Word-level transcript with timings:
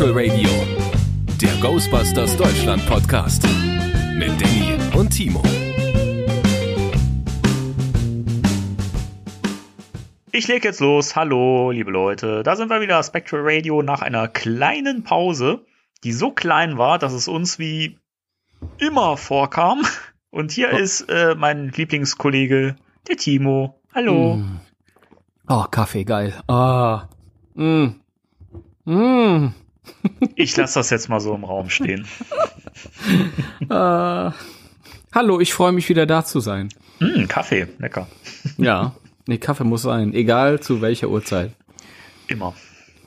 Spectral 0.00 0.30
Radio, 0.30 0.48
der 1.42 1.54
Ghostbusters 1.60 2.34
Deutschland 2.34 2.86
Podcast 2.86 3.46
mit 4.14 4.30
Danny 4.40 4.78
und 4.96 5.10
Timo. 5.10 5.42
Ich 10.32 10.48
leg 10.48 10.64
jetzt 10.64 10.80
los. 10.80 11.16
Hallo, 11.16 11.70
liebe 11.70 11.90
Leute. 11.90 12.42
Da 12.42 12.56
sind 12.56 12.70
wir 12.70 12.80
wieder, 12.80 13.02
Spectral 13.02 13.42
Radio, 13.44 13.82
nach 13.82 14.00
einer 14.00 14.26
kleinen 14.26 15.04
Pause, 15.04 15.66
die 16.02 16.12
so 16.12 16.30
klein 16.30 16.78
war, 16.78 16.98
dass 16.98 17.12
es 17.12 17.28
uns 17.28 17.58
wie 17.58 17.98
immer 18.78 19.18
vorkam. 19.18 19.82
Und 20.30 20.50
hier 20.50 20.70
oh. 20.72 20.78
ist 20.78 21.10
äh, 21.10 21.34
mein 21.34 21.72
Lieblingskollege, 21.72 22.76
der 23.06 23.16
Timo. 23.18 23.78
Hallo. 23.94 24.36
Mm. 24.36 24.60
Oh, 25.46 25.64
Kaffee, 25.70 26.04
geil. 26.04 26.32
Ah. 26.48 27.06
Mm. 27.52 27.96
Mm. 28.86 29.52
Ich 30.34 30.56
lasse 30.56 30.78
das 30.78 30.90
jetzt 30.90 31.08
mal 31.08 31.20
so 31.20 31.34
im 31.34 31.44
Raum 31.44 31.70
stehen. 31.70 32.06
uh, 33.70 34.30
hallo, 35.12 35.40
ich 35.40 35.52
freue 35.54 35.72
mich 35.72 35.88
wieder 35.88 36.06
da 36.06 36.24
zu 36.24 36.40
sein. 36.40 36.68
Mm, 37.00 37.26
Kaffee, 37.26 37.68
lecker. 37.78 38.06
ja, 38.58 38.94
nee, 39.26 39.38
Kaffee 39.38 39.64
muss 39.64 39.82
sein, 39.82 40.14
egal 40.14 40.60
zu 40.60 40.80
welcher 40.80 41.08
Uhrzeit. 41.08 41.52
Immer. 42.28 42.54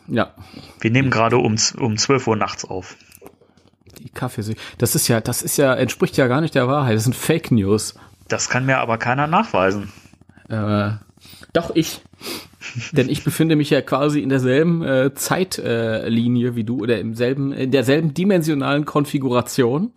Ja. 0.08 0.34
Wir 0.82 0.92
nehmen 0.92 1.10
gerade 1.10 1.38
um, 1.38 1.56
um 1.78 1.98
12 1.98 2.28
Uhr 2.28 2.36
nachts 2.36 2.66
auf. 2.66 2.98
Die 4.00 4.10
Kaffee, 4.10 4.56
das 4.78 4.96
ist 4.96 5.08
ja, 5.08 5.22
das 5.22 5.42
ist 5.42 5.58
ja, 5.58 5.74
entspricht 5.74 6.18
ja 6.18 6.28
gar 6.28 6.42
nicht 6.42 6.56
der 6.56 6.68
Wahrheit. 6.68 6.96
Das 6.96 7.04
sind 7.04 7.16
Fake 7.16 7.52
News. 7.52 7.96
Das 8.28 8.50
kann 8.50 8.66
mir 8.66 8.80
aber 8.80 8.98
keiner 8.98 9.28
nachweisen. 9.28 9.92
Äh, 10.50 10.92
doch 11.54 11.76
ich. 11.76 12.02
Denn 12.92 13.10
ich 13.10 13.24
befinde 13.24 13.56
mich 13.56 13.70
ja 13.70 13.82
quasi 13.82 14.20
in 14.20 14.30
derselben 14.30 14.84
äh, 14.84 15.14
Zeitlinie 15.14 16.50
äh, 16.50 16.56
wie 16.56 16.64
du 16.64 16.80
oder 16.80 17.00
im 17.00 17.14
selben, 17.14 17.52
in 17.52 17.72
derselben 17.72 18.14
dimensionalen 18.14 18.86
Konfiguration. 18.86 19.94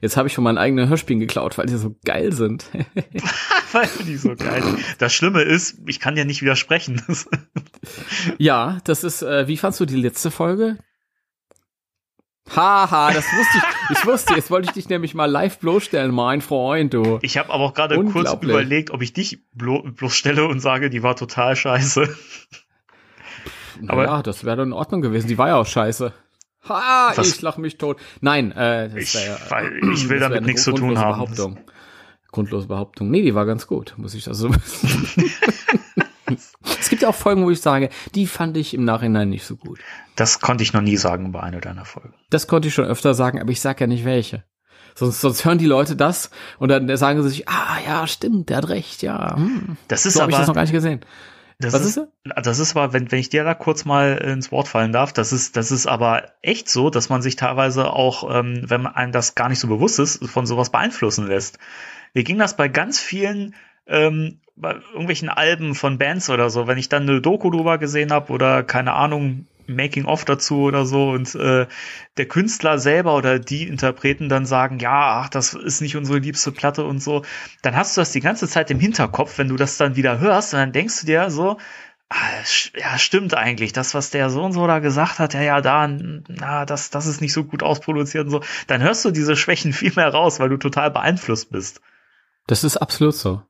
Jetzt 0.00 0.16
habe 0.16 0.28
ich 0.28 0.34
schon 0.34 0.44
mein 0.44 0.56
eigenes 0.56 0.88
Hörspiel 0.88 1.18
geklaut, 1.18 1.58
weil 1.58 1.66
die 1.66 1.76
so 1.76 1.94
geil 2.04 2.32
sind. 2.32 2.64
weil 3.72 3.88
die 4.06 4.16
so 4.16 4.34
geil 4.34 4.62
sind. 4.62 4.78
Das 4.98 5.12
Schlimme 5.12 5.42
ist, 5.42 5.78
ich 5.86 6.00
kann 6.00 6.16
ja 6.16 6.24
nicht 6.24 6.40
widersprechen. 6.40 7.02
ja, 8.38 8.78
das 8.84 9.04
ist, 9.04 9.22
äh, 9.22 9.46
wie 9.46 9.58
fandst 9.58 9.78
du 9.78 9.84
die 9.84 9.96
letzte 9.96 10.30
Folge? 10.30 10.78
Haha, 12.54 13.12
das 13.12 13.24
wusste 13.24 13.58
ich. 13.58 13.98
Ich 13.98 14.06
wusste, 14.06 14.34
jetzt 14.34 14.50
wollte 14.50 14.68
ich 14.68 14.74
dich 14.74 14.88
nämlich 14.88 15.14
mal 15.14 15.26
live 15.26 15.58
bloßstellen, 15.58 16.12
mein 16.12 16.40
Freund, 16.40 16.94
du. 16.94 17.18
Ich 17.22 17.38
habe 17.38 17.52
aber 17.52 17.64
auch 17.64 17.74
gerade 17.74 18.02
kurz 18.04 18.32
überlegt, 18.42 18.90
ob 18.90 19.02
ich 19.02 19.12
dich 19.12 19.40
blo 19.52 19.82
bloßstelle 19.82 20.46
und 20.46 20.60
sage, 20.60 20.90
die 20.90 21.02
war 21.02 21.16
total 21.16 21.54
scheiße. 21.54 22.08
aber 23.86 24.04
ja, 24.04 24.22
das 24.22 24.44
wäre 24.44 24.56
dann 24.56 24.68
in 24.68 24.72
Ordnung 24.72 25.00
gewesen. 25.00 25.28
Die 25.28 25.38
war 25.38 25.48
ja 25.48 25.56
auch 25.56 25.66
scheiße. 25.66 26.12
Ha, 26.68 27.12
was? 27.14 27.28
ich 27.28 27.40
lach 27.40 27.56
mich 27.56 27.78
tot. 27.78 27.98
Nein, 28.20 28.52
äh, 28.52 28.90
das 28.90 28.98
ich, 28.98 29.14
ja, 29.14 29.38
ich 29.92 30.08
will 30.08 30.18
damit 30.18 30.44
nichts 30.44 30.64
zu 30.64 30.72
tun 30.72 30.98
haben. 30.98 31.12
Behauptung. 31.12 31.58
Grundlose 32.32 32.68
Behauptung. 32.68 33.10
Nee, 33.10 33.22
die 33.22 33.34
war 33.34 33.46
ganz 33.46 33.66
gut, 33.66 33.94
muss 33.96 34.14
ich 34.14 34.24
das 34.24 34.38
so. 34.38 34.50
es 34.50 34.84
gibt 37.00 37.10
auch 37.10 37.14
Folgen, 37.14 37.44
wo 37.44 37.50
ich 37.50 37.60
sage, 37.60 37.88
die 38.14 38.26
fand 38.26 38.56
ich 38.56 38.74
im 38.74 38.84
Nachhinein 38.84 39.30
nicht 39.30 39.44
so 39.44 39.56
gut. 39.56 39.80
Das 40.16 40.40
konnte 40.40 40.62
ich 40.62 40.72
noch 40.72 40.82
nie 40.82 40.96
sagen 40.96 41.32
bei 41.32 41.40
einer 41.40 41.60
deiner 41.60 41.84
Folgen. 41.84 42.14
Das 42.28 42.46
konnte 42.46 42.68
ich 42.68 42.74
schon 42.74 42.84
öfter 42.84 43.14
sagen, 43.14 43.40
aber 43.40 43.50
ich 43.50 43.60
sag 43.60 43.80
ja 43.80 43.86
nicht 43.86 44.04
welche. 44.04 44.44
Sonst, 44.94 45.20
sonst 45.20 45.44
hören 45.44 45.58
die 45.58 45.66
Leute 45.66 45.96
das 45.96 46.30
und 46.58 46.68
dann 46.68 46.94
sagen 46.96 47.22
sie 47.22 47.28
sich, 47.30 47.48
ah 47.48 47.78
ja, 47.86 48.06
stimmt, 48.06 48.50
der 48.50 48.58
hat 48.58 48.68
recht, 48.68 49.02
ja. 49.02 49.36
Hm. 49.36 49.76
Das 49.88 50.04
ist 50.04 50.14
so 50.14 50.22
aber, 50.22 50.30
ich 50.30 50.36
das 50.36 50.46
noch 50.46 50.54
gar 50.54 50.62
nicht 50.62 50.72
gesehen. 50.72 51.00
Das 51.58 51.72
Was 51.74 51.84
ist, 51.84 51.98
ist 51.98 52.08
das 52.42 52.58
ist 52.58 52.76
aber, 52.76 52.92
wenn, 52.92 53.10
wenn 53.10 53.18
ich 53.18 53.28
dir 53.28 53.44
da 53.44 53.54
kurz 53.54 53.84
mal 53.84 54.16
ins 54.16 54.50
Wort 54.50 54.66
fallen 54.66 54.92
darf, 54.92 55.12
das 55.12 55.32
ist, 55.32 55.56
das 55.56 55.70
ist 55.70 55.86
aber 55.86 56.32
echt 56.42 56.68
so, 56.68 56.90
dass 56.90 57.08
man 57.08 57.22
sich 57.22 57.36
teilweise 57.36 57.90
auch, 57.90 58.34
ähm, 58.34 58.64
wenn 58.66 58.82
man 58.82 58.94
einem 58.94 59.12
das 59.12 59.34
gar 59.34 59.48
nicht 59.48 59.58
so 59.58 59.68
bewusst 59.68 59.98
ist, 59.98 60.24
von 60.26 60.46
sowas 60.46 60.70
beeinflussen 60.70 61.26
lässt. 61.26 61.58
Mir 62.14 62.24
ging 62.24 62.38
das 62.38 62.56
bei 62.56 62.68
ganz 62.68 62.98
vielen 62.98 63.54
ähm, 63.86 64.40
bei 64.56 64.74
irgendwelchen 64.92 65.28
Alben 65.28 65.74
von 65.74 65.98
Bands 65.98 66.28
oder 66.28 66.50
so, 66.50 66.66
wenn 66.66 66.78
ich 66.78 66.88
dann 66.88 67.08
eine 67.08 67.20
Doku 67.20 67.50
drüber 67.50 67.78
gesehen 67.78 68.12
habe 68.12 68.32
oder 68.32 68.62
keine 68.62 68.92
Ahnung, 68.92 69.46
Making-of 69.66 70.24
dazu 70.24 70.62
oder 70.62 70.84
so 70.84 71.10
und 71.10 71.34
äh, 71.34 71.66
der 72.16 72.26
Künstler 72.26 72.78
selber 72.78 73.16
oder 73.16 73.38
die 73.38 73.66
Interpreten 73.66 74.28
dann 74.28 74.44
sagen, 74.46 74.78
ja, 74.78 75.22
ach, 75.22 75.28
das 75.28 75.54
ist 75.54 75.80
nicht 75.80 75.96
unsere 75.96 76.18
liebste 76.18 76.52
Platte 76.52 76.84
und 76.84 77.02
so, 77.02 77.22
dann 77.62 77.76
hast 77.76 77.96
du 77.96 78.00
das 78.00 78.12
die 78.12 78.20
ganze 78.20 78.48
Zeit 78.48 78.70
im 78.70 78.80
Hinterkopf, 78.80 79.38
wenn 79.38 79.48
du 79.48 79.56
das 79.56 79.76
dann 79.76 79.96
wieder 79.96 80.18
hörst 80.18 80.52
und 80.52 80.60
dann 80.60 80.72
denkst 80.72 81.00
du 81.00 81.06
dir 81.06 81.30
so, 81.30 81.56
ah, 82.08 82.16
ja, 82.76 82.98
stimmt 82.98 83.34
eigentlich, 83.34 83.72
das, 83.72 83.94
was 83.94 84.10
der 84.10 84.30
so 84.30 84.42
und 84.42 84.52
so 84.52 84.66
da 84.66 84.80
gesagt 84.80 85.18
hat, 85.18 85.34
ja, 85.34 85.42
ja, 85.42 85.60
da, 85.60 85.86
na, 85.86 86.66
das, 86.66 86.90
das 86.90 87.06
ist 87.06 87.20
nicht 87.20 87.32
so 87.32 87.44
gut 87.44 87.62
ausproduziert 87.62 88.24
und 88.24 88.30
so, 88.30 88.40
dann 88.66 88.82
hörst 88.82 89.04
du 89.04 89.10
diese 89.10 89.36
Schwächen 89.36 89.72
viel 89.72 89.92
mehr 89.94 90.08
raus, 90.08 90.40
weil 90.40 90.48
du 90.48 90.56
total 90.56 90.90
beeinflusst 90.90 91.50
bist. 91.50 91.80
Das 92.46 92.64
ist 92.64 92.76
absolut 92.76 93.14
so. 93.14 93.42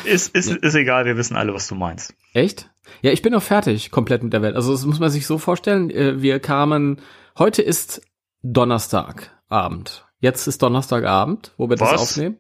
ist, 0.06 0.36
ist, 0.36 0.52
ist 0.52 0.76
egal, 0.76 1.06
wir 1.06 1.18
wissen 1.18 1.36
alle, 1.36 1.54
was 1.54 1.68
du 1.68 1.76
meinst. 1.76 2.14
Echt? 2.34 2.70
Ja, 3.02 3.12
ich 3.12 3.22
bin 3.22 3.34
noch 3.34 3.44
fertig, 3.44 3.92
komplett 3.92 4.24
mit 4.24 4.34
der 4.34 4.42
Welt. 4.42 4.56
Also 4.56 4.72
das 4.72 4.86
muss 4.86 5.00
man 5.00 5.10
sich 5.10 5.26
so 5.26 5.38
vorstellen. 5.38 5.90
Äh, 5.90 6.22
wir 6.22 6.40
kamen, 6.40 7.02
heute 7.38 7.62
ist 7.62 8.02
Donnerstagabend. 8.44 10.06
Jetzt 10.20 10.48
ist 10.48 10.62
Donnerstagabend, 10.62 11.54
wo 11.58 11.70
wir 11.70 11.80
Was? 11.80 11.92
das 11.92 12.02
aufnehmen. 12.02 12.38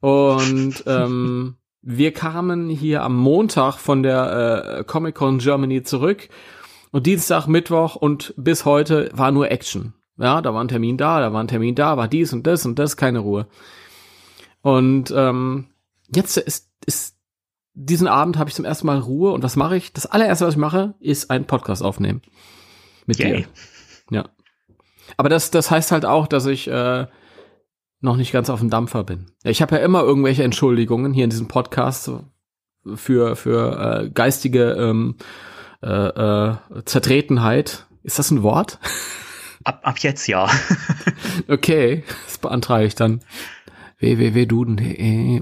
Und 0.00 0.84
ähm, 0.86 1.56
wir 1.82 2.12
kamen 2.12 2.68
hier 2.68 3.02
am 3.02 3.16
Montag 3.16 3.78
von 3.78 4.02
der 4.02 4.80
äh, 4.80 4.84
Comic 4.84 5.14
Con 5.14 5.38
Germany 5.38 5.82
zurück. 5.82 6.28
Und 6.90 7.06
Dienstag, 7.06 7.46
Mittwoch 7.46 7.96
und 7.96 8.34
bis 8.36 8.64
heute 8.64 9.10
war 9.12 9.30
nur 9.30 9.50
Action. 9.50 9.92
Ja, 10.18 10.42
da 10.42 10.52
war 10.52 10.62
ein 10.62 10.68
Termin 10.68 10.96
da, 10.96 11.20
da 11.20 11.32
war 11.32 11.42
ein 11.42 11.48
Termin 11.48 11.74
da, 11.74 11.96
war 11.96 12.08
dies 12.08 12.32
und 12.32 12.46
das 12.46 12.66
und 12.66 12.78
das, 12.78 12.96
keine 12.96 13.20
Ruhe. 13.20 13.46
Und 14.62 15.12
ähm, 15.16 15.68
jetzt 16.14 16.36
ist, 16.36 16.68
ist 16.84 17.16
diesen 17.74 18.08
Abend 18.08 18.36
habe 18.36 18.50
ich 18.50 18.56
zum 18.56 18.64
ersten 18.64 18.86
Mal 18.88 18.98
Ruhe 18.98 19.30
und 19.30 19.44
was 19.44 19.54
mache 19.54 19.76
ich? 19.76 19.92
Das 19.92 20.06
allererste, 20.06 20.46
was 20.46 20.54
ich 20.54 20.60
mache, 20.60 20.94
ist 20.98 21.30
einen 21.30 21.44
Podcast 21.44 21.82
aufnehmen. 21.82 22.22
Mit 23.06 23.18
Yay. 23.18 23.36
dir. 23.36 23.46
Ja. 24.10 24.28
Aber 25.16 25.28
das, 25.28 25.52
das 25.52 25.70
heißt 25.70 25.92
halt 25.92 26.04
auch, 26.04 26.26
dass 26.26 26.46
ich 26.46 26.68
äh, 26.68 27.06
noch 28.00 28.16
nicht 28.16 28.32
ganz 28.32 28.50
auf 28.50 28.60
dem 28.60 28.70
Dampfer 28.70 29.04
bin. 29.04 29.26
Ich 29.44 29.62
habe 29.62 29.76
ja 29.76 29.82
immer 29.82 30.02
irgendwelche 30.02 30.42
Entschuldigungen 30.42 31.12
hier 31.12 31.24
in 31.24 31.30
diesem 31.30 31.48
Podcast 31.48 32.10
für, 32.94 33.36
für 33.36 34.02
äh, 34.02 34.10
geistige 34.10 34.72
ähm, 34.72 35.16
äh, 35.82 35.88
äh, 35.88 36.56
Zertretenheit. 36.84 37.86
Ist 38.02 38.18
das 38.18 38.30
ein 38.30 38.42
Wort? 38.42 38.78
Ab, 39.64 39.80
ab 39.82 39.98
jetzt 39.98 40.26
ja. 40.26 40.48
okay, 41.48 42.04
das 42.26 42.38
beantrage 42.38 42.86
ich 42.86 42.94
dann. 42.94 43.22
www.duden.de 43.98 45.40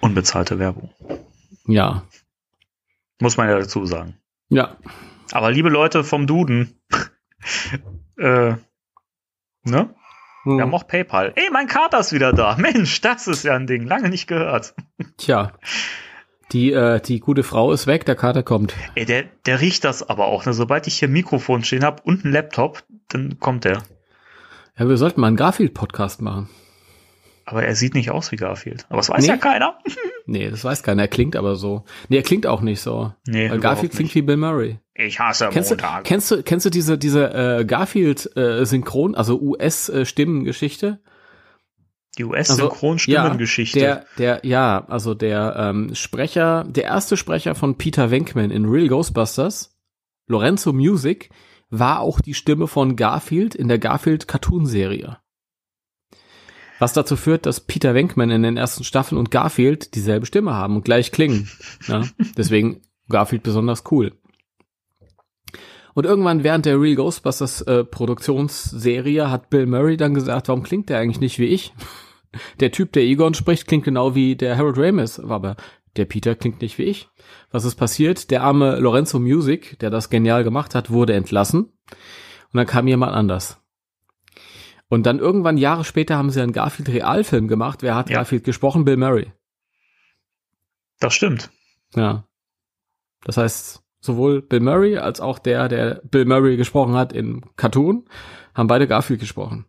Unbezahlte 0.00 0.58
Werbung. 0.58 0.90
Ja. 1.66 2.04
Muss 3.20 3.36
man 3.36 3.48
ja 3.48 3.58
dazu 3.58 3.84
sagen. 3.84 4.16
Ja. 4.48 4.76
Aber 5.32 5.50
liebe 5.50 5.68
Leute 5.68 6.04
vom 6.04 6.26
Duden, 6.26 6.80
äh, 8.16 8.54
ne? 9.64 9.94
Hm. 10.44 10.56
Wir 10.56 10.62
haben 10.62 10.74
auch 10.74 10.86
PayPal. 10.86 11.32
Ey, 11.36 11.50
mein 11.52 11.66
Kater 11.66 11.98
ist 12.00 12.12
wieder 12.12 12.32
da. 12.32 12.56
Mensch, 12.56 13.00
das 13.00 13.26
ist 13.26 13.44
ja 13.44 13.54
ein 13.54 13.66
Ding. 13.66 13.84
Lange 13.84 14.08
nicht 14.08 14.26
gehört. 14.26 14.74
Tja. 15.16 15.52
Die, 16.52 16.72
äh, 16.72 17.00
die 17.00 17.20
gute 17.20 17.42
Frau 17.42 17.72
ist 17.72 17.86
weg, 17.86 18.06
der 18.06 18.14
Kater 18.14 18.42
kommt. 18.42 18.74
Ey, 18.94 19.04
der, 19.04 19.24
der 19.44 19.60
riecht 19.60 19.84
das 19.84 20.08
aber 20.08 20.26
auch. 20.26 20.46
Ne? 20.46 20.54
Sobald 20.54 20.86
ich 20.86 20.98
hier 20.98 21.08
ein 21.08 21.12
Mikrofon 21.12 21.62
stehen 21.62 21.84
habe 21.84 22.02
und 22.04 22.24
einen 22.24 22.32
Laptop, 22.32 22.84
dann 23.08 23.38
kommt 23.38 23.64
der. 23.64 23.82
Ja, 24.78 24.88
wir 24.88 24.96
sollten 24.96 25.20
mal 25.20 25.26
einen 25.26 25.36
Garfield-Podcast 25.36 26.22
machen. 26.22 26.48
Aber 27.44 27.64
er 27.64 27.74
sieht 27.74 27.94
nicht 27.94 28.10
aus 28.10 28.30
wie 28.32 28.36
Garfield. 28.36 28.86
Aber 28.88 28.98
das 28.98 29.08
weiß 29.08 29.22
nee. 29.22 29.28
ja 29.28 29.36
keiner. 29.36 29.78
nee, 30.26 30.50
das 30.50 30.64
weiß 30.64 30.82
keiner. 30.82 31.02
Er 31.02 31.08
klingt 31.08 31.36
aber 31.36 31.56
so. 31.56 31.84
Nee, 32.08 32.18
er 32.18 32.22
klingt 32.22 32.46
auch 32.46 32.60
nicht 32.60 32.80
so. 32.80 33.12
Nee, 33.26 33.50
Weil 33.50 33.58
Garfield 33.58 33.92
klingt 33.92 34.14
wie 34.14 34.22
Bill 34.22 34.36
Murray. 34.36 34.78
Ich 34.94 35.18
hasse 35.18 35.48
kennst 35.50 35.70
Montag. 35.70 36.04
Du, 36.04 36.08
kennst 36.08 36.30
du, 36.30 36.42
kennst 36.42 36.66
du 36.66 36.70
diese, 36.70 36.98
diese 36.98 37.32
äh, 37.32 37.64
Garfield-Synchron, 37.64 39.14
äh, 39.14 39.16
also 39.16 39.40
US-Stimmengeschichte? 39.40 41.00
Die 42.18 42.24
US-Synchronstimmengeschichte. 42.24 43.78
Also, 43.78 43.88
ja, 43.88 44.04
der, 44.18 44.40
der, 44.40 44.48
ja, 44.48 44.84
also 44.88 45.14
der 45.14 45.54
ähm, 45.56 45.94
Sprecher, 45.94 46.64
der 46.68 46.84
erste 46.84 47.16
Sprecher 47.16 47.54
von 47.54 47.78
Peter 47.78 48.10
Venkman 48.10 48.50
in 48.50 48.66
Real 48.66 48.88
Ghostbusters, 48.88 49.76
Lorenzo 50.26 50.72
Music, 50.72 51.30
war 51.70 52.00
auch 52.00 52.20
die 52.20 52.34
Stimme 52.34 52.66
von 52.66 52.96
Garfield 52.96 53.54
in 53.54 53.68
der 53.68 53.78
Garfield-Cartoon-Serie. 53.78 55.18
Was 56.78 56.92
dazu 56.92 57.16
führt, 57.16 57.46
dass 57.46 57.60
Peter 57.60 57.94
Venkman 57.94 58.30
in 58.30 58.42
den 58.42 58.56
ersten 58.56 58.84
Staffeln 58.84 59.18
und 59.18 59.30
Garfield 59.30 59.94
dieselbe 59.94 60.26
Stimme 60.26 60.54
haben 60.54 60.76
und 60.76 60.84
gleich 60.84 61.10
klingen. 61.12 61.48
Ja? 61.86 62.02
Deswegen 62.36 62.82
Garfield 63.08 63.42
besonders 63.42 63.84
cool. 63.90 64.12
Und 65.94 66.04
irgendwann 66.04 66.44
während 66.44 66.64
der 66.64 66.80
Real 66.80 66.94
Ghostbusters 66.94 67.62
äh, 67.62 67.82
Produktionsserie 67.84 69.30
hat 69.30 69.50
Bill 69.50 69.66
Murray 69.66 69.96
dann 69.96 70.14
gesagt, 70.14 70.48
warum 70.48 70.62
klingt 70.62 70.88
der 70.88 70.98
eigentlich 70.98 71.20
nicht 71.20 71.40
wie 71.40 71.46
ich? 71.46 71.72
Der 72.60 72.70
Typ, 72.72 72.92
der 72.92 73.02
Egon 73.02 73.34
spricht, 73.34 73.66
klingt 73.66 73.84
genau 73.84 74.14
wie 74.14 74.36
der 74.36 74.56
Harold 74.56 74.78
Ramis, 74.78 75.18
aber 75.18 75.56
der 75.96 76.04
Peter 76.04 76.34
klingt 76.34 76.60
nicht 76.60 76.78
wie 76.78 76.84
ich. 76.84 77.08
Was 77.50 77.64
ist 77.64 77.76
passiert? 77.76 78.30
Der 78.30 78.42
arme 78.42 78.78
Lorenzo 78.78 79.18
Music, 79.18 79.78
der 79.80 79.90
das 79.90 80.10
genial 80.10 80.44
gemacht 80.44 80.74
hat, 80.74 80.90
wurde 80.90 81.14
entlassen. 81.14 81.64
Und 81.64 82.56
dann 82.56 82.66
kam 82.66 82.86
jemand 82.86 83.12
anders. 83.12 83.60
Und 84.88 85.04
dann 85.04 85.18
irgendwann 85.18 85.58
Jahre 85.58 85.84
später 85.84 86.16
haben 86.16 86.30
sie 86.30 86.40
einen 86.40 86.52
Garfield 86.52 86.88
Realfilm 86.88 87.48
gemacht. 87.48 87.82
Wer 87.82 87.94
hat 87.94 88.08
ja. 88.08 88.16
Garfield 88.18 88.44
gesprochen? 88.44 88.84
Bill 88.84 88.96
Murray. 88.96 89.32
Das 91.00 91.14
stimmt. 91.14 91.50
Ja. 91.94 92.24
Das 93.24 93.36
heißt, 93.36 93.82
sowohl 94.00 94.42
Bill 94.42 94.60
Murray 94.60 94.96
als 94.96 95.20
auch 95.20 95.38
der, 95.38 95.68
der 95.68 96.00
Bill 96.04 96.24
Murray 96.24 96.56
gesprochen 96.56 96.94
hat 96.94 97.12
in 97.12 97.44
Cartoon, 97.56 98.08
haben 98.54 98.66
beide 98.66 98.86
Garfield 98.86 99.20
gesprochen. 99.20 99.66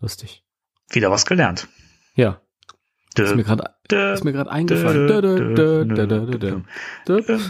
Lustig. 0.00 0.44
Wieder 0.92 1.10
was 1.10 1.26
gelernt. 1.26 1.68
Ja. 2.14 2.40
Dö, 3.16 3.24
ist 3.24 3.34
mir 3.34 3.44
gerade 3.44 3.74
ist 4.14 4.24
mir 4.24 4.32
gerade 4.32 4.50
eingefallen. 4.50 5.08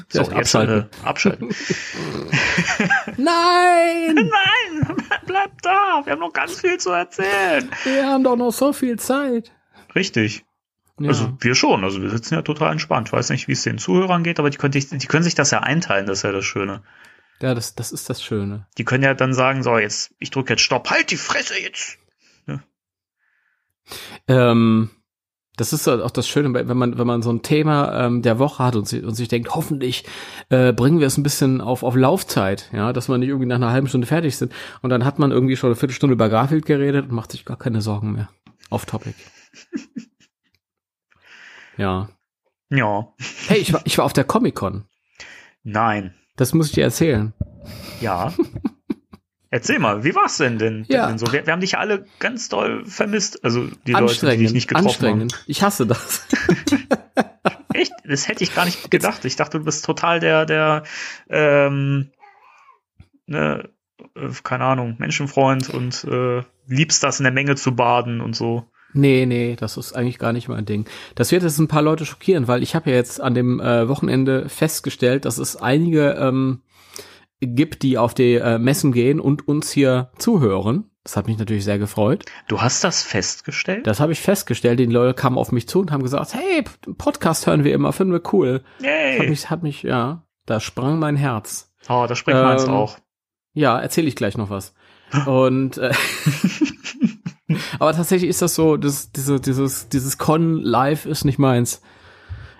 So, 0.08 0.20
abschalten. 0.20 0.88
Äh, 0.90 1.06
abschalten. 1.06 1.48
Nein! 3.16 4.14
Nein! 4.14 4.96
Bleib 5.26 5.62
da! 5.62 6.02
Wir 6.04 6.12
haben 6.12 6.20
noch 6.20 6.32
ganz 6.32 6.60
viel 6.60 6.78
zu 6.78 6.90
erzählen. 6.90 7.70
Wir 7.84 8.08
haben 8.08 8.24
doch 8.24 8.36
noch 8.36 8.50
so 8.50 8.72
viel 8.72 8.98
Zeit. 8.98 9.52
Richtig. 9.94 10.44
Ja. 10.98 11.08
Also 11.08 11.32
wir 11.40 11.54
schon. 11.54 11.84
Also 11.84 12.02
wir 12.02 12.10
sitzen 12.10 12.34
ja 12.34 12.42
total 12.42 12.72
entspannt. 12.72 13.08
Ich 13.08 13.12
weiß 13.12 13.30
nicht, 13.30 13.46
wie 13.46 13.52
es 13.52 13.62
den 13.62 13.78
Zuhörern 13.78 14.24
geht, 14.24 14.40
aber 14.40 14.50
die 14.50 14.58
können, 14.58 14.72
die 14.72 15.06
können 15.06 15.24
sich 15.24 15.36
das 15.36 15.52
ja 15.52 15.60
einteilen. 15.60 16.06
Das 16.06 16.18
ist 16.18 16.24
ja 16.24 16.32
das 16.32 16.44
Schöne. 16.44 16.82
Ja, 17.40 17.54
das, 17.54 17.74
das 17.74 17.92
ist 17.92 18.10
das 18.10 18.22
Schöne. 18.22 18.66
Die 18.78 18.84
können 18.84 19.04
ja 19.04 19.14
dann 19.14 19.34
sagen, 19.34 19.62
so, 19.62 19.78
jetzt, 19.78 20.14
ich 20.18 20.30
drücke 20.30 20.52
jetzt 20.52 20.62
Stopp, 20.62 20.90
halt 20.90 21.10
die 21.10 21.16
Fresse 21.16 21.60
jetzt. 21.60 21.98
Ähm, 24.28 24.90
das 25.56 25.74
ist 25.74 25.86
auch 25.86 26.10
das 26.10 26.26
Schöne, 26.26 26.54
wenn 26.54 26.76
man, 26.76 26.98
wenn 26.98 27.06
man 27.06 27.22
so 27.22 27.30
ein 27.30 27.42
Thema 27.42 28.06
ähm, 28.06 28.22
der 28.22 28.38
Woche 28.38 28.64
hat 28.64 28.74
und, 28.74 28.88
sich, 28.88 29.04
und 29.04 29.14
sich 29.14 29.28
denkt, 29.28 29.54
hoffentlich 29.54 30.04
äh, 30.48 30.72
bringen 30.72 30.98
wir 30.98 31.06
es 31.06 31.18
ein 31.18 31.22
bisschen 31.22 31.60
auf, 31.60 31.82
auf 31.82 31.94
Laufzeit, 31.94 32.70
ja, 32.72 32.94
dass 32.94 33.08
man 33.08 33.20
nicht 33.20 33.28
irgendwie 33.28 33.46
nach 33.46 33.56
einer 33.56 33.70
halben 33.70 33.86
Stunde 33.86 34.06
fertig 34.06 34.36
sind. 34.36 34.52
Und 34.80 34.90
dann 34.90 35.04
hat 35.04 35.18
man 35.18 35.30
irgendwie 35.30 35.56
schon 35.56 35.68
eine 35.68 35.76
Viertelstunde 35.76 36.14
über 36.14 36.30
Garfield 36.30 36.64
geredet 36.64 37.08
und 37.08 37.14
macht 37.14 37.32
sich 37.32 37.44
gar 37.44 37.58
keine 37.58 37.82
Sorgen 37.82 38.12
mehr. 38.12 38.30
Auf 38.70 38.86
Topic. 38.86 39.14
ja. 41.76 42.08
Ja. 42.70 43.12
Hey, 43.46 43.58
ich 43.58 43.74
war, 43.74 43.82
ich 43.84 43.98
war 43.98 44.06
auf 44.06 44.14
der 44.14 44.24
Comic-Con. 44.24 44.86
Nein. 45.62 46.14
Das 46.36 46.54
muss 46.54 46.68
ich 46.68 46.72
dir 46.72 46.84
erzählen. 46.84 47.34
Ja. 48.00 48.32
Erzähl 49.52 49.78
mal, 49.78 50.02
wie 50.02 50.14
war's 50.14 50.38
denn 50.38 50.58
denn, 50.58 50.86
ja. 50.88 51.08
denn 51.08 51.18
so? 51.18 51.30
Wir, 51.30 51.44
wir, 51.44 51.52
haben 51.52 51.60
dich 51.60 51.76
alle 51.76 52.06
ganz 52.20 52.48
doll 52.48 52.86
vermisst, 52.86 53.44
also 53.44 53.68
die 53.86 53.92
Leute, 53.92 54.30
die 54.30 54.38
dich 54.38 54.54
nicht 54.54 54.66
getroffen 54.66 54.86
anstrengend. 54.88 55.34
haben. 55.34 55.42
Ich 55.46 55.62
hasse 55.62 55.86
das. 55.86 56.26
Echt? 57.74 57.92
Das 58.06 58.28
hätte 58.28 58.44
ich 58.44 58.54
gar 58.54 58.64
nicht 58.64 58.90
gedacht. 58.90 59.26
Ich 59.26 59.36
dachte, 59.36 59.58
du 59.58 59.64
bist 59.66 59.84
total 59.84 60.20
der, 60.20 60.46
der, 60.46 60.84
ähm, 61.28 62.12
ne, 63.26 63.68
äh, 64.14 64.28
keine 64.42 64.64
Ahnung, 64.64 64.96
Menschenfreund 64.98 65.68
und 65.68 66.02
äh, 66.04 66.44
liebst 66.66 67.02
das 67.02 67.20
in 67.20 67.24
der 67.24 67.32
Menge 67.34 67.54
zu 67.54 67.76
baden 67.76 68.22
und 68.22 68.34
so. 68.34 68.64
Nee, 68.94 69.26
nee, 69.26 69.54
das 69.60 69.76
ist 69.76 69.92
eigentlich 69.92 70.18
gar 70.18 70.32
nicht 70.32 70.48
mein 70.48 70.64
Ding. 70.64 70.86
Das 71.14 71.30
wird 71.30 71.42
jetzt 71.42 71.58
ein 71.58 71.68
paar 71.68 71.82
Leute 71.82 72.06
schockieren, 72.06 72.48
weil 72.48 72.62
ich 72.62 72.74
habe 72.74 72.88
ja 72.88 72.96
jetzt 72.96 73.20
an 73.20 73.34
dem 73.34 73.60
äh, 73.60 73.86
Wochenende 73.86 74.48
festgestellt, 74.48 75.26
dass 75.26 75.36
es 75.36 75.56
einige 75.56 76.12
ähm, 76.12 76.62
gibt, 77.46 77.82
die 77.82 77.98
auf 77.98 78.14
die 78.14 78.34
äh, 78.34 78.58
Messen 78.58 78.92
gehen 78.92 79.20
und 79.20 79.46
uns 79.48 79.70
hier 79.72 80.10
zuhören. 80.18 80.90
Das 81.04 81.16
hat 81.16 81.26
mich 81.26 81.36
natürlich 81.36 81.64
sehr 81.64 81.78
gefreut. 81.78 82.24
Du 82.46 82.60
hast 82.60 82.84
das 82.84 83.02
festgestellt? 83.02 83.86
Das 83.86 83.98
habe 83.98 84.12
ich 84.12 84.20
festgestellt. 84.20 84.78
Die 84.78 84.86
Leute 84.86 85.14
kamen 85.14 85.36
auf 85.36 85.50
mich 85.50 85.68
zu 85.68 85.80
und 85.80 85.90
haben 85.90 86.02
gesagt, 86.02 86.34
hey, 86.34 86.62
Podcast 86.96 87.46
hören 87.46 87.64
wir 87.64 87.74
immer, 87.74 87.92
finden 87.92 88.12
wir 88.12 88.22
cool. 88.32 88.62
Yay. 88.80 89.18
Hat 89.18 89.28
mich, 89.28 89.50
hat 89.50 89.62
mich, 89.64 89.82
ja, 89.82 90.24
da 90.46 90.60
sprang 90.60 91.00
mein 91.00 91.16
Herz. 91.16 91.74
Oh, 91.88 92.06
da 92.08 92.14
springt 92.14 92.38
ähm, 92.38 92.44
meins 92.44 92.66
auch. 92.66 92.98
Ja, 93.52 93.78
erzähle 93.80 94.06
ich 94.06 94.16
gleich 94.16 94.36
noch 94.36 94.48
was. 94.48 94.74
und 95.26 95.76
äh, 95.78 95.92
aber 97.80 97.92
tatsächlich 97.92 98.30
ist 98.30 98.40
das 98.40 98.54
so, 98.54 98.76
das, 98.76 99.10
diese, 99.10 99.40
dieses, 99.40 99.88
dieses 99.88 100.18
Con 100.18 100.62
live 100.62 101.06
ist 101.06 101.24
nicht 101.24 101.38
meins. 101.38 101.82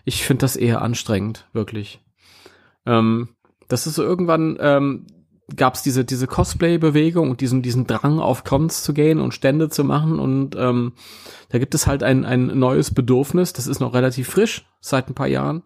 Ich 0.04 0.24
finde 0.24 0.40
das 0.40 0.56
eher 0.56 0.82
anstrengend, 0.82 1.48
wirklich. 1.52 2.00
Ähm, 2.86 3.28
das 3.72 3.86
ist 3.86 3.94
so 3.94 4.02
irgendwann 4.02 4.58
ähm, 4.60 5.06
gab 5.56 5.74
es 5.74 5.82
diese 5.82 6.04
diese 6.04 6.26
Cosplay-Bewegung 6.26 7.30
und 7.30 7.40
diesen 7.40 7.62
diesen 7.62 7.86
Drang 7.86 8.20
auf 8.20 8.44
Cons 8.44 8.82
zu 8.82 8.94
gehen 8.94 9.20
und 9.20 9.34
Stände 9.34 9.68
zu 9.68 9.84
machen 9.84 10.18
und 10.18 10.54
ähm, 10.56 10.92
da 11.48 11.58
gibt 11.58 11.74
es 11.74 11.86
halt 11.86 12.02
ein 12.02 12.24
ein 12.24 12.58
neues 12.58 12.92
Bedürfnis. 12.92 13.52
Das 13.52 13.66
ist 13.66 13.80
noch 13.80 13.94
relativ 13.94 14.28
frisch 14.28 14.66
seit 14.80 15.08
ein 15.08 15.14
paar 15.14 15.26
Jahren 15.26 15.62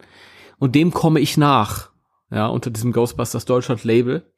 und 0.58 0.74
dem 0.74 0.92
komme 0.92 1.20
ich 1.20 1.36
nach. 1.36 1.90
Ja, 2.30 2.48
unter 2.48 2.70
diesem 2.70 2.92
Ghostbusters 2.92 3.44
Deutschland 3.44 3.84
Label. 3.84 4.32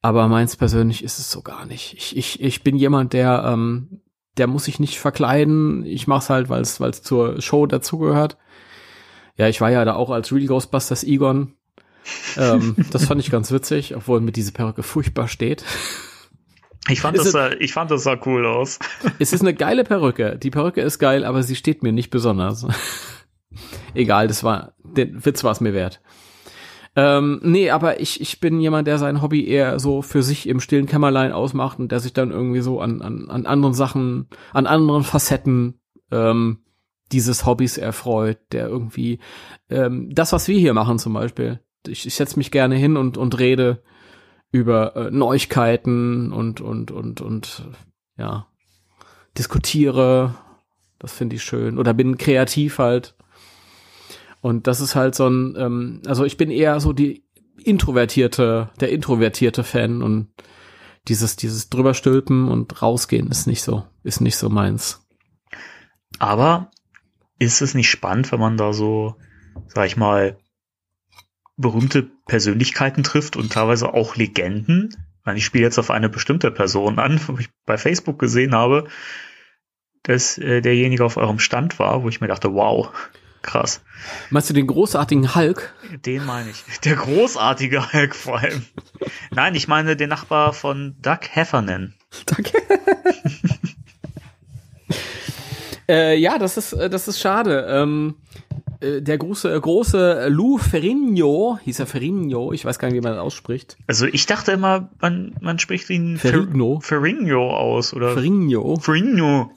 Aber 0.00 0.28
meins 0.28 0.56
persönlich 0.56 1.04
ist 1.04 1.18
es 1.18 1.30
so 1.30 1.42
gar 1.42 1.66
nicht. 1.66 1.94
Ich, 1.96 2.16
ich, 2.16 2.40
ich 2.40 2.62
bin 2.62 2.76
jemand, 2.76 3.12
der, 3.12 3.44
ähm, 3.46 4.00
der 4.36 4.46
muss 4.46 4.64
sich 4.64 4.80
nicht 4.80 4.98
verkleiden. 4.98 5.84
Ich 5.84 6.06
mach's 6.06 6.30
halt, 6.30 6.48
weil 6.48 6.62
es 6.62 7.02
zur 7.02 7.40
Show 7.40 7.66
dazugehört. 7.66 8.36
Ja, 9.36 9.48
ich 9.48 9.60
war 9.60 9.70
ja 9.70 9.84
da 9.84 9.94
auch 9.94 10.10
als 10.10 10.32
Real 10.32 10.46
Ghostbusters 10.46 11.04
Egon 11.04 11.54
ähm, 12.36 12.76
das 12.90 13.04
fand 13.04 13.20
ich 13.20 13.30
ganz 13.30 13.50
witzig, 13.50 13.96
obwohl 13.96 14.20
mir 14.20 14.32
diese 14.32 14.52
Perücke 14.52 14.82
furchtbar 14.82 15.28
steht. 15.28 15.64
Ich 16.88 17.00
fand, 17.00 17.18
das 17.18 17.32
sah, 17.32 17.50
ich 17.52 17.72
fand, 17.72 17.90
das 17.90 18.04
sah 18.04 18.18
cool 18.24 18.46
aus. 18.46 18.78
Es 19.18 19.32
ist 19.32 19.42
eine 19.42 19.54
geile 19.54 19.84
Perücke. 19.84 20.38
Die 20.38 20.50
Perücke 20.50 20.80
ist 20.80 20.98
geil, 20.98 21.24
aber 21.24 21.42
sie 21.42 21.56
steht 21.56 21.82
mir 21.82 21.92
nicht 21.92 22.10
besonders. 22.10 22.66
Egal, 23.94 24.28
das 24.28 24.42
war, 24.44 24.72
der 24.82 25.24
Witz 25.24 25.44
war 25.44 25.52
es 25.52 25.60
mir 25.60 25.74
wert. 25.74 26.00
Ähm, 26.96 27.40
nee, 27.42 27.70
aber 27.70 28.00
ich, 28.00 28.20
ich 28.20 28.40
bin 28.40 28.60
jemand, 28.60 28.88
der 28.88 28.98
sein 28.98 29.22
Hobby 29.22 29.46
eher 29.46 29.78
so 29.78 30.02
für 30.02 30.22
sich 30.22 30.48
im 30.48 30.60
stillen 30.60 30.86
Kämmerlein 30.86 31.32
ausmacht 31.32 31.78
und 31.78 31.92
der 31.92 32.00
sich 32.00 32.12
dann 32.12 32.30
irgendwie 32.30 32.60
so 32.60 32.80
an, 32.80 33.02
an, 33.02 33.30
an 33.30 33.46
anderen 33.46 33.74
Sachen, 33.74 34.28
an 34.52 34.66
anderen 34.66 35.04
Facetten 35.04 35.80
ähm, 36.10 36.58
dieses 37.12 37.46
Hobbys 37.46 37.78
erfreut, 37.78 38.38
der 38.52 38.68
irgendwie 38.68 39.20
ähm, 39.70 40.08
das, 40.12 40.32
was 40.32 40.48
wir 40.48 40.58
hier 40.58 40.74
machen 40.74 40.98
zum 40.98 41.12
Beispiel, 41.12 41.60
ich, 41.88 42.06
ich 42.06 42.14
setze 42.14 42.38
mich 42.38 42.50
gerne 42.50 42.76
hin 42.76 42.96
und, 42.96 43.16
und 43.16 43.38
rede 43.38 43.82
über 44.50 44.96
äh, 44.96 45.10
Neuigkeiten 45.10 46.32
und, 46.32 46.60
und, 46.60 46.90
und, 46.90 47.20
und, 47.20 47.68
ja, 48.16 48.46
diskutiere. 49.36 50.34
Das 50.98 51.12
finde 51.12 51.36
ich 51.36 51.42
schön. 51.42 51.78
Oder 51.78 51.94
bin 51.94 52.18
kreativ 52.18 52.78
halt. 52.78 53.14
Und 54.40 54.66
das 54.66 54.80
ist 54.80 54.94
halt 54.94 55.14
so 55.14 55.28
ein, 55.28 55.56
ähm, 55.58 56.02
also 56.06 56.24
ich 56.24 56.36
bin 56.36 56.50
eher 56.50 56.80
so 56.80 56.92
die 56.92 57.24
introvertierte, 57.62 58.70
der 58.80 58.90
introvertierte 58.90 59.64
Fan 59.64 60.02
und 60.02 60.28
dieses, 61.08 61.36
dieses 61.36 61.70
drüberstülpen 61.70 62.48
und 62.48 62.82
rausgehen 62.82 63.28
ist 63.30 63.46
nicht 63.46 63.62
so, 63.62 63.84
ist 64.02 64.20
nicht 64.20 64.36
so 64.36 64.48
meins. 64.48 65.06
Aber 66.18 66.70
ist 67.38 67.62
es 67.62 67.74
nicht 67.74 67.90
spannend, 67.90 68.30
wenn 68.32 68.40
man 68.40 68.56
da 68.56 68.72
so, 68.72 69.16
sag 69.68 69.86
ich 69.86 69.96
mal, 69.96 70.38
berühmte 71.58 72.04
Persönlichkeiten 72.26 73.02
trifft 73.02 73.36
und 73.36 73.52
teilweise 73.52 73.92
auch 73.92 74.16
Legenden. 74.16 74.96
Ich 75.34 75.44
spiele 75.44 75.64
jetzt 75.64 75.78
auf 75.78 75.90
eine 75.90 76.08
bestimmte 76.08 76.50
Person 76.50 76.98
an, 76.98 77.20
wo 77.26 77.36
ich 77.38 77.50
bei 77.66 77.76
Facebook 77.76 78.18
gesehen 78.18 78.54
habe, 78.54 78.88
dass 80.04 80.38
äh, 80.38 80.62
derjenige 80.62 81.04
auf 81.04 81.18
eurem 81.18 81.38
Stand 81.38 81.78
war, 81.78 82.02
wo 82.02 82.08
ich 82.08 82.22
mir 82.22 82.28
dachte, 82.28 82.54
wow, 82.54 82.90
krass. 83.42 83.82
Meinst 84.30 84.48
du 84.48 84.54
den 84.54 84.66
großartigen 84.66 85.34
Hulk? 85.34 85.74
Den 86.06 86.24
meine 86.24 86.50
ich. 86.50 86.64
Der 86.80 86.96
großartige 86.96 87.92
Hulk 87.92 88.14
vor 88.14 88.38
allem. 88.38 88.64
Nein, 89.30 89.54
ich 89.54 89.68
meine 89.68 89.96
den 89.96 90.08
Nachbar 90.08 90.54
von 90.54 90.96
Doug 91.02 91.20
Heffernan. 91.30 91.94
Danke. 92.24 92.52
äh, 95.88 96.16
ja, 96.16 96.38
das 96.38 96.56
ist, 96.56 96.72
äh, 96.72 96.88
das 96.88 97.08
ist 97.08 97.20
schade. 97.20 97.66
Ähm, 97.68 98.14
äh, 98.80 99.02
der 99.02 99.18
große, 99.18 99.60
große 99.60 100.28
Lou 100.28 100.58
Ferrigno, 100.58 101.58
hieß 101.62 101.80
er 101.80 101.86
Ferrigno, 101.86 102.52
ich 102.52 102.64
weiß 102.64 102.78
gar 102.78 102.88
nicht, 102.88 102.96
wie 102.96 103.00
man 103.00 103.12
das 103.12 103.20
ausspricht. 103.20 103.76
Also 103.86 104.06
ich 104.06 104.26
dachte 104.26 104.52
immer, 104.52 104.90
man, 105.00 105.34
man 105.40 105.58
spricht 105.58 105.90
ihn 105.90 106.18
Ferrigno. 106.18 106.80
Ferrigno 106.80 107.50
aus, 107.50 107.92
oder? 107.94 108.12
Ferrigno. 108.12 108.76
Ferrigno. 108.76 109.50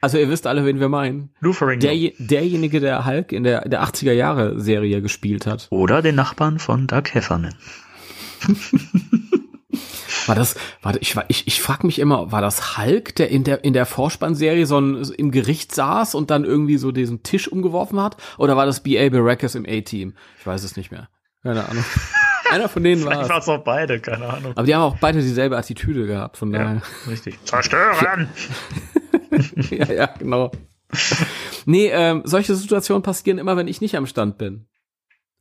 Also 0.00 0.18
ihr 0.18 0.28
wisst 0.28 0.46
alle, 0.46 0.64
wen 0.66 0.80
wir 0.80 0.88
meinen. 0.88 1.30
Lou 1.40 1.52
Ferrigno. 1.52 1.88
Der, 1.88 2.12
derjenige, 2.18 2.80
der 2.80 3.06
Hulk 3.06 3.32
in 3.32 3.44
der, 3.44 3.68
der 3.68 3.84
80er 3.84 4.12
Jahre 4.12 4.60
Serie 4.60 5.02
gespielt 5.02 5.46
hat. 5.46 5.66
Oder 5.70 6.02
den 6.02 6.14
Nachbarn 6.14 6.58
von 6.58 6.86
Doug 6.86 7.04
Heffernan. 7.12 7.54
War 10.26 10.34
das, 10.34 10.56
warte, 10.82 10.98
ich, 11.00 11.16
ich, 11.28 11.46
ich 11.46 11.60
frage 11.62 11.86
mich 11.86 11.98
immer, 11.98 12.32
war 12.32 12.40
das 12.40 12.78
Hulk, 12.78 13.14
der 13.16 13.28
in 13.30 13.44
der, 13.44 13.64
in 13.64 13.72
der 13.72 13.86
Vorspannserie 13.86 14.66
so 14.66 14.80
ein, 14.80 15.02
im 15.16 15.30
Gericht 15.30 15.74
saß 15.74 16.14
und 16.14 16.30
dann 16.30 16.44
irgendwie 16.44 16.78
so 16.78 16.92
diesen 16.92 17.22
Tisch 17.22 17.48
umgeworfen 17.48 18.00
hat? 18.00 18.16
Oder 18.38 18.56
war 18.56 18.66
das 18.66 18.82
B.A. 18.82 19.08
Baracus 19.10 19.54
im 19.54 19.66
A-Team? 19.68 20.14
Ich 20.38 20.46
weiß 20.46 20.62
es 20.64 20.76
nicht 20.76 20.90
mehr. 20.90 21.08
Keine 21.42 21.68
Ahnung. 21.68 21.84
Einer 22.50 22.68
von 22.68 22.82
denen 22.84 23.04
war 23.04 23.22
es. 23.22 23.28
war 23.28 23.38
es 23.38 23.48
auch 23.48 23.64
beide, 23.64 24.00
keine 24.00 24.28
Ahnung. 24.28 24.52
Aber 24.54 24.66
die 24.66 24.74
haben 24.74 24.82
auch 24.82 24.98
beide 24.98 25.20
dieselbe 25.20 25.56
Attitüde 25.56 26.06
gehabt, 26.06 26.36
von 26.36 26.52
daher. 26.52 26.74
Ja, 26.74 27.10
richtig. 27.10 27.42
Zerstören! 27.44 28.28
ja, 29.70 29.92
ja, 29.92 30.06
genau. 30.06 30.52
Nee, 31.64 31.88
ähm, 31.88 32.22
solche 32.24 32.54
Situationen 32.54 33.02
passieren 33.02 33.38
immer, 33.38 33.56
wenn 33.56 33.66
ich 33.66 33.80
nicht 33.80 33.96
am 33.96 34.06
Stand 34.06 34.38
bin. 34.38 34.66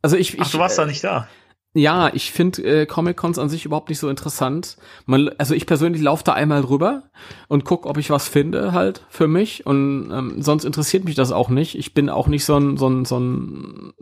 Also 0.01 0.17
ich, 0.17 0.39
Ach, 0.39 0.45
ich, 0.45 0.51
du 0.51 0.59
warst 0.59 0.77
äh, 0.77 0.81
da 0.81 0.85
nicht 0.87 1.03
da. 1.03 1.27
Ja, 1.75 2.11
ich 2.13 2.31
finde 2.31 2.81
äh, 2.81 2.85
Comic-Cons 2.85 3.39
an 3.39 3.49
sich 3.49 3.65
überhaupt 3.65 3.89
nicht 3.89 3.97
so 3.97 4.07
interessant. 4.07 4.77
Man, 5.07 5.29
also 5.39 5.55
ich 5.55 5.65
persönlich 5.65 6.03
laufe 6.03 6.23
da 6.23 6.33
einmal 6.33 6.61
drüber 6.61 7.03
und 7.47 7.65
guck, 7.65 7.87
ob 7.87 7.97
ich 7.97 8.11
was 8.11 8.27
finde 8.27 8.73
halt 8.73 9.03
für 9.09 9.27
mich. 9.27 9.65
Und 9.65 10.11
ähm, 10.11 10.41
sonst 10.41 10.65
interessiert 10.65 11.03
mich 11.03 11.15
das 11.15 11.31
auch 11.31 11.49
nicht. 11.49 11.75
Ich 11.75 11.95
bin 11.95 12.09
auch 12.09 12.27
nicht 12.27 12.45
so 12.45 12.57
ein, 12.57 12.77
so 12.77 12.87
ein, 12.87 13.05
so 13.05 13.19
ein 13.19 13.93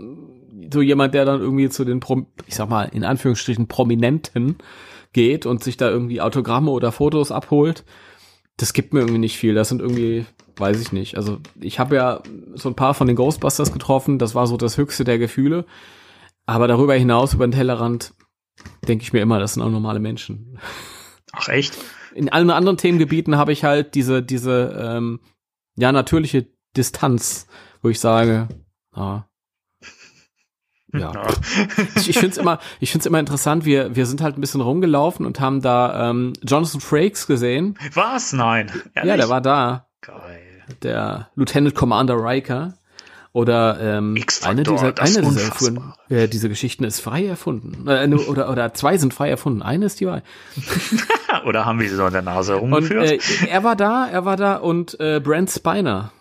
so 0.74 0.82
jemand, 0.82 1.14
der 1.14 1.24
dann 1.24 1.40
irgendwie 1.40 1.70
zu 1.70 1.86
den, 1.86 2.02
Pro 2.02 2.26
ich 2.46 2.56
sag 2.56 2.70
mal, 2.70 2.90
in 2.92 3.06
Anführungsstrichen 3.06 3.68
Prominenten 3.68 4.58
geht 5.14 5.46
und 5.46 5.64
sich 5.64 5.78
da 5.78 5.90
irgendwie 5.90 6.20
Autogramme 6.20 6.72
oder 6.72 6.92
Fotos 6.92 7.32
abholt. 7.32 7.86
Das 8.58 8.74
gibt 8.74 8.94
mir 8.94 9.00
irgendwie 9.00 9.20
nicht 9.20 9.38
viel. 9.38 9.54
Das 9.54 9.70
sind 9.70 9.82
irgendwie, 9.82 10.26
weiß 10.58 10.82
ich 10.82 10.92
nicht. 10.92 11.16
Also 11.16 11.40
ich 11.60 11.80
habe 11.80 11.96
ja 11.96 12.22
so 12.54 12.68
ein 12.68 12.76
paar 12.76 12.94
von 12.94 13.08
den 13.08 13.16
Ghostbusters 13.16 13.72
getroffen. 13.72 14.20
Das 14.20 14.36
war 14.36 14.46
so 14.46 14.58
das 14.58 14.78
höchste 14.78 15.06
der 15.06 15.20
Gefühle. 15.20 15.66
Aber 16.52 16.68
darüber 16.68 16.96
hinaus, 16.96 17.34
über 17.34 17.48
den 17.48 17.54
Tellerrand, 17.54 18.14
denke 18.86 19.04
ich 19.04 19.14
mir 19.14 19.22
immer, 19.22 19.40
das 19.40 19.54
sind 19.54 19.64
auch 19.64 19.70
normale 19.70 20.02
Menschen. 20.02 20.60
Ach 21.32 21.48
echt? 21.48 21.78
In 22.14 22.28
allen 22.28 22.50
anderen 22.50 22.76
Themengebieten 22.76 23.38
habe 23.38 23.54
ich 23.54 23.64
halt 23.64 23.96
diese, 23.96 24.22
diese, 24.22 24.78
ähm, 24.78 25.22
ja, 25.78 25.94
natürliche 25.94 26.48
Distanz, 26.76 27.48
wo 27.82 27.88
ich 27.88 28.02
sage, 28.02 28.50
ah, 28.92 29.24
ja. 30.94 31.14
ja. 31.14 31.28
ich 31.96 32.10
ich 32.10 32.20
finde 32.20 32.32
es 32.32 32.38
immer, 32.38 32.60
ich 32.82 32.92
find's 32.92 33.06
immer 33.06 33.20
interessant, 33.22 33.64
wir, 33.64 33.96
wir 33.96 34.06
sind 34.06 34.20
halt 34.20 34.38
ein 34.38 34.42
bisschen 34.42 34.60
rumgelaufen 34.60 35.26
und 35.26 35.40
haben 35.40 35.62
da 35.62 36.10
ähm, 36.10 36.34
Jonathan 36.46 36.82
Frakes 36.82 37.28
gesehen. 37.28 37.80
Was? 37.94 38.34
Nein. 38.34 38.70
Ehrlich? 38.94 39.10
Ja, 39.10 39.16
der 39.16 39.30
war 39.30 39.40
da. 39.40 39.88
Geil. 40.02 40.66
Der 40.84 41.30
Lieutenant 41.36 41.76
Commander 41.76 42.18
Riker. 42.18 42.74
Oder 43.34 43.80
ähm, 43.80 44.22
eine 44.44 44.64
dieser, 44.64 44.98
eine 44.98 45.22
dieser 45.22 45.42
erfunden, 45.42 45.94
äh, 46.10 46.28
diese 46.28 46.50
Geschichten 46.50 46.84
ist 46.84 47.00
frei 47.00 47.26
erfunden. 47.26 47.88
Äh, 47.88 48.14
oder, 48.28 48.50
oder 48.50 48.74
zwei 48.74 48.98
sind 48.98 49.14
frei 49.14 49.30
erfunden. 49.30 49.62
Eine 49.62 49.86
ist 49.86 50.02
die 50.02 50.08
Wahrheit. 50.08 50.26
oder 51.46 51.66
haben 51.66 51.80
wir 51.80 51.88
sie 51.88 51.96
so 51.96 52.06
in 52.06 52.12
der 52.12 52.24
Nase 52.24 52.56
herumgeführt? 52.56 53.12
Und, 53.12 53.44
äh, 53.44 53.48
er 53.48 53.64
war 53.64 53.78
da, 53.78 54.06
er 54.08 54.26
war 54.26 54.36
da 54.36 54.56
und 54.56 55.00
äh, 55.00 55.22
Brent 55.22 55.50
Spiner, 55.50 56.12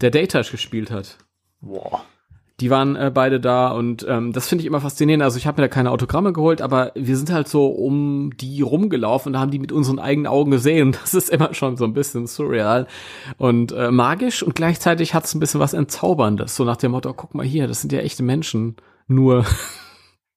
der 0.00 0.10
Datash 0.10 0.50
gespielt 0.50 0.90
hat. 0.90 1.18
Boah. 1.60 2.02
Die 2.60 2.70
waren 2.70 2.96
äh, 2.96 3.10
beide 3.12 3.38
da 3.38 3.68
und 3.68 4.06
ähm, 4.08 4.32
das 4.32 4.48
finde 4.48 4.62
ich 4.62 4.66
immer 4.66 4.80
faszinierend. 4.80 5.22
Also 5.22 5.36
ich 5.36 5.46
habe 5.46 5.60
mir 5.60 5.68
da 5.68 5.74
keine 5.74 5.90
Autogramme 5.90 6.32
geholt, 6.32 6.62
aber 6.62 6.90
wir 6.94 7.16
sind 7.18 7.30
halt 7.30 7.48
so 7.48 7.66
um 7.66 8.34
die 8.38 8.62
rumgelaufen 8.62 9.34
und 9.34 9.40
haben 9.40 9.50
die 9.50 9.58
mit 9.58 9.72
unseren 9.72 9.98
eigenen 9.98 10.26
Augen 10.26 10.50
gesehen. 10.50 10.96
Das 11.02 11.12
ist 11.12 11.28
immer 11.28 11.52
schon 11.52 11.76
so 11.76 11.84
ein 11.84 11.92
bisschen 11.92 12.26
surreal 12.26 12.86
und 13.36 13.72
äh, 13.72 13.90
magisch 13.90 14.42
und 14.42 14.54
gleichzeitig 14.54 15.12
hat 15.12 15.24
es 15.24 15.34
ein 15.34 15.40
bisschen 15.40 15.60
was 15.60 15.74
Entzauberndes. 15.74 16.56
So 16.56 16.64
nach 16.64 16.78
dem 16.78 16.92
Motto, 16.92 17.12
guck 17.12 17.34
mal 17.34 17.44
hier, 17.44 17.68
das 17.68 17.82
sind 17.82 17.92
ja 17.92 18.00
echte 18.00 18.22
Menschen. 18.22 18.76
Nur. 19.06 19.44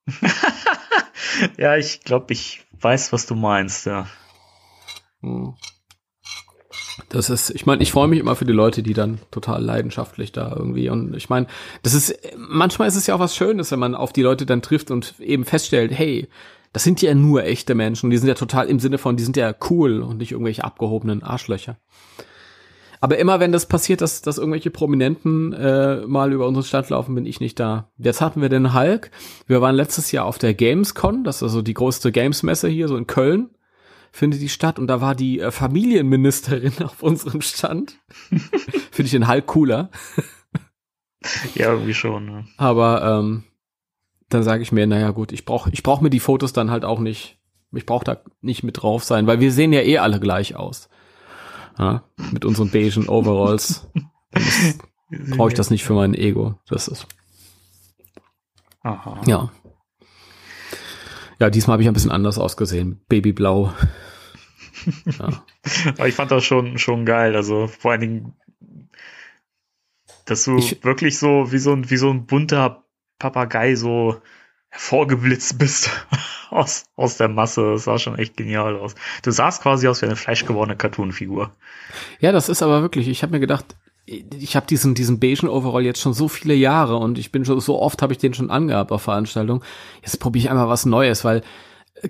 ja, 1.58 1.78
ich 1.78 2.02
glaube, 2.02 2.34
ich 2.34 2.66
weiß, 2.82 3.14
was 3.14 3.26
du 3.26 3.36
meinst, 3.36 3.86
ja. 3.86 4.08
Hm. 5.22 5.54
Das 7.08 7.30
ist, 7.30 7.50
ich 7.52 7.66
meine, 7.66 7.82
ich 7.82 7.92
freue 7.92 8.08
mich 8.08 8.20
immer 8.20 8.36
für 8.36 8.46
die 8.46 8.54
Leute, 8.54 8.84
die 8.84 8.94
dann 8.94 9.20
total 9.32 9.64
leidenschaftlich 9.64 10.32
da 10.32 10.54
irgendwie 10.56 10.90
und 10.90 11.16
ich 11.16 11.30
meine, 11.30 11.48
das 11.84 11.94
ist, 11.94 12.14
manchmal 12.38 12.88
ist 12.88 12.96
es 12.96 13.08
ja 13.08 13.16
auch 13.16 13.20
was 13.20 13.36
Schönes, 13.36 13.72
wenn 13.72 13.80
man 13.80 13.96
auf 13.96 14.14
die 14.14 14.22
Leute 14.22 14.46
dann 14.46 14.62
trifft 14.62 14.92
und 14.92 15.16
eben 15.20 15.46
feststellt, 15.46 15.92
hey, 15.92 16.28
das 16.74 16.84
sind 16.84 17.02
ja 17.02 17.16
nur 17.16 17.44
echte 17.44 17.74
Menschen, 17.74 18.10
die 18.10 18.18
sind 18.18 18.28
ja 18.28 18.36
total 18.36 18.68
im 18.68 18.80
Sinne 18.80 18.98
von, 18.98 19.18
die 19.18 19.24
sind 19.24 19.38
ja 19.38 19.56
cool 19.70 20.02
und 20.02 20.18
nicht 20.18 20.32
irgendwelche 20.32 20.64
abgehobenen 20.64 21.24
Arschlöcher. 21.24 21.78
Aber 23.02 23.18
immer 23.18 23.40
wenn 23.40 23.54
das 23.54 23.66
passiert, 23.66 24.02
dass, 24.02 24.22
dass 24.22 24.38
irgendwelche 24.38 24.72
Prominenten 24.72 25.54
äh, 25.54 26.06
mal 26.06 26.34
über 26.34 26.48
unseren 26.48 26.66
Stand 26.66 26.90
laufen, 26.90 27.16
bin 27.16 27.26
ich 27.26 27.40
nicht 27.40 27.58
da. 27.60 27.90
Jetzt 27.98 28.20
hatten 28.20 28.42
wir 28.42 28.50
den 28.50 28.74
Hulk. 28.74 29.10
Wir 29.48 29.62
waren 29.62 29.76
letztes 29.76 30.12
Jahr 30.12 30.26
auf 30.26 30.38
der 30.38 30.54
Gamescon, 30.54 31.24
das 31.24 31.38
ist 31.38 31.44
also 31.44 31.62
die 31.62 31.74
größte 31.74 32.12
Gamesmesse 32.12 32.68
hier, 32.68 32.90
so 32.90 32.98
in 32.98 33.08
Köln 33.08 33.52
findet 34.12 34.42
die 34.42 34.50
statt 34.50 34.80
und 34.80 34.88
da 34.88 35.02
war 35.02 35.16
die 35.16 35.40
äh, 35.40 35.52
Familienministerin 35.52 36.74
auf 36.84 37.04
unserem 37.04 37.42
Stand. 37.42 38.00
Finde 38.92 39.06
ich 39.06 39.12
den 39.12 39.28
Hulk 39.28 39.46
cooler. 39.48 39.90
ja, 41.56 41.72
irgendwie 41.72 41.94
schon. 41.94 42.26
Ne? 42.26 42.46
Aber 42.58 43.04
ähm, 43.04 43.44
dann 44.30 44.44
sage 44.44 44.64
ich 44.64 44.72
mir, 44.72 44.88
naja 44.88 45.12
gut, 45.12 45.32
ich 45.32 45.46
brauche 45.46 45.70
ich 45.72 45.84
brauch 45.84 46.02
mir 46.02 46.10
die 46.10 46.20
Fotos 46.20 46.54
dann 46.54 46.72
halt 46.72 46.86
auch 46.86 47.00
nicht. 47.00 47.38
Ich 47.72 47.86
brauche 47.86 48.06
da 48.06 48.18
nicht 48.42 48.64
mit 48.64 48.82
drauf 48.82 49.04
sein, 49.04 49.28
weil 49.28 49.40
wir 49.40 49.52
sehen 49.52 49.74
ja 49.74 49.82
eh 49.82 50.00
alle 50.00 50.20
gleich 50.20 50.56
aus. 50.56 50.90
Ja, 51.78 52.04
mit 52.32 52.46
unseren 52.46 52.72
beigen 52.72 53.08
Overalls. 53.08 53.88
brauche 55.10 55.50
ich 55.50 55.54
das 55.54 55.70
nicht 55.70 55.84
für 55.84 55.94
mein 55.94 56.14
Ego. 56.14 56.56
Das 56.68 56.88
ist. 56.88 57.08
Aha. 58.82 59.22
Ja. 59.26 59.52
Ja, 61.40 61.50
diesmal 61.50 61.74
habe 61.74 61.84
ich 61.84 61.88
ein 61.88 61.94
bisschen 61.94 62.12
anders 62.12 62.38
ausgesehen. 62.38 63.02
Babyblau. 63.08 63.74
ja. 65.06 65.44
Aber 65.98 66.08
ich 66.08 66.16
fand 66.16 66.32
das 66.32 66.44
schon, 66.44 66.78
schon 66.78 67.06
geil. 67.06 67.36
Also 67.36 67.68
vor 67.68 67.92
allen 67.92 68.02
Dingen, 68.02 68.34
dass 70.26 70.44
du 70.44 70.58
ich, 70.58 70.84
wirklich 70.84 71.18
so 71.18 71.52
wie 71.52 71.58
so 71.58 71.74
ein, 71.74 71.90
wie 71.90 71.98
so 71.98 72.10
ein 72.10 72.26
bunter 72.26 72.84
Papagei 73.20 73.76
so 73.76 74.22
hervorgeblitzt 74.70 75.58
bist 75.58 75.90
aus, 76.50 76.86
aus 76.96 77.18
der 77.18 77.30
Masse. 77.30 77.72
Das 77.72 77.86
sah 77.86 77.98
schon 77.98 78.18
echt 78.18 78.36
genial 78.36 78.76
aus. 78.76 78.96
Du 79.24 79.32
sahst 79.32 79.62
quasi 79.62 79.88
aus 79.88 80.02
wie 80.02 80.08
eine 80.08 80.16
fleischgewordene 80.16 80.78
Cartoon-Figur. 80.78 81.52
Ja, 82.20 82.32
das 82.32 82.50
ist 82.50 82.62
aber 82.62 82.82
wirklich, 82.82 83.08
ich 83.08 83.24
habe 83.24 83.32
mir 83.32 83.40
gedacht, 83.40 83.78
ich 84.40 84.56
habe 84.56 84.66
diesen 84.68 84.96
diesen 84.96 85.20
beigen 85.20 85.48
Overall 85.48 85.84
jetzt 85.84 86.02
schon 86.02 86.14
so 86.14 86.28
viele 86.28 86.56
Jahre 86.56 86.98
und 86.98 87.18
ich 87.18 87.32
bin 87.32 87.46
schon 87.46 87.60
so 87.60 87.80
oft 87.80 88.02
habe 88.02 88.14
ich 88.14 88.20
den 88.20 88.34
schon 88.34 88.50
angehabt 88.50 88.92
auf 88.92 89.04
Veranstaltungen. 89.04 89.62
Jetzt 90.02 90.20
probiere 90.20 90.46
ich 90.46 90.50
einmal 90.50 90.70
was 90.70 90.86
Neues, 90.86 91.24
weil 91.24 91.44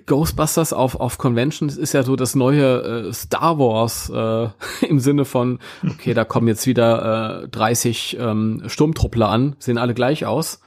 Ghostbusters 0.06 0.72
auf 0.72 1.00
auf 1.00 1.18
Conventions 1.18 1.76
ist 1.76 1.92
ja 1.92 2.02
so 2.02 2.16
das 2.16 2.34
neue 2.34 3.08
äh, 3.08 3.12
Star 3.12 3.58
Wars 3.58 4.10
äh, 4.10 4.48
im 4.86 5.00
Sinne 5.00 5.24
von 5.24 5.58
okay, 5.86 6.14
da 6.14 6.24
kommen 6.24 6.48
jetzt 6.48 6.66
wieder 6.66 7.42
äh, 7.44 7.48
30 7.48 8.16
ähm, 8.20 8.62
Sturmtruppler 8.66 9.28
an, 9.28 9.56
sehen 9.58 9.78
alle 9.78 9.94
gleich 9.94 10.26
aus. 10.26 10.60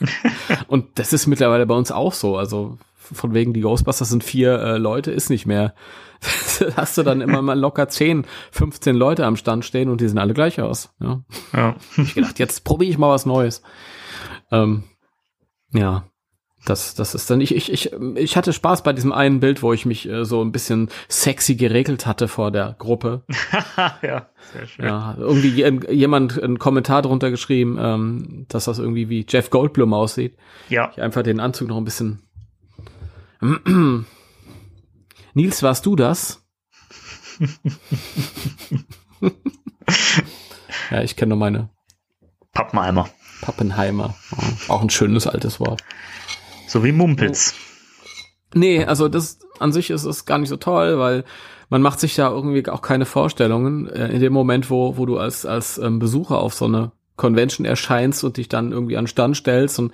und 0.68 0.86
das 0.94 1.12
ist 1.12 1.26
mittlerweile 1.26 1.66
bei 1.66 1.74
uns 1.74 1.90
auch 1.90 2.12
so, 2.12 2.36
also 2.36 2.78
von 2.96 3.34
wegen 3.34 3.52
die 3.52 3.62
Ghostbusters 3.62 4.10
sind 4.10 4.22
vier 4.22 4.60
äh, 4.60 4.78
Leute 4.78 5.10
ist 5.10 5.30
nicht 5.30 5.46
mehr 5.46 5.74
hast 6.76 6.98
du 6.98 7.02
dann 7.02 7.20
immer 7.20 7.42
mal 7.42 7.58
locker 7.58 7.88
10, 7.88 8.24
15 8.52 8.96
Leute 8.96 9.24
am 9.24 9.36
Stand 9.36 9.64
stehen 9.64 9.88
und 9.88 10.00
die 10.00 10.08
sehen 10.08 10.18
alle 10.18 10.34
gleich 10.34 10.60
aus. 10.60 10.90
Ja. 11.00 11.22
ja. 11.52 11.76
Ich 11.96 12.14
gedacht, 12.14 12.38
jetzt 12.38 12.64
probiere 12.64 12.90
ich 12.90 12.98
mal 12.98 13.10
was 13.10 13.26
Neues. 13.26 13.62
Ähm, 14.50 14.84
ja. 15.72 16.04
Das, 16.64 16.94
das 16.94 17.14
ist 17.14 17.30
dann, 17.30 17.40
ich, 17.40 17.54
ich, 17.54 17.72
ich, 17.72 17.92
ich 18.16 18.36
hatte 18.36 18.52
Spaß 18.52 18.82
bei 18.82 18.92
diesem 18.92 19.12
einen 19.12 19.40
Bild, 19.40 19.62
wo 19.62 19.72
ich 19.72 19.86
mich 19.86 20.08
äh, 20.08 20.24
so 20.24 20.42
ein 20.42 20.52
bisschen 20.52 20.90
sexy 21.08 21.54
geregelt 21.54 22.04
hatte 22.04 22.26
vor 22.28 22.50
der 22.50 22.74
Gruppe. 22.78 23.22
ja, 24.02 24.28
sehr 24.52 24.66
schön. 24.66 24.84
Ja, 24.84 25.14
irgendwie 25.18 25.64
jemand 25.92 26.42
einen 26.42 26.58
Kommentar 26.58 27.02
drunter 27.02 27.30
geschrieben, 27.30 27.78
ähm, 27.80 28.46
dass 28.48 28.64
das 28.64 28.80
irgendwie 28.80 29.08
wie 29.08 29.24
Jeff 29.26 29.50
Goldblum 29.50 29.94
aussieht. 29.94 30.36
Ja. 30.68 30.90
Ich 30.92 31.00
einfach 31.00 31.22
den 31.22 31.40
Anzug 31.40 31.68
noch 31.68 31.78
ein 31.78 31.84
bisschen 31.84 32.22
Nils, 35.34 35.62
warst 35.62 35.86
du 35.86 35.96
das? 35.96 36.44
ja, 40.90 41.02
ich 41.02 41.16
kenne 41.16 41.30
nur 41.30 41.38
meine 41.38 41.70
Pappenheimer. 42.52 43.08
Pappenheimer. 43.40 44.14
auch 44.68 44.82
ein 44.82 44.90
schönes 44.90 45.26
altes 45.26 45.60
Wort. 45.60 45.82
So 46.66 46.84
wie 46.84 46.92
Mumpitz. 46.92 47.54
Nee, 48.54 48.84
also 48.84 49.08
das, 49.08 49.38
an 49.58 49.72
sich 49.72 49.90
ist 49.90 50.04
es 50.04 50.24
gar 50.24 50.38
nicht 50.38 50.48
so 50.48 50.56
toll, 50.56 50.98
weil 50.98 51.24
man 51.68 51.82
macht 51.82 52.00
sich 52.00 52.14
da 52.14 52.30
irgendwie 52.30 52.66
auch 52.68 52.82
keine 52.82 53.04
Vorstellungen 53.04 53.88
äh, 53.88 54.08
in 54.08 54.20
dem 54.20 54.32
Moment, 54.32 54.70
wo, 54.70 54.96
wo 54.96 55.06
du 55.06 55.18
als, 55.18 55.44
als 55.44 55.78
ähm, 55.78 55.98
Besucher 55.98 56.38
auf 56.38 56.54
so 56.54 56.64
eine 56.64 56.92
Convention 57.16 57.66
erscheinst 57.66 58.24
und 58.24 58.38
dich 58.38 58.48
dann 58.48 58.72
irgendwie 58.72 58.96
an 58.96 59.06
Stand 59.06 59.36
stellst 59.36 59.78
und 59.78 59.92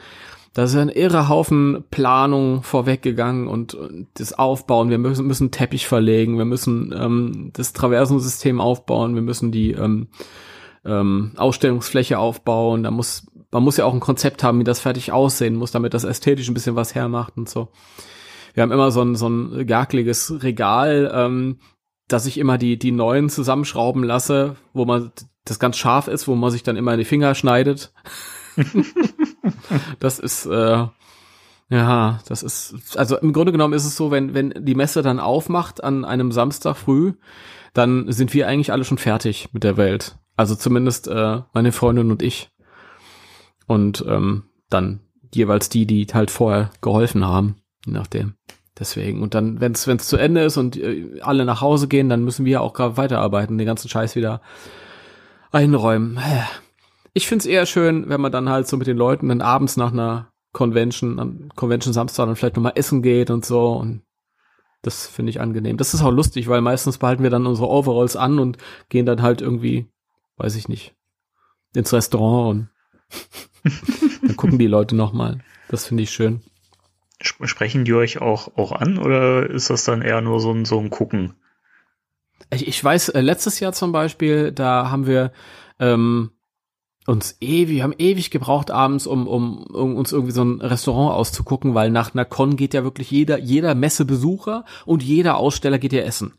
da 0.55 0.63
ist 0.63 0.77
ein 0.77 0.89
irre 0.89 1.29
Haufen 1.29 1.85
Planung 1.91 2.63
vorweggegangen 2.63 3.49
und, 3.49 3.75
und 3.75 4.07
das 4.15 4.33
Aufbauen. 4.33 4.89
Wir 4.89 4.99
müssen, 4.99 5.27
müssen 5.27 5.51
Teppich 5.51 5.89
verlegen, 5.89 6.39
wir 6.39 6.45
müssen 6.45 6.95
ähm, 6.97 7.51
das 7.53 7.73
Traversensystem 7.73 8.61
aufbauen, 8.61 9.17
wir 9.17 9.23
müssen 9.23 9.51
die 9.51 9.73
ähm, 9.73 10.09
ähm, 10.85 11.33
Ausstellungsfläche 11.37 12.21
aufbauen. 12.21 12.85
Da 12.85 12.93
muss 12.93 13.27
man 13.51 13.63
muss 13.65 13.77
ja 13.77 13.85
auch 13.85 13.95
ein 13.95 14.01
Konzept 14.01 14.43
haben, 14.43 14.61
wie 14.61 14.65
das 14.65 14.81
fertig 14.81 15.13
aussehen 15.13 15.57
muss, 15.57 15.73
damit 15.73 15.95
das 15.95 16.05
ästhetisch 16.05 16.49
ein 16.49 16.55
bisschen 16.55 16.77
was 16.77 16.95
hermacht 16.95 17.37
und 17.37 17.49
so. 17.49 17.69
Wir 18.53 18.63
haben 18.63 18.73
immer 18.73 18.93
so 18.93 19.03
ein, 19.03 19.17
so 19.17 19.29
ein 19.29 19.67
garkliges 19.67 20.43
Regal, 20.43 21.11
ähm, 21.13 21.59
dass 22.07 22.27
ich 22.27 22.39
immer 22.39 22.59
die, 22.59 22.79
die 22.79 22.93
neuen 22.93 23.29
zusammenschrauben 23.29 24.05
lasse, 24.05 24.57
wo 24.73 24.85
man 24.85 25.11
das 25.45 25.59
ganz 25.59 25.77
scharf 25.77 26.07
ist, 26.07 26.29
wo 26.29 26.37
man 26.37 26.51
sich 26.51 26.63
dann 26.63 26.77
immer 26.77 26.97
die 26.97 27.05
Finger 27.05 27.35
schneidet. 27.35 27.93
das 29.99 30.19
ist, 30.19 30.47
äh, 30.47 30.87
ja, 31.71 32.21
das 32.27 32.43
ist, 32.43 32.97
also 32.97 33.17
im 33.19 33.33
Grunde 33.33 33.53
genommen 33.53 33.75
ist 33.75 33.85
es 33.85 33.97
so, 33.97 34.11
wenn, 34.11 34.35
wenn 34.35 34.55
die 34.59 34.75
Messe 34.75 35.03
dann 35.03 35.21
aufmacht 35.21 35.83
an 35.83 36.05
einem 36.05 36.33
Samstag 36.33 36.77
früh, 36.77 37.15
dann 37.73 38.11
sind 38.13 38.35
wir 38.35 38.47
eigentlich 38.49 38.73
alle 38.73 38.85
schon 38.85 38.99
fertig 38.99 39.49
mit 39.53 39.65
der 39.65 39.77
Welt. 39.77 40.17
Also 40.37 40.55
zumindest 40.55 41.09
äh, 41.09 41.41
meine 41.53 41.73
Freundin 41.73 42.11
und 42.11 42.23
ich. 42.23 42.51
Und 43.67 44.05
ähm, 44.07 44.45
dann 44.69 45.01
jeweils 45.33 45.69
die, 45.69 45.87
die 45.87 46.07
halt 46.13 46.31
vorher 46.31 46.71
geholfen 46.81 47.27
haben, 47.27 47.57
je 47.85 47.93
nachdem. 47.93 48.35
Deswegen. 48.79 49.23
Und 49.23 49.35
dann, 49.35 49.61
wenn 49.61 49.73
es 49.73 50.09
zu 50.09 50.17
Ende 50.17 50.43
ist 50.43 50.57
und 50.57 50.77
äh, 50.77 51.21
alle 51.21 51.45
nach 51.45 51.61
Hause 51.61 51.87
gehen, 51.87 52.09
dann 52.09 52.25
müssen 52.25 52.45
wir 52.45 52.61
auch 52.61 52.73
gerade 52.73 52.97
weiterarbeiten, 52.97 53.57
den 53.57 53.67
ganzen 53.67 53.89
Scheiß 53.89 54.17
wieder 54.17 54.41
einräumen. 55.53 56.19
Ich 57.15 57.29
find's 57.29 57.47
eher 57.47 57.65
schön, 57.65 58.09
wenn 58.09 58.21
man 58.21 58.33
dann 58.33 58.49
halt 58.49 58.67
so 58.67 58.77
mit 58.77 58.89
den 58.89 58.97
Leuten 58.97 59.29
dann 59.29 59.41
abends 59.41 59.77
nach 59.77 59.93
einer 59.93 60.33
Convention, 60.53 61.21
am 61.21 61.49
Convention 61.55 61.93
Samstag 61.93 62.27
dann 62.27 62.37
vielleicht 62.37 62.57
nochmal 62.57 62.73
essen 62.75 63.03
geht 63.03 63.31
und 63.31 63.47
so. 63.47 63.73
Und 63.73 64.03
das 64.83 65.07
finde 65.07 65.31
ich 65.31 65.41
angenehm. 65.41 65.77
Das 65.77 65.95
ist 65.95 66.03
auch 66.03 66.11
lustig, 66.11 66.49
weil 66.49 66.61
meistens 66.61 66.99
behalten 66.99 67.23
wir 67.23 67.31
dann 67.31 67.47
unsere 67.47 67.69
Overalls 67.69 68.17
an 68.17 68.39
und 68.41 68.59
gehen 68.89 69.07
dann 69.07 69.23
halt 69.23 69.41
irgendwie, 69.41 69.87
weiß 70.37 70.57
ich 70.57 70.69
nicht, 70.69 70.95
ins 71.75 71.93
Restaurant 71.93 72.51
und 72.51 72.69
dann 74.23 74.37
gucken 74.37 74.59
die 74.59 74.67
Leute 74.67 74.97
nochmal. 74.97 75.39
Das 75.69 75.87
finde 75.87 76.03
ich 76.03 76.11
schön. 76.11 76.43
Sprechen 77.21 77.85
die 77.85 77.95
euch 77.95 78.21
auch, 78.21 78.57
auch 78.57 78.73
an 78.73 78.99
oder 78.99 79.49
ist 79.49 79.71
das 79.71 79.85
dann 79.85 80.03
eher 80.03 80.21
nur 80.21 80.41
so 80.41 80.53
ein, 80.53 80.65
so 80.65 80.79
ein 80.79 80.91
Gucken? 80.91 81.35
Ich, 82.51 82.67
ich 82.67 82.83
weiß, 82.83 83.11
äh, 83.11 83.21
letztes 83.21 83.61
Jahr 83.61 83.73
zum 83.73 83.93
Beispiel, 83.93 84.53
da 84.53 84.91
haben 84.91 85.07
wir 85.07 85.33
ähm, 85.79 86.33
uns 87.07 87.37
ewig, 87.41 87.83
haben 87.83 87.95
ewig 87.99 88.31
gebraucht 88.31 88.71
abends, 88.71 89.07
um, 89.07 89.27
um, 89.27 89.65
um 89.65 89.97
uns 89.97 90.13
irgendwie 90.13 90.33
so 90.33 90.43
ein 90.43 90.61
Restaurant 90.61 91.15
auszugucken, 91.15 91.75
weil 91.75 91.91
nach 91.91 92.15
einer 92.15 92.25
Con 92.25 92.57
geht 92.57 92.75
ja 92.75 92.83
wirklich 92.85 93.11
jeder, 93.11 93.39
jeder 93.39 93.75
Messebesucher 93.75 94.65
und 94.87 95.03
jeder 95.03 95.37
Aussteller 95.37 95.79
geht 95.79 95.93
ja 95.93 96.03
essen. 96.03 96.35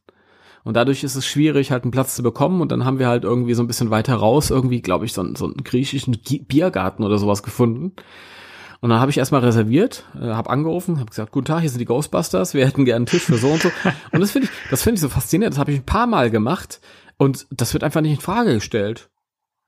Und 0.63 0.73
dadurch 0.75 1.03
ist 1.03 1.15
es 1.15 1.27
schwierig, 1.27 1.71
halt 1.71 1.83
einen 1.83 1.91
Platz 1.91 2.15
zu 2.15 2.23
bekommen. 2.23 2.59
Und 2.59 2.71
dann 2.71 2.85
haben 2.85 2.97
wir 2.97 3.07
halt 3.07 3.23
irgendwie 3.23 3.53
so 3.53 3.61
ein 3.61 3.67
bisschen 3.67 3.91
weiter 3.91 4.15
raus, 4.15 4.49
irgendwie, 4.49 4.81
glaube 4.81 5.05
ich, 5.05 5.13
so, 5.13 5.21
einen, 5.21 5.35
so 5.35 5.45
einen 5.45 5.63
griechischen 5.63 6.19
Biergarten 6.47 7.03
oder 7.03 7.19
sowas 7.19 7.43
gefunden. 7.43 7.93
Und 8.81 8.89
dann 8.89 8.99
habe 8.99 9.11
ich 9.11 9.19
erstmal 9.19 9.41
reserviert, 9.41 10.05
äh, 10.19 10.29
habe 10.29 10.49
angerufen, 10.49 10.99
habe 10.99 11.09
gesagt, 11.09 11.31
guten 11.31 11.45
Tag, 11.45 11.61
hier 11.61 11.69
sind 11.69 11.79
die 11.79 11.85
Ghostbusters, 11.85 12.55
wir 12.55 12.65
hätten 12.65 12.83
gerne 12.85 12.97
einen 12.97 13.05
Tisch 13.05 13.23
für 13.23 13.37
so 13.37 13.49
und 13.49 13.61
so. 13.61 13.69
Und 14.11 14.19
das 14.19 14.31
finde 14.31 14.47
ich, 14.47 14.69
das 14.71 14.81
finde 14.81 14.95
ich 14.95 15.01
so 15.01 15.09
faszinierend. 15.09 15.53
Das 15.53 15.59
habe 15.59 15.71
ich 15.71 15.79
ein 15.79 15.85
paar 15.85 16.07
Mal 16.07 16.31
gemacht 16.31 16.81
und 17.17 17.45
das 17.51 17.73
wird 17.73 17.83
einfach 17.83 18.01
nicht 18.01 18.13
in 18.13 18.19
Frage 18.19 18.55
gestellt. 18.55 19.09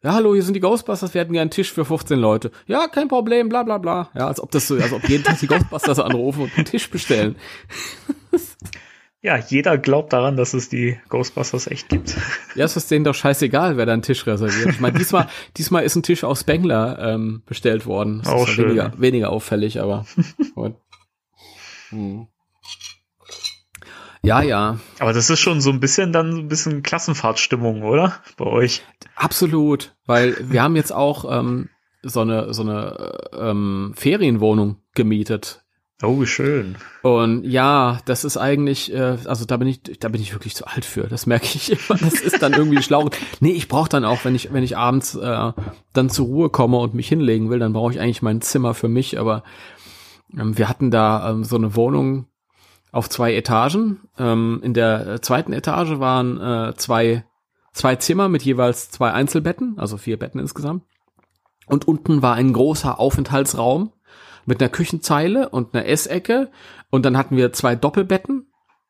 Ja, 0.07 0.13
hallo, 0.13 0.33
hier 0.33 0.43
sind 0.43 0.53
die 0.53 0.61
Ghostbusters, 0.61 1.13
wir 1.13 1.19
hätten 1.19 1.33
gerne 1.33 1.41
einen 1.41 1.51
Tisch 1.51 1.73
für 1.73 1.83
15 1.83 2.17
Leute. 2.17 2.49
Ja, 2.65 2.87
kein 2.87 3.09
Problem, 3.09 3.49
bla 3.49 3.63
bla 3.63 3.77
bla. 3.77 4.09
Ja, 4.15 4.27
als 4.27 4.39
ob 4.39 4.51
das 4.51 4.65
so, 4.65 4.75
als 4.75 4.93
ob 4.93 5.03
jeden 5.09 5.25
Tag 5.25 5.37
die 5.39 5.47
Ghostbusters 5.47 5.99
anrufen 5.99 6.43
und 6.43 6.55
einen 6.55 6.63
Tisch 6.63 6.89
bestellen. 6.89 7.35
Ja, 9.23 9.35
jeder 9.35 9.79
glaubt 9.79 10.13
daran, 10.13 10.37
dass 10.37 10.53
es 10.53 10.69
die 10.69 10.97
Ghostbusters 11.09 11.67
echt 11.67 11.89
gibt. 11.89 12.15
Ja, 12.55 12.63
es 12.65 12.77
ist 12.77 12.89
denen 12.91 13.03
doch 13.03 13.15
scheißegal, 13.15 13.75
wer 13.75 13.85
da 13.87 13.93
einen 13.93 14.03
Tisch 14.03 14.25
reserviert. 14.27 14.69
Ich 14.69 14.79
meine, 14.79 14.97
diesmal, 14.97 15.27
diesmal 15.57 15.83
ist 15.83 15.95
ein 15.95 16.03
Tisch 16.03 16.23
aus 16.23 16.41
Spengler 16.41 16.99
ähm, 16.99 17.41
bestellt 17.45 17.87
worden. 17.87 18.21
Das 18.23 18.31
Auch 18.31 18.47
ist 18.47 18.53
schön. 18.53 18.65
weniger, 18.65 18.93
weniger 18.97 19.29
auffällig, 19.31 19.81
aber. 19.81 20.05
hm. 21.89 22.27
Ja, 24.23 24.41
ja. 24.41 24.79
Aber 24.99 25.13
das 25.13 25.29
ist 25.29 25.39
schon 25.39 25.61
so 25.61 25.69
ein 25.69 25.79
bisschen 25.79 26.11
dann 26.11 26.33
so 26.33 26.39
ein 26.39 26.47
bisschen 26.47 26.83
Klassenfahrtstimmung, 26.83 27.83
oder? 27.83 28.15
Bei 28.37 28.45
euch. 28.45 28.83
Absolut, 29.15 29.95
weil 30.05 30.35
wir 30.39 30.61
haben 30.61 30.75
jetzt 30.75 30.91
auch 30.91 31.25
ähm, 31.29 31.69
so 32.03 32.21
eine 32.21 32.53
so 32.53 32.63
eine 32.63 33.29
äh, 33.33 33.49
ähm, 33.49 33.93
Ferienwohnung 33.95 34.77
gemietet. 34.93 35.63
Oh, 36.03 36.21
wie 36.21 36.27
schön. 36.27 36.75
Und 37.01 37.43
ja, 37.43 37.99
das 38.05 38.23
ist 38.23 38.37
eigentlich, 38.37 38.93
äh, 38.93 39.17
also 39.25 39.45
da 39.45 39.57
bin 39.57 39.67
ich, 39.67 39.81
da 39.81 40.09
bin 40.09 40.21
ich 40.21 40.31
wirklich 40.31 40.55
zu 40.55 40.67
alt 40.67 40.85
für. 40.85 41.07
Das 41.07 41.25
merke 41.25 41.45
ich 41.45 41.71
immer. 41.89 41.97
Das 41.99 42.21
ist 42.21 42.39
dann 42.43 42.53
irgendwie 42.53 42.83
schlau. 42.83 43.09
Nee, 43.39 43.53
ich 43.53 43.67
brauche 43.67 43.89
dann 43.89 44.05
auch, 44.05 44.23
wenn 44.23 44.35
ich, 44.35 44.53
wenn 44.53 44.61
ich 44.61 44.77
abends 44.77 45.15
äh, 45.15 45.51
dann 45.93 46.09
zur 46.11 46.27
Ruhe 46.27 46.49
komme 46.51 46.77
und 46.77 46.93
mich 46.93 47.07
hinlegen 47.07 47.49
will, 47.49 47.57
dann 47.57 47.73
brauche 47.73 47.93
ich 47.93 47.99
eigentlich 47.99 48.21
mein 48.21 48.41
Zimmer 48.41 48.75
für 48.75 48.89
mich. 48.89 49.17
Aber 49.17 49.43
ähm, 50.37 50.55
wir 50.55 50.69
hatten 50.69 50.91
da 50.91 51.31
ähm, 51.31 51.43
so 51.43 51.55
eine 51.55 51.75
Wohnung 51.75 52.27
auf 52.91 53.09
zwei 53.09 53.35
Etagen. 53.35 54.01
Ähm, 54.17 54.59
in 54.63 54.73
der 54.73 55.07
äh, 55.07 55.21
zweiten 55.21 55.53
Etage 55.53 55.99
waren 55.99 56.39
äh, 56.39 56.73
zwei, 56.75 57.25
zwei 57.73 57.95
Zimmer 57.95 58.29
mit 58.29 58.43
jeweils 58.43 58.89
zwei 58.89 59.11
Einzelbetten, 59.11 59.77
also 59.77 59.97
vier 59.97 60.17
Betten 60.17 60.39
insgesamt. 60.39 60.83
Und 61.65 61.87
unten 61.87 62.21
war 62.21 62.35
ein 62.35 62.53
großer 62.53 62.99
Aufenthaltsraum 62.99 63.91
mit 64.45 64.61
einer 64.61 64.69
Küchenzeile 64.69 65.49
und 65.49 65.75
einer 65.75 65.85
Essecke. 65.85 66.49
Und 66.89 67.05
dann 67.05 67.17
hatten 67.17 67.35
wir 67.35 67.51
zwei 67.51 67.75
Doppelbetten 67.75 68.47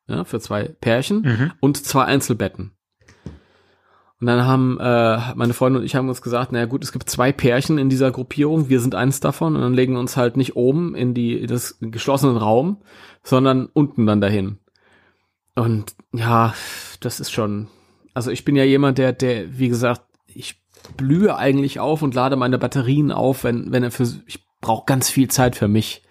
ja, 0.07 0.23
für 0.23 0.39
zwei 0.39 0.65
Pärchen 0.65 1.21
Mhm. 1.21 1.51
und 1.59 1.83
zwei 1.83 2.05
Einzelbetten. 2.05 2.76
Und 4.19 4.25
dann 4.27 4.45
haben 4.45 4.79
äh, 4.79 5.35
meine 5.35 5.53
Freundin 5.53 5.81
und 5.81 5.85
ich 5.85 5.95
haben 5.95 6.09
uns 6.09 6.23
gesagt, 6.23 6.51
naja 6.51 6.65
gut, 6.65 6.83
es 6.83 6.91
gibt 6.91 7.09
zwei 7.09 7.31
Pärchen 7.31 7.77
in 7.77 7.89
dieser 7.89 8.11
Gruppierung, 8.11 8.67
wir 8.67 8.79
sind 8.79 8.95
eins 8.95 9.19
davon 9.19 9.55
und 9.55 9.61
dann 9.61 9.75
legen 9.75 9.93
wir 9.93 9.99
uns 9.99 10.17
halt 10.17 10.37
nicht 10.37 10.55
oben 10.55 10.95
in 10.95 11.13
die 11.13 11.33
in 11.33 11.47
das 11.47 11.77
geschlossenen 11.81 12.37
Raum, 12.37 12.81
sondern 13.23 13.67
unten 13.67 14.07
dann 14.07 14.21
dahin. 14.21 14.57
Und 15.55 15.95
ja, 16.13 16.53
das 16.99 17.19
ist 17.19 17.31
schon, 17.31 17.67
also 18.15 18.31
ich 18.31 18.43
bin 18.43 18.55
ja 18.55 18.63
jemand, 18.63 18.97
der, 18.97 19.13
der, 19.13 19.59
wie 19.59 19.69
gesagt, 19.69 20.01
ich 20.25 20.63
blühe 20.95 21.35
eigentlich 21.35 21.79
auf 21.79 22.01
und 22.01 22.15
lade 22.15 22.35
meine 22.37 22.57
Batterien 22.57 23.11
auf, 23.11 23.43
wenn, 23.43 23.71
wenn 23.71 23.83
er 23.83 23.91
für, 23.91 24.07
ich 24.25 24.47
brauche 24.61 24.85
ganz 24.85 25.09
viel 25.09 25.29
Zeit 25.29 25.55
für 25.55 25.67
mich. 25.67 26.03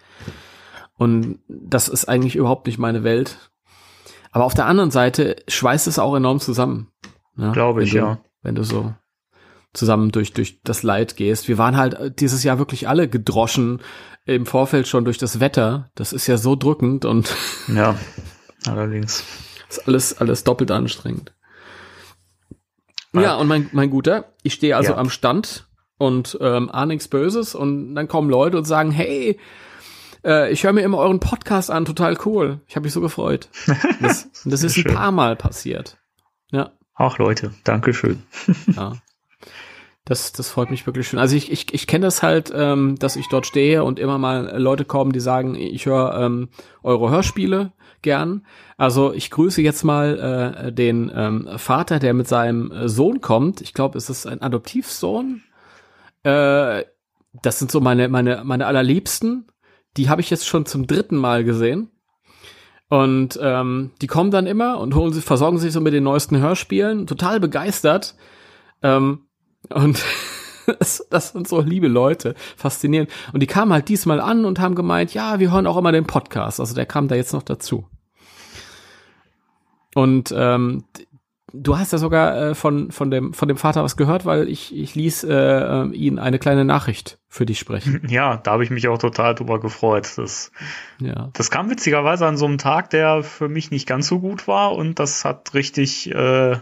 Und 0.97 1.39
das 1.47 1.89
ist 1.89 2.05
eigentlich 2.05 2.35
überhaupt 2.35 2.67
nicht 2.67 2.77
meine 2.77 3.03
Welt. 3.03 3.51
Aber 4.31 4.45
auf 4.45 4.53
der 4.53 4.65
anderen 4.65 4.91
Seite 4.91 5.37
schweißt 5.47 5.87
es 5.87 5.99
auch 5.99 6.15
enorm 6.15 6.39
zusammen. 6.39 6.91
Ne? 7.37 7.51
Glaube 7.53 7.83
ich, 7.83 7.91
du, 7.91 7.97
ja. 7.97 8.19
Wenn 8.41 8.55
du 8.55 8.63
so 8.63 8.93
zusammen 9.73 10.11
durch, 10.11 10.33
durch 10.33 10.59
das 10.63 10.83
Leid 10.83 11.15
gehst. 11.17 11.47
Wir 11.47 11.57
waren 11.57 11.77
halt 11.77 12.19
dieses 12.19 12.43
Jahr 12.43 12.57
wirklich 12.57 12.87
alle 12.87 13.07
gedroschen 13.07 13.81
im 14.25 14.45
Vorfeld 14.45 14.87
schon 14.87 15.05
durch 15.05 15.17
das 15.17 15.39
Wetter. 15.39 15.89
Das 15.95 16.13
ist 16.13 16.27
ja 16.27 16.37
so 16.37 16.55
drückend 16.55 17.05
und 17.05 17.35
Ja, 17.67 17.95
allerdings. 18.65 19.23
ist 19.69 19.87
alles, 19.87 20.17
alles 20.19 20.43
doppelt 20.43 20.71
anstrengend. 20.71 21.33
Ja, 23.13 23.35
und 23.35 23.47
mein, 23.47 23.69
mein 23.71 23.89
Guter, 23.89 24.33
ich 24.43 24.53
stehe 24.53 24.75
also 24.75 24.91
Ja. 24.93 24.97
am 24.97 25.09
Stand 25.09 25.67
und 25.97 26.37
ähm, 26.41 26.69
ahne 26.69 26.93
nichts 26.93 27.07
Böses 27.07 27.55
und 27.55 27.95
dann 27.95 28.07
kommen 28.07 28.29
Leute 28.29 28.57
und 28.57 28.65
sagen, 28.65 28.91
hey, 28.91 29.39
äh, 30.23 30.51
ich 30.51 30.63
höre 30.63 30.73
mir 30.73 30.81
immer 30.81 30.97
euren 30.97 31.19
Podcast 31.19 31.71
an, 31.71 31.85
total 31.85 32.17
cool. 32.25 32.61
Ich 32.67 32.75
habe 32.75 32.83
mich 32.83 32.93
so 32.93 33.01
gefreut. 33.01 33.49
Das, 34.01 34.29
das 34.45 34.63
ist 34.63 34.77
ein 34.77 34.83
paar 34.93 35.11
Mal 35.11 35.35
passiert. 35.35 35.97
Ja, 36.51 36.71
Ach 36.97 37.19
Leute, 37.19 37.53
Dankeschön. 37.63 38.23
ja. 38.75 38.93
Das, 40.03 40.31
das 40.31 40.49
freut 40.49 40.71
mich 40.71 40.85
wirklich 40.85 41.07
schön. 41.07 41.19
Also 41.19 41.35
ich, 41.35 41.51
ich, 41.51 41.73
ich 41.73 41.85
kenne 41.85 42.05
das 42.05 42.23
halt, 42.23 42.51
ähm, 42.55 42.95
dass 42.97 43.17
ich 43.17 43.27
dort 43.29 43.45
stehe 43.45 43.83
und 43.83 43.99
immer 43.99 44.17
mal 44.17 44.57
Leute 44.57 44.85
kommen, 44.85 45.11
die 45.11 45.19
sagen, 45.19 45.55
ich 45.55 45.85
höre 45.85 46.17
ähm, 46.17 46.49
eure 46.81 47.11
Hörspiele 47.11 47.73
gern. 48.01 48.45
Also 48.77 49.13
ich 49.13 49.29
grüße 49.29 49.61
jetzt 49.61 49.83
mal 49.83 50.63
äh, 50.67 50.71
den 50.71 51.11
ähm, 51.13 51.49
Vater, 51.57 51.99
der 51.99 52.13
mit 52.13 52.27
seinem 52.27 52.87
Sohn 52.87 53.19
kommt. 53.19 53.59
Ich 53.61 53.73
glaube, 53.73 53.97
es 53.97 54.09
ist 54.09 54.25
ein 54.25 54.41
Adoptivsohn. 54.41 55.43
Äh, 56.23 56.85
das 57.41 57.59
sind 57.59 57.69
so 57.69 57.81
meine, 57.81 58.07
meine, 58.07 58.43
meine 58.45 58.65
allerliebsten. 58.65 59.47
Die 59.97 60.09
habe 60.09 60.21
ich 60.21 60.29
jetzt 60.29 60.47
schon 60.47 60.65
zum 60.65 60.87
dritten 60.87 61.17
Mal 61.17 61.43
gesehen. 61.43 61.91
Und 62.89 63.37
ähm, 63.41 63.91
die 64.01 64.07
kommen 64.07 64.31
dann 64.31 64.47
immer 64.47 64.79
und 64.79 64.95
holen 64.95 65.11
sich, 65.11 65.25
versorgen 65.25 65.57
sich 65.57 65.73
so 65.73 65.81
mit 65.81 65.93
den 65.93 66.03
neuesten 66.03 66.37
Hörspielen, 66.37 67.05
total 67.05 67.39
begeistert. 67.39 68.15
Ähm, 68.81 69.25
und 69.69 70.03
das, 70.79 71.05
das 71.09 71.29
sind 71.29 71.47
so 71.47 71.59
liebe 71.59 71.87
Leute, 71.87 72.35
faszinierend. 72.55 73.09
Und 73.33 73.41
die 73.41 73.47
kamen 73.47 73.73
halt 73.73 73.89
diesmal 73.89 74.21
an 74.21 74.45
und 74.45 74.59
haben 74.59 74.75
gemeint, 74.75 75.13
ja, 75.13 75.39
wir 75.39 75.51
hören 75.51 75.67
auch 75.67 75.77
immer 75.77 75.91
den 75.91 76.07
Podcast. 76.07 76.59
Also 76.59 76.75
der 76.75 76.85
kam 76.85 77.07
da 77.07 77.15
jetzt 77.15 77.33
noch 77.33 77.43
dazu. 77.43 77.85
Und 79.93 80.33
ähm, 80.37 80.83
du 81.53 81.77
hast 81.77 81.91
ja 81.91 81.97
sogar 81.97 82.37
äh, 82.37 82.55
von, 82.55 82.91
von, 82.91 83.09
dem, 83.09 83.33
von 83.33 83.47
dem 83.47 83.57
Vater 83.57 83.83
was 83.83 83.97
gehört, 83.97 84.25
weil 84.25 84.49
ich, 84.49 84.75
ich 84.75 84.95
ließ 84.95 85.23
äh, 85.23 85.33
äh 85.33 85.89
ihn 85.91 86.19
eine 86.19 86.39
kleine 86.39 86.65
Nachricht 86.65 87.19
für 87.27 87.45
dich 87.45 87.59
sprechen. 87.59 88.01
Ja, 88.09 88.37
da 88.37 88.51
habe 88.51 88.63
ich 88.63 88.69
mich 88.69 88.87
auch 88.87 88.97
total 88.97 89.35
drüber 89.35 89.59
gefreut. 89.59 90.09
Das, 90.17 90.51
ja. 90.99 91.29
das 91.33 91.51
kam 91.51 91.69
witzigerweise 91.69 92.25
an 92.25 92.37
so 92.37 92.45
einem 92.45 92.57
Tag, 92.57 92.89
der 92.89 93.23
für 93.23 93.49
mich 93.49 93.71
nicht 93.71 93.87
ganz 93.87 94.07
so 94.07 94.19
gut 94.19 94.47
war 94.47 94.73
und 94.73 94.99
das 94.99 95.23
hat 95.25 95.53
richtig, 95.53 96.11
äh, 96.11 96.57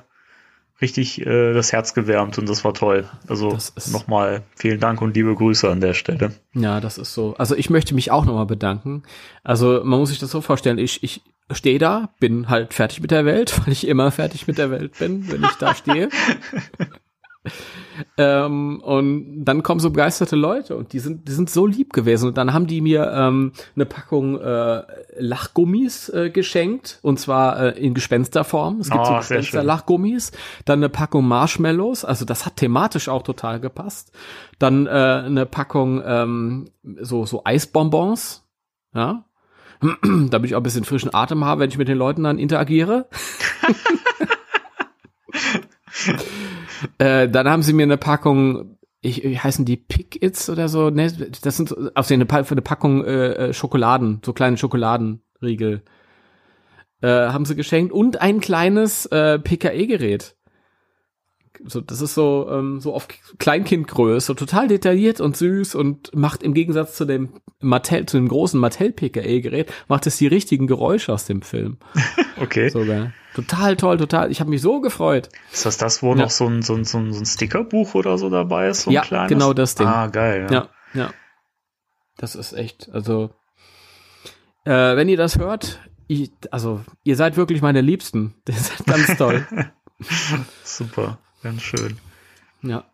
richtig 0.82 1.26
äh, 1.26 1.54
das 1.54 1.72
Herz 1.72 1.94
gewärmt 1.94 2.38
und 2.38 2.50
das 2.50 2.64
war 2.66 2.74
toll. 2.74 3.06
Also 3.28 3.58
nochmal 3.92 4.44
vielen 4.56 4.80
Dank 4.80 5.02
und 5.02 5.16
liebe 5.16 5.36
Grüße 5.36 5.70
an 5.70 5.82
der 5.82 5.94
Stelle. 5.94 6.34
Ja, 6.54 6.80
das 6.80 6.98
ist 6.98 7.14
so. 7.14 7.36
Also 7.38 7.56
ich 7.56 7.70
möchte 7.70 7.96
mich 7.96 8.12
auch 8.12 8.26
nochmal 8.26 8.48
bedanken. 8.48 9.04
Also 9.44 9.82
man 9.84 10.00
muss 10.00 10.10
sich 10.10 10.20
das 10.20 10.32
so 10.32 10.42
vorstellen, 10.42 10.78
ich, 10.78 11.04
ich 11.04 11.22
stehe 11.52 11.80
da, 11.80 12.14
bin 12.20 12.50
halt 12.50 12.74
fertig 12.74 13.02
mit 13.02 13.12
der 13.12 13.26
Welt, 13.26 13.60
weil 13.66 13.74
ich 13.74 13.88
immer 13.88 14.12
fertig 14.12 14.48
mit 14.48 14.58
der 14.58 14.72
Welt 14.72 14.98
bin, 14.98 15.32
wenn 15.32 15.44
ich 15.44 15.56
da 15.60 15.76
stehe. 15.76 16.10
ähm, 18.18 18.82
und 18.82 19.46
dann 19.46 19.64
kommen 19.64 19.80
so 19.80 19.92
begeisterte 19.92 20.36
Leute 20.36 20.76
und 20.76 20.94
die 20.94 21.00
sind, 21.00 21.28
die 21.28 21.32
sind 21.32 21.50
so 21.50 21.68
lieb 21.68 21.94
gewesen. 21.94 22.30
Und 22.30 22.38
dann 22.38 22.54
haben 22.54 22.68
die 22.68 22.82
mir 22.82 23.12
ähm, 23.12 23.52
eine 23.76 23.86
Packung 23.86 24.40
äh, 24.40 24.84
Lachgummis 25.18 26.10
äh, 26.10 26.30
geschenkt 26.30 27.00
und 27.02 27.20
zwar 27.20 27.60
äh, 27.60 27.80
in 27.80 27.94
Gespensterform. 27.94 28.80
Es 28.80 28.90
gibt 28.90 29.02
oh, 29.02 29.06
so 29.06 29.16
Gespenster-Lachgummis. 29.18 30.32
Dann 30.66 30.80
eine 30.80 30.90
Packung 30.90 31.28
Marshmallows, 31.28 32.06
also 32.06 32.26
das 32.26 32.46
hat 32.46 32.58
thematisch 32.58 33.10
auch 33.10 33.24
total 33.24 33.60
gepasst. 33.60 34.12
Dann 34.60 34.88
äh, 34.88 34.90
eine 34.90 35.46
Packung 35.46 36.02
ähm, 36.06 36.66
so, 37.02 37.26
so 37.26 37.42
Eisbonbons. 37.46 38.44
Ja, 38.94 39.26
damit 40.30 40.50
ich 40.50 40.56
auch 40.56 40.60
ein 40.60 40.64
bisschen 40.64 40.84
frischen 40.84 41.14
Atem 41.14 41.46
habe, 41.46 41.62
wenn 41.62 41.70
ich 41.70 41.78
mit 41.78 41.88
den 41.88 41.98
Leuten 41.98 42.24
dann 42.24 42.40
interagiere. 42.40 43.08
äh, 46.98 47.30
dann 47.30 47.50
haben 47.50 47.64
sie 47.64 47.74
mir 47.74 47.84
eine 47.84 47.98
Packung, 47.98 48.78
ich, 49.02 49.24
wie 49.24 49.40
heißen 49.40 49.66
die 49.66 49.78
Pick-Its 49.78 50.50
oder 50.50 50.70
so? 50.70 50.90
Ne, 50.90 51.12
das 51.42 51.58
sind 51.58 51.76
auf 51.96 52.10
eine, 52.10 52.28
eine 52.30 52.62
Packung 52.62 53.06
äh, 53.06 53.34
äh, 53.34 53.54
Schokoladen, 53.54 54.22
so 54.26 54.34
kleine 54.34 54.58
Schokoladenriegel. 54.58 55.84
Äh, 57.02 57.08
haben 57.08 57.46
sie 57.46 57.56
geschenkt 57.56 57.94
und 57.94 58.22
ein 58.22 58.40
kleines 58.40 59.06
äh, 59.08 59.38
PKE-Gerät 59.38 60.35
so, 61.66 61.82
das 61.82 62.02
ist 62.02 62.14
so, 62.14 62.48
ähm, 62.52 62.80
so 62.80 62.94
auf 62.94 63.08
Kleinkindgröße, 63.40 64.36
total 64.36 64.68
detailliert 64.68 65.22
und 65.22 65.38
süß 65.38 65.76
und 65.76 66.16
macht 66.16 66.44
im 66.44 66.54
Gegensatz 66.54 66.96
zu 66.96 67.06
dem 67.06 67.30
Mattel, 67.60 68.06
zu 68.06 68.18
dem 68.18 68.28
großen 68.28 68.60
Mattel 68.60 68.92
PKE-Gerät, 68.92 69.72
macht 69.88 70.08
es 70.08 70.18
die 70.18 70.28
richtigen 70.28 70.68
Geräusche 70.68 71.14
aus 71.14 71.26
dem 71.26 71.42
Film. 71.42 71.78
okay. 72.42 72.70
Sogar. 72.70 73.12
Total 73.34 73.76
toll, 73.76 73.98
total. 73.98 74.32
Ich 74.32 74.40
habe 74.40 74.50
mich 74.50 74.62
so 74.62 74.80
gefreut. 74.82 75.30
Ist 75.52 75.66
das 75.66 75.78
das, 75.78 76.02
wo 76.02 76.12
ja. 76.12 76.24
noch 76.24 76.30
so 76.30 76.48
ein, 76.48 76.62
so 76.62 76.76
ein, 76.76 76.86
so 76.86 76.98
ein, 76.98 77.12
so 77.14 77.20
ein 77.20 77.26
Stickerbuch 77.26 77.96
oder 77.96 78.18
so 78.18 78.30
dabei 78.30 78.70
ist? 78.70 78.84
So 78.84 78.92
ja, 78.92 79.02
kleines? 79.02 79.30
genau 79.30 79.54
das 79.54 79.76
Ding. 79.76 79.88
Ah, 79.88 80.08
geil. 80.08 80.48
Ja. 80.50 80.54
ja, 80.54 80.70
ja. 80.94 81.14
Das 82.18 82.36
ist 82.36 82.54
echt, 82.54 82.90
also, 82.94 83.32
äh, 84.64 84.96
wenn 84.96 85.10
ihr 85.10 85.18
das 85.18 85.38
hört, 85.38 85.82
ich, 86.08 86.32
also, 86.52 86.82
ihr 87.04 87.16
seid 87.16 87.36
wirklich 87.36 87.62
meine 87.62 87.82
Liebsten. 87.82 88.36
Das 88.46 88.58
ist 88.58 88.86
ganz 88.86 89.18
toll. 89.18 89.46
Super. 90.64 91.20
Ganz 91.46 91.62
schön. 91.62 92.00
Ja. 92.64 92.86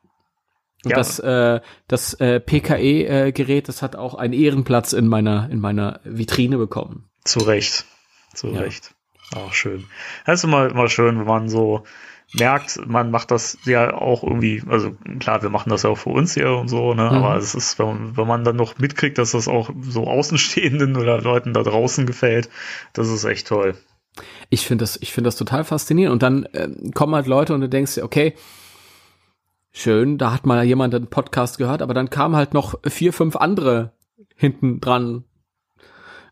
Und 0.84 0.92
ja. 0.92 0.98
das, 0.98 1.20
äh, 1.20 1.62
das 1.88 2.16
äh, 2.16 2.42
PKE-Gerät, 2.42 3.70
das 3.70 3.82
hat 3.82 3.96
auch 3.96 4.14
einen 4.14 4.34
Ehrenplatz 4.34 4.92
in 4.92 5.08
meiner, 5.08 5.50
in 5.50 5.62
meiner 5.62 6.02
Vitrine 6.04 6.58
bekommen. 6.58 7.10
Zu 7.24 7.40
Recht. 7.40 7.86
Zu 8.34 8.50
ja. 8.50 8.60
Recht. 8.60 8.94
Auch 9.34 9.54
schön. 9.54 9.86
Das 10.26 10.40
ist 10.40 10.44
immer, 10.44 10.70
immer 10.70 10.90
schön, 10.90 11.18
wenn 11.18 11.28
man 11.28 11.48
so 11.48 11.86
merkt, 12.34 12.86
man 12.86 13.10
macht 13.10 13.32
das 13.32 13.58
ja 13.64 13.94
auch 13.94 14.22
irgendwie, 14.22 14.62
also 14.68 14.98
klar, 15.20 15.42
wir 15.44 15.50
machen 15.50 15.70
das 15.70 15.84
ja 15.84 15.90
auch 15.90 15.98
für 15.98 16.10
uns 16.10 16.34
hier 16.34 16.52
und 16.52 16.68
so, 16.68 16.94
ne? 16.94 17.04
Mhm. 17.04 17.10
Aber 17.10 17.38
es 17.38 17.56
ist, 17.56 17.80
wenn 17.80 17.86
man, 17.86 18.18
wenn 18.18 18.28
man 18.28 18.44
dann 18.44 18.58
noch 18.58 18.78
mitkriegt, 18.80 19.18
dass 19.18 19.32
das 19.32 19.48
auch 19.48 19.70
so 19.80 20.08
Außenstehenden 20.08 20.98
oder 20.98 21.22
Leuten 21.22 21.54
da 21.54 21.64
draußen 21.64 22.06
gefällt, 22.06 22.50
das 22.92 23.08
ist 23.08 23.24
echt 23.24 23.48
toll. 23.48 23.78
Ich 24.52 24.68
finde 24.68 24.84
das, 24.84 24.98
ich 25.02 25.12
finde 25.12 25.30
das 25.30 25.38
total 25.38 25.64
faszinierend. 25.64 26.14
Und 26.14 26.22
dann 26.22 26.44
äh, 26.54 26.70
kommen 26.94 27.16
halt 27.16 27.26
Leute 27.26 27.56
und 27.56 27.62
du 27.62 27.70
denkst 27.70 27.96
dir, 27.96 28.04
okay, 28.04 28.36
schön, 29.72 30.20
da 30.20 30.34
hat 30.34 30.46
mal 30.46 30.64
jemand 30.64 30.94
einen 30.94 31.08
Podcast 31.08 31.58
gehört, 31.58 31.82
aber 31.82 31.96
dann 31.96 32.12
kamen 32.12 32.36
halt 32.36 32.54
noch 32.54 32.76
vier, 32.86 33.14
fünf 33.14 33.36
andere 33.36 33.94
hinten 34.36 34.80
dran 34.80 35.24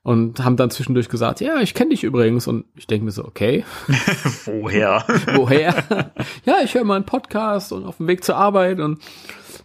und 0.03 0.43
haben 0.43 0.58
dann 0.58 0.71
zwischendurch 0.71 1.10
gesagt, 1.10 1.41
ja, 1.41 1.60
ich 1.60 1.73
kenne 1.73 1.91
dich 1.91 2.03
übrigens. 2.03 2.47
Und 2.47 2.65
ich 2.75 2.88
denke 2.88 3.05
mir 3.05 3.12
so, 3.12 3.25
okay. 3.25 3.63
Woher? 4.45 5.05
Woher? 5.36 6.12
ja, 6.45 6.55
ich 6.63 6.73
höre 6.73 6.84
mal 6.84 6.95
einen 6.95 7.05
Podcast 7.05 7.71
und 7.71 7.86
auf 7.86 7.97
dem 7.97 8.08
Weg 8.08 8.23
zur 8.23 8.36
Arbeit 8.36 8.79
und 8.79 8.99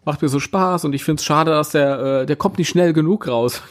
macht 0.05 0.23
mir 0.23 0.29
so 0.29 0.40
Spaß 0.40 0.85
und 0.85 0.93
ich 0.93 1.05
finde 1.05 1.21
es 1.21 1.25
schade, 1.25 1.51
dass 1.51 1.71
der, 1.71 1.99
äh, 2.01 2.27
der 2.27 2.37
kommt 2.37 2.59
nicht 2.59 2.69
schnell 2.69 2.93
genug 2.93 3.29
raus. 3.29 3.62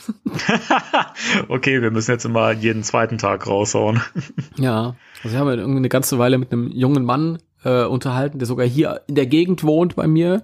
okay, 1.48 1.82
wir 1.82 1.92
müssen 1.92 2.12
jetzt 2.12 2.26
immer 2.26 2.52
jeden 2.52 2.84
zweiten 2.84 3.18
Tag 3.18 3.48
raushauen. 3.48 4.02
ja, 4.58 4.96
also 5.24 5.36
ich 5.36 5.40
habe 5.40 5.56
irgendwie 5.56 5.78
eine 5.78 5.90
ganze 5.90 6.20
Weile 6.20 6.38
mit 6.38 6.52
einem 6.52 6.72
jungen 6.72 7.06
Mann 7.06 7.40
äh, 7.64 7.84
unterhalten, 7.84 8.40
der 8.40 8.48
sogar 8.48 8.66
hier 8.66 9.02
in 9.08 9.16
der 9.16 9.28
Gegend 9.28 9.64
wohnt 9.64 9.96
bei 9.96 10.08
mir. 10.08 10.44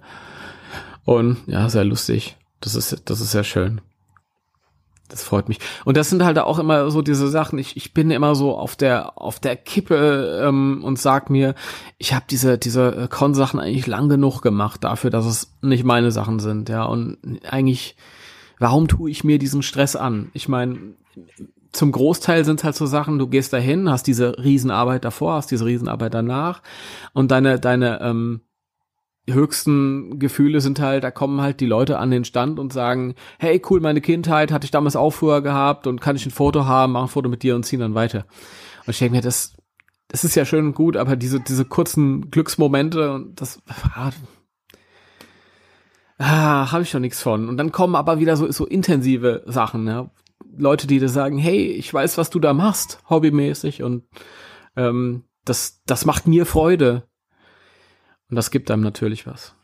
Und 1.06 1.38
ja, 1.48 1.70
sehr 1.70 1.84
lustig. 1.84 2.38
Das 2.62 2.76
ist, 2.76 3.04
das 3.06 3.22
ist 3.22 3.32
sehr 3.32 3.44
schön. 3.44 3.82
Das 5.10 5.24
freut 5.24 5.50
mich. 5.50 5.60
Und 5.86 5.98
das 5.98 6.10
sind 6.10 6.24
halt 6.24 6.38
auch 6.40 6.60
immer 6.60 6.92
so 6.92 7.02
diese 7.02 7.28
Sachen. 7.28 7.58
Ich, 7.60 7.76
ich 7.76 7.94
bin 7.94 8.12
immer 8.12 8.36
so 8.36 8.56
auf 8.56 8.76
der 8.76 9.20
auf 9.20 9.40
der 9.40 9.56
Kippe 9.56 10.42
ähm, 10.46 10.84
und 10.84 11.00
sag 11.00 11.30
mir, 11.30 11.56
ich 11.98 12.14
habe 12.14 12.26
diese 12.30 12.58
diese 12.58 13.08
Con-Sachen 13.10 13.60
eigentlich 13.60 13.88
lang 13.88 14.08
genug 14.08 14.42
gemacht 14.42 14.84
dafür, 14.84 15.10
dass 15.10 15.26
es 15.26 15.58
nicht 15.62 15.84
meine 15.84 16.12
Sachen 16.12 16.40
sind. 16.40 16.70
Ja 16.70 16.84
und 16.84 17.18
eigentlich, 17.50 17.98
warum 18.60 18.88
tue 18.88 19.10
ich 19.10 19.24
mir 19.24 19.40
diesen 19.40 19.64
Stress 19.64 19.96
an? 19.96 20.30
Ich 20.34 20.48
meine, 20.48 20.78
zum 21.72 21.92
Großteil 21.92 22.46
sind 22.46 22.64
halt 22.64 22.76
so 22.76 22.86
Sachen. 22.86 23.20
Du 23.20 23.28
gehst 23.28 23.52
dahin, 23.52 23.90
hast 23.90 24.08
diese 24.08 24.38
Riesenarbeit 24.38 25.06
davor, 25.06 25.34
hast 25.34 25.52
diese 25.52 25.66
Riesenarbeit 25.66 26.14
danach 26.14 26.62
und 27.14 27.32
deine 27.32 27.60
deine 27.60 28.00
ähm, 28.02 28.42
höchsten 29.34 30.20
Gefühle 30.20 30.62
sind 30.62 30.80
halt, 30.80 31.04
da 31.04 31.12
kommen 31.12 31.42
halt 31.42 31.60
die 31.60 31.66
Leute 31.66 32.00
an 32.00 32.12
den 32.12 32.26
Stand 32.26 32.60
und 32.60 32.74
sagen, 32.74 33.16
hey, 33.38 33.62
cool, 33.70 33.80
meine 33.80 34.02
Kindheit 34.02 34.52
hatte 34.52 34.66
ich 34.66 34.72
damals 34.72 34.96
auch 34.96 35.12
früher 35.12 35.42
gehabt 35.42 35.88
und 35.88 36.02
kann 36.02 36.16
ich 36.16 36.26
ein 36.26 36.32
Foto 36.32 36.66
haben, 36.66 36.94
mach 36.94 37.04
ein 37.04 37.08
Foto 37.08 37.30
mit 37.30 37.44
dir 37.44 37.56
und 37.56 37.64
ziehen 37.64 37.80
dann 37.80 37.96
weiter. 37.96 38.26
Und 38.86 38.92
ich 38.92 39.00
denke 39.00 39.16
mir, 39.16 39.22
das, 39.22 39.56
das 40.08 40.24
ist 40.24 40.36
ja 40.36 40.46
schön 40.46 40.68
und 40.68 40.76
gut, 40.76 40.98
aber 40.98 41.16
diese, 41.16 41.40
diese 41.40 41.66
kurzen 41.66 42.32
Glücksmomente 42.32 43.12
und 43.14 43.40
das, 43.42 43.62
ah, 43.94 44.12
ah 46.18 46.72
habe 46.72 46.84
ich 46.84 46.92
doch 46.92 47.00
nichts 47.00 47.22
von. 47.22 47.50
Und 47.50 47.58
dann 47.58 47.72
kommen 47.72 47.96
aber 47.96 48.20
wieder 48.20 48.36
so, 48.36 48.52
so 48.52 48.66
intensive 48.66 49.44
Sachen, 49.46 49.88
ja. 49.88 50.10
Leute, 50.58 50.88
die 50.88 51.00
dir 51.00 51.10
sagen, 51.10 51.38
hey, 51.38 51.68
ich 51.68 51.94
weiß, 51.94 52.18
was 52.18 52.30
du 52.30 52.40
da 52.40 52.54
machst, 52.54 53.00
hobbymäßig 53.10 53.84
und 53.84 54.04
ähm, 54.76 55.24
das, 55.46 55.82
das 55.86 56.06
macht 56.06 56.28
mir 56.28 56.46
Freude. 56.46 57.09
Und 58.30 58.36
das 58.36 58.52
gibt 58.52 58.70
einem 58.70 58.84
natürlich 58.84 59.26
was. 59.26 59.56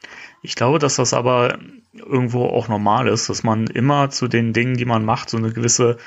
Ich 0.41 0.55
glaube, 0.55 0.79
dass 0.79 0.95
das 0.95 1.13
aber 1.13 1.59
irgendwo 1.93 2.45
auch 2.45 2.67
normal 2.67 3.07
ist, 3.07 3.29
dass 3.29 3.43
man 3.43 3.67
immer 3.67 4.09
zu 4.09 4.27
den 4.27 4.53
Dingen, 4.53 4.75
die 4.75 4.85
man 4.85 5.05
macht, 5.05 5.29
so 5.29 5.37
eine 5.37 5.51
gewisse, 5.51 5.97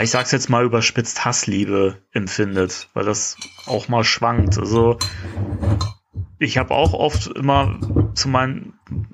ich 0.00 0.10
sag's 0.10 0.32
jetzt 0.32 0.48
mal 0.48 0.64
überspitzt, 0.64 1.24
Hassliebe 1.24 1.98
empfindet, 2.12 2.88
weil 2.94 3.04
das 3.04 3.36
auch 3.66 3.88
mal 3.88 4.04
schwankt. 4.04 4.58
Also 4.58 4.98
ich 6.38 6.58
habe 6.58 6.74
auch 6.74 6.92
oft 6.92 7.28
immer 7.28 7.78
zu 8.14 8.28
meinen 8.28 8.72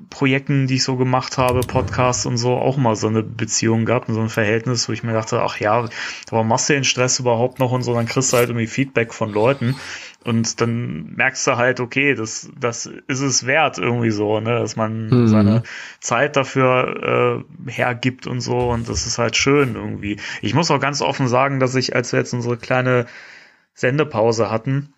Projekten, 0.09 0.67
die 0.67 0.77
ich 0.77 0.85
so 0.85 0.97
gemacht 0.97 1.37
habe, 1.37 1.61
Podcasts 1.61 2.27
und 2.27 2.38
so, 2.38 2.55
auch 2.55 2.77
mal 2.77 2.97
so 2.97 3.09
eine 3.09 3.23
Beziehung 3.23 3.85
gehabt 3.85 4.09
und 4.09 4.14
so 4.14 4.21
ein 4.21 4.31
Verhältnis, 4.31 4.88
wo 4.88 4.93
ich 4.93 5.03
mir 5.03 5.12
dachte, 5.12 5.43
ach 5.43 5.61
ja, 5.61 5.88
warum 6.31 6.49
machst 6.49 6.69
du 6.69 6.73
den 6.73 6.85
Stress 6.85 7.19
überhaupt 7.19 7.59
noch 7.59 7.71
und 7.71 7.83
so, 7.83 7.93
dann 7.95 8.07
kriegst 8.07 8.33
du 8.33 8.38
halt 8.38 8.49
irgendwie 8.49 8.67
Feedback 8.67 9.12
von 9.12 9.31
Leuten 9.31 9.77
und 10.24 10.61
dann 10.61 11.14
merkst 11.14 11.46
du 11.46 11.57
halt, 11.57 11.81
okay, 11.81 12.14
das, 12.14 12.50
das 12.59 12.87
ist 12.87 13.20
es 13.20 13.46
wert 13.46 13.78
irgendwie 13.78 14.11
so, 14.11 14.40
ne, 14.40 14.59
dass 14.59 14.76
man 14.76 15.09
mhm. 15.09 15.28
seine 15.28 15.62
Zeit 16.00 16.37
dafür 16.37 17.44
äh, 17.66 17.70
hergibt 17.70 18.26
und 18.26 18.40
so 18.40 18.70
und 18.70 18.88
das 18.88 19.07
ist 19.07 19.18
halt 19.18 19.37
schön 19.37 19.76
irgendwie. 19.76 20.18
Ich 20.42 20.54
muss 20.54 20.70
auch 20.70 20.81
ganz 20.81 21.02
offen 21.02 21.28
sagen, 21.28 21.61
dass 21.61 21.74
ich, 21.76 21.94
als 21.94 22.12
wir 22.12 22.18
jetzt 22.18 22.35
unsere 22.35 22.57
kleine 22.57 23.07
Sendepause 23.74 24.50
hatten, 24.50 24.92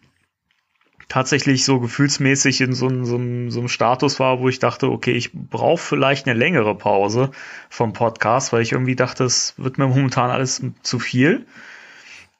tatsächlich 1.11 1.65
so 1.65 1.81
gefühlsmäßig 1.81 2.61
in 2.63 2.73
so, 2.73 2.87
einem, 2.87 3.05
so, 3.05 3.17
so 3.51 3.59
einem 3.59 3.69
Status 3.69 4.21
war, 4.21 4.41
wo 4.41 4.49
ich 4.49 4.61
dachte, 4.61 4.89
okay, 4.91 5.13
ich 5.13 5.33
brauche 5.33 5.83
vielleicht 5.83 6.27
eine 6.27 6.39
längere 6.39 6.75
Pause 6.77 7.33
vom 7.69 7.93
Podcast, 7.93 8.53
weil 8.53 8.63
ich 8.63 8.73
irgendwie 8.73 8.97
dachte, 8.97 9.25
es 9.25 9.55
wird 9.59 9.77
mir 9.77 9.89
momentan 9.89 10.31
alles 10.31 10.63
zu 10.83 10.99
viel. 10.99 11.47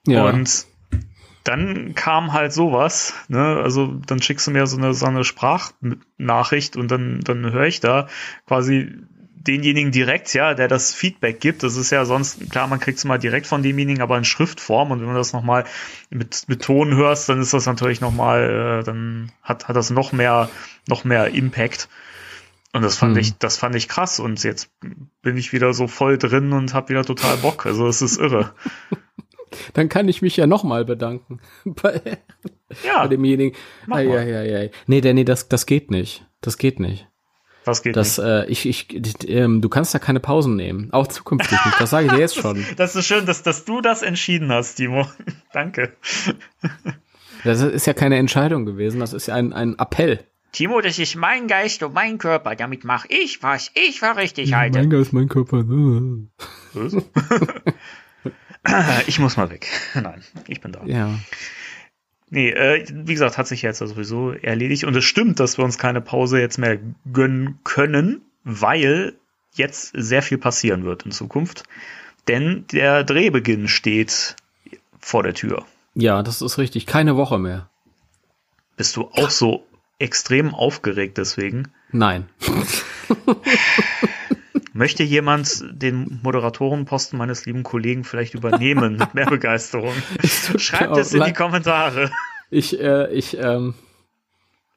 Ja. 0.07 0.25
Und 0.25 0.67
dann 1.51 1.97
kam 1.97 2.33
halt 2.33 2.53
sowas, 2.53 3.13
ne? 3.27 3.61
Also 3.63 3.89
dann 4.07 4.23
schickst 4.23 4.47
du 4.47 4.53
mir 4.53 4.67
so 4.69 4.77
eine, 4.77 4.95
so 4.95 5.07
eine 5.07 5.25
Sprachnachricht 5.25 6.77
und 6.77 6.91
dann, 6.93 7.21
dann 7.25 7.51
höre 7.51 7.67
ich 7.67 7.81
da 7.81 8.07
quasi 8.47 8.93
denjenigen 9.35 9.91
direkt, 9.91 10.33
ja, 10.33 10.55
der 10.55 10.69
das 10.69 10.95
Feedback 10.95 11.41
gibt. 11.41 11.65
Das 11.65 11.77
ist 11.77 11.91
ja 11.91 12.05
sonst, 12.05 12.51
klar, 12.51 12.69
man 12.69 12.79
kriegt 12.79 12.99
es 12.99 13.05
mal 13.05 13.19
direkt 13.19 13.49
von 13.49 13.65
demjenigen, 13.65 14.01
aber 14.01 14.17
in 14.17 14.25
Schriftform. 14.25 14.93
Und 14.93 15.01
wenn 15.01 15.09
du 15.09 15.15
das 15.15 15.33
nochmal 15.33 15.65
mit, 16.11 16.45
mit 16.47 16.63
Ton 16.63 16.95
hörst, 16.95 17.29
dann 17.29 17.41
ist 17.41 17.53
das 17.53 17.67
natürlich 17.67 18.01
nochmal, 18.01 18.81
äh, 18.81 18.85
dann 18.85 19.33
hat, 19.43 19.67
hat 19.67 19.75
das 19.75 19.91
noch 19.91 20.13
mehr, 20.13 20.51
noch 20.87 21.03
mehr 21.03 21.35
Impact. 21.35 21.89
Und 22.73 22.83
das 22.83 22.97
fand 22.97 23.15
mhm. 23.15 23.21
ich, 23.21 23.39
das 23.39 23.57
fand 23.57 23.75
ich 23.75 23.89
krass. 23.89 24.21
Und 24.21 24.45
jetzt 24.45 24.71
bin 25.23 25.37
ich 25.37 25.53
wieder 25.53 25.73
so 25.73 25.89
voll 25.89 26.17
drin 26.17 26.53
und 26.53 26.75
habe 26.75 26.91
wieder 26.91 27.05
total 27.05 27.39
Bock. 27.39 27.67
Also 27.67 27.89
es 27.89 28.03
ist 28.03 28.19
irre. 28.19 28.55
Dann 29.75 29.89
kann 29.89 30.09
ich 30.09 30.23
mich 30.23 30.37
ja 30.37 30.47
nochmal 30.47 30.85
bedanken. 30.85 31.41
bei, 31.65 32.01
ja, 32.85 33.03
bei 33.03 33.09
demjenigen. 33.09 33.57
Mach 33.87 33.99
ah, 33.99 34.01
ja, 34.01 34.23
ja, 34.23 34.43
ja. 34.43 34.71
Nee, 34.87 35.01
nee, 35.01 35.25
das, 35.25 35.49
das 35.49 35.67
geht 35.67 35.91
nicht. 35.91 36.25
Das 36.41 36.59
geht 36.59 36.81
nicht. 36.81 37.07
Was 37.65 37.83
geht 37.83 37.97
das, 37.97 38.19
nicht? 38.19 38.27
Äh, 38.27 38.47
ich, 38.47 38.67
ich, 38.67 39.29
ähm, 39.29 39.61
du 39.61 39.69
kannst 39.69 39.95
da 39.95 39.99
keine 39.99 40.21
Pausen 40.21 40.57
nehmen. 40.57 40.93
Auch 40.93 41.07
zukünftig 41.07 41.59
nicht. 41.65 41.81
Das 41.81 41.91
sage 41.91 42.07
ich 42.07 42.13
dir 42.13 42.19
jetzt 42.19 42.37
schon. 42.37 42.65
das 42.77 42.97
ist 42.97 43.07
schön, 43.07 43.27
dass, 43.27 43.43
dass 43.43 43.65
du 43.65 43.81
das 43.81 44.03
entschieden 44.03 44.51
hast, 44.51 44.77
Timo. 44.77 45.07
Danke. 45.53 45.93
Das 47.45 47.61
ist 47.61 47.87
ja 47.87 47.93
keine 47.93 48.17
Entscheidung 48.17 48.65
gewesen. 48.65 49.01
Das 49.01 49.13
ist 49.13 49.27
ja 49.27 49.35
ein, 49.35 49.53
ein 49.53 49.79
Appell. 49.79 50.25
Timo, 50.53 50.81
das 50.81 50.99
ist 50.99 51.15
mein 51.15 51.47
Geist 51.47 51.83
und 51.83 51.95
mein 51.95 52.19
Körper. 52.19 52.57
Damit 52.57 52.85
mache 52.85 53.07
ich, 53.09 53.43
was 53.43 53.71
ich 53.75 54.01
für 54.01 54.17
richtig 54.17 54.53
halte. 54.55 54.79
Mein 54.79 54.91
Geist, 54.91 55.13
mein 55.13 55.29
Körper. 55.29 55.65
Ich 59.07 59.19
muss 59.19 59.37
mal 59.37 59.51
weg. 59.51 59.69
Nein, 59.95 60.23
ich 60.47 60.61
bin 60.61 60.73
da. 60.73 60.85
Ja. 60.85 61.19
Nee, 62.31 62.51
äh, 62.51 62.87
wie 62.89 63.13
gesagt, 63.13 63.39
hat 63.39 63.49
sich 63.49 63.63
jetzt 63.63 63.81
ja 63.81 63.87
sowieso 63.87 64.33
erledigt. 64.33 64.85
Und 64.85 64.95
es 64.97 65.05
stimmt, 65.05 65.41
dass 65.41 65.59
wir 65.59 65.65
uns 65.65 65.79
keine 65.79 66.01
Pause 66.01 66.41
jetzt 66.41 66.59
mehr 66.59 66.79
gönnen 67.13 67.59
können, 67.65 68.23
weil 68.45 69.15
jetzt 69.55 69.93
sehr 69.95 70.23
viel 70.23 70.39
passieren 70.39 70.85
wird 70.85 71.05
in 71.05 71.11
Zukunft. 71.11 71.65
Denn 72.29 72.67
der 72.71 73.03
Drehbeginn 73.03 73.67
steht 73.67 74.37
vor 75.01 75.23
der 75.23 75.35
Tür. 75.35 75.67
Ja, 75.95 76.23
das 76.23 76.41
ist 76.41 76.59
richtig. 76.59 76.87
Keine 76.87 77.17
Woche 77.17 77.39
mehr. 77.39 77.69
Bist 78.77 78.97
du 78.97 79.11
auch 79.13 79.31
so 79.31 79.67
extrem 79.99 80.55
aufgeregt 80.55 81.19
deswegen? 81.19 81.73
Nein. 81.91 82.29
Möchte 84.81 85.03
jemand 85.03 85.63
den 85.73 86.21
Moderatorenposten 86.23 87.19
meines 87.19 87.45
lieben 87.45 87.65
Kollegen 87.65 88.03
vielleicht 88.03 88.33
übernehmen 88.33 88.97
mit 88.97 89.13
mehr 89.13 89.27
Begeisterung? 89.27 89.93
Schreibt 90.25 90.97
es 90.97 91.13
in 91.13 91.23
die 91.23 91.35
Kommentare. 91.35 92.11
Ich, 92.49 92.81
äh, 92.81 93.13
ich, 93.13 93.37
ähm, 93.37 93.75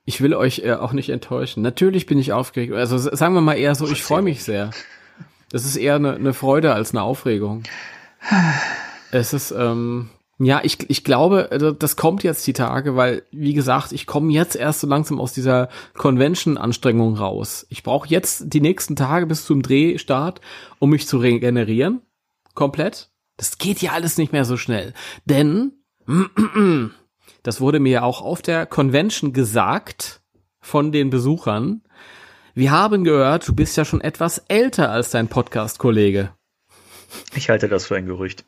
ich 0.03 0.19
will 0.19 0.33
euch 0.33 0.59
äh, 0.59 0.73
auch 0.73 0.91
nicht 0.91 1.09
enttäuschen. 1.09 1.63
Natürlich 1.63 2.05
bin 2.05 2.19
ich 2.19 2.33
aufgeregt. 2.33 2.73
Also 2.73 2.97
sagen 2.97 3.33
wir 3.33 3.39
mal 3.39 3.53
eher 3.53 3.75
so, 3.75 3.89
ich 3.89 4.03
freue 4.03 4.21
mich 4.21 4.43
sehr. 4.43 4.71
Das 5.51 5.63
ist 5.63 5.77
eher 5.77 5.95
eine, 5.95 6.15
eine 6.15 6.33
Freude 6.33 6.73
als 6.73 6.91
eine 6.91 7.01
Aufregung. 7.01 7.63
Es 9.11 9.31
ist, 9.31 9.51
ähm, 9.51 10.09
ja, 10.39 10.61
ich, 10.63 10.89
ich 10.89 11.03
glaube, 11.03 11.49
also 11.51 11.71
das 11.71 11.95
kommt 11.95 12.23
jetzt 12.23 12.45
die 12.47 12.53
Tage, 12.53 12.95
weil, 12.95 13.23
wie 13.31 13.53
gesagt, 13.53 13.91
ich 13.91 14.07
komme 14.07 14.31
jetzt 14.31 14.55
erst 14.55 14.79
so 14.79 14.87
langsam 14.87 15.19
aus 15.19 15.33
dieser 15.33 15.69
Convention-Anstrengung 15.95 17.15
raus. 17.15 17.67
Ich 17.69 17.83
brauche 17.83 18.07
jetzt 18.07 18.45
die 18.47 18.61
nächsten 18.61 18.95
Tage 18.95 19.27
bis 19.27 19.45
zum 19.45 19.61
Drehstart, 19.61 20.41
um 20.79 20.89
mich 20.89 21.07
zu 21.07 21.17
regenerieren. 21.17 22.01
Komplett. 22.55 23.11
Das 23.37 23.57
geht 23.57 23.81
ja 23.81 23.91
alles 23.91 24.17
nicht 24.17 24.31
mehr 24.31 24.45
so 24.45 24.57
schnell. 24.57 24.93
Denn, 25.25 25.73
das 27.43 27.61
wurde 27.61 27.79
mir 27.79 28.03
auch 28.03 28.21
auf 28.21 28.41
der 28.41 28.65
Convention 28.65 29.33
gesagt 29.33 30.21
von 30.61 30.91
den 30.91 31.11
Besuchern. 31.11 31.83
Wir 32.55 32.71
haben 32.71 33.03
gehört, 33.03 33.47
du 33.47 33.53
bist 33.53 33.77
ja 33.77 33.85
schon 33.85 34.01
etwas 34.01 34.39
älter 34.47 34.89
als 34.89 35.11
dein 35.11 35.27
Podcast-Kollege. 35.27 36.33
Ich 37.35 37.49
halte 37.49 37.67
das 37.67 37.85
für 37.85 37.95
ein 37.95 38.07
Gerücht. 38.07 38.45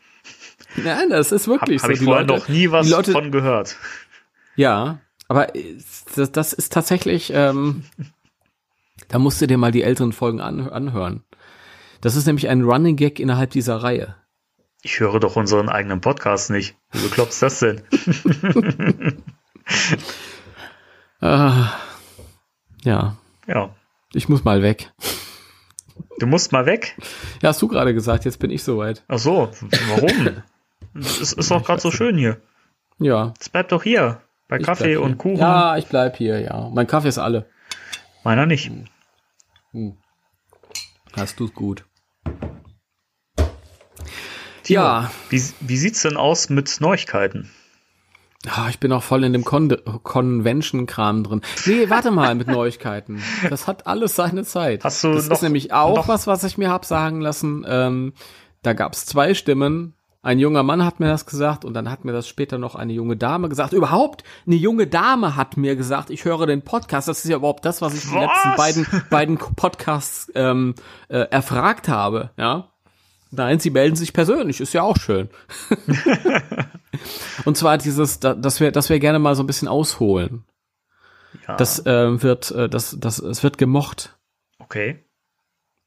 Nein, 0.84 1.10
das 1.10 1.32
ist 1.32 1.48
wirklich 1.48 1.82
hab, 1.82 1.92
so. 1.92 1.94
Habe 1.94 1.94
ich 1.94 2.04
vorher 2.04 2.26
Leute, 2.26 2.40
noch 2.40 2.48
nie 2.50 2.72
was 2.72 2.90
Leute, 2.90 3.12
von 3.12 3.32
gehört. 3.32 3.76
Ja, 4.56 5.00
aber 5.28 5.48
das, 6.16 6.32
das 6.32 6.54
ist 6.54 6.74
tatsächlich, 6.74 7.32
ähm, 7.34 7.84
da 9.08 9.20
musst 9.20 9.42
du 9.42 9.48
dir 9.48 9.58
mal 9.58 9.72
die 9.72 9.84
älteren 9.84 10.14
Folgen 10.14 10.42
an, 10.42 10.70
anhören. 10.70 11.24
Das 12.02 12.16
ist 12.16 12.28
nämlich 12.28 12.50
ein 12.50 12.64
Running 12.64 12.96
Gag 12.96 13.20
innerhalb 13.20 13.52
dieser 13.52 13.78
Reihe. 13.78 14.16
Ich 14.84 15.00
höre 15.00 15.20
doch 15.20 15.36
unseren 15.36 15.70
eigenen 15.70 16.00
Podcast 16.00 16.52
nicht. 16.52 16.76
Wieso 16.92 17.10
klopfst 17.10 17.42
das 17.42 17.60
denn? 17.60 17.82
ah, 21.22 21.74
ja. 22.84 23.18
Ja. 23.48 23.76
Ich 24.14 24.30
muss 24.30 24.44
mal 24.44 24.62
weg. 24.62 24.94
Du 26.20 26.28
musst 26.28 26.52
mal 26.52 26.66
weg? 26.66 26.96
Ja, 27.42 27.50
hast 27.50 27.62
du 27.62 27.68
gerade 27.68 27.94
gesagt, 27.94 28.26
jetzt 28.26 28.38
bin 28.38 28.52
ich 28.52 28.64
soweit. 28.64 29.04
Ach 29.08 29.18
so, 29.18 29.52
warum? 29.90 30.44
Es 30.96 31.34
ist 31.34 31.52
doch 31.52 31.64
gerade 31.64 31.82
so 31.82 31.92
schön 31.92 32.18
hier. 32.18 32.38
Ja. 33.00 33.34
Es 33.40 33.50
bleibt 33.50 33.72
doch 33.72 33.84
hier. 33.84 34.22
Bei 34.48 34.58
ich 34.58 34.66
Kaffee 34.66 34.96
und 34.96 35.18
Kuchen. 35.18 35.38
Ja, 35.38 35.76
ich 35.78 35.88
bleib 35.88 36.16
hier, 36.16 36.40
ja. 36.40 36.70
Mein 36.74 36.88
Kaffee 36.88 37.10
ist 37.10 37.18
alle. 37.18 37.50
Meiner 38.24 38.46
nicht. 38.46 38.68
Hm. 38.68 38.86
Hm. 39.72 39.98
Hast 41.16 41.40
du's 41.40 41.54
gut. 41.54 41.86
Timo, 44.64 44.82
ja. 44.82 45.12
Wie, 45.30 45.42
wie 45.60 45.78
sieht's 45.78 46.02
denn 46.02 46.18
aus 46.18 46.50
mit 46.50 46.80
Neuigkeiten? 46.80 47.52
Ah, 48.48 48.68
ich 48.70 48.80
bin 48.80 48.92
auch 48.92 49.04
voll 49.04 49.24
in 49.24 49.34
dem 49.34 49.44
Con 49.44 49.76
Convention-Kram 50.04 51.24
drin. 51.24 51.42
Nee, 51.66 51.90
warte 51.90 52.12
mal 52.12 52.36
mit 52.36 52.48
Neuigkeiten. 52.48 53.22
Das 53.50 53.68
hat 53.68 53.88
alles 53.88 54.16
seine 54.16 54.44
Zeit. 54.44 54.84
Hast 54.84 55.04
du 55.04 55.14
das 55.14 55.28
noch, 55.28 55.38
ist 55.38 55.42
nämlich 55.42 55.74
auch 55.74 56.08
was, 56.08 56.28
was 56.28 56.44
ich 56.44 56.58
mir 56.58 56.70
hab 56.70 56.86
sagen 56.86 57.22
lassen. 57.22 57.66
Ähm, 57.68 58.14
da 58.62 58.74
gab's 58.74 59.06
zwei 59.06 59.34
Stimmen. 59.34 59.96
Ein 60.26 60.40
junger 60.40 60.64
Mann 60.64 60.84
hat 60.84 61.00
mir 61.00 61.06
das 61.06 61.28
gesagt 61.28 61.66
und 61.66 61.76
dann 61.76 61.92
hat 61.92 62.04
mir 62.04 62.12
das 62.12 62.28
später 62.28 62.58
noch 62.58 62.74
eine 62.74 62.94
junge 62.94 63.16
Dame 63.16 63.48
gesagt. 63.48 63.74
Überhaupt, 63.74 64.24
eine 64.48 64.56
junge 64.56 64.88
Dame 64.88 65.36
hat 65.36 65.56
mir 65.56 65.76
gesagt, 65.76 66.10
ich 66.10 66.26
höre 66.26 66.48
den 66.48 66.64
Podcast. 66.64 67.08
Das 67.08 67.24
ist 67.24 67.30
ja 67.30 67.38
überhaupt 67.38 67.64
das, 67.64 67.80
was 67.84 67.94
ich 67.94 68.06
was? 68.06 68.12
die 68.12 68.20
letzten 68.20 68.56
beiden, 68.58 69.04
beiden 69.12 69.38
Podcasts 69.38 70.32
ähm, 70.34 70.74
äh, 71.10 71.20
erfragt 71.30 71.90
habe. 71.90 72.32
Ja, 72.38 72.72
Nein, 73.30 73.60
sie 73.60 73.70
melden 73.70 73.96
sich 73.96 74.14
persönlich, 74.14 74.62
ist 74.62 74.74
ja 74.74 74.82
auch 74.82 74.98
schön. 74.98 75.30
und 77.46 77.56
zwar 77.56 77.78
dieses, 77.78 78.20
dass 78.20 78.60
wir, 78.60 78.72
dass 78.72 78.90
wir 78.90 79.00
gerne 79.00 79.20
mal 79.20 79.36
so 79.36 79.44
ein 79.44 79.48
bisschen 79.48 79.68
ausholen. 79.68 80.44
Ja. 81.48 81.56
Das 81.58 81.86
äh, 81.86 82.24
wird, 82.24 82.50
äh, 82.50 82.68
das, 82.68 82.98
das, 83.00 83.20
es 83.20 83.44
wird 83.44 83.60
gemocht. 83.60 84.18
Okay. 84.58 85.05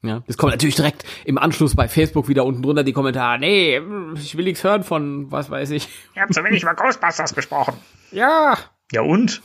Ja, 0.02 0.22
es 0.28 0.36
kommt 0.36 0.52
natürlich 0.52 0.76
direkt 0.76 1.04
im 1.24 1.38
Anschluss 1.38 1.74
bei 1.74 1.88
Facebook 1.88 2.28
wieder 2.28 2.44
unten 2.44 2.62
drunter 2.62 2.84
die 2.84 2.92
Kommentare. 2.92 3.38
Nee, 3.38 3.80
ich 4.14 4.36
will 4.36 4.44
nichts 4.44 4.62
hören 4.62 4.84
von, 4.84 5.32
was 5.32 5.50
weiß 5.50 5.70
ich. 5.70 5.88
Ihr 6.14 6.22
habt 6.22 6.32
zu 6.32 6.44
wenig 6.44 6.62
über 6.62 6.74
Ghostbusters 6.74 7.34
gesprochen. 7.34 7.74
Ja. 8.12 8.56
Ja 8.92 9.02
und? 9.02 9.42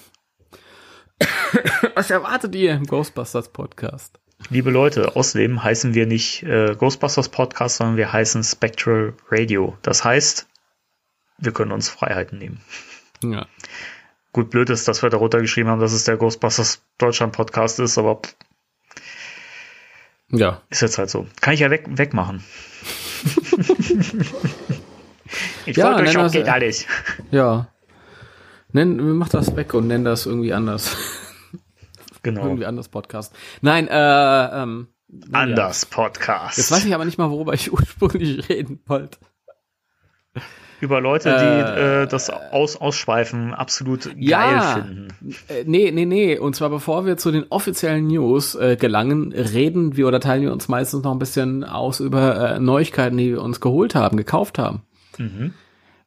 was 1.95 2.11
erwartet 2.11 2.53
ihr 2.55 2.73
im 2.73 2.85
Ghostbusters 2.85 3.49
Podcast? 3.49 4.19
Liebe 4.49 4.69
Leute, 4.69 5.15
außerdem 5.15 5.63
heißen 5.63 5.95
wir 5.95 6.05
nicht 6.05 6.43
äh, 6.43 6.75
Ghostbusters 6.75 7.29
Podcast, 7.29 7.77
sondern 7.77 7.97
wir 7.97 8.13
heißen 8.13 8.43
Spectral 8.43 9.15
Radio. 9.31 9.77
Das 9.81 10.03
heißt, 10.03 10.47
wir 11.39 11.51
können 11.51 11.71
uns 11.71 11.89
Freiheiten 11.89 12.37
nehmen. 12.37 12.61
Ja. 13.23 13.47
Gut, 14.33 14.49
blöd 14.49 14.69
ist, 14.69 14.87
dass 14.87 15.01
wir 15.01 15.09
darunter 15.09 15.39
geschrieben 15.39 15.69
haben, 15.69 15.79
dass 15.79 15.93
es 15.93 16.03
der 16.03 16.17
Ghostbusters 16.17 16.83
Deutschland 16.97 17.33
Podcast 17.33 17.79
ist, 17.79 17.97
aber 17.97 18.21
ja. 20.29 20.61
Ist 20.69 20.81
jetzt 20.81 20.97
halt 20.97 21.09
so. 21.09 21.27
Kann 21.41 21.53
ich 21.53 21.59
ja 21.59 21.69
weg, 21.69 21.85
wegmachen. 21.89 22.43
ich 25.65 25.77
ja, 25.77 25.85
wollte 25.85 26.09
euch 26.09 26.17
auch, 26.17 26.31
geht 26.31 26.49
alles. 26.49 26.85
Ja. 27.31 27.67
Nenn, 28.71 29.17
mach 29.17 29.29
das 29.29 29.55
weg 29.55 29.73
und 29.73 29.87
nenn 29.87 30.03
das 30.03 30.25
irgendwie 30.25 30.53
anders. 30.53 30.97
Genau. 32.23 32.43
Irgendwie 32.43 32.65
anders 32.65 32.89
Podcast. 32.89 33.35
Nein, 33.61 33.87
äh, 33.87 34.63
ähm, 34.63 34.87
Anders 35.31 35.83
ja. 35.83 35.95
Podcast. 35.95 36.57
Jetzt 36.57 36.71
weiß 36.71 36.85
ich 36.85 36.93
aber 36.93 37.05
nicht 37.05 37.17
mal, 37.17 37.29
worüber 37.29 37.53
ich 37.53 37.71
ursprünglich 37.73 38.49
reden 38.49 38.81
wollte. 38.85 39.19
Über 40.83 40.99
Leute, 40.99 41.29
die 41.29 41.79
äh, 41.79 42.03
äh, 42.03 42.07
das 42.07 42.29
Aus 42.29 42.75
Ausschweifen 42.75 43.53
absolut 43.53 44.03
geil 44.03 44.15
ja, 44.17 44.75
finden. 44.75 45.07
Äh, 45.47 45.63
nee, 45.65 45.91
nee, 45.91 46.03
nee. 46.03 46.37
Und 46.37 46.57
zwar 46.57 46.69
bevor 46.69 47.05
wir 47.05 47.15
zu 47.15 47.31
den 47.31 47.45
offiziellen 47.49 48.07
News 48.07 48.53
äh, 48.55 48.75
gelangen, 48.75 49.31
reden 49.31 49.95
wir 49.95 50.09
oder 50.09 50.19
teilen 50.19 50.41
wir 50.41 50.51
uns 50.51 50.67
meistens 50.67 51.01
noch 51.03 51.13
ein 51.13 51.19
bisschen 51.19 51.63
aus 51.63 52.01
über 52.01 52.55
äh, 52.55 52.59
Neuigkeiten, 52.59 53.15
die 53.15 53.31
wir 53.31 53.41
uns 53.41 53.61
geholt 53.61 53.95
haben, 53.95 54.17
gekauft 54.17 54.59
haben. 54.59 54.81
Mhm. 55.17 55.53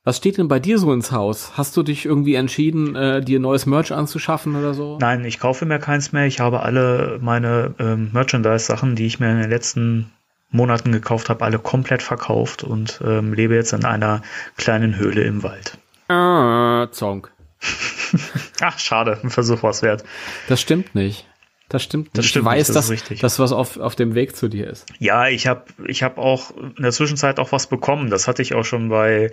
Was 0.04 0.18
steht 0.18 0.36
denn 0.36 0.46
bei 0.46 0.60
dir 0.60 0.78
so 0.78 0.92
ins 0.92 1.10
Haus? 1.10 1.56
Hast 1.56 1.74
du 1.78 1.82
dich 1.82 2.04
irgendwie 2.04 2.34
entschieden, 2.34 2.94
äh, 2.94 3.22
dir 3.22 3.40
neues 3.40 3.64
Merch 3.64 3.92
anzuschaffen 3.92 4.56
oder 4.56 4.74
so? 4.74 4.98
Nein, 5.00 5.24
ich 5.24 5.40
kaufe 5.40 5.64
mir 5.64 5.78
keins 5.78 6.12
mehr. 6.12 6.26
Ich 6.26 6.38
habe 6.38 6.60
alle 6.60 7.18
meine 7.22 7.74
ähm, 7.78 8.10
Merchandise-Sachen, 8.12 8.94
die 8.94 9.06
ich 9.06 9.20
mir 9.20 9.32
in 9.32 9.40
den 9.40 9.48
letzten 9.48 10.12
Monaten 10.56 10.92
gekauft 10.92 11.28
habe, 11.28 11.44
alle 11.44 11.58
komplett 11.58 12.02
verkauft 12.02 12.64
und 12.64 13.00
ähm, 13.04 13.32
lebe 13.32 13.54
jetzt 13.54 13.72
in 13.72 13.84
einer 13.84 14.22
kleinen 14.56 14.96
Höhle 14.96 15.22
im 15.22 15.42
Wald. 15.42 15.78
Ah, 16.08 16.88
Zonk. 16.90 17.30
Ach, 18.60 18.78
schade, 18.78 19.18
ein 19.22 19.30
Versuch 19.30 19.62
was 19.62 19.82
wert. 19.82 20.04
Das 20.48 20.60
stimmt 20.60 20.94
nicht. 20.94 21.26
Das 21.68 21.82
stimmt. 21.82 22.10
Das 22.12 22.24
ich 22.24 22.30
stimmt 22.30 22.44
weiß, 22.44 22.68
nicht, 22.68 22.68
das 22.68 22.76
ist 22.76 22.76
dass 22.76 22.90
richtig. 22.90 23.20
das 23.20 23.38
was 23.40 23.50
auf, 23.50 23.76
auf 23.76 23.96
dem 23.96 24.14
Weg 24.14 24.36
zu 24.36 24.48
dir 24.48 24.68
ist. 24.70 24.86
Ja, 25.00 25.26
ich 25.26 25.48
habe 25.48 25.64
ich 25.86 26.04
hab 26.04 26.16
auch 26.16 26.52
in 26.56 26.82
der 26.82 26.92
Zwischenzeit 26.92 27.40
auch 27.40 27.50
was 27.50 27.66
bekommen. 27.66 28.08
Das 28.08 28.28
hatte 28.28 28.40
ich 28.40 28.54
auch 28.54 28.64
schon 28.64 28.88
bei 28.88 29.32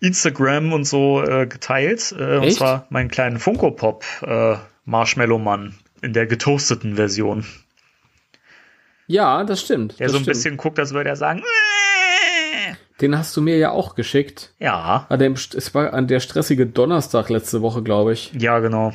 Instagram 0.00 0.74
und 0.74 0.84
so 0.84 1.22
äh, 1.22 1.46
geteilt. 1.46 2.14
Äh, 2.18 2.36
und 2.36 2.52
zwar 2.52 2.86
meinen 2.90 3.08
kleinen 3.08 3.38
Funko 3.38 3.70
Pop 3.70 4.04
äh, 4.20 4.56
Marshmallow 4.84 5.38
Mann 5.38 5.74
in 6.02 6.12
der 6.12 6.26
getoasteten 6.26 6.96
Version. 6.96 7.46
Ja, 9.10 9.42
das 9.44 9.60
stimmt. 9.60 9.98
Der 9.98 10.06
das 10.06 10.12
so 10.12 10.18
ein 10.18 10.22
stimmt. 10.22 10.36
bisschen 10.36 10.56
guckt, 10.56 10.78
als 10.78 10.92
würde 10.92 11.10
er 11.10 11.16
sagen. 11.16 11.40
"Äh." 11.40 12.74
Den 13.00 13.16
hast 13.18 13.36
du 13.36 13.40
mir 13.42 13.56
ja 13.56 13.70
auch 13.70 13.94
geschickt. 13.94 14.52
Ja, 14.58 15.06
An 15.08 15.18
dem, 15.18 15.32
es 15.32 15.74
war 15.74 15.92
an 15.94 16.06
der 16.06 16.20
stressige 16.20 16.66
Donnerstag 16.66 17.28
letzte 17.30 17.60
Woche, 17.62 17.82
glaube 17.82 18.12
ich. 18.12 18.32
ja, 18.34 18.58
genau. 18.60 18.92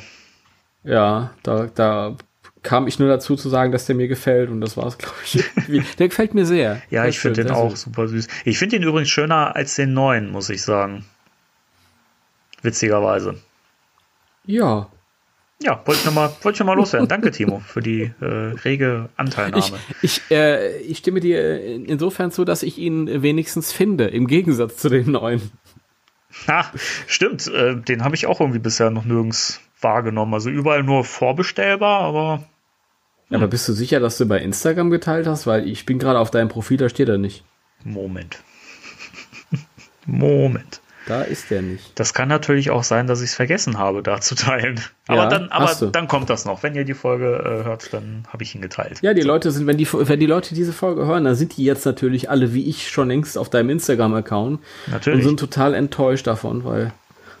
Ja, 0.84 1.32
da, 1.42 1.66
da 1.74 2.16
kam 2.62 2.86
ich 2.86 2.98
nur 3.00 3.08
dazu 3.08 3.34
zu 3.36 3.48
sagen, 3.48 3.72
dass 3.72 3.86
der 3.86 3.96
mir 3.96 4.06
gefällt 4.08 4.48
und 4.50 4.60
das 4.60 4.76
war's, 4.76 4.96
glaube 4.98 5.16
ich. 5.24 5.44
Der 5.98 6.08
gefällt 6.08 6.32
mir 6.34 6.46
sehr. 6.46 6.80
Ja, 6.90 7.02
Sehr 7.02 7.08
ich 7.10 7.18
finde 7.18 7.44
den 7.44 7.52
auch 7.52 7.74
super 7.76 8.06
süß. 8.08 8.26
Ich 8.44 8.58
finde 8.58 8.78
den 8.78 8.88
übrigens 8.88 9.08
schöner 9.10 9.54
als 9.56 9.74
den 9.76 9.92
neuen, 9.94 10.30
muss 10.30 10.48
ich 10.48 10.62
sagen. 10.62 11.04
Witzigerweise. 12.62 13.36
Ja. 14.46 14.88
Ja, 15.62 15.80
wollte 15.86 16.00
ich 16.00 16.04
nochmal 16.06 16.30
wollte 16.42 16.56
ich 16.56 16.60
noch 16.60 16.66
mal 16.66 16.74
loswerden. 16.74 17.08
Danke, 17.08 17.30
Timo, 17.30 17.60
für 17.60 17.80
die 17.80 18.12
äh, 18.20 18.24
rege 18.24 19.08
Anteilnahme. 19.16 19.78
Ich, 20.02 20.20
ich, 20.28 20.30
äh, 20.30 20.76
ich 20.80 20.98
stimme 20.98 21.20
dir 21.20 21.62
in- 21.64 21.86
insofern 21.86 22.30
zu, 22.30 22.44
dass 22.44 22.62
ich 22.62 22.76
ihn 22.78 23.22
wenigstens 23.22 23.72
finde, 23.72 24.04
im 24.08 24.26
Gegensatz 24.26 24.76
zu 24.76 24.88
den 24.90 25.12
neuen. 25.12 25.50
Ha, 26.46 26.70
stimmt, 27.06 27.46
äh, 27.46 27.74
den 27.76 28.04
habe 28.04 28.14
ich 28.16 28.26
auch 28.26 28.40
irgendwie 28.40 28.58
bisher 28.58 28.90
noch 28.90 29.04
nirgends 29.06 29.60
wahrgenommen. 29.80 30.34
Also 30.34 30.50
überall 30.50 30.82
nur 30.82 31.04
vorbestellbar, 31.04 32.00
aber 32.02 32.44
Aber 33.30 33.48
bist 33.48 33.66
du 33.66 33.72
sicher, 33.72 33.98
dass 33.98 34.18
du 34.18 34.26
bei 34.26 34.38
Instagram 34.40 34.90
geteilt 34.90 35.26
hast? 35.26 35.46
Weil 35.46 35.66
ich 35.66 35.86
bin 35.86 35.98
gerade 35.98 36.18
auf 36.18 36.30
deinem 36.30 36.48
Profil, 36.50 36.76
da 36.76 36.90
steht 36.90 37.08
er 37.08 37.16
nicht. 37.18 37.44
Moment. 37.82 38.42
Moment. 40.06 40.80
Da 41.06 41.22
ist 41.22 41.50
der 41.50 41.62
nicht. 41.62 41.92
Das 41.94 42.14
kann 42.14 42.28
natürlich 42.28 42.70
auch 42.70 42.82
sein, 42.82 43.06
dass 43.06 43.20
ich 43.20 43.30
es 43.30 43.34
vergessen 43.36 43.78
habe, 43.78 44.02
da 44.02 44.20
zu 44.20 44.34
teilen. 44.34 44.80
Aber, 45.06 45.22
Ja, 45.22 45.28
dann, 45.28 45.48
aber 45.50 45.72
dann 45.86 46.08
kommt 46.08 46.28
das 46.30 46.44
noch. 46.44 46.64
Wenn 46.64 46.74
ihr 46.74 46.84
die 46.84 46.94
Folge 46.94 47.36
äh, 47.36 47.64
hört, 47.64 47.92
dann 47.92 48.24
habe 48.32 48.42
ich 48.42 48.54
ihn 48.56 48.60
geteilt. 48.60 48.98
Ja, 49.02 49.14
die 49.14 49.22
Leute 49.22 49.52
sind, 49.52 49.68
wenn 49.68 49.76
die, 49.76 49.86
wenn 49.92 50.18
die 50.18 50.26
Leute 50.26 50.54
diese 50.54 50.72
Folge 50.72 51.06
hören, 51.06 51.24
dann 51.24 51.36
sind 51.36 51.56
die 51.56 51.64
jetzt 51.64 51.86
natürlich 51.86 52.28
alle 52.28 52.52
wie 52.52 52.68
ich 52.68 52.90
schon 52.90 53.08
längst 53.08 53.38
auf 53.38 53.48
deinem 53.48 53.70
Instagram-Account 53.70 54.58
und 54.58 54.92
Natürlich. 54.92 55.24
sind 55.24 55.38
total 55.38 55.74
enttäuscht 55.74 56.26
davon, 56.26 56.64
weil 56.64 56.92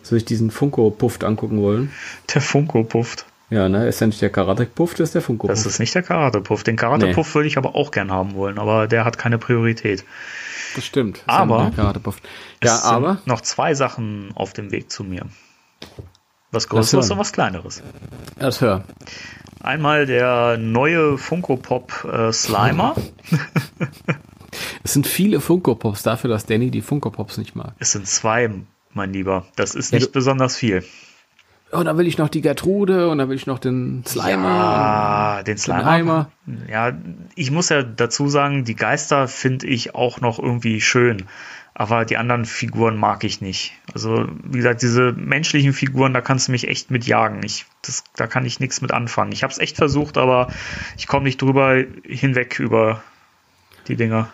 sie 0.02 0.14
sich 0.14 0.24
diesen 0.24 0.52
Funko-Puff 0.52 1.18
angucken 1.22 1.60
wollen. 1.60 1.90
Der 2.32 2.40
Funko 2.40 2.84
pufft. 2.84 3.26
Ja, 3.50 3.68
ne, 3.68 3.86
ist 3.86 4.00
ja 4.00 4.06
nicht 4.08 4.22
der 4.22 4.30
Karate-Puff, 4.30 4.94
das 4.94 5.08
ist 5.10 5.14
der 5.14 5.22
Funko-Puff. 5.22 5.50
Das 5.50 5.66
ist 5.66 5.78
nicht 5.78 5.94
der 5.94 6.02
Karate-Puff. 6.02 6.64
Den 6.64 6.76
Karate-Puff 6.76 7.34
würde 7.34 7.48
ich 7.48 7.58
aber 7.58 7.76
auch 7.76 7.90
gern 7.90 8.10
haben 8.10 8.34
wollen, 8.34 8.58
aber 8.58 8.86
der 8.86 9.04
hat 9.04 9.18
keine 9.18 9.38
Priorität. 9.38 10.04
Das 10.76 10.84
stimmt. 10.84 11.22
Das 11.26 11.36
Aber- 11.36 11.72
Karate-Puff. 11.74 12.18
Ja, 12.62 12.76
es 12.76 12.82
sind 12.82 12.92
aber 12.92 13.18
noch 13.24 13.40
zwei 13.40 13.74
Sachen 13.74 14.30
auf 14.36 14.52
dem 14.52 14.70
Weg 14.70 14.90
zu 14.90 15.02
mir. 15.04 15.26
Was 16.52 16.68
Größeres 16.68 17.10
und 17.10 17.18
was 17.18 17.32
Kleineres. 17.32 17.82
das 18.38 18.60
hör. 18.60 18.84
Einmal 19.60 20.06
der 20.06 20.56
neue 20.58 21.18
Funko 21.18 21.56
Pop 21.56 22.04
äh, 22.04 22.32
Slimer. 22.32 22.94
Es 24.82 24.92
sind 24.94 25.06
viele 25.06 25.40
Funko-Pops 25.40 26.02
dafür, 26.02 26.30
dass 26.30 26.46
Danny 26.46 26.70
die 26.70 26.80
Funko-Pops 26.80 27.36
nicht 27.38 27.56
mag. 27.56 27.74
Es 27.78 27.92
sind 27.92 28.06
zwei, 28.06 28.48
mein 28.94 29.12
Lieber. 29.12 29.44
Das 29.56 29.74
ist 29.74 29.92
Ja, 29.92 29.98
nicht 29.98 30.12
besonders 30.12 30.56
viel. 30.56 30.82
Oh, 31.72 31.82
dann 31.82 31.98
will 31.98 32.06
ich 32.06 32.16
noch 32.16 32.28
die 32.28 32.42
Gertrude 32.42 33.08
und 33.08 33.18
dann 33.18 33.28
will 33.28 33.36
ich 33.36 33.46
noch 33.46 33.58
den 33.58 34.04
Slimer. 34.06 34.48
Ja, 34.48 35.36
den 35.38 35.56
den 35.56 35.58
Slimer. 35.58 35.86
Eimer. 35.86 36.30
Ja, 36.70 36.92
ich 37.34 37.50
muss 37.50 37.70
ja 37.70 37.82
dazu 37.82 38.28
sagen, 38.28 38.64
die 38.64 38.76
Geister 38.76 39.26
finde 39.26 39.66
ich 39.66 39.94
auch 39.94 40.20
noch 40.20 40.38
irgendwie 40.38 40.80
schön. 40.80 41.24
Aber 41.78 42.06
die 42.06 42.16
anderen 42.16 42.46
Figuren 42.46 42.96
mag 42.96 43.22
ich 43.24 43.42
nicht. 43.42 43.74
Also, 43.92 44.26
wie 44.44 44.56
gesagt, 44.56 44.80
diese 44.80 45.12
menschlichen 45.12 45.74
Figuren, 45.74 46.14
da 46.14 46.22
kannst 46.22 46.48
du 46.48 46.52
mich 46.52 46.68
echt 46.68 46.90
mit 46.90 47.06
jagen. 47.06 47.42
Ich, 47.44 47.66
das, 47.82 48.02
da 48.14 48.26
kann 48.26 48.46
ich 48.46 48.60
nichts 48.60 48.80
mit 48.80 48.92
anfangen. 48.92 49.32
Ich 49.32 49.42
habe 49.42 49.52
es 49.52 49.58
echt 49.58 49.76
versucht, 49.76 50.16
aber 50.16 50.48
ich 50.96 51.06
komme 51.06 51.24
nicht 51.24 51.42
drüber 51.42 51.84
hinweg 52.04 52.58
über 52.60 53.02
die 53.88 53.96
Dinger. 53.96 54.30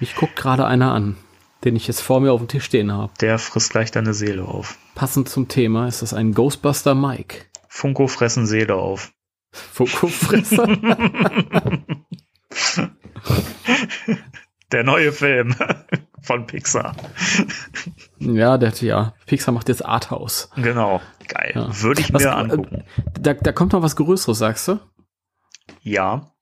Mich 0.00 0.16
guckt 0.16 0.34
gerade 0.34 0.66
einer 0.66 0.92
an, 0.92 1.16
den 1.64 1.76
ich 1.76 1.86
jetzt 1.86 2.00
vor 2.02 2.20
mir 2.20 2.32
auf 2.32 2.40
dem 2.40 2.48
Tisch 2.48 2.64
stehen 2.64 2.92
habe. 2.92 3.12
Der 3.20 3.38
frisst 3.38 3.70
gleich 3.70 3.90
deine 3.90 4.14
Seele 4.14 4.44
auf. 4.44 4.76
Passend 4.94 5.28
zum 5.28 5.48
Thema 5.48 5.86
ist 5.88 6.02
das 6.02 6.12
ein 6.14 6.32
Ghostbuster 6.34 6.94
Mike. 6.94 7.46
Funko 7.68 8.06
fressen 8.06 8.46
Seele 8.46 8.74
auf. 8.76 9.12
Funko-Fresser. 9.52 10.66
Der 14.72 14.82
neue 14.82 15.12
Film 15.12 15.54
von 16.22 16.46
Pixar. 16.46 16.96
ja, 18.18 18.58
der, 18.58 18.72
ja, 18.80 19.14
Pixar 19.26 19.52
macht 19.54 19.68
jetzt 19.68 19.84
Arthouse. 19.84 20.50
Genau. 20.56 21.00
Geil. 21.28 21.52
Ja. 21.54 21.82
Würde 21.82 22.00
ich 22.00 22.12
Was- 22.12 22.22
mir 22.22 22.34
angucken. 22.34 22.84
Da, 23.20 23.34
da 23.34 23.52
kommt 23.52 23.72
noch 23.72 23.82
was 23.82 23.94
Größeres, 23.96 24.38
sagst 24.38 24.66
du? 24.68 24.80
Ja. 25.82 26.32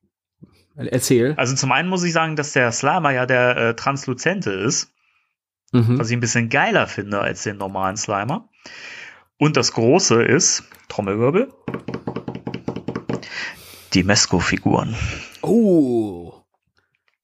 Erzähl. 0.77 1.35
Also 1.37 1.55
zum 1.55 1.71
einen 1.73 1.91
muss 1.91 2.03
ich 2.05 2.15
sagen, 2.15 2.35
dass 2.37 2.53
der 2.53 2.73
Slimer 2.73 3.11
ja 3.11 3.27
der 3.27 3.57
äh, 3.59 3.75
Transluzente 3.77 4.51
ist, 4.53 4.92
Mhm. 5.73 5.99
was 5.99 6.11
ich 6.11 6.17
ein 6.17 6.21
bisschen 6.21 6.49
geiler 6.49 6.87
finde 6.87 7.21
als 7.21 7.43
den 7.43 7.57
normalen 7.57 7.97
Slimer. 7.97 8.49
Und 9.39 9.57
das 9.57 9.73
Große 9.73 10.23
ist, 10.23 10.65
Trommelwirbel, 10.89 11.53
die 13.95 14.05
Mesco-Figuren. 14.05 14.95
Oh. 15.41 16.35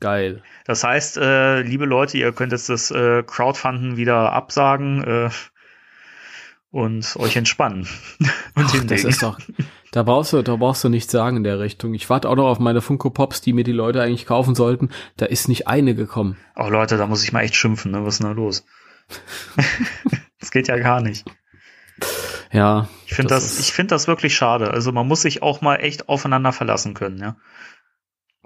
Geil. 0.00 0.42
Das 0.64 0.84
heißt, 0.84 1.16
äh, 1.18 1.60
liebe 1.62 1.84
Leute, 1.84 2.18
ihr 2.18 2.32
könnt 2.32 2.52
jetzt 2.52 2.68
das 2.68 2.90
äh, 2.90 3.22
Crowdfunden 3.22 3.96
wieder 3.96 4.32
absagen 4.32 5.02
äh, 5.04 5.30
und 6.70 7.16
euch 7.16 7.36
entspannen. 7.36 7.88
und 8.54 8.66
Ach, 8.66 8.84
das 8.84 9.04
ist 9.04 9.22
doch. 9.22 9.38
Da 9.92 10.02
brauchst 10.02 10.32
du, 10.32 10.42
da 10.42 10.56
brauchst 10.56 10.84
du 10.84 10.88
nichts 10.88 11.10
sagen 11.12 11.38
in 11.38 11.44
der 11.44 11.60
Richtung. 11.60 11.94
Ich 11.94 12.08
warte 12.10 12.28
auch 12.28 12.36
noch 12.36 12.48
auf 12.48 12.58
meine 12.58 12.80
Funko 12.82 13.10
Pops, 13.10 13.40
die 13.40 13.52
mir 13.54 13.64
die 13.64 13.72
Leute 13.72 14.02
eigentlich 14.02 14.26
kaufen 14.26 14.54
sollten. 14.54 14.90
Da 15.16 15.26
ist 15.26 15.48
nicht 15.48 15.66
eine 15.66 15.94
gekommen. 15.94 16.36
Oh 16.56 16.68
Leute, 16.68 16.96
da 16.98 17.06
muss 17.06 17.24
ich 17.24 17.32
mal 17.32 17.40
echt 17.42 17.54
schimpfen, 17.56 17.92
ne? 17.92 18.04
Was 18.04 18.14
ist 18.14 18.18
denn 18.22 18.28
da 18.28 18.32
los? 18.34 18.64
das 20.40 20.50
geht 20.50 20.68
ja 20.68 20.76
gar 20.78 21.00
nicht. 21.00 21.24
Ja. 22.52 22.88
Ich 23.06 23.14
finde 23.14 23.30
das, 23.34 23.44
ist- 23.44 23.60
ich 23.60 23.72
finde 23.72 23.94
das 23.94 24.06
wirklich 24.08 24.34
schade. 24.36 24.70
Also 24.70 24.92
man 24.92 25.06
muss 25.08 25.22
sich 25.22 25.42
auch 25.42 25.60
mal 25.60 25.76
echt 25.76 26.08
aufeinander 26.08 26.52
verlassen 26.52 26.94
können, 26.94 27.18
ja. 27.18 27.36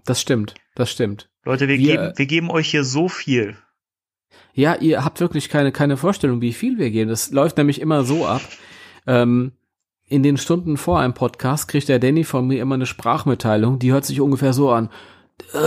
Das 0.04 0.20
stimmt. 0.20 0.54
Das 0.74 0.90
stimmt. 0.90 1.28
Leute, 1.44 1.68
wir, 1.68 1.78
Wir- 1.78 1.86
geben, 1.96 2.12
wir 2.16 2.26
geben 2.26 2.50
euch 2.50 2.70
hier 2.70 2.84
so 2.84 3.08
viel. 3.08 3.56
Ja, 4.54 4.74
ihr 4.76 5.04
habt 5.04 5.20
wirklich 5.20 5.48
keine, 5.48 5.72
keine 5.72 5.96
Vorstellung, 5.96 6.40
wie 6.40 6.52
viel 6.52 6.78
wir 6.78 6.90
geben. 6.90 7.10
Das 7.10 7.30
läuft 7.30 7.56
nämlich 7.56 7.80
immer 7.80 8.04
so 8.04 8.26
ab. 8.26 8.42
Ähm, 9.06 9.52
in 10.12 10.22
den 10.22 10.36
Stunden 10.36 10.76
vor 10.76 11.00
einem 11.00 11.14
Podcast 11.14 11.68
kriegt 11.68 11.88
der 11.88 11.98
Danny 11.98 12.24
von 12.24 12.46
mir 12.46 12.60
immer 12.60 12.74
eine 12.74 12.84
Sprachmitteilung, 12.84 13.78
die 13.78 13.92
hört 13.92 14.04
sich 14.04 14.20
ungefähr 14.20 14.52
so 14.52 14.70
an. 14.70 14.90
Äh, 15.54 15.58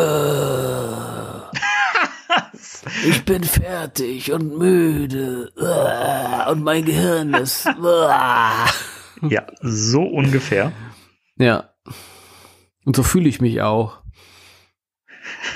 ich 3.09 3.25
bin 3.25 3.43
fertig 3.43 4.31
und 4.31 4.55
müde. 4.55 5.51
Äh, 5.57 6.51
und 6.51 6.63
mein 6.63 6.85
Gehirn 6.85 7.33
ist. 7.33 7.65
Äh. 7.65 9.29
Ja, 9.29 9.47
so 9.61 10.03
ungefähr. 10.03 10.71
Ja. 11.37 11.71
Und 12.85 12.95
so 12.95 13.01
fühle 13.01 13.27
ich 13.27 13.41
mich 13.41 13.63
auch. 13.63 13.97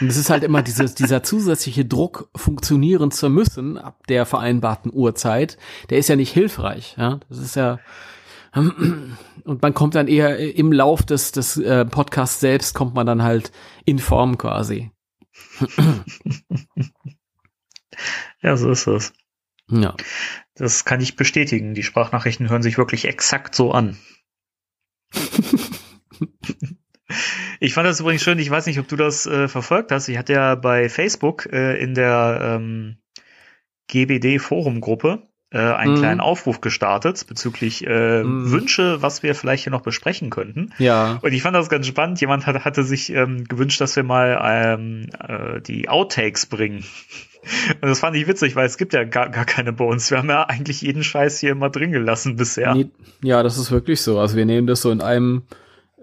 Und 0.01 0.07
es 0.07 0.17
ist 0.17 0.31
halt 0.31 0.43
immer 0.43 0.63
dieses, 0.63 0.95
dieser 0.95 1.21
zusätzliche 1.21 1.85
Druck, 1.85 2.31
funktionieren 2.35 3.11
zu 3.11 3.29
müssen, 3.29 3.77
ab 3.77 4.07
der 4.07 4.25
vereinbarten 4.25 4.91
Uhrzeit, 4.91 5.59
der 5.91 5.99
ist 5.99 6.09
ja 6.09 6.15
nicht 6.15 6.33
hilfreich. 6.33 6.95
Ja? 6.97 7.19
Das 7.29 7.37
ist 7.37 7.55
ja. 7.55 7.77
Und 8.53 9.61
man 9.61 9.73
kommt 9.73 9.95
dann 9.95 10.07
eher 10.07 10.37
im 10.55 10.71
Lauf 10.71 11.03
des, 11.03 11.31
des 11.31 11.57
äh, 11.57 11.85
Podcasts 11.85 12.39
selbst, 12.39 12.73
kommt 12.73 12.95
man 12.95 13.05
dann 13.05 13.23
halt 13.23 13.51
in 13.85 13.99
Form 13.99 14.37
quasi. 14.37 14.91
Ja, 18.41 18.55
so 18.55 18.71
ist 18.71 18.87
es. 18.87 19.11
Ja. 19.69 19.95
Das 20.55 20.85
kann 20.85 21.01
ich 21.01 21.15
bestätigen. 21.15 21.73
Die 21.73 21.83
Sprachnachrichten 21.83 22.49
hören 22.49 22.61
sich 22.61 22.77
wirklich 22.77 23.05
exakt 23.05 23.55
so 23.55 23.71
an. 23.71 23.97
Ich 27.59 27.73
fand 27.73 27.87
das 27.87 27.99
übrigens 27.99 28.21
schön, 28.21 28.37
ich 28.37 28.51
weiß 28.51 28.67
nicht, 28.67 28.79
ob 28.79 28.87
du 28.87 28.95
das 28.95 29.25
äh, 29.25 29.47
verfolgt 29.47 29.91
hast. 29.91 30.07
Ich 30.07 30.17
hatte 30.17 30.33
ja 30.33 30.53
bei 30.55 30.89
Facebook 30.89 31.47
äh, 31.51 31.81
in 31.81 31.95
der 31.95 32.39
ähm, 32.41 33.01
GBD-Forumgruppe 33.87 35.27
äh, 35.51 35.57
einen 35.57 35.93
Mhm. 35.93 35.97
kleinen 35.97 36.19
Aufruf 36.19 36.61
gestartet 36.61 37.25
bezüglich 37.27 37.85
äh, 37.87 38.23
Mhm. 38.23 38.51
Wünsche, 38.51 39.01
was 39.01 39.23
wir 39.23 39.33
vielleicht 39.35 39.63
hier 39.63 39.71
noch 39.71 39.81
besprechen 39.81 40.29
könnten. 40.29 40.73
Ja. 40.77 41.19
Und 41.21 41.33
ich 41.33 41.41
fand 41.41 41.55
das 41.55 41.69
ganz 41.69 41.87
spannend. 41.87 42.21
Jemand 42.21 42.45
hat, 42.45 42.63
hatte 42.65 42.83
sich 42.83 43.11
ähm, 43.11 43.45
gewünscht, 43.45 43.81
dass 43.81 43.95
wir 43.95 44.03
mal 44.03 44.39
ähm, 44.43 45.07
äh, 45.27 45.61
die 45.61 45.89
Outtakes 45.89 46.45
bringen. 46.45 46.83
Und 47.81 47.87
das 47.89 47.99
fand 48.01 48.17
ich 48.17 48.27
witzig, 48.27 48.55
weil 48.57 48.65
es 48.65 48.77
gibt 48.77 48.91
ja 48.93 49.05
gar, 49.05 49.29
gar 49.29 49.45
keine 49.45 49.71
bei 49.71 49.85
uns. 49.85 50.11
Wir 50.11 50.17
haben 50.17 50.29
ja 50.29 50.43
eigentlich 50.43 50.81
jeden 50.81 51.03
Scheiß 51.03 51.39
hier 51.39 51.51
immer 51.51 51.69
drin 51.69 51.93
gelassen 51.93 52.35
bisher. 52.35 52.75
Nee, 52.75 52.89
ja, 53.23 53.41
das 53.43 53.57
ist 53.57 53.71
wirklich 53.71 54.01
so. 54.01 54.19
Also 54.19 54.35
wir 54.35 54.45
nehmen 54.45 54.67
das 54.67 54.81
so 54.81 54.91
in 54.91 55.01
einem, 55.01 55.43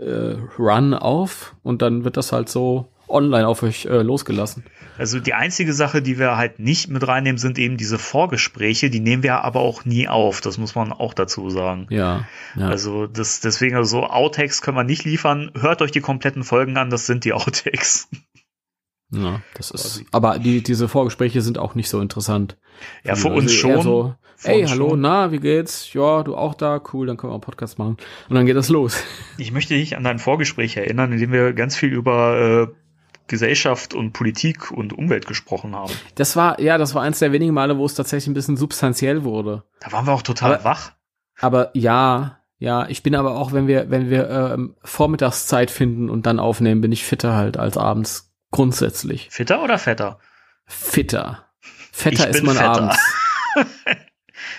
äh, 0.01 0.35
Run 0.59 0.95
auf 0.95 1.55
und 1.63 1.83
dann 1.83 2.05
wird 2.05 2.17
das 2.17 2.33
halt 2.33 2.49
so 2.49 2.89
online 3.09 3.47
auf 3.47 3.63
euch 3.63 3.87
äh, 3.87 4.03
losgelassen. 4.03 4.65
Also 4.99 5.21
die 5.21 5.35
einzige 5.35 5.73
Sache, 5.73 6.01
die 6.01 6.19
wir 6.19 6.37
halt 6.37 6.59
nicht 6.59 6.89
mit 6.89 7.07
reinnehmen, 7.07 7.39
sind 7.39 7.59
eben 7.59 7.77
diese 7.77 7.99
Vorgespräche. 7.99 8.91
Die 8.91 9.01
nehmen 9.01 9.23
wir 9.23 9.45
aber 9.45 9.61
auch 9.61 9.85
nie 9.85 10.09
auf. 10.09 10.41
Das 10.41 10.59
muss 10.59 10.75
man 10.75 10.93
auch 10.93 11.15
dazu 11.15 11.51
sagen. 11.51 11.87
Ja. 11.91 12.27
ja. 12.57 12.69
Also 12.69 13.07
das, 13.07 13.41
deswegen 13.41 13.77
also 13.77 14.01
so 14.01 14.07
Outtakes 14.07 14.63
können 14.63 14.77
wir 14.77 14.85
nicht 14.85 15.05
liefern. 15.05 15.51
Hört 15.59 15.83
euch 15.83 15.91
die 15.91 16.01
kompletten 16.01 16.45
Folgen 16.45 16.77
an. 16.77 16.91
Das 16.91 17.07
sind 17.07 17.25
die 17.25 17.33
Outtakes. 17.35 18.09
Ja, 19.13 19.41
das 19.55 19.71
ist. 19.71 20.05
Aber 20.13 20.39
die, 20.39 20.63
diese 20.63 20.89
Vorgespräche 20.89 21.41
sind 21.41 21.59
auch 21.59 21.75
nicht 21.75 21.89
so 21.89 22.01
interessant. 22.01 22.57
Ja, 23.05 23.15
für 23.15 23.29
also 23.29 23.39
uns 23.39 23.53
schon. 23.53 23.83
So, 23.83 24.15
ey, 24.43 24.65
hallo, 24.67 24.91
schon. 24.91 25.01
na, 25.01 25.31
wie 25.31 25.39
geht's? 25.39 25.93
Ja, 25.93 26.23
du 26.25 26.37
auch 26.37 26.55
da? 26.55 26.83
Cool, 26.93 27.07
dann 27.07 27.17
können 27.17 27.31
wir 27.31 27.35
einen 27.35 27.41
Podcast 27.41 27.79
machen. 27.79 27.99
Und 28.29 28.35
dann 28.35 28.47
geht 28.47 28.57
das 28.57 28.69
los. 28.69 29.01
Ich 29.39 29.53
möchte 29.53 29.75
dich 29.75 29.97
an 29.97 30.03
dein 30.03 30.19
Vorgespräch 30.19 30.77
erinnern, 30.77 31.13
in 31.13 31.21
dem 31.21 31.31
wir 31.31 31.53
ganz 31.53 31.77
viel 31.77 31.93
über 31.93 32.69
äh, 32.73 32.86
Gesellschaft 33.29 33.95
und 33.95 34.13
Politik 34.13 34.71
und 34.71 34.93
Umwelt 34.93 35.27
gesprochen 35.27 35.75
haben. 35.75 35.93
Das 36.15 36.37
war, 36.37 36.61
ja, 36.61 36.79
das 36.79 36.95
war 36.95 37.03
eins 37.03 37.19
der 37.19 37.33
wenigen 37.33 37.55
Male, 37.55 37.79
wo 37.79 37.85
es 37.85 37.95
tatsächlich 37.95 38.29
ein 38.29 38.35
bisschen 38.35 38.57
substanziell 38.57 39.25
wurde. 39.25 39.65
Da 39.81 39.93
waren 39.93 40.07
wir 40.07 40.13
auch 40.13 40.23
total 40.23 40.55
aber, 40.55 40.65
wach. 40.65 40.93
Aber 41.41 41.71
ja, 41.75 42.41
ja, 42.59 42.87
ich 42.89 43.03
bin 43.03 43.15
aber 43.15 43.37
auch, 43.37 43.53
wenn 43.53 43.67
wir, 43.67 43.91
wenn 43.91 44.09
wir 44.09 44.31
ähm, 44.31 44.77
Vormittagszeit 44.83 45.71
finden 45.71 46.09
und 46.09 46.27
dann 46.27 46.39
aufnehmen, 46.39 46.81
bin 46.81 46.93
ich 46.93 47.05
fitter 47.05 47.35
halt 47.35 47.59
als 47.59 47.77
abends 47.77 48.33
grundsätzlich. 48.51 49.29
Fitter 49.31 49.63
oder 49.63 49.79
fetter? 49.79 50.19
Fitter. 50.67 51.45
Fetter 51.93 52.29
ist 52.29 52.43
man 52.43 52.57
fetter. 52.57 52.71
abends. 52.71 52.99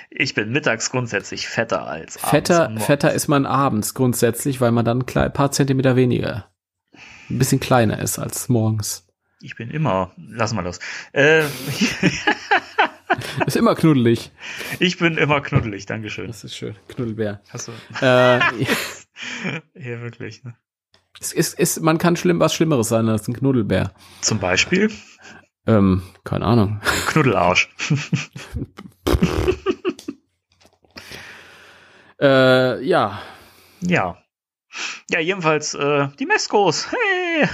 ich 0.10 0.34
bin 0.34 0.52
mittags 0.52 0.92
grundsätzlich 0.92 1.48
fetter 1.48 1.88
als 1.88 2.18
abends. 2.18 2.30
Fetter, 2.30 2.80
fetter 2.80 3.14
ist 3.14 3.28
man 3.28 3.46
abends 3.46 3.94
grundsätzlich, 3.94 4.62
weil 4.62 4.72
man 4.72 4.86
dann 4.86 5.04
ein 5.04 5.34
paar 5.34 5.52
Zentimeter 5.52 5.96
weniger 5.96 6.48
ein 7.30 7.40
bisschen 7.40 7.60
kleiner 7.60 8.00
ist 8.00 8.20
als 8.20 8.50
morgens. 8.50 9.06
Ich 9.42 9.56
bin 9.56 9.70
immer, 9.70 10.12
lass 10.18 10.54
mal 10.54 10.64
das. 10.64 10.80
Äh, 11.12 11.46
ist 13.46 13.56
immer 13.56 13.76
knuddelig. 13.76 14.32
Ich 14.80 14.98
bin 14.98 15.18
immer 15.18 15.42
knuddelig, 15.42 15.86
Dankeschön. 15.86 16.28
Das 16.28 16.44
ist 16.44 16.56
schön. 16.56 16.76
Knuddelbär. 16.88 17.42
Hast 17.50 17.68
du. 17.68 17.72
Äh, 18.02 18.40
ja, 18.40 18.42
wirklich. 20.02 20.44
Ne? 20.44 20.56
Es 21.20 21.34
ist, 21.34 21.60
ist, 21.60 21.82
man 21.82 21.98
kann 21.98 22.16
schlimm, 22.16 22.40
was 22.40 22.54
Schlimmeres 22.54 22.90
sein 22.90 23.10
als 23.10 23.28
ein 23.28 23.36
Knuddelbär. 23.36 23.92
Zum 24.22 24.40
Beispiel? 24.40 24.92
Ähm, 25.68 26.02
keine 26.24 26.46
Ahnung. 26.46 26.82
Knuddelarsch. 27.08 27.70
äh, 32.22 32.84
ja. 32.84 33.22
Ja. 33.82 34.18
Ja, 35.10 35.20
jedenfalls 35.20 35.74
äh, 35.74 36.08
die 36.20 36.26
Meskos. 36.26 36.88
Hey! 36.92 37.48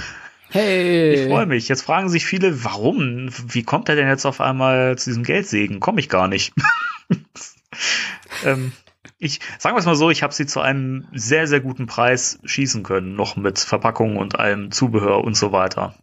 Hey! 0.50 1.14
Ich 1.14 1.28
freue 1.28 1.46
mich. 1.46 1.68
Jetzt 1.68 1.82
fragen 1.82 2.08
sich 2.08 2.26
viele, 2.26 2.64
warum? 2.64 3.28
Wie 3.48 3.62
kommt 3.62 3.88
er 3.88 3.96
denn 3.96 4.08
jetzt 4.08 4.24
auf 4.24 4.40
einmal 4.40 4.96
zu 4.98 5.10
diesem 5.10 5.24
Geldsegen? 5.24 5.80
Komme 5.80 6.00
ich 6.00 6.08
gar 6.08 6.28
nicht. 6.28 6.54
ähm, 8.44 8.72
ich 9.18 9.40
sagen 9.58 9.74
wir 9.74 9.80
es 9.80 9.86
mal 9.86 9.96
so, 9.96 10.10
ich 10.10 10.22
habe 10.22 10.34
sie 10.34 10.46
zu 10.46 10.60
einem 10.60 11.06
sehr, 11.12 11.46
sehr 11.46 11.60
guten 11.60 11.86
Preis 11.86 12.38
schießen 12.44 12.82
können, 12.82 13.16
noch 13.16 13.36
mit 13.36 13.58
Verpackung 13.58 14.16
und 14.16 14.38
allem 14.38 14.70
Zubehör 14.70 15.24
und 15.24 15.36
so 15.36 15.50
weiter. 15.50 15.94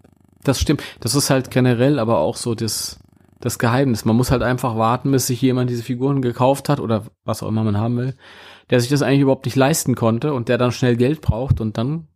Das 0.44 0.60
stimmt. 0.60 0.84
Das 1.00 1.16
ist 1.16 1.30
halt 1.30 1.52
generell 1.52 2.00
aber 2.00 2.18
auch 2.18 2.36
so 2.36 2.56
das, 2.56 3.00
das 3.42 3.60
Geheimnis. 3.60 4.06
Man 4.06 4.16
muss 4.16 4.32
halt 4.32 4.44
einfach 4.44 4.78
warten, 4.78 5.12
bis 5.12 5.28
sich 5.28 5.42
jemand 5.42 5.70
diese 5.70 5.84
Figuren 5.84 6.22
gekauft 6.22 6.70
hat 6.70 6.80
oder 6.80 7.06
was 7.26 7.44
auch 7.44 7.50
immer 7.50 7.64
man 7.64 7.78
haben 7.78 7.98
will 7.98 8.16
der 8.72 8.80
sich 8.80 8.90
das 8.90 9.04
eigentlich 9.04 9.22
überhaupt 9.22 9.46
nicht 9.46 9.56
leisten 9.56 9.96
konnte 9.96 10.34
und 10.34 10.50
der 10.50 10.58
dann 10.58 10.72
schnell 10.72 10.96
Geld 10.96 11.22
braucht 11.22 11.62
und 11.62 11.78
dann 11.78 12.08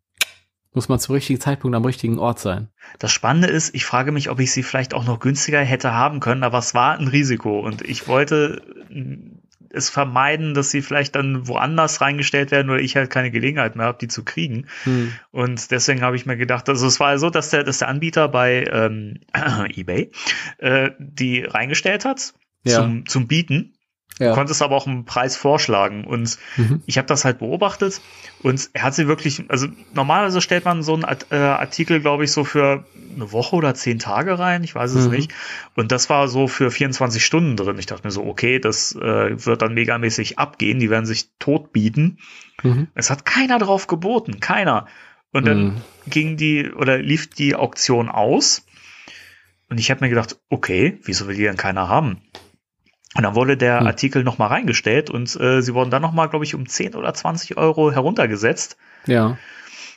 muss 0.74 0.90
man 0.90 1.00
zum 1.00 1.16
richtigen 1.16 1.40
Zeitpunkt 1.40 1.76
am 1.76 1.86
richtigen 1.86 2.18
Ort 2.18 2.40
sein. 2.40 2.70
Das 3.00 3.12
Spannende 3.12 3.48
ist, 3.48 3.76
ich 3.76 3.86
frage 3.86 4.12
mich, 4.12 4.30
ob 4.30 4.40
ich 4.40 4.52
sie 4.52 4.64
vielleicht 4.64 4.94
auch 4.94 5.06
noch 5.06 5.20
günstiger 5.20 5.60
hätte 5.60 5.94
haben 5.94 6.20
können, 6.20 6.44
aber 6.44 6.58
es 6.58 6.74
war 6.74 6.98
ein 6.98 7.08
Risiko 7.08 7.60
und 7.60 7.82
ich 7.82 8.08
wollte 8.08 8.62
es 9.76 9.90
vermeiden, 9.90 10.54
dass 10.54 10.72
sie 10.72 10.82
vielleicht 10.82 11.16
dann 11.16 11.48
woanders 11.48 12.02
reingestellt 12.02 12.52
werden 12.52 12.70
oder 12.70 12.80
ich 12.80 12.96
halt 12.96 13.10
keine 13.10 13.32
Gelegenheit 13.32 13.76
mehr 13.76 13.86
habe, 13.86 13.98
die 14.00 14.08
zu 14.08 14.24
kriegen. 14.24 14.68
Hm. 14.84 15.14
Und 15.32 15.72
deswegen 15.72 16.02
habe 16.02 16.16
ich 16.16 16.26
mir 16.26 16.38
gedacht, 16.38 16.68
also 16.70 16.88
es 16.88 17.00
war 17.00 17.18
so, 17.20 17.30
dass 17.30 17.50
der, 17.50 17.64
dass 17.64 17.80
der 17.80 17.88
Anbieter 17.88 18.28
bei 18.28 18.66
ähm, 18.72 19.20
eBay 19.76 20.12
äh, 20.58 20.92
die 21.00 21.44
reingestellt 21.44 22.06
hat 22.06 22.34
ja. 22.64 22.82
zum, 22.82 23.06
zum 23.06 23.28
Bieten 23.28 23.75
ja. 24.20 24.30
Du 24.30 24.36
konntest 24.36 24.62
aber 24.62 24.76
auch 24.76 24.88
einen 24.88 25.04
Preis 25.04 25.36
vorschlagen. 25.36 26.06
Und 26.06 26.38
mhm. 26.56 26.82
ich 26.86 26.98
habe 26.98 27.08
das 27.08 27.26
halt 27.26 27.40
beobachtet 27.40 28.00
und 28.42 28.70
er 28.72 28.84
hat 28.84 28.96
sie 28.96 29.08
wirklich, 29.08 29.44
also 29.50 29.68
normalerweise 29.94 30.40
stellt 30.40 30.64
man 30.64 30.84
so 30.84 30.94
einen 30.94 31.04
äh, 31.32 31.36
Artikel, 31.36 32.00
glaube 32.00 32.24
ich, 32.24 32.32
so 32.32 32.46
für 32.46 32.86
eine 33.14 33.32
Woche 33.34 33.58
oder 33.58 33.74
zehn 33.74 34.00
Tage 34.00 34.40
rein, 34.40 34.64
ich 34.64 34.74
weiß 34.74 34.94
es 34.94 35.06
mhm. 35.06 35.16
nicht. 35.16 35.34
Und 35.76 35.92
das 35.92 36.10
war 36.10 36.30
so 36.30 36.48
für 36.48 36.72
24 36.72 37.26
Stunden 37.26 37.58
drin. 37.58 37.78
Ich 37.78 37.88
dachte 37.88 38.08
mir 38.08 38.12
so, 38.12 38.26
okay, 38.26 38.60
das 38.60 38.96
äh, 38.96 39.46
wird 39.46 39.62
dann 39.62 39.74
megamäßig 39.74 40.40
abgehen, 40.40 40.80
die 40.80 40.90
werden 40.90 41.06
sich 41.06 41.30
tot 41.40 41.74
bieten. 41.74 42.20
Mhm. 42.64 42.88
Es 42.96 43.10
hat 43.10 43.26
keiner 43.26 43.60
drauf 43.60 43.88
geboten, 43.88 44.40
keiner. 44.40 44.88
Und 45.34 45.46
dann 45.46 45.64
mhm. 45.64 45.82
ging 46.08 46.38
die 46.38 46.72
oder 46.72 46.98
lief 47.00 47.30
die 47.30 47.56
Auktion 47.56 48.08
aus. 48.08 48.66
Und 49.70 49.78
ich 49.78 49.92
habe 49.92 50.06
mir 50.06 50.10
gedacht, 50.10 50.38
okay, 50.50 51.00
wieso 51.04 51.28
will 51.28 51.36
die 51.36 51.44
denn 51.44 51.58
keiner 51.58 51.90
haben? 51.90 52.22
Und 53.16 53.24
dann 53.24 53.36
wurde 53.36 53.56
der 53.56 53.80
hm. 53.80 53.88
Artikel 53.88 54.24
nochmal 54.24 54.50
reingestellt 54.50 55.10
und 55.10 55.40
äh, 55.40 55.62
sie 55.62 55.74
wurden 55.74 55.90
dann 55.90 56.02
nochmal, 56.02 56.30
glaube 56.30 56.44
ich, 56.44 56.54
um 56.54 56.68
10 56.68 56.96
oder 56.96 57.14
20 57.14 57.58
Euro 57.58 57.92
heruntergesetzt. 57.92 58.78
Ja. 59.06 59.38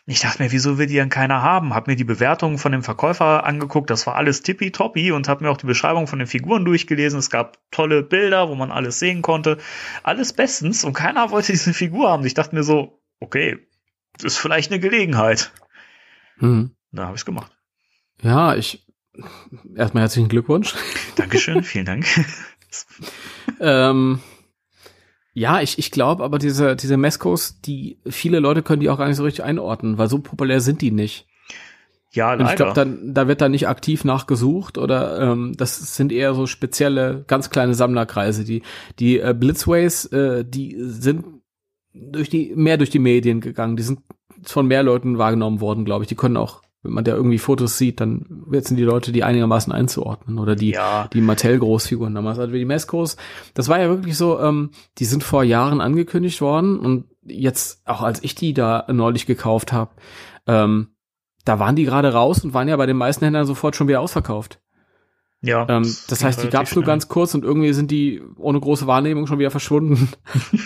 Ich 0.07 0.21
dachte 0.21 0.43
mir, 0.43 0.53
wieso 0.53 0.79
will 0.79 0.87
die 0.87 0.95
denn 0.95 1.11
keiner 1.11 1.43
haben? 1.43 1.75
Hab 1.75 1.87
mir 1.87 1.97
die 1.97 2.05
Bewertungen 2.05 2.57
von 2.57 2.73
dem 2.73 2.83
Verkäufer 2.83 3.45
angeguckt, 3.45 3.91
das 3.91 4.07
war 4.07 4.15
alles 4.15 4.43
tippitoppi 4.43 5.13
und 5.13 5.29
hab 5.29 5.43
mir 5.43 5.51
auch 5.51 5.59
die 5.59 5.67
Beschreibung 5.67 6.07
von 6.07 6.19
den 6.19 6.29
Figuren 6.29 6.65
durchgelesen. 6.65 7.19
Es 7.19 7.29
gab 7.29 7.59
tolle 7.71 8.03
Bilder, 8.03 8.49
wo 8.49 8.55
man 8.55 8.71
alles 8.71 8.99
sehen 9.01 9.21
konnte. 9.21 9.59
Alles 10.03 10.33
bestens 10.33 10.85
und 10.85 10.95
keiner 10.95 11.31
wollte 11.31 11.53
diese 11.53 11.75
Figur 11.75 12.11
haben. 12.11 12.25
Ich 12.25 12.35
dachte 12.35 12.55
mir 12.55 12.63
so, 12.63 13.03
okay, 13.21 13.59
das 14.15 14.25
ist 14.33 14.39
vielleicht 14.39 14.71
eine 14.71 14.81
Gelegenheit. 14.81 15.53
Mhm. 16.39 16.71
Da 16.93 17.07
habe 17.07 17.17
ich's 17.17 17.27
gemacht. 17.27 17.53
Ja, 18.23 18.55
ich 18.55 18.87
erstmal 19.77 20.03
herzlichen 20.05 20.29
Glückwunsch. 20.29 20.75
Dankeschön, 21.17 21.63
vielen 21.65 21.85
Dank. 21.85 22.07
ähm, 23.61 24.21
ja, 25.35 25.61
ich, 25.61 25.79
ich 25.79 25.91
glaube 25.91 26.25
aber 26.25 26.39
diese, 26.39 26.75
diese 26.75 26.97
Meskos, 26.97 27.61
die, 27.61 27.99
viele 28.07 28.41
Leute 28.41 28.63
können 28.63 28.81
die 28.81 28.91
auch 28.91 28.99
gar 28.99 29.07
nicht 29.07 29.17
so 29.17 29.25
richtig 29.25 29.45
einordnen, 29.45 29.99
weil 29.99 30.09
so 30.09 30.19
populär 30.19 30.61
sind 30.61 30.83
die 30.83 30.91
nicht. 30.91 31.27
Ja, 32.11 32.33
leider. 32.33 32.43
Und 32.43 32.51
ich 32.51 32.57
glaube, 32.57 32.73
dann, 32.75 33.15
da 33.15 33.29
wird 33.29 33.41
da 33.41 33.49
nicht 33.49 33.69
aktiv 33.69 34.05
nachgesucht 34.05 34.79
oder 34.79 35.21
ähm, 35.21 35.55
das 35.57 35.95
sind 35.95 36.11
eher 36.11 36.35
so 36.35 36.47
spezielle, 36.47 37.25
ganz 37.27 37.51
kleine 37.51 37.75
Sammlerkreise. 37.75 38.45
Die, 38.45 38.63
die 38.99 39.21
äh, 39.21 39.35
Blitzways, 39.39 40.07
äh, 40.07 40.45
die 40.45 40.77
sind 40.79 41.25
durch 41.93 42.31
die, 42.31 42.53
mehr 42.57 42.79
durch 42.79 42.91
die 42.91 42.99
Medien 42.99 43.41
gegangen. 43.41 43.77
Die 43.77 43.83
sind 43.83 44.01
von 44.43 44.67
mehr 44.67 44.83
Leuten 44.83 45.19
wahrgenommen 45.19 45.61
worden, 45.61 45.85
glaube 45.85 46.05
ich. 46.05 46.09
Die 46.09 46.15
können 46.15 46.37
auch 46.37 46.63
wenn 46.89 46.95
man 46.95 47.05
da 47.05 47.15
irgendwie 47.15 47.39
Fotos 47.39 47.77
sieht, 47.77 48.01
dann 48.01 48.45
sind 48.51 48.77
die 48.77 48.83
Leute 48.83 49.13
die 49.13 49.23
einigermaßen 49.23 49.73
einzuordnen 49.73 50.39
oder 50.39 50.57
die 50.57 50.71
ja. 50.71 51.07
die 51.13 51.21
Mattel-Großfiguren 51.21 52.15
damals, 52.15 52.39
also 52.39 52.53
die 52.53 52.65
Meskos. 52.65 53.19
Das 53.53 53.69
war 53.69 53.79
ja 53.79 53.89
wirklich 53.89 54.17
so, 54.17 54.41
ähm, 54.41 54.71
die 54.97 55.05
sind 55.05 55.23
vor 55.23 55.45
Jahren 55.45 55.83
angekündigt 55.83 56.41
worden 56.41 56.81
und 56.81 57.05
jetzt 57.23 57.83
auch 57.87 58.03
als 58.03 58.25
ich 58.25 58.35
die 58.35 58.55
da 58.55 58.87
neulich 58.91 59.27
gekauft 59.27 59.73
habe, 59.73 59.91
ähm, 60.47 60.89
da 61.45 61.59
waren 61.59 61.77
die 61.77 61.85
gerade 61.85 62.13
raus 62.13 62.43
und 62.43 62.55
waren 62.55 62.69
ja 62.69 62.77
bei 62.77 62.87
den 62.87 62.97
meisten 62.97 63.25
Händlern 63.25 63.47
sofort 63.47 63.77
schon 63.77 63.89
wieder 63.89 64.01
ausverkauft. 64.01 64.61
Ja. 65.41 65.67
Ähm, 65.69 65.83
das, 65.83 66.07
das 66.07 66.25
heißt, 66.25 66.43
die 66.43 66.49
gab 66.49 66.65
es 66.65 66.75
nur 66.75 66.85
ganz 66.85 67.09
kurz 67.09 67.35
und 67.35 67.45
irgendwie 67.45 67.73
sind 67.73 67.91
die 67.91 68.23
ohne 68.37 68.59
große 68.59 68.87
Wahrnehmung 68.87 69.27
schon 69.27 69.39
wieder 69.39 69.51
verschwunden. 69.51 70.09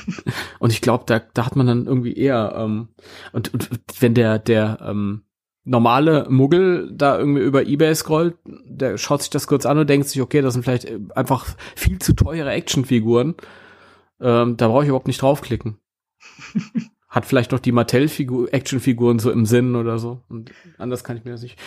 und 0.61 0.73
ich 0.73 0.81
glaube, 0.81 1.05
da, 1.07 1.21
da 1.35 1.47
hat 1.47 1.57
man 1.57 1.67
dann 1.67 1.87
irgendwie 1.87 2.15
eher 2.15 2.55
ähm, 2.57 2.89
und, 3.33 3.53
und 3.53 3.69
wenn 4.01 4.15
der 4.15 4.39
der 4.39 4.79
ähm, 4.83 5.25
normale 5.65 6.27
Muggel 6.29 6.91
da 6.93 7.19
irgendwie 7.19 7.43
über 7.43 7.67
Ebay 7.67 7.95
scrollt, 7.95 8.37
der 8.45 8.99
schaut 8.99 9.23
sich 9.23 9.31
das 9.31 9.47
kurz 9.47 9.67
an 9.67 9.79
und 9.79 9.89
denkt 9.89 10.09
sich, 10.09 10.21
okay, 10.21 10.41
das 10.41 10.55
sind 10.55 10.63
vielleicht 10.65 10.89
einfach 11.17 11.47
viel 11.77 11.99
zu 11.99 12.15
teure 12.15 12.51
Actionfiguren. 12.51 13.35
Ähm, 14.21 14.57
da 14.57 14.69
brauche 14.69 14.83
ich 14.83 14.89
überhaupt 14.89 15.07
nicht 15.07 15.23
draufklicken. 15.23 15.79
Hat 17.09 17.27
vielleicht 17.27 17.53
noch 17.53 17.59
die 17.59 17.73
Mattel-Actionfiguren 17.73 19.19
so 19.19 19.31
im 19.31 19.45
Sinn 19.45 19.77
oder 19.77 19.99
so. 19.99 20.23
Und 20.31 20.51
anders 20.79 21.05
kann 21.05 21.19
ich 21.19 21.25
mir 21.25 21.33
das 21.33 21.43
nicht. 21.43 21.59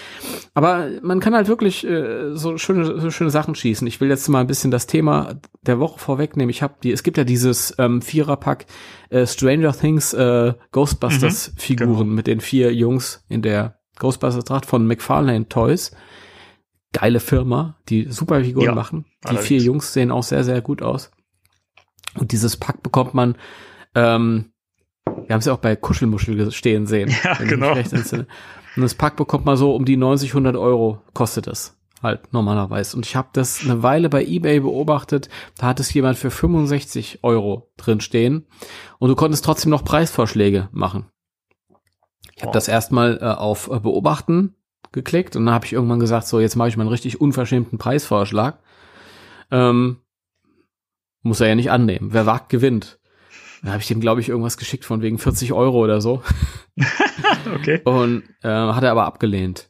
Aber 0.56 0.90
man 1.04 1.20
kann 1.20 1.36
halt 1.36 1.48
wirklich 1.48 1.86
äh, 1.86 2.36
so 2.36 2.58
schöne, 2.58 3.00
so 3.00 3.12
schöne 3.12 3.30
Sachen 3.30 3.54
schießen. 3.54 3.86
Ich 3.86 4.02
will 4.02 4.10
jetzt 4.10 4.28
mal 4.28 4.40
ein 4.40 4.48
bisschen 4.48 4.72
das 4.72 4.88
Thema 4.88 5.40
der 5.62 5.80
Woche 5.80 6.00
vorwegnehmen. 6.00 6.50
Ich 6.50 6.64
habe 6.64 6.78
die, 6.82 6.92
es 6.92 7.04
gibt 7.04 7.18
ja 7.20 7.24
dieses 7.24 7.76
ähm, 7.78 8.02
Viererpack 8.02 8.66
äh, 9.12 9.28
Stranger 9.28 9.72
Things 9.72 10.14
äh, 10.14 10.56
Ghostbusters 10.72 11.52
mhm, 11.52 11.58
Figuren 11.58 11.90
genau. 11.90 12.04
mit 12.06 12.26
den 12.26 12.40
vier 12.40 12.74
Jungs 12.74 13.24
in 13.30 13.44
der 13.44 13.78
Ghostbusters 14.00 14.44
Draht 14.44 14.66
von 14.66 14.86
McFarlane 14.88 15.48
Toys. 15.48 15.92
Geile 16.94 17.20
Firma, 17.20 17.78
die 17.90 18.10
super 18.10 18.44
Figuren 18.44 18.68
ja, 18.68 18.76
machen. 18.76 19.06
Die 19.24 19.28
allerdings. 19.28 19.48
vier 19.48 19.60
Jungs 19.60 19.94
sehen 19.94 20.12
auch 20.12 20.24
sehr, 20.24 20.44
sehr 20.44 20.62
gut 20.62 20.82
aus. 20.82 21.12
Und 22.18 22.32
dieses 22.32 22.56
Pack 22.58 22.84
bekommt 22.84 23.14
man 23.14 23.36
ähm, 23.96 24.52
Wir 25.06 25.34
haben 25.34 25.40
es 25.40 25.46
ja 25.46 25.54
auch 25.54 25.60
bei 25.60 25.76
Kuschelmuschel 25.76 26.52
stehen 26.52 26.88
sehen. 26.88 27.14
Ja, 27.24 27.34
genau. 27.36 27.74
Und 27.74 28.82
das 28.82 28.94
Pack 28.94 29.16
bekommt 29.16 29.46
man 29.46 29.58
so 29.58 29.74
um 29.74 29.86
die 29.86 29.98
90, 29.98 30.32
100 30.32 30.56
Euro 30.56 31.02
kostet 31.14 31.48
es 31.48 31.78
halt 32.06 32.34
normalerweise. 32.34 32.96
Und 32.96 33.06
ich 33.06 33.16
habe 33.16 33.30
das 33.34 33.62
eine 33.64 33.84
Weile 33.84 34.10
bei 34.10 34.24
eBay 34.24 34.62
beobachtet. 34.62 35.30
Da 35.58 35.68
hat 35.68 35.80
es 35.80 35.94
jemand 35.94 36.18
für 36.18 36.32
65 36.32 37.20
Euro 37.24 37.72
drin 37.78 38.00
stehen. 38.00 38.48
Und 39.00 39.10
du 39.10 39.16
konntest 39.16 39.44
trotzdem 39.44 39.72
noch 39.72 39.84
Preisvorschläge 39.84 40.70
machen. 40.72 41.08
Ich 42.36 42.44
habe 42.44 42.52
das 42.52 42.68
erstmal 42.68 43.18
äh, 43.22 43.26
auf 43.26 43.70
äh, 43.72 43.80
Beobachten 43.80 44.56
geklickt 44.92 45.36
und 45.36 45.46
dann 45.46 45.54
habe 45.54 45.66
ich 45.66 45.74
irgendwann 45.74 46.00
gesagt, 46.00 46.28
so 46.28 46.40
jetzt 46.40 46.56
mache 46.56 46.70
ich 46.70 46.78
mal 46.78 46.84
einen 46.84 46.92
richtig 46.92 47.22
unverschämten 47.22 47.78
Preisvorschlag. 47.78 48.60
Ähm, 49.52 49.98
muss 51.22 51.42
er 51.42 51.48
ja 51.48 51.56
nicht 51.56 51.72
annehmen. 51.72 52.10
Wer 52.12 52.26
wagt, 52.26 52.50
gewinnt. 52.50 53.00
Dann 53.62 53.72
habe 53.72 53.82
ich 53.82 53.88
dem, 53.88 54.00
glaube 54.00 54.22
ich, 54.22 54.30
irgendwas 54.30 54.58
geschickt 54.58 54.86
von 54.86 55.02
wegen 55.02 55.18
40 55.18 55.54
Euro 55.54 55.84
oder 55.84 56.02
so. 56.02 56.22
okay. 57.56 57.82
Und 57.84 58.24
äh, 58.44 58.50
hat 58.50 58.84
er 58.84 58.92
aber 58.92 59.06
abgelehnt. 59.06 59.70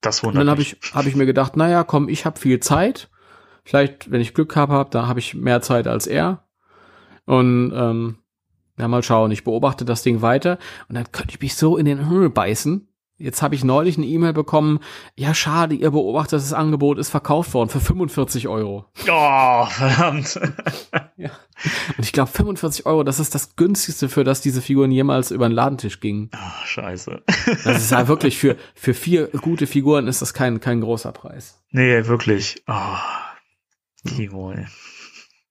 Das 0.00 0.22
wundert 0.22 0.40
Und 0.40 0.46
dann 0.46 0.50
habe 0.50 0.62
ich, 0.62 0.76
hab 0.94 1.06
ich 1.06 1.16
mir 1.16 1.26
gedacht, 1.26 1.56
naja, 1.56 1.84
komm, 1.84 2.08
ich 2.08 2.24
habe 2.24 2.38
viel 2.38 2.60
Zeit. 2.60 3.10
Vielleicht, 3.64 4.10
wenn 4.10 4.20
ich 4.20 4.34
Glück 4.34 4.54
habe, 4.56 4.72
hab, 4.72 4.92
da 4.92 5.08
habe 5.08 5.18
ich 5.18 5.34
mehr 5.34 5.60
Zeit 5.60 5.88
als 5.88 6.06
er. 6.06 6.44
Und 7.24 7.72
ähm, 7.74 8.18
ja, 8.78 8.88
mal 8.88 9.02
schauen. 9.02 9.30
Ich 9.30 9.44
beobachte 9.44 9.84
das 9.84 10.02
Ding 10.02 10.22
weiter 10.22 10.58
und 10.88 10.94
dann 10.94 11.10
könnte 11.12 11.34
ich 11.34 11.40
mich 11.40 11.54
so 11.54 11.76
in 11.76 11.86
den 11.86 12.08
Himmel 12.08 12.30
beißen. 12.30 12.88
Jetzt 13.18 13.40
habe 13.40 13.54
ich 13.54 13.64
neulich 13.64 13.96
eine 13.96 14.06
E-Mail 14.06 14.34
bekommen. 14.34 14.78
Ja, 15.14 15.32
schade, 15.32 15.74
ihr 15.74 15.90
beobachtet, 15.90 16.34
das 16.34 16.52
Angebot 16.52 16.98
ist 16.98 17.08
verkauft 17.08 17.54
worden 17.54 17.70
für 17.70 17.80
45 17.80 18.46
Euro. 18.46 18.84
Oh, 19.10 19.64
verdammt. 19.66 20.38
ja. 21.16 21.30
Und 21.96 22.04
ich 22.04 22.12
glaube, 22.12 22.30
45 22.30 22.84
Euro, 22.84 23.04
das 23.04 23.18
ist 23.18 23.34
das 23.34 23.56
günstigste, 23.56 24.10
für 24.10 24.22
das 24.22 24.42
diese 24.42 24.60
Figuren 24.60 24.90
jemals 24.90 25.30
über 25.30 25.48
den 25.48 25.54
Ladentisch 25.54 26.00
gingen. 26.00 26.28
Ach, 26.32 26.66
scheiße. 26.66 27.22
Das 27.64 27.78
ist 27.78 27.92
halt 27.92 28.08
wirklich 28.08 28.36
für, 28.36 28.56
für 28.74 28.92
vier 28.92 29.28
gute 29.28 29.66
Figuren 29.66 30.08
ist 30.08 30.20
das 30.20 30.34
kein, 30.34 30.60
kein 30.60 30.82
großer 30.82 31.12
Preis. 31.12 31.62
Nee, 31.70 32.06
wirklich. 32.06 32.62
Oh, 32.66 32.98
Timo, 34.06 34.52
ey. 34.52 34.66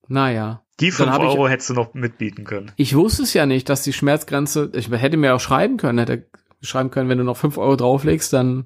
Naja. 0.07 0.64
Die 0.79 0.91
5 0.91 1.17
Euro 1.19 1.45
ich, 1.45 1.53
hättest 1.53 1.69
du 1.69 1.73
noch 1.73 1.93
mitbieten 1.93 2.43
können. 2.43 2.71
Ich 2.75 2.95
wusste 2.95 3.23
es 3.23 3.33
ja 3.33 3.45
nicht, 3.45 3.69
dass 3.69 3.83
die 3.83 3.93
Schmerzgrenze, 3.93 4.71
ich 4.73 4.89
hätte 4.91 5.17
mir 5.17 5.35
auch 5.35 5.39
schreiben 5.39 5.77
können, 5.77 5.99
hätte 5.99 6.27
schreiben 6.61 6.91
können, 6.91 7.09
wenn 7.09 7.17
du 7.17 7.23
noch 7.23 7.37
5 7.37 7.57
Euro 7.57 7.75
drauflegst, 7.75 8.33
dann 8.33 8.65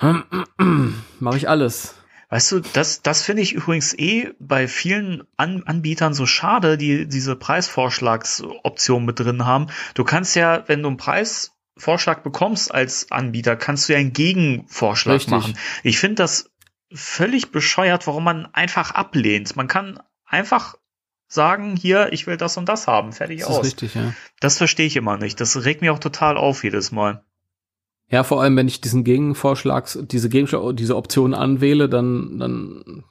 mache 1.20 1.36
ich 1.36 1.48
alles. 1.48 1.96
Weißt 2.30 2.52
du, 2.52 2.60
das, 2.60 3.02
das 3.02 3.22
finde 3.22 3.42
ich 3.42 3.54
übrigens 3.54 3.92
eh 3.92 4.32
bei 4.38 4.68
vielen 4.68 5.24
An 5.36 5.64
Anbietern 5.64 6.14
so 6.14 6.26
schade, 6.26 6.78
die 6.78 7.08
diese 7.08 7.34
Preisvorschlagsoption 7.34 9.04
mit 9.04 9.18
drin 9.18 9.44
haben. 9.44 9.66
Du 9.94 10.04
kannst 10.04 10.36
ja, 10.36 10.62
wenn 10.68 10.82
du 10.82 10.88
einen 10.88 10.96
Preisvorschlag 10.96 12.22
bekommst 12.22 12.72
als 12.72 13.10
Anbieter, 13.10 13.56
kannst 13.56 13.88
du 13.88 13.94
ja 13.94 13.98
einen 13.98 14.12
Gegenvorschlag 14.12 15.16
Richtig. 15.16 15.32
machen. 15.32 15.58
Ich 15.82 15.98
finde 15.98 16.16
das 16.16 16.50
völlig 16.92 17.50
bescheuert, 17.50 18.06
warum 18.06 18.22
man 18.22 18.46
einfach 18.52 18.92
ablehnt. 18.92 19.56
Man 19.56 19.66
kann 19.66 20.00
einfach 20.24 20.76
sagen, 21.30 21.76
hier, 21.76 22.12
ich 22.12 22.26
will 22.26 22.36
das 22.36 22.56
und 22.56 22.68
das 22.68 22.86
haben, 22.86 23.12
fertig 23.12 23.40
das 23.40 23.48
aus. 23.48 23.58
Ist 23.58 23.64
richtig, 23.66 23.94
ja. 23.94 24.12
Das 24.40 24.58
verstehe 24.58 24.86
ich 24.86 24.96
immer 24.96 25.16
nicht. 25.16 25.40
Das 25.40 25.64
regt 25.64 25.80
mich 25.80 25.90
auch 25.90 26.00
total 26.00 26.36
auf 26.36 26.64
jedes 26.64 26.92
Mal. 26.92 27.24
Ja, 28.08 28.24
vor 28.24 28.42
allem, 28.42 28.56
wenn 28.56 28.66
ich 28.66 28.80
diesen 28.80 29.04
Gegenvorschlag, 29.04 29.88
diese 30.08 30.28
Gegenschau, 30.28 30.72
diese 30.72 30.96
Option 30.96 31.32
anwähle, 31.32 31.88
dann, 31.88 32.38
dann 32.38 33.04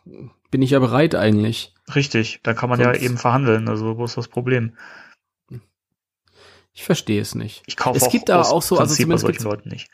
bin 0.51 0.61
ich 0.61 0.72
ja 0.72 0.80
bereit 0.80 1.15
eigentlich. 1.15 1.74
Richtig, 1.95 2.41
da 2.43 2.53
kann 2.53 2.70
man 2.70 2.84
Sonst 2.84 2.97
ja 2.97 3.05
eben 3.05 3.17
verhandeln. 3.17 3.70
Also, 3.70 3.97
wo 3.97 4.03
ist 4.03 4.17
das 4.17 4.28
Problem? 4.28 4.74
Ich 6.74 6.84
verstehe 6.84 7.22
es 7.22 7.36
nicht. 7.36 7.63
Ich 7.65 7.78
kaufe 7.78 7.97
es 7.97 8.09
gibt 8.09 8.30
aber 8.30 8.49
auch 8.51 8.61
so, 8.61 8.78
also 8.78 8.93
zumindest 8.93 9.26
bei 9.26 9.43
Leuten 9.43 9.70
nicht. 9.70 9.89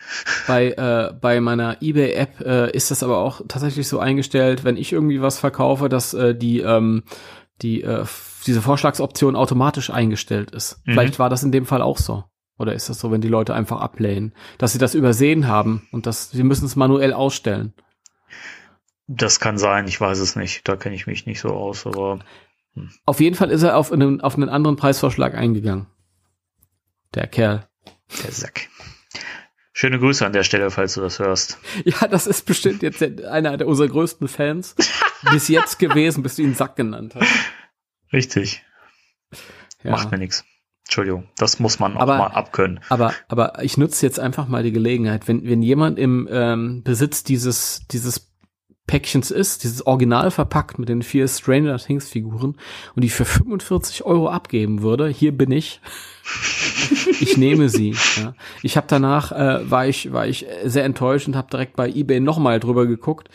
Bei 0.46 0.72
äh, 0.72 1.14
bei 1.14 1.40
meiner 1.40 1.82
eBay 1.82 2.14
App 2.14 2.42
äh, 2.42 2.72
ist 2.72 2.92
das 2.92 3.02
aber 3.02 3.20
auch 3.20 3.42
tatsächlich 3.48 3.88
so 3.88 4.00
eingestellt, 4.00 4.64
wenn 4.64 4.78
ich 4.78 4.92
irgendwie 4.92 5.22
was 5.22 5.40
verkaufe, 5.40 5.90
dass 5.90 6.14
äh, 6.14 6.36
die 6.36 6.60
ähm, 6.60 7.04
die 7.62 7.82
äh, 7.82 8.06
diese 8.46 8.62
Vorschlagsoption 8.62 9.36
automatisch 9.36 9.90
eingestellt 9.90 10.52
ist. 10.52 10.82
Mhm. 10.86 10.92
Vielleicht 10.92 11.20
war 11.20 11.30
das 11.30 11.44
in 11.44 11.52
dem 11.52 11.66
Fall 11.66 11.82
auch 11.82 11.98
so. 11.98 12.24
Oder 12.58 12.74
ist 12.74 12.90
das 12.90 13.00
so, 13.00 13.12
wenn 13.12 13.22
die 13.22 13.28
Leute 13.28 13.54
einfach 13.54 13.82
ablehnen, 13.82 14.34
dass 14.58 14.72
sie 14.72 14.80
das 14.80 14.96
übersehen 14.96 15.48
haben 15.48 15.88
und 15.92 16.06
dass 16.06 16.32
sie 16.32 16.44
müssen 16.44 16.66
es 16.66 16.76
manuell 16.76 17.14
ausstellen? 17.14 17.74
Das 19.08 19.40
kann 19.40 19.58
sein, 19.58 19.88
ich 19.88 20.00
weiß 20.00 20.20
es 20.20 20.36
nicht. 20.36 20.68
Da 20.68 20.76
kenne 20.76 20.96
ich 20.96 21.06
mich 21.06 21.26
nicht 21.26 21.40
so 21.40 21.50
aus, 21.50 21.86
aber 21.86 22.20
hm. 22.74 22.92
auf 23.06 23.20
jeden 23.20 23.36
Fall 23.36 23.52
ist 23.52 23.64
er 23.64 23.78
auf 23.78 23.92
einen, 23.92 24.22
auf 24.22 24.36
einen 24.36 24.50
anderen 24.50 24.78
Preisvorschlag 24.78 25.36
eingegangen. 25.36 25.88
Der 27.14 27.28
Kerl. 27.28 27.68
Der 28.24 28.32
Sack. 28.32 28.70
Schöne 29.74 30.00
Grüße 30.00 30.26
an 30.26 30.32
der 30.32 30.44
Stelle, 30.44 30.72
falls 30.72 30.94
du 30.94 31.02
das 31.02 31.20
hörst. 31.20 31.58
Ja, 31.84 32.08
das 32.08 32.28
ist 32.28 32.46
bestimmt 32.46 32.82
jetzt 32.82 33.04
einer 33.26 33.58
der 33.58 33.68
unserer 33.68 33.90
größten 33.90 34.30
Fans 34.30 34.76
bis 35.32 35.48
jetzt 35.48 35.80
gewesen, 35.80 36.24
bis 36.24 36.36
du 36.36 36.44
ihn 36.44 36.56
Sack 36.56 36.76
genannt 36.76 37.16
hast. 37.16 37.30
Richtig. 38.14 38.64
Ja. 39.84 39.92
Macht 39.92 40.12
mir 40.12 40.18
nichts. 40.18 40.46
Entschuldigung, 40.86 41.28
das 41.38 41.60
muss 41.60 41.80
man 41.80 41.98
aber, 41.98 42.14
auch 42.14 42.20
mal 42.20 42.28
abkönnen. 42.28 42.80
Aber, 42.90 43.14
aber 43.28 43.64
ich 43.64 43.78
nutze 43.78 44.06
jetzt 44.06 44.20
einfach 44.20 44.48
mal 44.48 44.62
die 44.62 44.72
Gelegenheit, 44.72 45.28
wenn, 45.28 45.44
wenn 45.48 45.64
jemand 45.64 45.98
im 45.98 46.28
ähm, 46.32 46.84
Besitz 46.84 47.24
dieses, 47.24 47.82
dieses 47.90 48.32
Päckchens 48.86 49.32
ist, 49.32 49.64
dieses 49.64 49.88
Original 49.88 50.30
verpackt 50.30 50.78
mit 50.78 50.90
den 50.90 51.02
vier 51.02 51.28
Stranger 51.28 51.78
Things 51.78 52.08
Figuren 52.08 52.56
und 52.96 53.04
die 53.04 53.10
für 53.10 53.26
45 53.26 54.06
Euro 54.06 54.30
abgeben 54.30 54.84
würde, 54.84 55.08
hier 55.08 55.36
bin 55.36 55.52
ich. 55.52 55.82
ich 57.20 57.36
nehme 57.36 57.70
sie. 57.70 57.96
Ja. 58.18 58.36
Ich 58.62 58.78
habe 58.78 58.86
danach 58.88 59.32
äh, 59.32 59.70
war 59.70 59.88
ich 59.88 60.14
war 60.14 60.28
ich 60.28 60.46
sehr 60.64 60.84
enttäuscht 60.86 61.28
und 61.28 61.36
habe 61.36 61.50
direkt 61.50 61.76
bei 61.76 61.90
eBay 61.90 62.20
nochmal 62.20 62.60
drüber 62.60 62.86
geguckt 62.86 63.30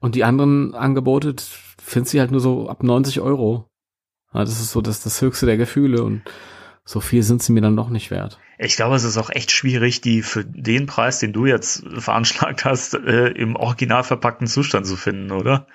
und 0.00 0.14
die 0.14 0.24
anderen 0.24 0.74
Angebote 0.74 1.36
findest 1.82 2.14
du 2.14 2.20
halt 2.20 2.30
nur 2.30 2.40
so 2.40 2.68
ab 2.68 2.82
90 2.82 3.20
Euro. 3.20 3.68
Ja, 4.32 4.40
das 4.40 4.60
ist 4.60 4.72
so 4.72 4.80
das 4.80 5.02
das 5.02 5.20
höchste 5.20 5.46
der 5.46 5.56
Gefühle 5.56 6.02
und 6.02 6.22
so 6.84 7.00
viel 7.00 7.22
sind 7.22 7.42
sie 7.42 7.52
mir 7.52 7.60
dann 7.60 7.76
doch 7.76 7.88
nicht 7.88 8.10
wert. 8.10 8.38
Ich 8.58 8.76
glaube, 8.76 8.96
es 8.96 9.04
ist 9.04 9.16
auch 9.16 9.30
echt 9.30 9.50
schwierig, 9.50 10.00
die 10.00 10.22
für 10.22 10.44
den 10.44 10.86
Preis, 10.86 11.18
den 11.18 11.32
du 11.32 11.46
jetzt 11.46 11.84
veranschlagt 11.98 12.64
hast, 12.64 12.94
äh, 12.94 13.28
im 13.28 13.56
original 13.56 14.02
verpackten 14.02 14.46
Zustand 14.46 14.86
zu 14.86 14.96
finden, 14.96 15.30
oder? 15.30 15.66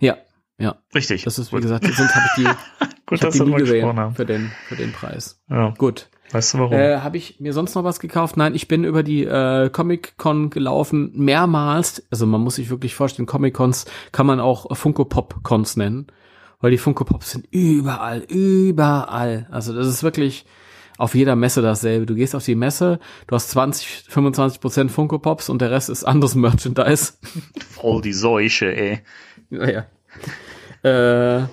Ja, 0.00 0.18
ja. 0.58 0.76
Richtig. 0.94 1.24
Das 1.24 1.38
ist, 1.38 1.50
wie 1.52 1.56
Gut. 1.56 1.62
gesagt, 1.62 1.84
sonst 1.84 2.14
habe 2.14 2.26
ich 2.26 2.44
die, 2.44 2.44
Gut, 3.06 3.18
ich 3.18 3.24
hab 3.24 3.32
die 3.32 3.40
nie 3.40 3.56
gesehen 3.56 4.14
für 4.14 4.26
den, 4.26 4.52
für 4.68 4.76
den 4.76 4.92
Preis. 4.92 5.40
Ja. 5.50 5.70
Gut. 5.70 6.08
Weißt 6.32 6.54
du 6.54 6.58
warum? 6.58 6.72
Äh, 6.72 6.98
habe 6.98 7.16
ich 7.16 7.38
mir 7.40 7.52
sonst 7.52 7.74
noch 7.74 7.84
was 7.84 8.00
gekauft? 8.00 8.36
Nein, 8.36 8.54
ich 8.54 8.66
bin 8.66 8.84
über 8.84 9.02
die 9.02 9.24
äh, 9.24 9.70
Comic-Con 9.70 10.50
gelaufen, 10.50 11.12
mehrmals. 11.14 12.02
Also 12.10 12.26
man 12.26 12.40
muss 12.40 12.56
sich 12.56 12.70
wirklich 12.70 12.94
vorstellen, 12.94 13.26
Comic-Cons 13.26 13.84
kann 14.10 14.26
man 14.26 14.40
auch 14.40 14.74
Funko-Pop-Cons 14.74 15.76
nennen 15.76 16.06
weil 16.62 16.70
die 16.70 16.78
Funko 16.78 17.04
Pops 17.04 17.32
sind 17.32 17.46
überall, 17.50 18.20
überall. 18.20 19.46
Also 19.50 19.74
das 19.74 19.88
ist 19.88 20.02
wirklich 20.02 20.46
auf 20.96 21.14
jeder 21.14 21.36
Messe 21.36 21.60
dasselbe. 21.60 22.06
Du 22.06 22.14
gehst 22.14 22.34
auf 22.34 22.44
die 22.44 22.54
Messe, 22.54 23.00
du 23.26 23.34
hast 23.34 23.50
20, 23.50 24.04
25 24.08 24.60
Prozent 24.60 24.90
Funko 24.90 25.18
Pops 25.18 25.50
und 25.50 25.60
der 25.60 25.70
Rest 25.70 25.90
ist 25.90 26.04
anderes 26.04 26.34
Merchandise. 26.36 27.14
Voll 27.68 28.00
die 28.00 28.12
Seuche, 28.14 28.74
ey. 28.74 29.00
Naja. 29.50 29.86
Äh, 30.82 31.46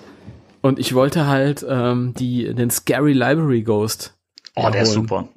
und 0.62 0.78
ich 0.78 0.94
wollte 0.94 1.26
halt 1.26 1.66
ähm, 1.68 2.14
die, 2.14 2.54
den 2.54 2.70
Scary 2.70 3.12
Library 3.12 3.62
Ghost. 3.62 4.16
Oh, 4.60 4.66
erholen. 4.66 4.72
der 4.72 4.82
ist 4.82 4.92
super. 4.92 5.28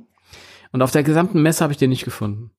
Und 0.71 0.81
auf 0.81 0.91
der 0.91 1.03
gesamten 1.03 1.41
Messe 1.41 1.63
habe 1.63 1.73
ich 1.73 1.77
den 1.77 1.89
nicht 1.89 2.05
gefunden. 2.05 2.51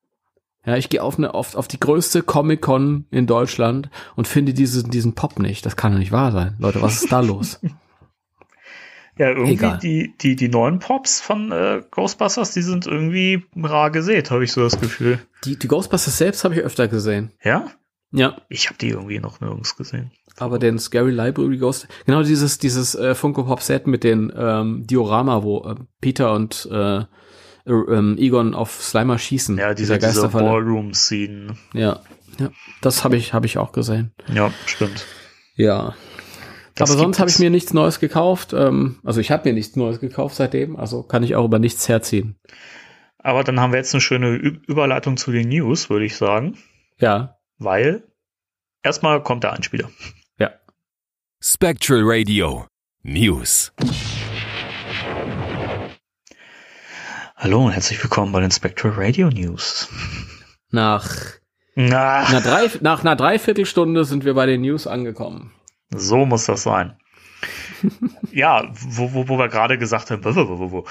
Ja, 0.67 0.77
ich 0.77 0.89
gehe 0.89 1.03
auf, 1.03 1.19
eine, 1.19 1.35
auf, 1.35 1.57
auf 1.57 1.69
die 1.69 1.81
größte 1.81 2.23
Comic-Con 2.23 3.07
in 3.11 3.27
Deutschland 3.27 3.91
und 4.17 4.27
finde 4.27 4.55
diesen, 4.55 4.91
diesen 4.91 5.15
Pop 5.15 5.39
nicht. 5.39 5.67
Das 5.67 5.77
kann 5.77 5.93
doch 5.93 5.99
nicht 5.99 6.13
wahr 6.13 6.33
sein. 6.33 6.57
Leute, 6.59 6.81
was 6.81 7.03
ist 7.03 7.13
da 7.13 7.21
los? 7.21 7.61
Ja, 9.17 9.29
irgendwie 9.29 9.79
die, 9.81 10.15
die, 10.19 10.35
die 10.35 10.49
neuen 10.49 10.81
Pops 10.81 11.21
von 11.21 11.53
äh, 11.53 11.83
Ghostbusters, 11.89 12.53
die 12.53 12.63
sind 12.63 12.87
irgendwie 12.87 13.45
rar 13.55 13.91
gesät, 13.91 14.33
habe 14.33 14.43
ich 14.43 14.51
so 14.51 14.63
das 14.63 14.81
Gefühl. 14.81 15.21
Die, 15.45 15.57
die 15.57 15.69
Ghostbusters 15.69 16.19
selbst 16.19 16.43
habe 16.43 16.55
ich 16.55 16.63
öfter 16.63 16.89
gesehen. 16.89 17.31
Ja? 17.45 17.71
Ja. 18.11 18.39
Ich 18.49 18.67
habe 18.67 18.79
die 18.79 18.89
irgendwie 18.89 19.21
noch 19.21 19.41
nirgends 19.41 19.77
gesehen. 19.77 20.11
Aber 20.39 20.59
den 20.59 20.79
Scary 20.79 21.13
Library 21.13 21.59
Ghost, 21.59 21.87
genau 22.07 22.23
dieses, 22.23 22.59
dieses 22.59 22.95
äh, 22.95 23.15
Funko 23.15 23.45
Pop 23.45 23.61
Set 23.61 23.87
mit 23.87 24.03
den 24.03 24.33
ähm, 24.37 24.87
Diorama, 24.87 25.43
wo 25.43 25.65
äh, 25.65 25.75
Peter 26.01 26.33
und 26.33 26.69
äh, 26.73 27.05
ähm, 27.67 28.17
Egon 28.19 28.55
auf 28.55 28.83
Slimer 28.83 29.19
schießen. 29.19 29.59
Ja, 29.59 29.75
dieser, 29.75 29.99
dieser 29.99 30.29
Ballroom-Scene. 30.29 31.55
Ja, 31.73 32.01
ja, 32.39 32.51
das 32.81 33.05
habe 33.05 33.17
ich, 33.17 33.33
hab 33.33 33.45
ich 33.45 33.59
auch 33.59 33.73
gesehen. 33.73 34.13
Ja, 34.33 34.53
stimmt. 34.67 35.07
Ja. 35.55 35.95
Das 36.75 36.91
Aber 36.91 36.99
sonst 36.99 37.21
habe 37.21 37.31
ich 37.31 37.39
mir 37.39 37.51
nichts 37.51 37.73
Neues 37.73 38.01
gekauft. 38.01 38.53
Ähm, 38.53 38.99
also 39.05 39.21
ich 39.21 39.31
habe 39.31 39.49
mir 39.49 39.55
nichts 39.55 39.77
Neues 39.77 40.01
gekauft 40.01 40.35
seitdem, 40.35 40.77
also 40.77 41.05
kann 41.05 41.23
ich 41.23 41.37
auch 41.37 41.45
über 41.45 41.61
nichts 41.61 41.89
herziehen. 41.89 42.41
Aber 43.19 43.45
dann 43.45 43.61
haben 43.61 43.73
wir 43.73 43.79
jetzt 43.79 43.95
eine 43.95 44.01
schöne 44.01 44.31
Ü 44.31 44.59
Überleitung 44.67 45.17
zu 45.17 45.31
den 45.31 45.49
News, 45.49 45.89
würde 45.89 46.05
ich 46.05 46.17
sagen. 46.17 46.59
Ja. 46.99 47.39
Weil 47.59 48.03
erstmal 48.83 49.23
kommt 49.23 49.45
der 49.45 49.53
Einspieler. 49.53 49.89
Spectral 51.47 52.01
Radio 52.05 52.65
News. 53.03 53.71
Hallo 57.37 57.67
und 57.67 57.73
herzlich 57.73 58.03
willkommen 58.03 58.33
bei 58.33 58.41
den 58.41 58.51
Spectral 58.51 58.95
Radio 58.97 59.29
News. 59.29 59.91
Nach, 60.71 61.07
Na. 61.75 62.23
Nach, 62.33 62.43
drei, 62.43 62.71
nach 62.81 63.03
einer 63.03 63.15
Dreiviertelstunde 63.15 64.07
sind 64.07 64.25
wir 64.25 64.33
bei 64.33 64.47
den 64.47 64.63
News 64.63 64.87
angekommen. 64.87 65.53
So 65.91 66.25
muss 66.25 66.47
das 66.47 66.63
sein. 66.63 66.97
ja, 68.33 68.71
wo, 68.73 69.13
wo, 69.13 69.29
wo 69.29 69.39
wir 69.39 69.49
gerade 69.49 69.77
gesagt 69.77 70.11
haben, 70.11 70.25
wo, 70.25 70.35
wo, 70.35 70.59
wo, 70.59 70.73
wo, 70.73 70.85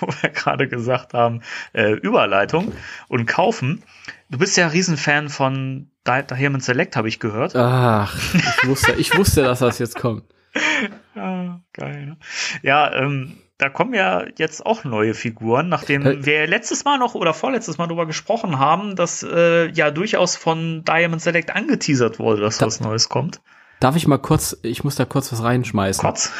wo 0.00 0.06
wir 0.20 0.30
gerade 0.30 0.66
gesagt 0.66 1.14
haben, 1.14 1.42
äh, 1.72 1.92
Überleitung 1.92 2.72
und 3.06 3.26
kaufen. 3.26 3.84
Du 4.32 4.38
bist 4.38 4.56
ja 4.56 4.66
Riesenfan 4.66 5.28
von 5.28 5.90
Diamond 6.06 6.64
Select, 6.64 6.96
habe 6.96 7.06
ich 7.06 7.20
gehört. 7.20 7.54
Ach, 7.54 8.16
ich 8.34 8.66
wusste, 8.66 8.92
ich 8.92 9.14
wusste, 9.18 9.42
dass 9.42 9.58
das 9.58 9.78
jetzt 9.78 9.96
kommt. 9.96 10.24
ah, 11.14 11.60
geil. 11.74 12.06
Ne? 12.06 12.16
Ja, 12.62 12.94
ähm, 12.94 13.36
da 13.58 13.68
kommen 13.68 13.92
ja 13.92 14.24
jetzt 14.38 14.64
auch 14.64 14.84
neue 14.84 15.12
Figuren, 15.12 15.68
nachdem 15.68 16.24
wir 16.24 16.46
letztes 16.46 16.86
Mal 16.86 16.96
noch 16.96 17.14
oder 17.14 17.34
vorletztes 17.34 17.76
Mal 17.76 17.88
darüber 17.88 18.06
gesprochen 18.06 18.58
haben, 18.58 18.96
dass 18.96 19.22
äh, 19.22 19.70
ja 19.70 19.90
durchaus 19.90 20.34
von 20.34 20.82
Diamond 20.82 21.20
Select 21.20 21.54
angeteasert 21.54 22.18
wurde, 22.18 22.40
dass 22.40 22.56
da, 22.56 22.64
was 22.64 22.80
Neues 22.80 23.10
kommt. 23.10 23.42
Darf 23.80 23.96
ich 23.96 24.06
mal 24.06 24.16
kurz, 24.16 24.56
ich 24.62 24.82
muss 24.82 24.96
da 24.96 25.04
kurz 25.04 25.30
was 25.30 25.42
reinschmeißen. 25.42 26.00
Kurz. 26.00 26.32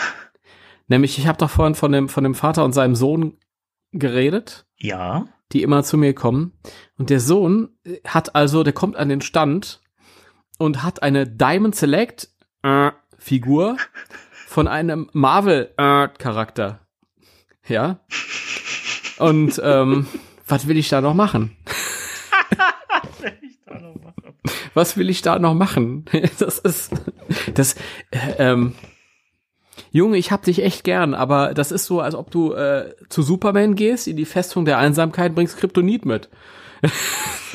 Nämlich, 0.88 1.18
ich 1.18 1.26
habe 1.26 1.36
doch 1.36 1.50
vorhin 1.50 1.74
von 1.74 1.92
dem, 1.92 2.08
von 2.08 2.24
dem 2.24 2.34
Vater 2.34 2.64
und 2.64 2.72
seinem 2.72 2.94
Sohn 2.94 3.36
geredet. 3.92 4.64
Ja. 4.78 5.26
Die 5.52 5.62
immer 5.62 5.82
zu 5.82 5.98
mir 5.98 6.14
kommen. 6.14 6.52
Und 6.96 7.10
der 7.10 7.20
Sohn 7.20 7.70
hat 8.06 8.34
also, 8.34 8.62
der 8.62 8.72
kommt 8.72 8.96
an 8.96 9.08
den 9.08 9.20
Stand 9.20 9.80
und 10.58 10.82
hat 10.82 11.02
eine 11.02 11.26
Diamond 11.26 11.74
Select 11.74 12.28
äh, 12.62 12.92
Figur 13.18 13.76
von 14.46 14.68
einem 14.68 15.08
Marvel-Charakter. 15.12 16.80
Äh, 17.64 17.74
ja. 17.74 18.00
Und 19.18 19.60
ähm, 19.64 20.06
was 20.46 20.66
will 20.66 20.76
ich 20.76 20.88
da 20.88 21.00
noch 21.00 21.14
machen? 21.14 21.56
was 24.74 24.96
will 24.96 25.10
ich 25.10 25.22
da 25.22 25.38
noch 25.38 25.54
machen? 25.54 26.04
Das 26.38 26.58
ist, 26.58 26.92
das, 27.54 27.74
äh, 28.10 28.32
ähm, 28.38 28.74
Junge, 29.92 30.16
ich 30.16 30.32
hab 30.32 30.42
dich 30.42 30.62
echt 30.62 30.84
gern, 30.84 31.12
aber 31.12 31.52
das 31.52 31.70
ist 31.70 31.84
so, 31.84 32.00
als 32.00 32.14
ob 32.14 32.30
du 32.30 32.54
äh, 32.54 32.94
zu 33.10 33.22
Superman 33.22 33.74
gehst, 33.74 34.08
in 34.08 34.16
die 34.16 34.24
Festung 34.24 34.64
der 34.64 34.78
Einsamkeit, 34.78 35.34
bringst 35.34 35.58
Kryptonit 35.58 36.06
mit. 36.06 36.30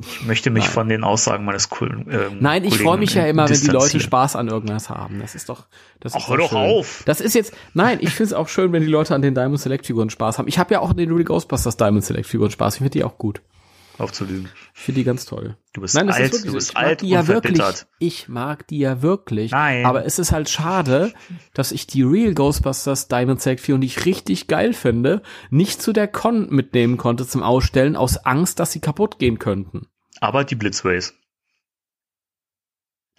ich 0.00 0.26
möchte 0.26 0.50
mich 0.50 0.64
Nein. 0.64 0.72
von 0.72 0.88
den 0.88 1.04
Aussagen 1.04 1.44
meines 1.44 1.70
coolen. 1.70 2.08
Ähm, 2.10 2.38
Nein, 2.40 2.64
ich 2.64 2.78
freue 2.78 2.98
mich 2.98 3.14
ja 3.14 3.24
immer, 3.26 3.48
wenn 3.48 3.60
die 3.60 3.68
Leute 3.68 4.00
Spaß 4.00 4.34
an 4.34 4.48
irgendwas 4.48 4.90
haben. 4.90 5.20
Das 5.20 5.36
ist 5.36 5.48
doch. 5.48 5.66
Das 6.00 6.14
Ach, 6.14 6.18
ist 6.18 6.28
hör 6.28 6.36
doch 6.38 6.50
schön. 6.50 6.58
auf! 6.58 7.04
Das 7.06 7.20
ist 7.20 7.34
jetzt. 7.34 7.54
Nein, 7.72 7.98
ich 8.00 8.10
finde 8.10 8.24
es 8.24 8.32
auch 8.32 8.48
schön, 8.48 8.72
wenn 8.72 8.82
die 8.82 8.88
Leute 8.88 9.14
an 9.14 9.22
den 9.22 9.36
Diamond 9.36 9.60
Select 9.60 9.86
Figuren 9.86 10.10
Spaß 10.10 10.38
haben. 10.38 10.48
Ich 10.48 10.58
habe 10.58 10.74
ja 10.74 10.80
auch 10.80 10.90
an 10.90 10.96
den 10.96 11.12
Real 11.12 11.22
Ghostbusters 11.22 11.76
Diamond 11.76 12.04
Select 12.04 12.26
Figuren 12.26 12.50
Spaß. 12.50 12.74
Ich 12.74 12.78
finde 12.78 12.90
die 12.90 13.04
auch 13.04 13.18
gut. 13.18 13.40
Aufzulügen. 13.98 14.48
Ich 14.74 14.80
finde 14.80 15.00
die 15.00 15.04
ganz 15.04 15.24
toll. 15.24 15.56
Du 15.72 15.80
bist 15.80 15.94
Nein, 15.94 16.10
alt, 16.10 16.44
du 16.44 16.52
bist 16.52 16.76
alt 16.76 17.02
und 17.02 17.08
ja 17.08 17.28
wirklich, 17.28 17.60
Ich 18.00 18.28
mag 18.28 18.66
die 18.66 18.78
ja 18.78 19.02
wirklich. 19.02 19.52
Nein. 19.52 19.86
Aber 19.86 20.04
es 20.04 20.18
ist 20.18 20.32
halt 20.32 20.48
schade, 20.48 21.12
dass 21.52 21.70
ich 21.70 21.86
die 21.86 22.02
Real 22.02 22.34
Ghostbusters 22.34 23.06
Diamond 23.06 23.40
Select 23.40 23.60
Figuren, 23.60 23.80
die 23.80 23.86
ich 23.86 24.04
richtig 24.04 24.48
geil 24.48 24.72
finde, 24.72 25.22
nicht 25.50 25.80
zu 25.80 25.92
der 25.92 26.08
Con 26.08 26.48
mitnehmen 26.50 26.96
konnte 26.96 27.26
zum 27.26 27.42
Ausstellen, 27.42 27.94
aus 27.94 28.16
Angst, 28.18 28.58
dass 28.58 28.72
sie 28.72 28.80
kaputt 28.80 29.18
gehen 29.18 29.38
könnten. 29.38 29.86
Aber 30.20 30.42
die 30.44 30.56
Blitzways. 30.56 31.14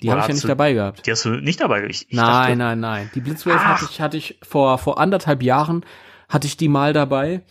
Die 0.01 0.11
habe 0.11 0.21
ich 0.21 0.27
ja 0.27 0.33
nicht 0.33 0.43
du, 0.43 0.49
dabei 0.49 0.73
gehabt. 0.73 1.05
Die 1.07 1.11
hast 1.11 1.23
du 1.23 1.29
nicht 1.29 1.61
dabei 1.61 1.79
gehabt? 1.79 1.95
Ich, 1.95 2.09
ich 2.09 2.15
nein, 2.17 2.25
dachte, 2.25 2.55
nein, 2.57 2.79
nein. 2.81 3.11
Die 3.15 3.21
Blitzways 3.21 3.59
hatte 3.59 3.87
ich, 3.89 4.01
hatte 4.01 4.17
ich 4.17 4.39
vor, 4.43 4.77
vor 4.77 4.99
anderthalb 4.99 5.41
Jahren 5.41 5.85
hatte 6.27 6.47
ich 6.47 6.57
die 6.57 6.67
mal 6.67 6.91
dabei. 6.91 7.43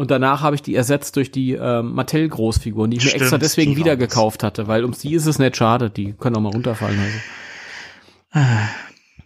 Und 0.00 0.10
danach 0.10 0.40
habe 0.40 0.56
ich 0.56 0.62
die 0.62 0.74
ersetzt 0.74 1.16
durch 1.16 1.30
die 1.30 1.52
äh, 1.52 1.82
Mattel-Großfiguren, 1.82 2.90
die 2.90 2.96
ich 2.96 3.02
Stimmt, 3.02 3.16
mir 3.16 3.20
extra 3.20 3.36
deswegen 3.36 3.76
wieder 3.76 3.98
gekauft 3.98 4.42
hatte, 4.42 4.66
weil 4.66 4.82
um 4.82 4.92
die 4.92 5.12
ist 5.12 5.26
es 5.26 5.38
nicht 5.38 5.58
schade, 5.58 5.90
die 5.90 6.14
können 6.14 6.36
auch 6.36 6.40
mal 6.40 6.52
runterfallen. 6.52 6.98
Also. 8.32 8.48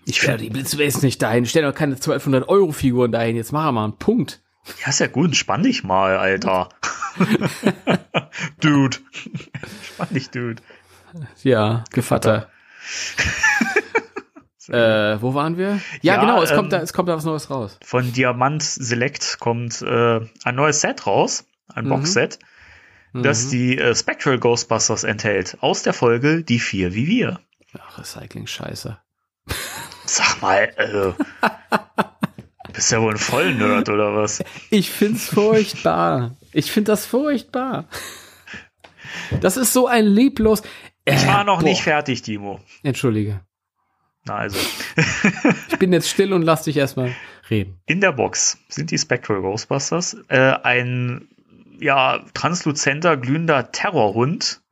Ich 0.04 0.20
stelle 0.20 0.38
die 0.38 0.50
Blitzways 0.50 1.00
nicht 1.02 1.22
dahin, 1.22 1.46
stell 1.46 1.62
doch 1.62 1.76
keine 1.76 1.94
1200 1.94 2.48
Euro 2.48 2.72
Figuren 2.72 3.12
dahin, 3.12 3.36
jetzt 3.36 3.52
mach 3.52 3.70
mal 3.70 3.84
einen 3.84 3.98
Punkt. 3.98 4.40
Ja, 4.82 4.88
ist 4.88 4.98
ja 4.98 5.06
gut, 5.06 5.36
spann 5.36 5.62
dich 5.62 5.84
mal, 5.84 6.16
Alter. 6.16 6.70
dude. 8.60 8.96
spann 9.80 10.08
dich, 10.10 10.30
Dude. 10.30 10.60
Ja, 11.44 11.84
Gevatter. 11.92 12.48
äh, 14.68 15.20
wo 15.20 15.34
waren 15.34 15.56
wir? 15.56 15.80
Ja, 16.02 16.14
ja 16.14 16.20
genau, 16.20 16.42
es 16.42 16.50
ähm, 16.50 16.56
kommt 16.56 16.72
da, 16.72 16.80
es 16.80 16.92
kommt 16.92 17.08
da 17.08 17.16
was 17.16 17.24
Neues 17.24 17.50
raus. 17.50 17.78
Von 17.84 18.12
Diamant 18.12 18.62
Select 18.62 19.38
kommt 19.40 19.82
äh, 19.82 20.20
ein 20.44 20.54
neues 20.54 20.80
Set 20.80 21.06
raus, 21.06 21.46
ein 21.72 21.84
mhm. 21.84 21.90
Boxset, 21.90 22.38
das 23.12 23.46
mhm. 23.46 23.50
die 23.50 23.78
äh, 23.78 23.94
Spectral 23.94 24.38
Ghostbusters 24.38 25.04
enthält, 25.04 25.58
aus 25.60 25.82
der 25.82 25.92
Folge 25.92 26.42
Die 26.42 26.58
vier 26.58 26.94
wie 26.94 27.06
wir. 27.06 27.40
Ach, 27.78 27.98
Recycling-Scheiße. 27.98 28.98
Sag 30.06 30.42
mal, 30.42 30.72
äh, 30.76 31.12
bist 32.72 32.92
ja 32.92 33.00
wohl 33.00 33.12
ein 33.12 33.18
Vollnerd 33.18 33.88
oder 33.88 34.14
was? 34.14 34.42
Ich 34.70 34.90
find's 34.90 35.28
furchtbar. 35.28 36.36
Ich 36.52 36.70
find 36.70 36.88
das 36.88 37.06
furchtbar. 37.06 37.86
Das 39.40 39.56
ist 39.56 39.72
so 39.72 39.86
ein 39.86 40.06
lieblos. 40.06 40.62
Ich 41.04 41.26
war 41.26 41.44
noch 41.44 41.60
boah. 41.60 41.68
nicht 41.68 41.82
fertig, 41.82 42.22
Timo. 42.22 42.60
Entschuldige. 42.82 43.40
Na 44.24 44.36
also. 44.36 44.58
ich 45.68 45.78
bin 45.78 45.92
jetzt 45.92 46.08
still 46.08 46.32
und 46.32 46.42
lass 46.42 46.62
dich 46.62 46.76
erstmal 46.76 47.14
reden. 47.50 47.78
In 47.86 48.00
der 48.00 48.12
Box 48.12 48.58
sind 48.68 48.90
die 48.90 48.98
Spectral 48.98 49.42
Ghostbusters. 49.42 50.16
Äh, 50.28 50.54
ein 50.62 51.28
ja, 51.78 52.24
transluzenter, 52.32 53.16
glühender 53.16 53.70
Terrorhund, 53.70 54.62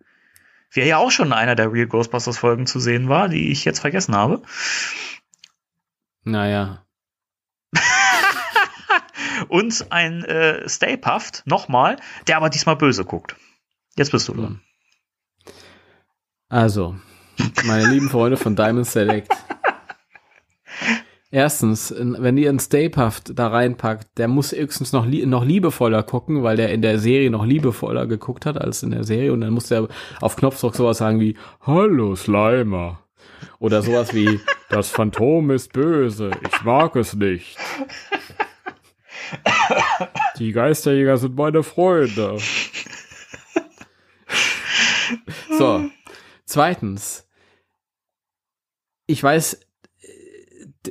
wie 0.70 0.80
ja 0.82 0.96
auch 0.96 1.10
schon 1.10 1.28
in 1.28 1.32
einer 1.32 1.54
der 1.54 1.72
Real 1.72 1.86
Ghostbusters 1.86 2.38
Folgen 2.38 2.66
zu 2.66 2.80
sehen 2.80 3.08
war, 3.08 3.28
die 3.28 3.50
ich 3.50 3.64
jetzt 3.64 3.80
vergessen 3.80 4.16
habe. 4.16 4.42
Naja. 6.24 6.86
und 9.48 9.92
ein 9.92 10.24
äh, 10.24 10.68
Stay 10.68 10.96
Puft, 10.96 11.42
nochmal, 11.46 11.96
der 12.26 12.36
aber 12.36 12.48
diesmal 12.48 12.76
böse 12.76 13.04
guckt. 13.04 13.36
Jetzt 13.96 14.12
bist 14.12 14.28
du 14.28 14.34
dran. 14.34 14.62
Also, 16.48 16.96
meine 17.64 17.88
lieben 17.88 18.08
Freunde 18.08 18.36
von 18.36 18.56
Diamond 18.56 18.86
Select. 18.86 19.32
Erstens, 21.30 21.94
wenn 21.96 22.36
ihr 22.36 22.50
einen 22.50 22.58
Stay 22.58 22.90
Puft 22.90 23.38
da 23.38 23.48
reinpackt, 23.48 24.18
der 24.18 24.28
muss 24.28 24.52
höchstens 24.52 24.92
noch, 24.92 25.06
noch 25.06 25.44
liebevoller 25.44 26.02
gucken, 26.02 26.42
weil 26.42 26.56
der 26.56 26.70
in 26.70 26.82
der 26.82 26.98
Serie 26.98 27.30
noch 27.30 27.46
liebevoller 27.46 28.06
geguckt 28.06 28.44
hat 28.44 28.60
als 28.60 28.82
in 28.82 28.90
der 28.90 29.04
Serie 29.04 29.32
und 29.32 29.40
dann 29.40 29.54
muss 29.54 29.68
der 29.68 29.88
auf 30.20 30.36
Knopfdruck 30.36 30.74
sowas 30.74 30.98
sagen 30.98 31.20
wie 31.20 31.36
Hallo 31.62 32.14
Slimer 32.16 33.00
oder 33.58 33.80
sowas 33.80 34.12
wie 34.12 34.40
Das 34.68 34.90
Phantom 34.90 35.50
ist 35.50 35.72
böse, 35.72 36.32
ich 36.46 36.62
mag 36.64 36.96
es 36.96 37.14
nicht. 37.14 37.56
Die 40.38 40.52
Geisterjäger 40.52 41.16
sind 41.16 41.36
meine 41.36 41.62
Freunde. 41.62 42.38
So. 45.58 45.90
Zweitens. 46.52 47.26
Ich 49.06 49.22
weiß, 49.22 49.58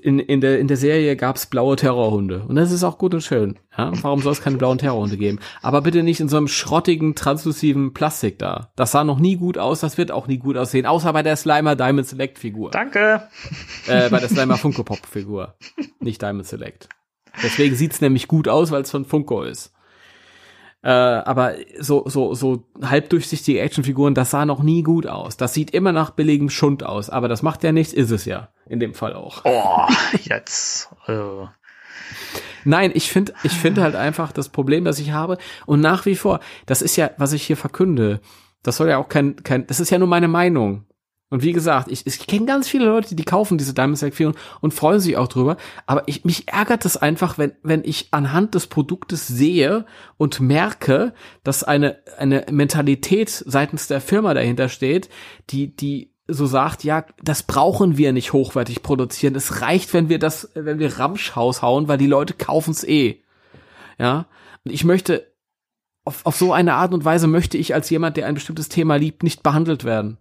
in, 0.01 0.17
in, 0.17 0.41
der, 0.41 0.57
in 0.57 0.67
der 0.67 0.77
Serie 0.77 1.15
gab's 1.15 1.45
blaue 1.45 1.75
Terrorhunde. 1.75 2.45
Und 2.47 2.55
das 2.55 2.71
ist 2.71 2.83
auch 2.83 2.97
gut 2.97 3.13
und 3.13 3.21
schön. 3.21 3.59
Ja? 3.77 3.91
Warum 4.01 4.23
soll 4.23 4.31
es 4.31 4.41
keine 4.41 4.57
blauen 4.57 4.79
Terrorhunde 4.79 5.17
geben? 5.17 5.37
Aber 5.61 5.83
bitte 5.83 6.01
nicht 6.01 6.19
in 6.19 6.29
so 6.29 6.37
einem 6.37 6.47
schrottigen, 6.47 7.13
translusiven 7.13 7.93
Plastik 7.93 8.39
da. 8.39 8.71
Das 8.75 8.91
sah 8.91 9.03
noch 9.03 9.19
nie 9.19 9.35
gut 9.35 9.59
aus, 9.59 9.81
das 9.81 9.99
wird 9.99 10.11
auch 10.11 10.25
nie 10.25 10.39
gut 10.39 10.57
aussehen. 10.57 10.87
Außer 10.87 11.13
bei 11.13 11.21
der 11.21 11.35
Slimer 11.35 11.75
Diamond 11.75 12.07
Select 12.07 12.39
Figur. 12.39 12.71
Danke. 12.71 13.29
Äh, 13.85 14.09
bei 14.09 14.19
der 14.19 14.29
Slimer 14.29 14.57
Funko 14.57 14.81
Pop 14.83 15.05
Figur. 15.05 15.53
Nicht 15.99 16.23
Diamond 16.23 16.47
Select. 16.47 16.89
Deswegen 17.43 17.75
sieht's 17.75 18.01
nämlich 18.01 18.27
gut 18.27 18.47
aus, 18.47 18.71
weil 18.71 18.81
es 18.81 18.89
von 18.89 19.05
Funko 19.05 19.43
ist. 19.43 19.73
Äh, 20.83 20.89
aber 20.89 21.55
so, 21.79 22.07
so, 22.07 22.33
so 22.33 22.63
halbdurchsichtige 22.81 23.61
Actionfiguren, 23.61 24.15
das 24.15 24.31
sah 24.31 24.45
noch 24.45 24.63
nie 24.63 24.81
gut 24.81 25.05
aus. 25.05 25.37
Das 25.37 25.53
sieht 25.53 25.71
immer 25.71 25.91
nach 25.91 26.11
billigem 26.11 26.49
Schund 26.49 26.83
aus, 26.83 27.09
aber 27.09 27.27
das 27.27 27.43
macht 27.43 27.63
ja 27.63 27.71
nichts, 27.71 27.93
ist 27.93 28.11
es 28.11 28.25
ja. 28.25 28.49
In 28.67 28.79
dem 28.79 28.93
Fall 28.93 29.13
auch. 29.13 29.41
Oh, 29.45 29.87
jetzt. 30.23 30.89
Äh. 31.07 31.45
Nein, 32.63 32.91
ich 32.93 33.09
finde, 33.11 33.33
ich 33.43 33.53
finde 33.53 33.81
halt 33.81 33.95
einfach 33.95 34.31
das 34.31 34.49
Problem, 34.49 34.85
das 34.85 34.99
ich 34.99 35.11
habe. 35.11 35.37
Und 35.65 35.81
nach 35.81 36.05
wie 36.05 36.15
vor, 36.15 36.39
das 36.65 36.81
ist 36.81 36.95
ja, 36.95 37.11
was 37.17 37.33
ich 37.33 37.43
hier 37.43 37.57
verkünde. 37.57 38.21
Das 38.63 38.77
soll 38.77 38.89
ja 38.89 38.97
auch 38.97 39.09
kein, 39.09 39.37
kein, 39.43 39.65
das 39.67 39.79
ist 39.79 39.89
ja 39.89 39.97
nur 39.97 40.07
meine 40.07 40.27
Meinung. 40.27 40.85
Und 41.31 41.43
wie 41.43 41.53
gesagt, 41.53 41.89
ich, 41.89 42.05
ich 42.05 42.27
kenne 42.27 42.45
ganz 42.45 42.67
viele 42.67 42.85
Leute, 42.85 43.15
die 43.15 43.23
kaufen 43.23 43.57
diese 43.57 43.73
Diamond 43.73 43.97
Select 43.97 44.17
Figuren 44.17 44.35
und 44.59 44.73
freuen 44.73 44.99
sich 44.99 45.15
auch 45.15 45.29
drüber. 45.29 45.55
Aber 45.87 46.03
ich, 46.07 46.25
mich 46.25 46.49
ärgert 46.49 46.85
es 46.85 46.97
einfach, 46.97 47.37
wenn, 47.37 47.53
wenn 47.63 47.83
ich 47.85 48.09
anhand 48.11 48.53
des 48.53 48.67
Produktes 48.67 49.27
sehe 49.27 49.85
und 50.17 50.41
merke, 50.41 51.13
dass 51.43 51.63
eine, 51.63 51.99
eine 52.17 52.45
Mentalität 52.51 53.29
seitens 53.29 53.87
der 53.87 54.01
Firma 54.01 54.33
dahinter 54.33 54.67
steht, 54.67 55.09
die, 55.49 55.73
die 55.73 56.13
so 56.27 56.45
sagt, 56.45 56.83
ja, 56.83 57.05
das 57.23 57.43
brauchen 57.43 57.97
wir 57.97 58.11
nicht 58.11 58.33
hochwertig 58.33 58.83
produzieren. 58.83 59.33
Es 59.33 59.61
reicht, 59.61 59.93
wenn 59.93 60.09
wir 60.09 60.19
das, 60.19 60.51
wenn 60.53 60.79
wir 60.79 60.99
Ramsch 60.99 61.33
hauen, 61.35 61.87
weil 61.87 61.97
die 61.97 62.07
Leute 62.07 62.33
kaufen's 62.33 62.83
eh. 62.83 63.23
Ja. 63.97 64.25
Und 64.65 64.73
ich 64.73 64.83
möchte, 64.83 65.31
auf, 66.03 66.25
auf 66.25 66.35
so 66.35 66.51
eine 66.51 66.73
Art 66.73 66.93
und 66.93 67.05
Weise 67.05 67.27
möchte 67.27 67.57
ich 67.57 67.73
als 67.73 67.89
jemand, 67.89 68.17
der 68.17 68.27
ein 68.27 68.35
bestimmtes 68.35 68.67
Thema 68.67 68.97
liebt, 68.97 69.23
nicht 69.23 69.43
behandelt 69.43 69.85
werden. 69.85 70.17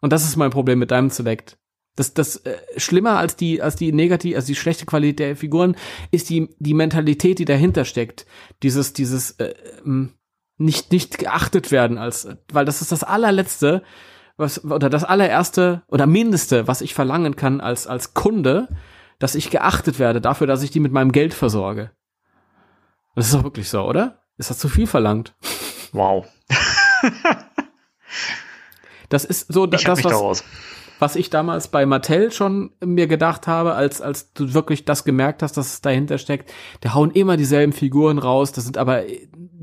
Und 0.00 0.12
das 0.12 0.24
ist 0.24 0.36
mein 0.36 0.50
Problem 0.50 0.78
mit 0.78 0.90
Diamond 0.90 1.12
Select. 1.12 1.58
Das, 1.96 2.14
das 2.14 2.36
äh, 2.36 2.56
schlimmer 2.76 3.18
als 3.18 3.34
die, 3.34 3.60
als 3.60 3.74
die 3.74 3.92
negativ, 3.92 4.36
als 4.36 4.46
die 4.46 4.54
schlechte 4.54 4.86
Qualität 4.86 5.18
der 5.18 5.36
Figuren 5.36 5.76
ist 6.12 6.30
die, 6.30 6.54
die 6.58 6.74
Mentalität, 6.74 7.40
die 7.40 7.44
dahinter 7.44 7.84
steckt. 7.84 8.24
Dieses, 8.62 8.92
dieses 8.92 9.32
äh, 9.32 9.54
ähm, 9.84 10.14
nicht, 10.58 10.92
nicht 10.92 11.18
geachtet 11.18 11.72
werden 11.72 11.98
als, 11.98 12.28
weil 12.52 12.64
das 12.64 12.82
ist 12.82 12.92
das 12.92 13.02
allerletzte, 13.02 13.82
was, 14.36 14.64
oder 14.64 14.90
das 14.90 15.02
allererste 15.02 15.82
oder 15.88 16.06
mindeste, 16.06 16.68
was 16.68 16.82
ich 16.82 16.94
verlangen 16.94 17.34
kann 17.34 17.60
als, 17.60 17.88
als 17.88 18.14
Kunde, 18.14 18.68
dass 19.18 19.34
ich 19.34 19.50
geachtet 19.50 19.98
werde 19.98 20.20
dafür, 20.20 20.46
dass 20.46 20.62
ich 20.62 20.70
die 20.70 20.80
mit 20.80 20.92
meinem 20.92 21.10
Geld 21.10 21.34
versorge. 21.34 21.90
Das 23.16 23.26
ist 23.26 23.34
doch 23.34 23.42
wirklich 23.42 23.68
so, 23.68 23.82
oder? 23.82 24.22
Ist 24.36 24.50
das 24.50 24.58
zu 24.58 24.68
viel 24.68 24.86
verlangt? 24.86 25.34
Wow. 25.92 26.26
das 29.08 29.24
ist 29.24 29.52
so, 29.52 29.64
ich 29.64 29.84
das, 29.84 30.04
was, 30.04 30.44
was 30.98 31.16
ich 31.16 31.30
damals 31.30 31.68
bei 31.68 31.86
Mattel 31.86 32.32
schon 32.32 32.70
mir 32.84 33.06
gedacht 33.06 33.46
habe, 33.46 33.74
als, 33.74 34.00
als 34.00 34.32
du 34.32 34.52
wirklich 34.54 34.84
das 34.84 35.04
gemerkt 35.04 35.42
hast, 35.42 35.56
dass 35.56 35.74
es 35.74 35.80
dahinter 35.80 36.18
steckt. 36.18 36.52
Der 36.82 36.94
hauen 36.94 37.10
immer 37.10 37.36
dieselben 37.36 37.72
Figuren 37.72 38.18
raus, 38.18 38.52
das 38.52 38.64
sind 38.64 38.78
aber 38.78 39.04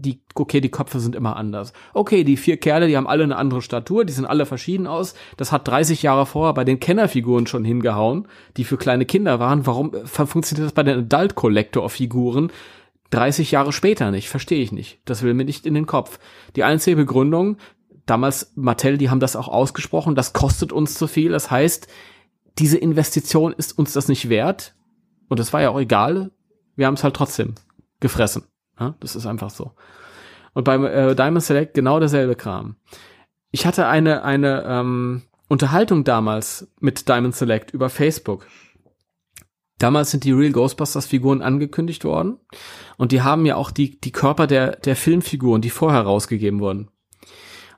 die, 0.06 0.22
okay, 0.36 0.62
die 0.62 0.70
Köpfe 0.70 1.00
sind 1.00 1.16
immer 1.16 1.36
anders. 1.36 1.74
Okay, 1.94 2.24
die 2.24 2.38
vier 2.38 2.58
Kerle, 2.58 2.88
die 2.88 2.96
haben 2.96 3.08
alle 3.08 3.24
eine 3.24 3.38
andere 3.38 3.62
Statur, 3.62 4.06
die 4.06 4.14
sind 4.14 4.26
alle 4.26 4.46
verschieden 4.46 4.88
aus. 4.88 5.16
Das 5.38 5.52
hat 5.52 5.68
30 5.68 6.04
Jahre 6.04 6.26
vorher 6.26 6.54
bei 6.54 6.64
den 6.64 6.80
Kennerfiguren 6.80 7.48
schon 7.48 7.66
hingehauen, 7.66 8.28
die 8.58 8.64
für 8.64 8.78
kleine 8.78 9.06
Kinder 9.06 9.40
waren. 9.40 9.66
Warum 9.66 9.94
äh, 9.94 10.06
funktioniert 10.06 10.66
das 10.66 10.74
bei 10.74 10.84
den 10.84 11.00
Adult 11.00 11.36
Collector 11.36 11.90
Figuren 11.90 12.52
30 13.10 13.52
Jahre 13.52 13.74
später 13.74 14.12
nicht? 14.12 14.30
Verstehe 14.30 14.62
ich 14.62 14.72
nicht. 14.72 15.00
Das 15.06 15.24
will 15.24 15.34
mir 15.34 15.46
nicht 15.46 15.66
in 15.66 15.74
den 15.74 15.86
Kopf. 15.86 16.20
Die 16.56 16.64
einzige 16.64 16.98
Begründung, 16.98 17.58
damals 18.06 18.52
Mattel, 18.56 18.98
die 18.98 19.10
haben 19.10 19.20
das 19.20 19.36
auch 19.36 19.48
ausgesprochen, 19.48 20.16
das 20.16 20.34
kostet 20.34 20.72
uns 20.72 20.96
zu 20.96 21.08
viel. 21.08 21.32
Das 21.32 21.52
heißt, 21.52 21.88
diese 22.58 22.78
Investition 22.78 23.54
ist 23.54 23.78
uns 23.78 23.94
das 23.94 24.08
nicht 24.08 24.30
wert. 24.30 24.76
Und 25.28 25.40
das 25.40 25.54
war 25.54 25.62
ja 25.62 25.70
auch 25.70 25.80
egal. 25.80 26.32
Wir 26.76 26.88
haben 26.88 26.94
es 26.94 27.04
halt 27.04 27.16
trotzdem 27.16 27.56
gefressen. 28.00 28.44
Ja, 28.80 28.96
das 29.00 29.16
ist 29.16 29.26
einfach 29.26 29.50
so. 29.50 29.72
Und 30.54 30.64
beim 30.64 30.86
äh, 30.86 31.16
Diamond 31.16 31.44
Select 31.44 31.74
genau 31.74 32.00
derselbe 32.00 32.36
Kram. 32.36 32.76
Ich 33.52 33.66
hatte 33.66 33.88
eine, 33.88 34.24
eine 34.24 34.64
ähm, 34.68 35.24
Unterhaltung 35.48 36.04
damals 36.04 36.72
mit 36.80 37.08
Diamond 37.08 37.36
Select 37.36 37.72
über 37.72 37.90
Facebook. 37.90 38.48
Damals 39.78 40.12
sind 40.12 40.24
die 40.24 40.32
Real 40.32 40.52
Ghostbusters 40.52 41.06
Figuren 41.06 41.42
angekündigt 41.42 42.06
worden 42.06 42.38
und 42.98 43.12
die 43.12 43.22
haben 43.22 43.46
ja 43.46 43.58
auch 43.58 43.72
die, 43.72 44.00
die 44.00 44.14
Körper 44.14 44.48
der, 44.48 44.78
der 44.78 44.96
Filmfiguren, 44.96 45.62
die 45.62 45.70
vorher 45.70 46.02
rausgegeben 46.02 46.62
wurden. 46.62 46.90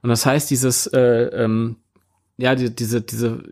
Und 0.01 0.09
das 0.09 0.25
heißt, 0.25 0.49
dieses, 0.49 0.87
äh, 0.87 0.99
ähm, 0.99 1.77
ja, 2.37 2.55
die, 2.55 2.73
diese, 2.73 3.01
diese, 3.01 3.43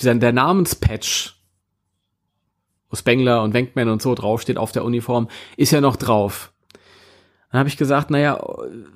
dieser, 0.00 0.14
der 0.14 0.32
Namenspatch, 0.32 1.36
wo 2.88 2.96
Spengler 2.96 3.42
und 3.42 3.54
Wenkman 3.54 3.88
und 3.88 4.02
so 4.02 4.14
draufsteht 4.14 4.56
auf 4.56 4.72
der 4.72 4.84
Uniform, 4.84 5.28
ist 5.56 5.70
ja 5.72 5.80
noch 5.80 5.96
drauf. 5.96 6.52
Dann 7.50 7.58
habe 7.58 7.68
ich 7.68 7.76
gesagt, 7.76 8.12
naja, 8.12 8.38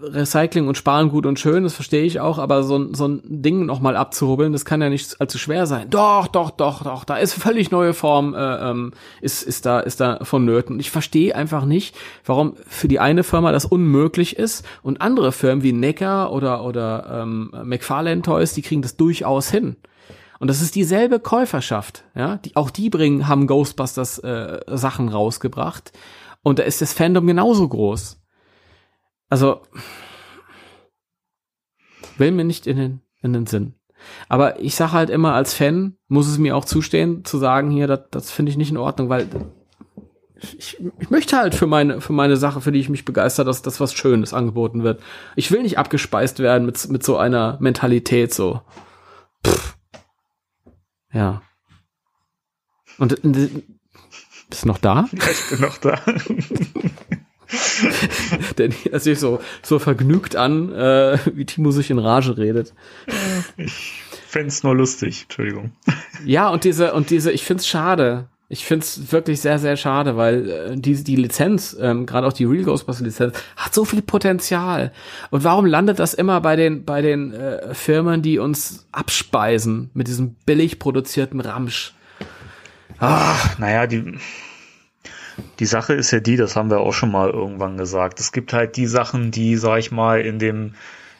Recycling 0.00 0.68
und 0.68 0.76
Sparen 0.76 1.08
gut 1.08 1.26
und 1.26 1.40
schön, 1.40 1.64
das 1.64 1.74
verstehe 1.74 2.04
ich 2.04 2.20
auch, 2.20 2.38
aber 2.38 2.62
so, 2.62 2.94
so 2.94 3.08
ein 3.08 3.20
Ding 3.24 3.66
nochmal 3.66 3.96
abzurubbeln, 3.96 4.52
das 4.52 4.64
kann 4.64 4.80
ja 4.80 4.88
nicht 4.88 5.20
allzu 5.20 5.38
schwer 5.38 5.66
sein. 5.66 5.90
Doch, 5.90 6.28
doch, 6.28 6.52
doch, 6.52 6.84
doch, 6.84 7.02
da 7.02 7.16
ist 7.16 7.34
völlig 7.34 7.72
neue 7.72 7.94
Form, 7.94 8.32
äh, 8.32 8.70
ähm, 8.70 8.92
ist, 9.20 9.42
ist 9.42 9.66
da, 9.66 9.80
ist 9.80 10.00
da 10.00 10.24
vonnöten. 10.24 10.76
Und 10.76 10.80
ich 10.80 10.92
verstehe 10.92 11.34
einfach 11.34 11.64
nicht, 11.64 11.96
warum 12.24 12.54
für 12.68 12.86
die 12.86 13.00
eine 13.00 13.24
Firma 13.24 13.50
das 13.50 13.64
unmöglich 13.64 14.36
ist 14.36 14.64
und 14.84 15.00
andere 15.00 15.32
Firmen 15.32 15.64
wie 15.64 15.72
Necker 15.72 16.30
oder, 16.30 16.62
oder 16.62 17.22
ähm, 17.22 17.50
McFarlane 17.64 18.22
Toys, 18.22 18.54
die 18.54 18.62
kriegen 18.62 18.82
das 18.82 18.96
durchaus 18.96 19.50
hin. 19.50 19.74
Und 20.38 20.46
das 20.46 20.62
ist 20.62 20.76
dieselbe 20.76 21.18
Käuferschaft, 21.18 22.04
ja, 22.14 22.36
die, 22.36 22.54
auch 22.54 22.70
die 22.70 22.88
bringen, 22.88 23.26
haben 23.26 23.48
Ghostbusters 23.48 24.20
äh, 24.20 24.60
Sachen 24.68 25.08
rausgebracht. 25.08 25.90
Und 26.44 26.60
da 26.60 26.62
ist 26.62 26.82
das 26.82 26.92
Fandom 26.92 27.26
genauso 27.26 27.68
groß. 27.68 28.20
Also, 29.28 29.62
will 32.18 32.30
mir 32.30 32.44
nicht 32.44 32.66
in 32.66 32.76
den, 32.76 33.00
in 33.22 33.32
den 33.32 33.46
Sinn. 33.46 33.74
Aber 34.28 34.60
ich 34.60 34.74
sage 34.74 34.92
halt 34.92 35.10
immer, 35.10 35.34
als 35.34 35.54
Fan 35.54 35.96
muss 36.08 36.28
es 36.28 36.38
mir 36.38 36.56
auch 36.56 36.64
zustehen, 36.64 37.24
zu 37.24 37.38
sagen, 37.38 37.70
hier, 37.70 37.86
das, 37.86 38.00
das 38.10 38.30
finde 38.30 38.50
ich 38.50 38.58
nicht 38.58 38.70
in 38.70 38.76
Ordnung, 38.76 39.08
weil 39.08 39.28
ich, 40.58 40.78
ich 40.98 41.10
möchte 41.10 41.38
halt 41.38 41.54
für 41.54 41.66
meine, 41.66 42.00
für 42.00 42.12
meine 42.12 42.36
Sache, 42.36 42.60
für 42.60 42.72
die 42.72 42.80
ich 42.80 42.88
mich 42.88 43.04
begeister, 43.04 43.44
dass 43.44 43.62
das 43.62 43.80
was 43.80 43.94
Schönes 43.94 44.34
angeboten 44.34 44.82
wird. 44.82 45.02
Ich 45.36 45.50
will 45.50 45.62
nicht 45.62 45.78
abgespeist 45.78 46.38
werden 46.38 46.66
mit, 46.66 46.88
mit 46.90 47.02
so 47.02 47.16
einer 47.16 47.56
Mentalität, 47.60 48.34
so. 48.34 48.60
Pff. 49.46 49.76
Ja. 51.12 51.42
Und, 52.98 53.20
bist 53.22 54.64
du 54.64 54.68
noch 54.68 54.78
da? 54.78 55.08
Ich 55.12 55.48
bin 55.50 55.60
noch 55.60 55.78
da. 55.78 55.98
Der 58.58 58.70
sich 59.00 59.18
so, 59.18 59.40
so 59.62 59.78
vergnügt 59.78 60.36
an, 60.36 60.72
äh, 60.72 61.18
wie 61.34 61.44
Timo 61.44 61.70
sich 61.70 61.90
in 61.90 61.98
Rage 61.98 62.36
redet. 62.36 62.72
Ich 63.56 64.02
fände 64.26 64.54
nur 64.62 64.74
lustig, 64.74 65.22
Entschuldigung. 65.24 65.72
Ja, 66.24 66.48
und 66.48 66.64
diese, 66.64 66.94
und 66.94 67.10
diese, 67.10 67.32
ich 67.32 67.44
find's 67.44 67.66
schade. 67.66 68.28
Ich 68.48 68.66
find's 68.66 69.10
wirklich 69.10 69.40
sehr, 69.40 69.58
sehr 69.58 69.76
schade, 69.76 70.16
weil 70.16 70.50
äh, 70.50 70.76
die, 70.76 71.02
die 71.02 71.16
Lizenz, 71.16 71.76
ähm, 71.80 72.04
gerade 72.06 72.26
auch 72.26 72.32
die 72.32 72.44
Real 72.44 72.64
Ghostbusters 72.64 73.04
Lizenz, 73.04 73.36
hat 73.56 73.74
so 73.74 73.84
viel 73.84 74.02
Potenzial. 74.02 74.92
Und 75.30 75.44
warum 75.44 75.66
landet 75.66 75.98
das 75.98 76.14
immer 76.14 76.40
bei 76.40 76.54
den, 76.54 76.84
bei 76.84 77.00
den 77.00 77.32
äh, 77.32 77.74
Firmen, 77.74 78.22
die 78.22 78.38
uns 78.38 78.86
abspeisen 78.92 79.90
mit 79.94 80.08
diesem 80.08 80.34
billig 80.46 80.78
produzierten 80.78 81.40
Ramsch? 81.40 81.94
Ach, 82.98 83.58
naja, 83.58 83.86
die, 83.86 84.18
die 85.58 85.66
Sache 85.66 85.94
ist 85.94 86.10
ja 86.10 86.20
die, 86.20 86.36
das 86.36 86.56
haben 86.56 86.70
wir 86.70 86.80
auch 86.80 86.92
schon 86.92 87.10
mal 87.10 87.30
irgendwann 87.30 87.76
gesagt. 87.76 88.20
Es 88.20 88.32
gibt 88.32 88.52
halt 88.52 88.76
die 88.76 88.86
Sachen, 88.86 89.30
die, 89.30 89.56
sag 89.56 89.78
ich 89.78 89.90
mal, 89.90 90.20
in 90.20 90.38
dem 90.38 90.74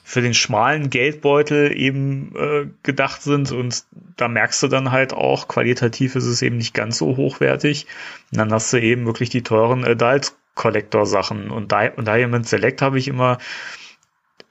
für 0.06 0.20
den 0.20 0.34
schmalen 0.34 0.90
Geldbeutel 0.90 1.74
eben 1.74 2.34
äh, 2.36 2.66
gedacht 2.82 3.22
sind 3.22 3.52
und 3.52 3.84
da 4.16 4.28
merkst 4.28 4.62
du 4.62 4.68
dann 4.68 4.92
halt 4.92 5.14
auch, 5.14 5.48
qualitativ 5.48 6.14
ist 6.14 6.26
es 6.26 6.42
eben 6.42 6.58
nicht 6.58 6.74
ganz 6.74 6.98
so 6.98 7.16
hochwertig. 7.16 7.86
Und 8.30 8.38
dann 8.38 8.52
hast 8.52 8.70
du 8.74 8.80
eben 8.80 9.06
wirklich 9.06 9.30
die 9.30 9.42
teuren 9.42 9.82
Adult 9.82 10.32
Collector 10.54 11.06
Sachen 11.06 11.50
und, 11.50 11.72
Di 11.72 11.90
und 11.96 12.06
Diamond 12.06 12.46
Select 12.46 12.82
habe 12.82 12.98
ich 12.98 13.08
immer 13.08 13.38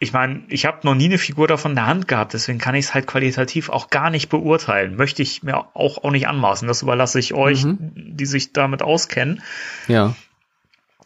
ich 0.03 0.13
meine, 0.13 0.43
ich 0.49 0.65
habe 0.65 0.79
noch 0.83 0.95
nie 0.95 1.05
eine 1.05 1.17
Figur 1.17 1.47
davon 1.47 1.71
in 1.71 1.75
der 1.75 1.87
Hand 1.87 2.07
gehabt, 2.07 2.33
deswegen 2.33 2.59
kann 2.59 2.75
ich 2.75 2.85
es 2.85 2.93
halt 2.93 3.07
qualitativ 3.07 3.69
auch 3.69 3.89
gar 3.89 4.09
nicht 4.09 4.29
beurteilen. 4.29 4.95
Möchte 4.95 5.21
ich 5.21 5.43
mir 5.43 5.57
auch, 5.75 6.03
auch 6.03 6.11
nicht 6.11 6.27
anmaßen. 6.27 6.67
Das 6.67 6.81
überlasse 6.81 7.19
ich 7.19 7.33
euch, 7.33 7.63
mhm. 7.63 7.77
die 7.95 8.25
sich 8.25 8.53
damit 8.53 8.81
auskennen. 8.81 9.41
Ja. 9.87 10.15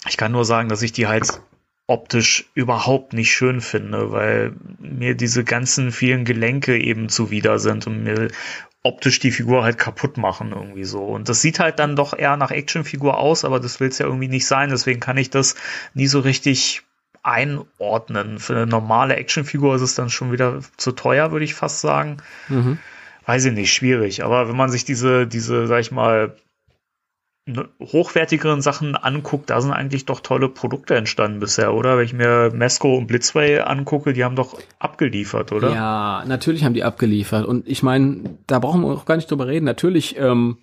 Ich 0.10 0.18
kann 0.18 0.32
nur 0.32 0.46
sagen, 0.46 0.68
dass 0.68 0.82
ich 0.82 0.92
die 0.92 1.08
halt 1.08 1.42
optisch 1.86 2.50
überhaupt 2.54 3.14
nicht 3.14 3.32
schön 3.32 3.62
finde, 3.62 4.12
weil 4.12 4.54
mir 4.80 5.16
diese 5.16 5.46
ganzen 5.46 5.92
vielen 5.92 6.26
Gelenke 6.26 6.78
eben 6.78 7.08
zuwider 7.08 7.60
sind 7.60 7.88
und 7.88 8.04
mir 8.04 8.30
optisch 8.84 9.20
die 9.20 9.32
Figur 9.32 9.64
halt 9.64 9.78
kaputt 9.78 10.18
machen 10.18 10.52
irgendwie 10.52 10.86
so. 10.86 11.04
Und 11.04 11.30
das 11.30 11.42
sieht 11.42 11.60
halt 11.60 11.80
dann 11.80 11.96
doch 11.96 12.18
eher 12.18 12.38
nach 12.38 12.52
Actionfigur 12.52 13.18
aus, 13.18 13.46
aber 13.46 13.60
das 13.60 13.80
will 13.80 13.90
es 13.90 14.00
ja 14.00 14.06
irgendwie 14.06 14.28
nicht 14.28 14.48
sein. 14.48 14.70
Deswegen 14.70 15.00
kann 15.00 15.18
ich 15.18 15.30
das 15.30 15.56
nie 15.94 16.08
so 16.08 16.20
richtig 16.20 16.84
einordnen. 17.28 18.40
Für 18.40 18.56
eine 18.56 18.66
normale 18.66 19.18
Actionfigur 19.18 19.76
ist 19.76 19.82
es 19.82 19.96
dann 19.96 20.10
schon 20.10 20.32
wieder 20.32 20.62
zu 20.78 20.94
teuer, 20.94 21.32
würde 21.32 21.44
ich 21.44 21.54
fast 21.54 21.82
sagen. 21.82 22.18
Mhm. 22.48 22.80
Weiß 23.26 23.44
ich 23.44 23.54
nicht, 23.54 23.74
schwierig. 23.74 24.24
Aber 24.24 24.48
wenn 24.48 24.56
man 24.56 24.70
sich 24.70 24.86
diese, 24.86 25.28
diese, 25.28 25.68
sag 25.68 25.82
ich 25.82 25.92
mal, 25.92 26.38
ne, 27.46 27.68
hochwertigeren 27.82 28.62
Sachen 28.62 28.96
anguckt, 28.96 29.50
da 29.50 29.60
sind 29.60 29.74
eigentlich 29.74 30.06
doch 30.06 30.22
tolle 30.22 30.48
Produkte 30.48 30.96
entstanden 30.96 31.42
bisher, 31.42 31.74
oder? 31.74 31.98
Wenn 31.98 32.06
ich 32.06 32.14
mir 32.14 32.52
Mesco 32.54 32.96
und 32.96 33.08
Blitzway 33.08 33.60
angucke, 33.60 34.14
die 34.14 34.24
haben 34.24 34.38
doch 34.38 34.58
abgeliefert, 34.80 35.52
oder? 35.52 35.74
Ja, 35.74 36.24
natürlich 36.26 36.64
haben 36.64 36.76
die 36.76 36.86
abgeliefert. 36.86 37.46
Und 37.46 37.68
ich 37.68 37.84
meine, 37.84 38.38
da 38.48 38.60
brauchen 38.60 38.82
wir 38.82 38.88
auch 38.88 39.06
gar 39.06 39.18
nicht 39.18 39.30
drüber 39.30 39.48
reden. 39.48 39.66
Natürlich 39.66 40.18
ähm, 40.18 40.60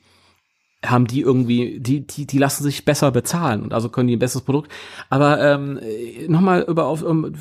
haben 0.85 1.07
die 1.07 1.21
irgendwie, 1.21 1.81
die, 1.81 2.07
die, 2.07 2.27
die 2.27 2.39
lassen 2.39 2.63
sich 2.63 2.85
besser 2.85 3.11
bezahlen 3.11 3.63
und 3.63 3.75
also 3.75 3.89
können 3.89 4.09
die 4.09 4.17
ein 4.17 4.21
besseres 4.21 4.45
Produkt. 4.45 4.71
Aber 5.11 5.41
ähm, 5.41 5.81
nochmal 6.29 6.63
über 6.63 6.87
auf 6.87 7.03
um, 7.03 7.33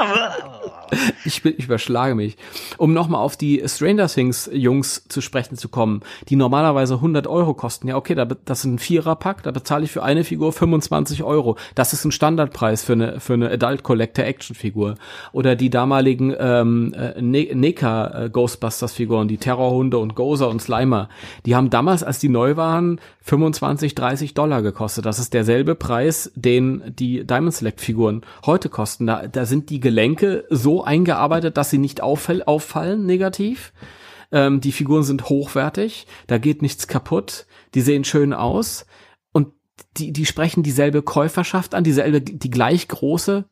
ich, 1.24 1.44
ich 1.44 1.64
überschlage 1.64 2.14
mich. 2.14 2.36
Um 2.78 2.92
nochmal 2.92 3.20
auf 3.20 3.36
die 3.36 3.62
Stranger 3.66 4.08
Things 4.08 4.48
Jungs 4.52 5.04
zu 5.08 5.20
sprechen 5.20 5.56
zu 5.56 5.68
kommen, 5.68 6.02
die 6.28 6.36
normalerweise 6.36 6.94
100 6.94 7.26
Euro 7.26 7.54
kosten. 7.54 7.88
Ja, 7.88 7.96
okay, 7.96 8.14
das 8.14 8.60
ist 8.60 8.64
ein 8.64 8.78
Viererpack, 8.78 9.42
da 9.42 9.50
bezahle 9.50 9.84
ich 9.84 9.92
für 9.92 10.02
eine 10.02 10.24
Figur 10.24 10.52
25 10.52 11.22
Euro. 11.22 11.56
Das 11.74 11.92
ist 11.92 12.04
ein 12.04 12.12
Standardpreis 12.12 12.82
für 12.82 12.94
eine, 12.94 13.20
für 13.20 13.34
eine 13.34 13.50
Adult 13.50 13.82
Collector 13.82 14.24
Action 14.24 14.56
Figur. 14.56 14.96
Oder 15.32 15.56
die 15.56 15.70
damaligen 15.70 16.34
ähm, 16.38 16.94
äh, 16.94 17.20
ne 17.20 17.50
NECA 17.54 18.24
äh, 18.24 18.30
Ghostbusters 18.30 18.92
Figuren, 18.92 19.28
die 19.28 19.38
Terrorhunde 19.38 19.98
und 19.98 20.14
Gozer 20.14 20.48
und 20.48 20.60
Slimer. 20.60 21.08
Die 21.46 21.54
haben 21.54 21.70
damals, 21.70 22.02
als 22.02 22.18
die 22.18 22.28
neu 22.28 22.56
waren, 22.56 23.00
25, 23.22 23.94
30 23.94 24.34
Dollar 24.34 24.62
gekostet. 24.62 25.04
Das 25.04 25.18
ist 25.18 25.34
derselbe 25.34 25.74
Preis, 25.74 26.32
den 26.34 26.82
die 26.86 27.26
Diamond 27.26 27.54
Select 27.54 27.80
Figuren 27.80 28.22
heute 28.46 28.68
kosten. 28.68 29.06
Da, 29.06 29.26
da 29.26 29.44
sind 29.44 29.70
die 29.70 29.80
Gelenke 29.80 30.44
so 30.48 30.82
eingearbeitet, 30.82 31.56
dass 31.56 31.70
sie 31.70 31.78
nicht 31.78 32.02
auffall, 32.02 32.42
auffallen 32.42 33.04
negativ. 33.04 33.72
Ähm, 34.32 34.60
die 34.60 34.72
Figuren 34.72 35.02
sind 35.02 35.28
hochwertig, 35.28 36.06
da 36.26 36.38
geht 36.38 36.62
nichts 36.62 36.86
kaputt, 36.86 37.46
die 37.74 37.80
sehen 37.80 38.04
schön 38.04 38.32
aus 38.32 38.86
und 39.32 39.48
die, 39.96 40.12
die 40.12 40.26
sprechen 40.26 40.62
dieselbe 40.62 41.02
Käuferschaft 41.02 41.74
an, 41.74 41.84
dieselbe, 41.84 42.20
die 42.20 42.50
gleich 42.50 42.86
große 42.86 43.44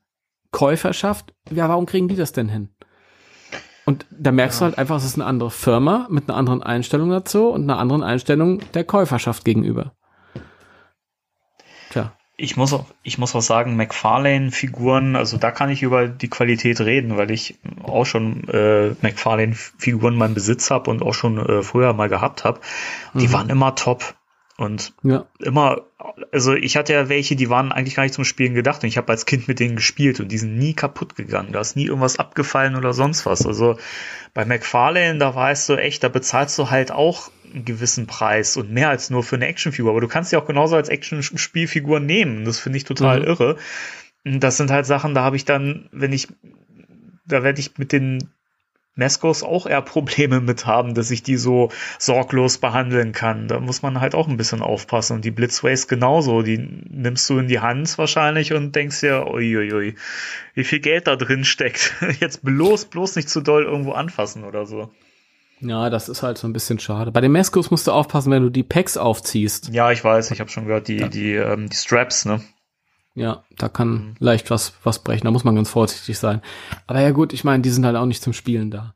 Käuferschaft. 0.50 1.34
Ja, 1.50 1.68
warum 1.68 1.86
kriegen 1.86 2.08
die 2.08 2.16
das 2.16 2.32
denn 2.32 2.48
hin? 2.48 2.70
Und 3.89 4.05
da 4.11 4.32
merkst 4.32 4.61
ja. 4.61 4.66
du 4.66 4.70
halt 4.70 4.78
einfach, 4.78 4.97
es 4.97 5.05
ist 5.07 5.14
eine 5.14 5.24
andere 5.24 5.51
Firma 5.51 6.09
mit 6.11 6.28
einer 6.28 6.36
anderen 6.36 6.62
Einstellung 6.62 7.09
dazu 7.09 7.49
und 7.49 7.62
einer 7.62 7.78
anderen 7.78 8.03
Einstellung 8.03 8.61
der 8.74 8.84
Käuferschaft 8.84 9.47
gegenüber. 9.47 9.93
Tja. 11.89 12.12
Ich 12.36 12.59
muss 12.59 12.74
auch, 12.74 12.84
ich 13.03 13.16
muss 13.16 13.34
auch 13.34 13.41
sagen, 13.41 13.76
McFarlane-Figuren, 13.76 15.16
also 15.16 15.39
da 15.39 15.51
kann 15.53 15.70
ich 15.70 15.82
über 15.82 16.07
die 16.07 16.28
Qualität 16.28 16.82
reden, 16.82 17.16
weil 17.16 17.30
ich 17.30 17.59
auch 17.82 18.05
schon 18.05 18.47
äh, 18.51 18.91
McFarlane-Figuren 19.01 20.12
in 20.12 20.18
meinem 20.18 20.34
Besitz 20.34 20.70
habe 20.70 20.91
und 20.91 21.01
auch 21.01 21.14
schon 21.14 21.39
äh, 21.39 21.62
früher 21.62 21.95
mal 21.95 22.11
gehabt 22.11 22.45
habe. 22.45 22.61
Die 23.14 23.28
mhm. 23.28 23.32
waren 23.32 23.49
immer 23.49 23.74
top. 23.74 24.16
Und 24.59 24.92
ja. 25.04 25.24
immer, 25.38 25.82
also 26.32 26.52
ich 26.52 26.76
hatte 26.76 26.92
ja 26.92 27.09
welche, 27.09 27.36
die 27.36 27.48
waren 27.48 27.70
eigentlich 27.70 27.94
gar 27.94 28.02
nicht 28.02 28.14
zum 28.14 28.24
Spielen 28.24 28.54
gedacht 28.54 28.82
und 28.82 28.88
ich 28.88 28.96
habe 28.96 29.12
als 29.12 29.24
Kind 29.24 29.46
mit 29.46 29.61
denen 29.61 29.76
gespielt 29.76 30.18
und 30.18 30.32
die 30.32 30.38
sind 30.38 30.59
nie 30.59 30.74
kaputt 30.74 31.14
gegangen. 31.14 31.52
Da 31.52 31.61
ist 31.61 31.76
nie 31.76 31.86
irgendwas 31.86 32.18
abgefallen 32.18 32.74
oder 32.74 32.92
sonst 32.92 33.24
was. 33.24 33.46
Also 33.46 33.78
bei 34.34 34.44
McFarlane, 34.44 35.20
da 35.20 35.32
weißt 35.32 35.68
du 35.68 35.76
echt, 35.76 36.02
da 36.02 36.09
bezahlst 36.09 36.59
du 36.59 36.70
halt 36.70 36.90
auch 36.90 37.30
einen 37.54 37.66
gewissen 37.66 38.09
Preis 38.09 38.56
und 38.56 38.72
mehr 38.72 38.88
als 38.88 39.11
nur 39.11 39.22
für 39.22 39.36
eine 39.36 39.46
Actionfigur. 39.46 39.92
Aber 39.92 40.00
du 40.00 40.09
kannst 40.09 40.30
sie 40.30 40.36
auch 40.36 40.46
genauso 40.46 40.74
als 40.74 40.88
Action-Spielfigur 40.88 42.00
nehmen. 42.00 42.44
Das 42.44 42.59
finde 42.59 42.78
ich 42.78 42.84
total 42.84 43.20
mhm. 43.20 43.26
irre. 43.26 43.56
Das 44.24 44.56
sind 44.56 44.72
halt 44.72 44.86
Sachen, 44.86 45.14
da 45.14 45.22
habe 45.22 45.36
ich 45.36 45.44
dann, 45.44 45.88
wenn 45.92 46.12
ich, 46.12 46.26
da 47.24 47.44
werde 47.44 47.61
ich 47.61 47.78
mit 47.78 47.92
den 47.92 48.28
Nescos 48.99 49.42
auch 49.42 49.66
eher 49.66 49.80
Probleme 49.80 50.40
mit 50.40 50.66
haben, 50.66 50.94
dass 50.94 51.11
ich 51.11 51.22
die 51.22 51.36
so 51.36 51.70
sorglos 51.99 52.59
behandeln 52.59 53.12
kann. 53.12 53.49
Da 53.49 53.61
muss 53.61 53.80
man 53.80 54.01
halt 54.01 54.14
auch 54.14 54.28
ein 54.28 54.36
bisschen 54.36 54.61
aufpassen. 54.61 55.14
Und 55.14 55.24
die 55.24 55.30
Blitzways 55.30 55.86
genauso. 55.88 56.42
Die 56.42 56.59
nimmst 56.59 57.30
du 57.30 57.38
in 57.38 57.49
die 57.49 57.61
Hand 57.61 57.96
wahrscheinlich 57.96 58.53
und 58.53 58.74
denkst 58.74 59.01
dir, 59.01 59.26
uiuiui, 59.28 59.94
wie 60.55 60.64
viel 60.64 60.80
Geld 60.80 61.07
da 61.07 61.16
drin 61.16 61.44
steckt. 61.44 61.94
Jetzt 62.20 62.44
bloß, 62.44 62.86
bloß 62.86 63.16
nicht 63.16 63.30
zu 63.30 63.40
doll 63.40 63.64
irgendwo 63.64 63.92
anfassen 63.92 64.44
oder 64.44 64.66
so. 64.66 64.90
Ja, 65.61 65.90
das 65.90 66.09
ist 66.09 66.22
halt 66.22 66.38
so 66.38 66.46
ein 66.46 66.53
bisschen 66.53 66.78
schade. 66.78 67.11
Bei 67.11 67.20
den 67.20 67.32
Meskos 67.32 67.70
musst 67.70 67.86
du 67.86 67.92
aufpassen, 67.92 68.30
wenn 68.30 68.42
du 68.42 68.51
die 68.51 68.62
Packs 68.62 68.96
aufziehst. 68.96 69.70
Ja, 69.72 69.90
ich 69.90 70.03
weiß, 70.05 70.30
ich 70.30 70.40
habe 70.40 70.51
schon 70.51 70.66
gehört, 70.66 70.88
die, 70.88 70.99
ja. 70.99 71.09
die, 71.09 71.34
ähm, 71.34 71.68
die 71.68 71.76
Straps, 71.76 72.24
ne? 72.24 72.40
Ja, 73.18 73.42
da 73.56 73.68
kann 73.68 73.88
mhm. 73.88 74.14
leicht 74.20 74.48
was, 74.50 74.74
was 74.84 75.00
brechen. 75.00 75.24
Da 75.24 75.32
muss 75.32 75.42
man 75.42 75.56
ganz 75.56 75.68
vorsichtig 75.68 76.18
sein. 76.18 76.40
Aber 76.86 77.00
ja 77.00 77.10
gut, 77.10 77.32
ich 77.32 77.42
meine, 77.42 77.62
die 77.62 77.70
sind 77.70 77.84
halt 77.84 77.96
auch 77.96 78.06
nicht 78.06 78.22
zum 78.22 78.32
Spielen 78.32 78.70
da. 78.70 78.94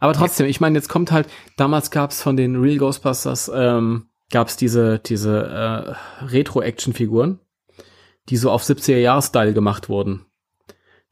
Aber 0.00 0.14
trotzdem, 0.14 0.46
ich 0.46 0.60
meine, 0.60 0.78
jetzt 0.78 0.88
kommt 0.88 1.12
halt, 1.12 1.28
damals 1.56 1.90
gab's 1.90 2.22
von 2.22 2.36
den 2.36 2.56
Real 2.56 2.78
Ghostbusters, 2.78 3.50
ähm, 3.54 4.06
gab's 4.30 4.56
diese, 4.56 5.00
diese 5.00 5.96
äh, 6.20 6.24
Retro-Action-Figuren, 6.24 7.40
die 8.30 8.36
so 8.38 8.50
auf 8.50 8.62
70er-Jahre-Style 8.62 9.52
gemacht 9.52 9.90
wurden. 9.90 10.24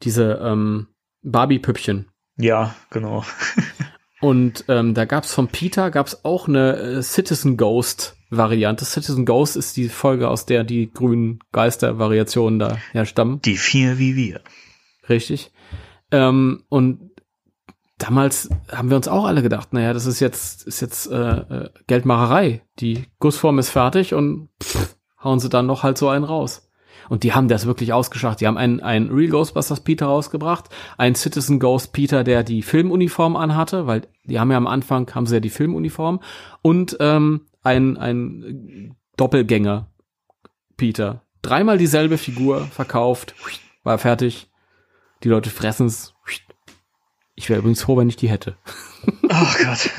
Diese 0.01 0.39
ähm, 0.41 0.87
Barbie-Püppchen. 1.21 2.09
Ja, 2.37 2.75
genau. 2.89 3.23
Und 4.21 4.65
ähm, 4.67 4.95
da 4.95 5.05
gab's 5.05 5.31
von 5.31 5.47
Peter 5.49 5.91
gab's 5.91 6.25
auch 6.25 6.47
eine 6.47 6.75
äh, 6.77 7.03
Citizen 7.03 7.55
Ghost 7.55 8.16
Variante. 8.29 8.85
Citizen 8.85 9.25
Ghost 9.25 9.55
ist 9.55 9.77
die 9.77 9.89
Folge, 9.89 10.29
aus 10.29 10.45
der 10.45 10.63
die 10.63 10.91
grünen 10.91 11.39
Geister-Variationen 11.51 12.59
da 12.59 12.77
herstammen. 12.91 13.41
Die 13.41 13.57
vier 13.57 13.97
wie 13.97 14.15
wir. 14.15 14.41
Richtig. 15.09 15.51
Ähm, 16.11 16.63
und 16.69 17.11
damals 17.97 18.49
haben 18.71 18.89
wir 18.89 18.97
uns 18.97 19.07
auch 19.07 19.25
alle 19.25 19.41
gedacht, 19.41 19.73
naja, 19.73 19.93
das 19.93 20.05
ist 20.05 20.19
jetzt, 20.19 20.67
ist 20.67 20.81
jetzt 20.81 21.07
äh, 21.11 21.15
äh, 21.15 21.69
Geldmacherei. 21.87 22.61
Die 22.79 23.05
Gussform 23.19 23.59
ist 23.59 23.69
fertig 23.69 24.13
und 24.13 24.49
pff, 24.61 24.95
hauen 25.23 25.39
sie 25.39 25.49
dann 25.49 25.65
noch 25.65 25.83
halt 25.83 25.97
so 25.97 26.09
einen 26.09 26.25
raus. 26.25 26.69
Und 27.09 27.23
die 27.23 27.33
haben 27.33 27.47
das 27.47 27.65
wirklich 27.65 27.93
ausgeschaut. 27.93 28.41
Die 28.41 28.47
haben 28.47 28.57
einen, 28.57 28.81
einen 28.81 29.09
Real 29.09 29.29
Ghostbusters 29.29 29.79
Peter 29.79 30.07
rausgebracht, 30.07 30.65
einen 30.97 31.15
Citizen 31.15 31.59
Ghost 31.59 31.93
Peter, 31.93 32.25
der 32.25 32.43
die 32.43 32.61
Filmuniform 32.61 33.37
anhatte, 33.37 33.87
weil 33.87 34.07
die 34.25 34.39
haben 34.39 34.51
ja 34.51 34.57
am 34.57 34.67
Anfang, 34.67 35.09
haben 35.15 35.25
sie 35.25 35.35
ja 35.35 35.39
die 35.39 35.49
Filmuniform 35.49 36.19
und 36.61 36.97
ähm, 36.99 37.47
ein, 37.67 37.97
ein 37.97 38.95
Doppelgänger 39.17 39.91
Peter. 40.77 41.23
Dreimal 41.41 41.77
dieselbe 41.77 42.17
Figur 42.17 42.65
verkauft, 42.67 43.35
war 43.83 43.97
fertig. 43.97 44.49
Die 45.23 45.29
Leute 45.29 45.49
fressen 45.49 45.87
es. 45.87 46.13
Ich 47.35 47.49
wäre 47.49 47.59
übrigens 47.59 47.81
froh, 47.81 47.97
wenn 47.97 48.09
ich 48.09 48.15
die 48.15 48.29
hätte. 48.29 48.57
Oh 49.29 49.53
Gott. 49.63 49.91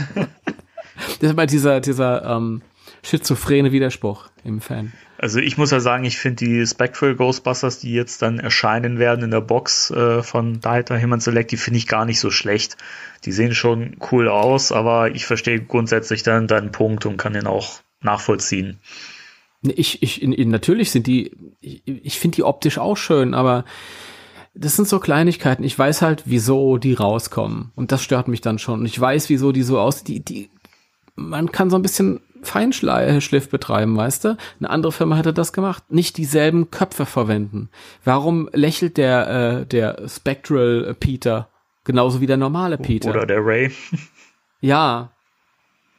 das 1.21 1.31
ist 1.31 1.37
mal 1.37 1.47
dieser, 1.47 1.81
dieser 1.81 2.25
ähm, 2.25 2.63
schizophrene 3.09 3.73
Widerspruch 3.73 4.29
im 4.45 4.61
Fan. 4.61 4.93
Also 5.19 5.41
ich 5.41 5.59
muss 5.59 5.73
ja 5.73 5.81
sagen, 5.81 6.05
ich 6.05 6.19
finde 6.19 6.45
die 6.45 6.67
Spectral 6.67 7.17
Ghostbusters, 7.17 7.81
die 7.81 7.93
jetzt 7.93 8.23
dann 8.23 8.39
erscheinen 8.39 8.99
werden 8.99 9.25
in 9.25 9.31
der 9.31 9.41
Box 9.41 9.91
äh, 9.91 10.23
von 10.23 10.61
Dieter 10.61 10.97
Himmel 10.97 11.21
Select, 11.21 11.51
die 11.51 11.57
finde 11.57 11.79
ich 11.79 11.89
gar 11.89 12.05
nicht 12.05 12.21
so 12.21 12.31
schlecht. 12.31 12.77
Die 13.25 13.33
sehen 13.33 13.55
schon 13.55 13.97
cool 14.13 14.29
aus, 14.29 14.71
aber 14.71 15.15
ich 15.15 15.27
verstehe 15.27 15.61
grundsätzlich 15.61 16.23
dann 16.23 16.47
deinen 16.47 16.71
Punkt 16.71 17.05
und 17.07 17.17
kann 17.17 17.33
den 17.33 17.49
auch 17.49 17.81
nachvollziehen. 18.01 18.79
Ich, 19.63 20.03
ich, 20.05 20.23
natürlich 20.23 20.93
sind 20.93 21.09
die, 21.09 21.33
ich, 21.61 21.83
ich 21.85 22.21
finde 22.21 22.37
die 22.37 22.45
optisch 22.45 22.79
auch 22.79 22.97
schön, 22.97 23.35
aber 23.35 23.65
das 24.55 24.77
sind 24.77 24.87
so 24.87 25.01
Kleinigkeiten. 25.01 25.65
Ich 25.65 25.77
weiß 25.77 26.03
halt, 26.03 26.23
wieso 26.27 26.79
die 26.79 26.95
rauskommen. 26.95 27.73
Und 27.75 27.91
das 27.91 28.03
stört 28.03 28.29
mich 28.29 28.41
dann 28.41 28.59
schon. 28.61 28.81
Und 28.81 28.87
ich 28.87 29.01
weiß, 29.01 29.29
wieso 29.29 29.51
die 29.51 29.63
so 29.63 29.81
aus, 29.81 30.05
die, 30.05 30.25
die, 30.25 30.51
man 31.17 31.51
kann 31.51 31.71
so 31.71 31.77
ein 31.77 31.83
bisschen 31.83 32.21
Feinschliff 32.43 33.49
betreiben, 33.49 33.97
weißt 33.97 34.25
du? 34.25 34.37
Eine 34.61 34.71
andere 34.71 34.93
Firma 34.93 35.17
hätte 35.17 35.33
das 35.33 35.53
gemacht. 35.53 35.85
Nicht 35.91 36.17
dieselben 36.17 36.71
Köpfe 36.71 37.07
verwenden. 37.07 37.69
Warum 38.05 38.49
lächelt 38.53 38.97
der, 38.97 39.61
äh, 39.63 39.67
der 39.67 40.09
Spectral 40.09 40.95
Peter 40.99 41.49
genauso 41.85 42.21
wie 42.21 42.27
der 42.27 42.37
normale 42.37 42.79
Peter? 42.79 43.11
Oder 43.11 43.27
der 43.27 43.45
Ray. 43.45 43.73
Ja. 44.61 45.11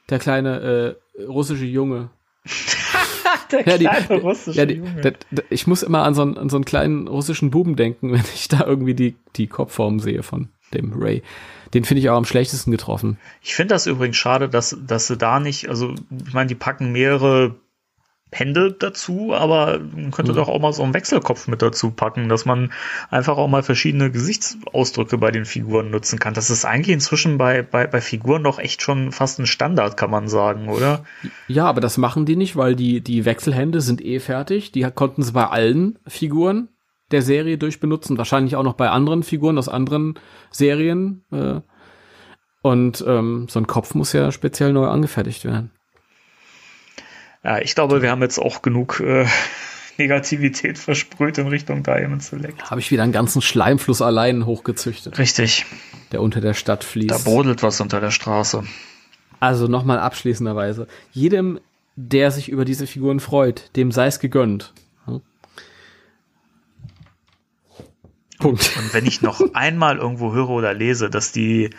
Der 0.09 0.19
kleine 0.19 0.97
äh, 1.17 1.23
russische 1.23 1.65
Junge. 1.65 2.09
der 3.51 3.63
kleine 3.63 3.83
ja, 3.83 3.99
die, 4.01 4.13
russische 4.13 4.57
ja, 4.57 4.65
die, 4.65 4.75
Junge. 4.75 5.01
Der, 5.01 5.13
der, 5.31 5.43
ich 5.49 5.67
muss 5.67 5.83
immer 5.83 6.03
an 6.03 6.15
so, 6.15 6.21
einen, 6.21 6.37
an 6.37 6.49
so 6.49 6.57
einen 6.57 6.65
kleinen 6.65 7.07
russischen 7.07 7.51
Buben 7.51 7.75
denken, 7.75 8.11
wenn 8.13 8.23
ich 8.33 8.47
da 8.47 8.65
irgendwie 8.65 8.95
die, 8.95 9.15
die 9.35 9.47
Kopfform 9.47 9.99
sehe 9.99 10.23
von 10.23 10.49
dem 10.73 10.93
Ray. 10.93 11.23
Den 11.73 11.85
finde 11.85 12.01
ich 12.01 12.09
auch 12.09 12.17
am 12.17 12.25
schlechtesten 12.25 12.71
getroffen. 12.71 13.17
Ich 13.41 13.55
finde 13.55 13.75
das 13.75 13.85
übrigens 13.85 14.17
schade, 14.17 14.49
dass, 14.49 14.77
dass 14.85 15.07
sie 15.07 15.17
da 15.17 15.39
nicht, 15.39 15.69
also 15.69 15.93
ich 16.25 16.33
meine, 16.33 16.47
die 16.47 16.55
packen 16.55 16.91
mehrere 16.91 17.55
Hände 18.31 18.71
dazu, 18.71 19.33
aber 19.33 19.79
man 19.79 20.11
könnte 20.11 20.33
mhm. 20.33 20.35
doch 20.35 20.49
auch 20.49 20.59
mal 20.59 20.71
so 20.71 20.83
einen 20.83 20.93
Wechselkopf 20.93 21.47
mit 21.47 21.63
dazu 21.63 21.89
packen, 21.89 22.29
dass 22.29 22.45
man 22.45 22.71
einfach 23.09 23.37
auch 23.37 23.47
mal 23.47 23.63
verschiedene 23.63 24.11
Gesichtsausdrücke 24.11 25.17
bei 25.17 25.31
den 25.31 25.45
Figuren 25.45 25.89
nutzen 25.89 26.19
kann. 26.19 26.35
Das 26.35 26.51
ist 26.51 26.63
eigentlich 26.63 26.93
inzwischen 26.93 27.39
bei, 27.39 27.63
bei, 27.63 27.87
bei 27.87 28.01
Figuren 28.01 28.43
doch 28.43 28.59
echt 28.59 28.83
schon 28.83 29.11
fast 29.11 29.39
ein 29.39 29.47
Standard, 29.47 29.97
kann 29.97 30.11
man 30.11 30.27
sagen, 30.27 30.69
oder? 30.69 31.05
Ja, 31.47 31.65
aber 31.65 31.81
das 31.81 31.97
machen 31.97 32.25
die 32.27 32.35
nicht, 32.35 32.55
weil 32.55 32.75
die, 32.75 33.01
die 33.01 33.25
Wechselhände 33.25 33.81
sind 33.81 34.03
eh 34.03 34.19
fertig. 34.19 34.71
Die 34.71 34.83
konnten 34.93 35.23
sie 35.23 35.31
bei 35.31 35.47
allen 35.47 35.97
Figuren 36.05 36.69
der 37.11 37.21
Serie 37.21 37.57
durchbenutzen, 37.57 38.17
wahrscheinlich 38.17 38.55
auch 38.55 38.63
noch 38.63 38.73
bei 38.73 38.89
anderen 38.89 39.23
Figuren 39.23 39.57
aus 39.57 39.69
anderen 39.69 40.19
Serien. 40.51 41.23
Äh, 41.31 41.61
und 42.61 43.03
ähm, 43.07 43.47
so 43.49 43.59
ein 43.59 43.67
Kopf 43.67 43.95
muss 43.95 44.13
ja 44.13 44.31
speziell 44.31 44.73
neu 44.73 44.87
angefertigt 44.87 45.45
werden. 45.45 45.71
Ja, 47.43 47.59
ich 47.59 47.73
glaube, 47.73 48.01
wir 48.01 48.11
haben 48.11 48.21
jetzt 48.21 48.37
auch 48.37 48.61
genug 48.61 48.99
äh, 48.99 49.25
Negativität 49.97 50.77
versprüht 50.77 51.37
in 51.37 51.47
Richtung 51.47 51.83
Diamond 51.83 52.23
Select. 52.23 52.69
Habe 52.69 52.81
ich 52.81 52.91
wieder 52.91 53.03
einen 53.03 53.11
ganzen 53.11 53.41
Schleimfluss 53.41 54.01
allein 54.01 54.45
hochgezüchtet. 54.45 55.17
Richtig. 55.17 55.65
Der 56.11 56.21
unter 56.21 56.41
der 56.41 56.53
Stadt 56.53 56.83
fließt. 56.83 57.11
Da 57.11 57.17
brodelt 57.17 57.63
was 57.63 57.79
unter 57.81 57.99
der 57.99 58.11
Straße. 58.11 58.63
Also 59.39 59.67
nochmal 59.67 59.99
abschließenderweise. 59.99 60.87
Jedem, 61.11 61.59
der 61.95 62.31
sich 62.31 62.49
über 62.49 62.65
diese 62.65 62.87
Figuren 62.87 63.19
freut, 63.19 63.75
dem 63.75 63.91
sei 63.91 64.07
es 64.07 64.19
gegönnt. 64.19 64.73
Punkt. 68.39 68.71
Und 68.77 68.93
wenn 68.93 69.05
ich 69.05 69.21
noch 69.21 69.41
einmal 69.53 69.97
irgendwo 69.97 70.33
höre 70.33 70.49
oder 70.49 70.73
lese, 70.73 71.09
dass 71.09 71.31
die 71.31 71.69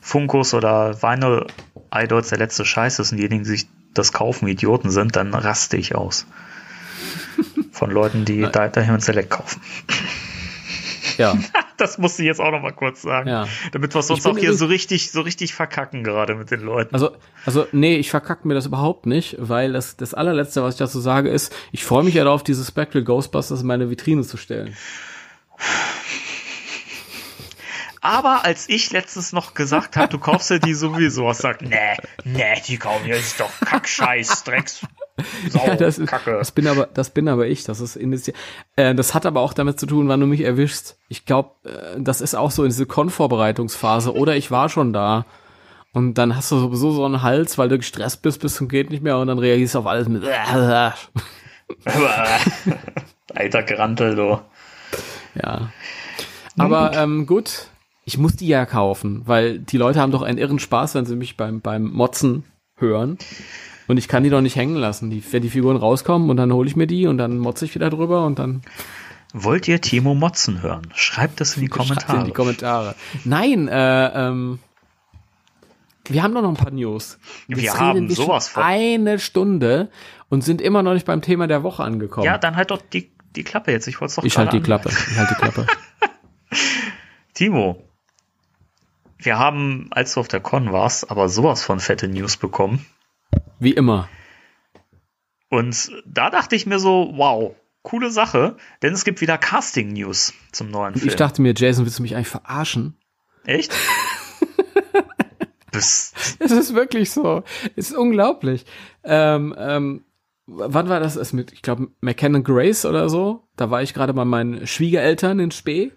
Funkos 0.00 0.52
oder 0.52 1.02
Vinyl 1.02 1.46
Idols 1.92 2.28
der 2.28 2.38
letzte 2.38 2.64
Scheiß 2.64 2.98
ist 2.98 3.12
und 3.12 3.18
diejenigen, 3.18 3.44
die 3.44 3.50
sich 3.50 3.66
das 3.94 4.12
kaufen, 4.12 4.46
Idioten 4.48 4.90
sind, 4.90 5.16
dann 5.16 5.32
raste 5.32 5.76
ich 5.76 5.94
aus. 5.94 6.26
Von 7.72 7.90
Leuten, 7.90 8.24
die 8.24 8.46
Diamond 8.46 9.02
Select 9.02 9.30
kaufen. 9.30 9.62
Ja. 11.16 11.36
Das 11.78 11.96
musste 11.96 12.22
ich 12.22 12.26
jetzt 12.26 12.40
auch 12.40 12.50
noch 12.50 12.60
mal 12.60 12.72
kurz 12.72 13.02
sagen. 13.02 13.28
Ja. 13.28 13.46
Damit 13.70 13.94
wir 13.94 13.98
uns 13.98 14.26
auch 14.26 14.36
hier 14.36 14.52
so 14.52 14.66
richtig, 14.66 15.12
so 15.12 15.20
richtig 15.20 15.54
verkacken 15.54 16.02
gerade 16.02 16.34
mit 16.34 16.50
den 16.50 16.58
Leuten. 16.58 16.92
Also, 16.92 17.12
also, 17.46 17.68
nee, 17.70 17.94
ich 17.98 18.10
verkacke 18.10 18.48
mir 18.48 18.54
das 18.54 18.66
überhaupt 18.66 19.06
nicht, 19.06 19.36
weil 19.38 19.74
das, 19.74 19.96
das 19.96 20.12
allerletzte, 20.12 20.60
was 20.64 20.74
ich 20.74 20.78
dazu 20.80 20.98
sage, 20.98 21.28
ist, 21.28 21.54
ich 21.70 21.84
freue 21.84 22.02
mich 22.02 22.14
ja 22.14 22.24
darauf, 22.24 22.42
diese 22.42 22.64
Spectral 22.64 23.04
Ghostbusters 23.04 23.60
in 23.60 23.68
meine 23.68 23.90
Vitrine 23.90 24.22
zu 24.22 24.36
stellen. 24.36 24.74
Aber 28.00 28.44
als 28.44 28.68
ich 28.68 28.92
letztens 28.92 29.32
noch 29.32 29.54
gesagt 29.54 29.96
habe, 29.96 30.08
du 30.08 30.18
kaufst 30.18 30.50
ja 30.50 30.58
die 30.58 30.74
sowieso, 30.74 31.28
hast 31.28 31.38
gesagt, 31.38 31.62
nee, 31.62 31.96
nee, 32.24 32.62
die 32.66 32.78
kaufen 32.78 33.06
ja, 33.06 33.16
ist 33.16 33.40
doch 33.40 33.50
Kackscheiß, 33.60 34.44
Drecks. 34.44 34.82
Sau, 35.48 35.66
ja, 35.66 35.74
das, 35.76 35.98
ist, 35.98 36.08
Kacke. 36.08 36.36
das 36.38 36.52
bin 36.52 36.68
aber, 36.68 36.86
das 36.86 37.10
bin 37.10 37.28
aber 37.28 37.46
ich. 37.46 37.64
Das 37.64 37.80
ist 37.80 37.96
initiiert. 37.96 38.36
Äh, 38.76 38.94
das 38.94 39.14
hat 39.14 39.26
aber 39.26 39.40
auch 39.40 39.52
damit 39.52 39.80
zu 39.80 39.86
tun, 39.86 40.08
wann 40.08 40.20
du 40.20 40.26
mich 40.26 40.42
erwischst. 40.42 40.96
Ich 41.08 41.26
glaube, 41.26 41.50
äh, 41.64 41.96
das 41.98 42.20
ist 42.20 42.36
auch 42.36 42.50
so 42.50 42.62
in 42.62 42.70
diese 42.70 42.86
Con-Vorbereitungsphase. 42.86 44.14
Oder 44.14 44.36
ich 44.36 44.50
war 44.50 44.68
schon 44.68 44.92
da. 44.92 45.26
Und 45.92 46.14
dann 46.14 46.36
hast 46.36 46.52
du 46.52 46.58
sowieso 46.58 46.92
so 46.92 47.04
einen 47.04 47.22
Hals, 47.22 47.58
weil 47.58 47.68
du 47.68 47.78
gestresst 47.78 48.22
bist 48.22 48.40
bis 48.40 48.54
zum 48.54 48.68
geht 48.68 48.90
nicht 48.90 49.02
mehr 49.02 49.18
und 49.18 49.26
dann 49.26 49.38
reagierst 49.38 49.74
du 49.74 49.80
auf 49.80 49.86
alles 49.86 50.08
mit. 50.08 50.22
Alter 53.34 53.62
Grantel, 53.62 54.14
du. 54.14 54.40
Ja. 55.42 55.72
Aber 56.56 56.92
ähm, 56.94 57.26
gut, 57.26 57.68
ich 58.04 58.18
muss 58.18 58.36
die 58.36 58.48
ja 58.48 58.66
kaufen, 58.66 59.22
weil 59.26 59.58
die 59.58 59.76
Leute 59.76 60.00
haben 60.00 60.12
doch 60.12 60.22
einen 60.22 60.38
irren 60.38 60.58
Spaß, 60.58 60.94
wenn 60.94 61.06
sie 61.06 61.16
mich 61.16 61.36
beim, 61.36 61.60
beim 61.60 61.84
Motzen 61.84 62.44
hören. 62.76 63.18
Und 63.86 63.96
ich 63.96 64.08
kann 64.08 64.22
die 64.22 64.30
doch 64.30 64.40
nicht 64.40 64.56
hängen 64.56 64.76
lassen. 64.76 65.10
Die, 65.10 65.22
wenn 65.32 65.42
die 65.42 65.50
Figuren 65.50 65.76
rauskommen 65.76 66.30
und 66.30 66.36
dann 66.36 66.52
hole 66.52 66.68
ich 66.68 66.76
mir 66.76 66.86
die 66.86 67.06
und 67.06 67.18
dann 67.18 67.38
motze 67.38 67.64
ich 67.64 67.74
wieder 67.74 67.90
drüber 67.90 68.26
und 68.26 68.38
dann. 68.38 68.62
Wollt 69.32 69.68
ihr 69.68 69.80
Timo 69.80 70.14
Motzen 70.14 70.62
hören? 70.62 70.88
Schreibt 70.94 71.40
das 71.40 71.56
in 71.56 71.62
die 71.62 71.68
Kommentare. 71.68 72.20
In 72.20 72.24
die 72.24 72.32
Kommentare. 72.32 72.94
Nein, 73.24 73.68
äh, 73.68 74.28
ähm, 74.28 74.58
wir 76.06 76.22
haben 76.22 76.34
doch 76.34 76.42
noch 76.42 76.50
ein 76.50 76.56
paar 76.56 76.70
News. 76.70 77.18
Jetzt 77.46 77.60
wir 77.60 77.74
haben 77.74 78.08
sowas 78.10 78.48
von. 78.48 78.62
Eine 78.62 79.18
Stunde 79.18 79.90
und 80.28 80.42
sind 80.42 80.60
immer 80.60 80.82
noch 80.82 80.94
nicht 80.94 81.06
beim 81.06 81.22
Thema 81.22 81.46
der 81.46 81.62
Woche 81.62 81.82
angekommen. 81.84 82.24
Ja, 82.24 82.38
dann 82.38 82.56
halt 82.56 82.70
doch 82.70 82.80
die, 82.80 83.10
die 83.38 83.44
Klappe 83.44 83.72
jetzt. 83.72 83.86
Ich 83.86 84.00
wollte 84.00 84.16
doch 84.16 84.24
Ich 84.24 84.36
halte 84.36 84.56
die 84.56 84.62
Klappe. 84.62 84.90
Ich 84.90 85.16
halte 85.16 85.34
die 85.34 85.40
Klappe. 85.40 85.66
Timo, 87.34 87.82
wir 89.16 89.38
haben, 89.38 89.88
als 89.90 90.14
du 90.14 90.20
auf 90.20 90.28
der 90.28 90.40
Con 90.40 90.72
warst, 90.72 91.10
aber 91.10 91.28
sowas 91.28 91.62
von 91.62 91.80
fette 91.80 92.08
News 92.08 92.36
bekommen. 92.36 92.84
Wie 93.58 93.72
immer. 93.72 94.08
Und 95.48 95.90
da 96.04 96.30
dachte 96.30 96.56
ich 96.56 96.66
mir 96.66 96.78
so, 96.78 97.12
wow, 97.14 97.54
coole 97.82 98.10
Sache, 98.10 98.56
denn 98.82 98.92
es 98.92 99.04
gibt 99.04 99.20
wieder 99.20 99.38
Casting-News 99.38 100.34
zum 100.52 100.70
neuen 100.70 100.94
Film. 100.94 101.08
Ich 101.08 101.16
dachte 101.16 101.40
mir, 101.40 101.54
Jason, 101.56 101.84
willst 101.84 101.98
du 101.98 102.02
mich 102.02 102.14
eigentlich 102.14 102.28
verarschen? 102.28 102.96
Echt? 103.44 103.72
Es 105.70 106.12
ist 106.40 106.74
wirklich 106.74 107.12
so. 107.12 107.44
Es 107.76 107.90
ist 107.90 107.96
unglaublich. 107.96 108.64
Ähm, 109.04 109.54
ähm, 109.56 110.04
wann 110.48 110.88
war 110.88 111.00
das? 111.00 111.16
Es 111.16 111.32
mit, 111.32 111.52
ich 111.52 111.62
glaube, 111.62 111.88
McKenna 112.00 112.40
Grace 112.40 112.84
oder 112.86 113.08
so. 113.08 113.44
Da 113.56 113.70
war 113.70 113.82
ich 113.82 113.94
gerade 113.94 114.14
bei 114.14 114.24
meinen 114.24 114.66
Schwiegereltern 114.66 115.38
in 115.38 115.50
Spee. 115.50 115.92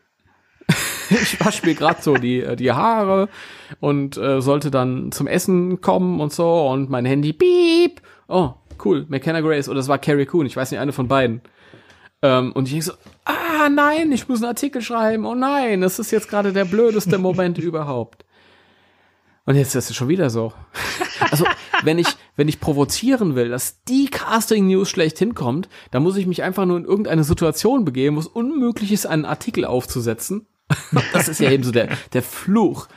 ich 1.09 1.43
wasche 1.43 1.65
mir 1.65 1.73
gerade 1.73 2.01
so 2.01 2.15
die, 2.15 2.41
äh, 2.41 2.55
die 2.55 2.71
Haare 2.71 3.29
und 3.79 4.17
äh, 4.17 4.41
sollte 4.41 4.69
dann 4.71 5.11
zum 5.11 5.27
Essen 5.27 5.81
kommen 5.81 6.19
und 6.19 6.31
so 6.31 6.67
und 6.67 6.89
mein 6.89 7.05
Handy 7.05 7.33
piep. 7.33 8.01
Oh, 8.27 8.53
cool, 8.83 9.05
McKenna 9.09 9.41
Grace 9.41 9.69
oder 9.69 9.79
es 9.79 9.87
war 9.87 9.97
Carrie 9.97 10.25
Coon, 10.25 10.45
ich 10.45 10.55
weiß 10.55 10.71
nicht, 10.71 10.79
eine 10.79 10.93
von 10.93 11.07
beiden. 11.07 11.41
Ähm, 12.21 12.51
und 12.51 12.65
ich 12.65 12.71
denke 12.71 12.85
so, 12.85 12.93
ah 13.25 13.69
nein, 13.69 14.11
ich 14.11 14.29
muss 14.29 14.39
einen 14.39 14.49
Artikel 14.49 14.81
schreiben, 14.81 15.25
oh 15.25 15.35
nein, 15.35 15.81
das 15.81 15.99
ist 15.99 16.11
jetzt 16.11 16.29
gerade 16.29 16.53
der 16.53 16.65
blödeste 16.65 17.17
Moment 17.17 17.57
überhaupt. 17.57 18.25
Und 19.45 19.55
jetzt 19.55 19.75
ist 19.75 19.89
es 19.89 19.95
schon 19.95 20.07
wieder 20.07 20.29
so. 20.29 20.53
Also, 21.19 21.45
wenn 21.83 21.99
ich, 21.99 22.07
wenn 22.35 22.47
ich 22.47 22.59
provozieren 22.59 23.35
will, 23.35 23.49
dass 23.49 23.83
die 23.83 24.09
Casting 24.09 24.67
News 24.67 24.89
schlecht 24.89 25.17
hinkommt, 25.17 25.69
dann 25.91 26.03
muss 26.03 26.17
ich 26.17 26.27
mich 26.27 26.43
einfach 26.43 26.65
nur 26.65 26.77
in 26.77 26.85
irgendeine 26.85 27.23
Situation 27.23 27.85
begeben, 27.85 28.15
wo 28.15 28.19
es 28.19 28.27
unmöglich 28.27 28.91
ist, 28.91 29.05
einen 29.05 29.25
Artikel 29.25 29.65
aufzusetzen 29.65 30.47
das 31.13 31.27
ist 31.27 31.39
ja 31.39 31.51
eben 31.51 31.63
so 31.63 31.71
der, 31.71 31.97
der 32.13 32.23
Fluch 32.23 32.87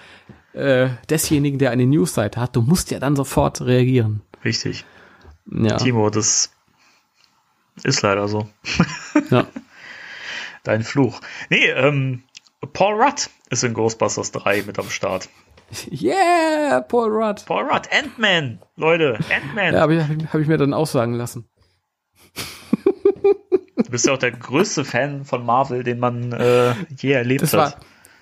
äh, 0.52 0.90
desjenigen, 1.10 1.58
der 1.58 1.70
eine 1.70 1.86
Newsseite 1.86 2.40
hat. 2.40 2.56
Du 2.56 2.62
musst 2.62 2.90
ja 2.90 2.98
dann 2.98 3.16
sofort 3.16 3.62
reagieren. 3.62 4.22
Richtig. 4.44 4.84
Ja. 5.50 5.76
Timo, 5.76 6.10
das 6.10 6.52
ist 7.82 8.02
leider 8.02 8.28
so. 8.28 8.48
ja. 9.30 9.46
Dein 10.62 10.82
Fluch. 10.82 11.20
Nee, 11.50 11.66
ähm, 11.70 12.22
Paul 12.72 13.02
Rudd 13.02 13.28
ist 13.50 13.64
in 13.64 13.74
Ghostbusters 13.74 14.32
3 14.32 14.62
mit 14.62 14.78
am 14.78 14.88
Start. 14.88 15.28
Yeah, 15.90 16.80
Paul 16.80 17.10
Rudd. 17.10 17.44
Paul 17.46 17.64
Rudd, 17.64 17.88
Ant-Man, 17.90 18.60
Leute, 18.76 19.18
Ant-Man. 19.34 19.74
Ja, 19.74 19.80
habe 19.80 19.94
ich, 19.94 20.02
hab 20.32 20.40
ich 20.40 20.48
mir 20.48 20.58
dann 20.58 20.74
auch 20.74 20.86
sagen 20.86 21.14
lassen. 21.14 21.48
Du 23.76 23.90
bist 23.90 24.06
ja 24.06 24.12
auch 24.12 24.18
der 24.18 24.32
größte 24.32 24.84
Fan 24.84 25.24
von 25.24 25.44
Marvel, 25.44 25.82
den 25.82 25.98
man 25.98 26.32
äh, 26.32 26.74
je 26.96 27.12
erlebt 27.12 27.42
das 27.42 27.52
hat. 27.52 27.58
War, 27.58 27.74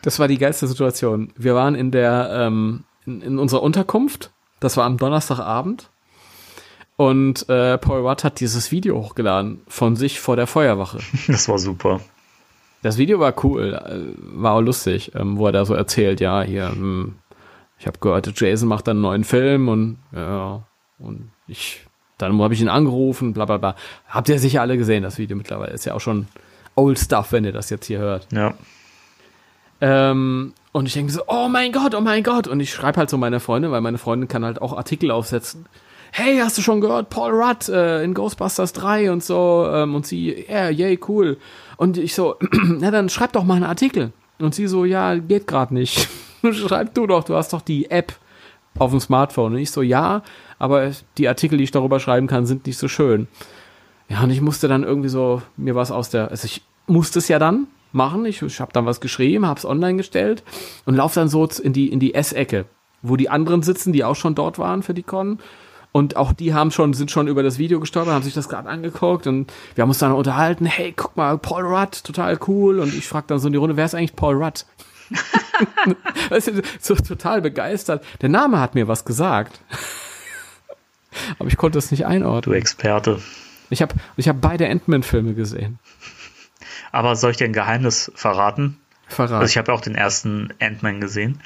das 0.02 0.18
war 0.18 0.28
die 0.28 0.38
geilste 0.38 0.66
Situation. 0.66 1.32
Wir 1.36 1.54
waren 1.54 1.74
in 1.74 1.90
der 1.90 2.30
ähm, 2.32 2.84
in, 3.06 3.22
in 3.22 3.38
unserer 3.38 3.62
Unterkunft. 3.62 4.32
Das 4.60 4.76
war 4.76 4.84
am 4.84 4.96
Donnerstagabend. 4.96 5.90
Und 6.96 7.48
äh, 7.48 7.78
Paul 7.78 8.06
Rudd 8.06 8.22
hat 8.22 8.40
dieses 8.40 8.70
Video 8.70 9.02
hochgeladen 9.02 9.62
von 9.66 9.96
sich 9.96 10.20
vor 10.20 10.36
der 10.36 10.46
Feuerwache. 10.46 10.98
Das 11.26 11.48
war 11.48 11.58
super. 11.58 12.00
Das 12.82 12.98
Video 12.98 13.20
war 13.20 13.34
cool, 13.44 13.74
äh, 13.74 14.14
war 14.18 14.54
auch 14.54 14.60
lustig, 14.60 15.12
ähm, 15.14 15.38
wo 15.38 15.46
er 15.46 15.52
da 15.52 15.64
so 15.64 15.74
erzählt, 15.74 16.20
ja, 16.20 16.42
hier, 16.42 16.68
hm, 16.70 17.14
ich 17.82 17.86
habe 17.88 17.98
gehört, 17.98 18.40
Jason 18.40 18.68
macht 18.68 18.86
dann 18.86 18.98
einen 18.98 19.02
neuen 19.02 19.24
Film 19.24 19.68
und 19.68 19.98
ja, 20.12 20.62
und 21.00 21.32
ich 21.48 21.84
dann 22.16 22.40
habe 22.40 22.54
ich 22.54 22.60
ihn 22.60 22.68
angerufen, 22.68 23.32
bla 23.32 23.44
bla 23.44 23.56
bla. 23.56 23.74
Habt 24.08 24.28
ihr 24.28 24.38
sicher 24.38 24.60
alle 24.60 24.78
gesehen, 24.78 25.02
das 25.02 25.18
Video 25.18 25.36
mittlerweile. 25.36 25.72
Ist 25.72 25.84
ja 25.84 25.94
auch 25.94 26.00
schon 26.00 26.28
old 26.76 26.96
stuff, 26.96 27.32
wenn 27.32 27.44
ihr 27.44 27.50
das 27.50 27.70
jetzt 27.70 27.86
hier 27.86 27.98
hört. 27.98 28.28
Ja. 28.30 28.54
Ähm, 29.80 30.52
und 30.70 30.86
ich 30.86 30.92
denke 30.92 31.10
so, 31.10 31.22
oh 31.26 31.48
mein 31.48 31.72
Gott, 31.72 31.96
oh 31.96 32.00
mein 32.00 32.22
Gott. 32.22 32.46
Und 32.46 32.60
ich 32.60 32.72
schreibe 32.72 32.98
halt 32.98 33.10
so 33.10 33.18
meine 33.18 33.40
Freundin, 33.40 33.72
weil 33.72 33.80
meine 33.80 33.98
Freundin 33.98 34.28
kann 34.28 34.44
halt 34.44 34.62
auch 34.62 34.76
Artikel 34.76 35.10
aufsetzen. 35.10 35.66
Hey, 36.12 36.38
hast 36.38 36.56
du 36.56 36.62
schon 36.62 36.80
gehört, 36.80 37.10
Paul 37.10 37.32
Rudd 37.32 37.68
äh, 37.68 38.04
in 38.04 38.14
Ghostbusters 38.14 38.72
3 38.74 39.10
und 39.10 39.24
so. 39.24 39.66
Ähm, 39.68 39.96
und 39.96 40.06
sie, 40.06 40.44
ja, 40.48 40.68
yeah, 40.68 40.70
yay, 40.70 41.00
cool. 41.08 41.36
Und 41.78 41.98
ich 41.98 42.14
so, 42.14 42.36
na 42.78 42.92
dann 42.92 43.08
schreib 43.08 43.32
doch 43.32 43.42
mal 43.42 43.54
einen 43.54 43.64
Artikel. 43.64 44.12
Und 44.38 44.54
sie 44.54 44.68
so, 44.68 44.84
ja, 44.84 45.16
geht 45.16 45.48
gerade 45.48 45.74
nicht. 45.74 46.08
schreib 46.52 46.94
du 46.94 47.06
doch, 47.06 47.24
du 47.24 47.34
hast 47.34 47.52
doch 47.52 47.62
die 47.62 47.90
App 47.90 48.14
auf 48.78 48.90
dem 48.90 49.00
Smartphone. 49.00 49.52
Und 49.52 49.58
ich 49.58 49.70
so, 49.70 49.82
ja, 49.82 50.22
aber 50.58 50.90
die 51.18 51.28
Artikel, 51.28 51.58
die 51.58 51.64
ich 51.64 51.70
darüber 51.70 52.00
schreiben 52.00 52.26
kann, 52.26 52.46
sind 52.46 52.66
nicht 52.66 52.78
so 52.78 52.88
schön. 52.88 53.28
Ja, 54.08 54.22
und 54.22 54.30
ich 54.30 54.40
musste 54.40 54.68
dann 54.68 54.82
irgendwie 54.82 55.08
so 55.08 55.42
mir 55.56 55.74
was 55.74 55.90
aus 55.90 56.10
der, 56.10 56.30
also 56.30 56.44
ich 56.46 56.62
musste 56.86 57.18
es 57.18 57.28
ja 57.28 57.38
dann 57.38 57.66
machen. 57.92 58.24
Ich, 58.26 58.42
ich 58.42 58.60
habe 58.60 58.72
dann 58.72 58.86
was 58.86 59.00
geschrieben, 59.00 59.46
habe 59.46 59.58
es 59.58 59.64
online 59.64 59.96
gestellt 59.96 60.42
und 60.84 60.96
laufe 60.96 61.20
dann 61.20 61.28
so 61.28 61.46
in 61.46 61.72
die 61.72 61.88
in 61.88 62.00
die 62.00 62.14
Essecke, 62.14 62.66
wo 63.02 63.16
die 63.16 63.30
anderen 63.30 63.62
sitzen, 63.62 63.92
die 63.92 64.04
auch 64.04 64.16
schon 64.16 64.34
dort 64.34 64.58
waren 64.58 64.82
für 64.82 64.94
die 64.94 65.02
Con. 65.02 65.38
Und 65.92 66.16
auch 66.16 66.32
die 66.32 66.54
haben 66.54 66.70
schon, 66.70 66.94
sind 66.94 67.10
schon 67.10 67.28
über 67.28 67.42
das 67.42 67.58
Video 67.58 67.78
gestolpert, 67.78 68.14
haben 68.14 68.22
sich 68.22 68.32
das 68.32 68.48
gerade 68.48 68.66
angeguckt 68.66 69.26
und 69.26 69.52
wir 69.74 69.82
haben 69.82 69.90
uns 69.90 69.98
dann 69.98 70.12
unterhalten, 70.12 70.64
hey, 70.64 70.94
guck 70.96 71.16
mal, 71.18 71.36
Paul 71.36 71.64
Rudd, 71.64 72.02
total 72.02 72.38
cool. 72.48 72.80
Und 72.80 72.94
ich 72.94 73.06
frage 73.06 73.26
dann 73.28 73.38
so 73.38 73.48
in 73.48 73.52
die 73.52 73.58
Runde, 73.58 73.76
wer 73.76 73.84
ist 73.84 73.94
eigentlich 73.94 74.16
Paul 74.16 74.42
Rudd? 74.42 74.64
weißt 76.28 76.48
du, 76.48 76.62
so 76.80 76.94
total 76.94 77.40
begeistert. 77.40 78.04
Der 78.20 78.28
Name 78.28 78.60
hat 78.60 78.74
mir 78.74 78.88
was 78.88 79.04
gesagt. 79.04 79.60
Aber 81.38 81.48
ich 81.48 81.56
konnte 81.56 81.78
es 81.78 81.90
nicht 81.90 82.06
einordnen. 82.06 82.52
Du 82.52 82.58
Experte. 82.58 83.20
Ich 83.70 83.82
habe 83.82 83.94
ich 84.16 84.28
hab 84.28 84.40
beide 84.40 84.68
Ant-Man-Filme 84.68 85.34
gesehen. 85.34 85.78
Aber 86.90 87.16
soll 87.16 87.30
ich 87.30 87.36
dir 87.38 87.46
ein 87.46 87.52
Geheimnis 87.52 88.12
verraten? 88.14 88.78
Verraten. 89.08 89.34
Also 89.34 89.50
ich 89.50 89.58
habe 89.58 89.72
ja 89.72 89.78
auch 89.78 89.80
den 89.80 89.94
ersten 89.94 90.52
Ant-Man 90.60 91.00
gesehen. 91.00 91.40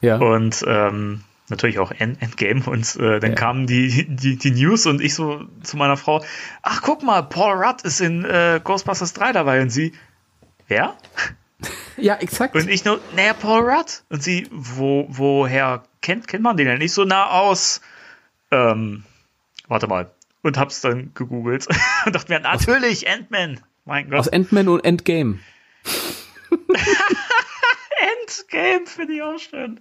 Ja. 0.00 0.16
Und 0.16 0.64
ähm, 0.66 1.22
natürlich 1.48 1.78
auch 1.78 1.92
End 1.92 2.20
Endgame. 2.20 2.62
Und 2.66 2.96
äh, 2.96 3.20
dann 3.20 3.30
ja. 3.30 3.36
kamen 3.36 3.66
die, 3.66 4.06
die, 4.08 4.36
die 4.36 4.50
News 4.50 4.86
und 4.86 5.00
ich 5.00 5.14
so 5.14 5.44
zu 5.62 5.76
meiner 5.76 5.96
Frau, 5.96 6.22
ach 6.62 6.82
guck 6.82 7.02
mal, 7.02 7.22
Paul 7.22 7.62
Rudd 7.62 7.82
ist 7.82 8.00
in 8.00 8.24
äh, 8.24 8.60
Ghostbusters 8.62 9.12
3 9.14 9.32
dabei. 9.32 9.62
Und 9.62 9.70
sie, 9.70 9.92
wer? 10.68 10.94
Ja, 11.96 12.16
exakt. 12.16 12.54
Und 12.54 12.68
ich 12.68 12.84
nur, 12.84 13.00
naja, 13.14 13.34
Paul 13.34 13.60
Rudd. 13.68 14.02
Und 14.08 14.22
sie, 14.22 14.48
wo, 14.50 15.06
woher 15.08 15.84
kennt, 16.00 16.28
kennt 16.28 16.42
man 16.42 16.56
den 16.56 16.66
denn? 16.66 16.80
Ich 16.80 16.92
so, 16.92 17.04
nah 17.04 17.30
aus 17.30 17.80
ähm, 18.50 19.04
warte 19.68 19.86
mal. 19.86 20.10
Und 20.42 20.58
hab's 20.58 20.80
dann 20.80 21.14
gegoogelt 21.14 21.66
und 22.06 22.14
dachte 22.14 22.32
mir, 22.32 22.40
natürlich, 22.40 23.08
Ant-Man. 23.08 23.60
Mein 23.84 24.10
Gott. 24.10 24.20
Aus 24.20 24.28
Ant-Man 24.28 24.68
und 24.68 24.84
Endgame. 24.84 25.38
Squid 28.28 28.48
Game 28.48 28.86
finde 28.86 29.12
ich 29.14 29.22
auch 29.22 29.38
schön. 29.38 29.80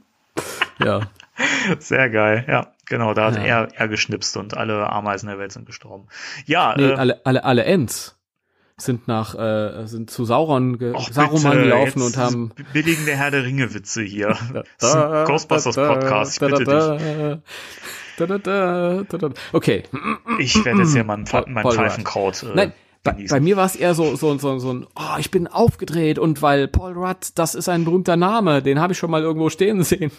Ja. 0.79 1.01
Sehr 1.79 2.09
geil, 2.09 2.45
ja. 2.47 2.73
Genau, 2.85 3.13
da 3.13 3.27
hat 3.27 3.37
ja. 3.37 3.43
er, 3.43 3.67
er 3.73 3.87
geschnipst 3.87 4.35
und 4.37 4.55
alle 4.55 4.89
Ameisen 4.89 5.27
der 5.27 5.39
Welt 5.39 5.51
sind 5.51 5.65
gestorben. 5.65 6.07
Ja, 6.45 6.73
nee, 6.75 6.89
äh, 6.89 6.95
alle, 6.95 7.25
alle, 7.25 7.43
alle 7.43 7.63
Ents 7.63 8.17
sind 8.83 9.07
nach 9.07 9.35
äh, 9.35 9.85
sind 9.87 10.09
zu 10.09 10.25
Sauron 10.25 10.77
ge 10.77 10.93
Och, 10.93 11.11
Saruman 11.11 11.51
bitte, 11.51 11.63
gelaufen 11.63 12.01
und 12.01 12.17
haben 12.17 12.51
billigen 12.73 13.05
der 13.05 13.17
Herr 13.17 13.31
der 13.31 13.43
Ringe 13.43 13.73
Witze 13.73 14.01
hier. 14.01 14.37
Ist 14.79 14.95
ein 14.95 15.25
Ghostbusters 15.25 15.75
Podcast, 15.75 16.33
ich 16.33 16.39
bitte 16.39 16.63
dich. 16.63 17.41
Okay. 19.53 19.83
Ich 20.39 20.65
werde 20.65 20.81
jetzt 20.81 20.93
hier 20.93 21.03
mein, 21.03 21.25
mein 21.47 21.65
Pfeifenkraut 21.65 22.43
äh, 22.43 22.55
Nein, 22.55 22.73
bei, 23.03 23.25
bei, 23.27 23.39
mir 23.39 23.57
war 23.57 23.65
es 23.65 23.75
eher 23.75 23.95
so, 23.95 24.15
so, 24.15 24.37
so, 24.37 24.59
so 24.59 24.73
ein, 24.73 24.85
oh, 24.95 25.17
ich 25.17 25.31
bin 25.31 25.47
aufgedreht 25.47 26.19
und 26.19 26.41
weil 26.41 26.67
Paul 26.67 26.93
Rudd, 26.93 27.31
das 27.35 27.55
ist 27.55 27.67
ein 27.67 27.83
berühmter 27.83 28.15
Name, 28.15 28.61
den 28.61 28.79
habe 28.79 28.93
ich 28.93 28.99
schon 28.99 29.09
mal 29.09 29.23
irgendwo 29.23 29.49
stehen 29.49 29.83
sehen. 29.83 30.11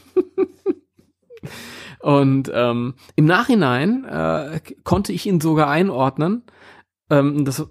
und 2.00 2.50
ähm, 2.52 2.94
im 3.14 3.24
Nachhinein 3.24 4.04
äh, 4.04 4.60
konnte 4.82 5.12
ich 5.12 5.26
ihn 5.26 5.40
sogar 5.40 5.68
einordnen. 5.68 6.42
Ähm, 7.08 7.44
das, 7.44 7.68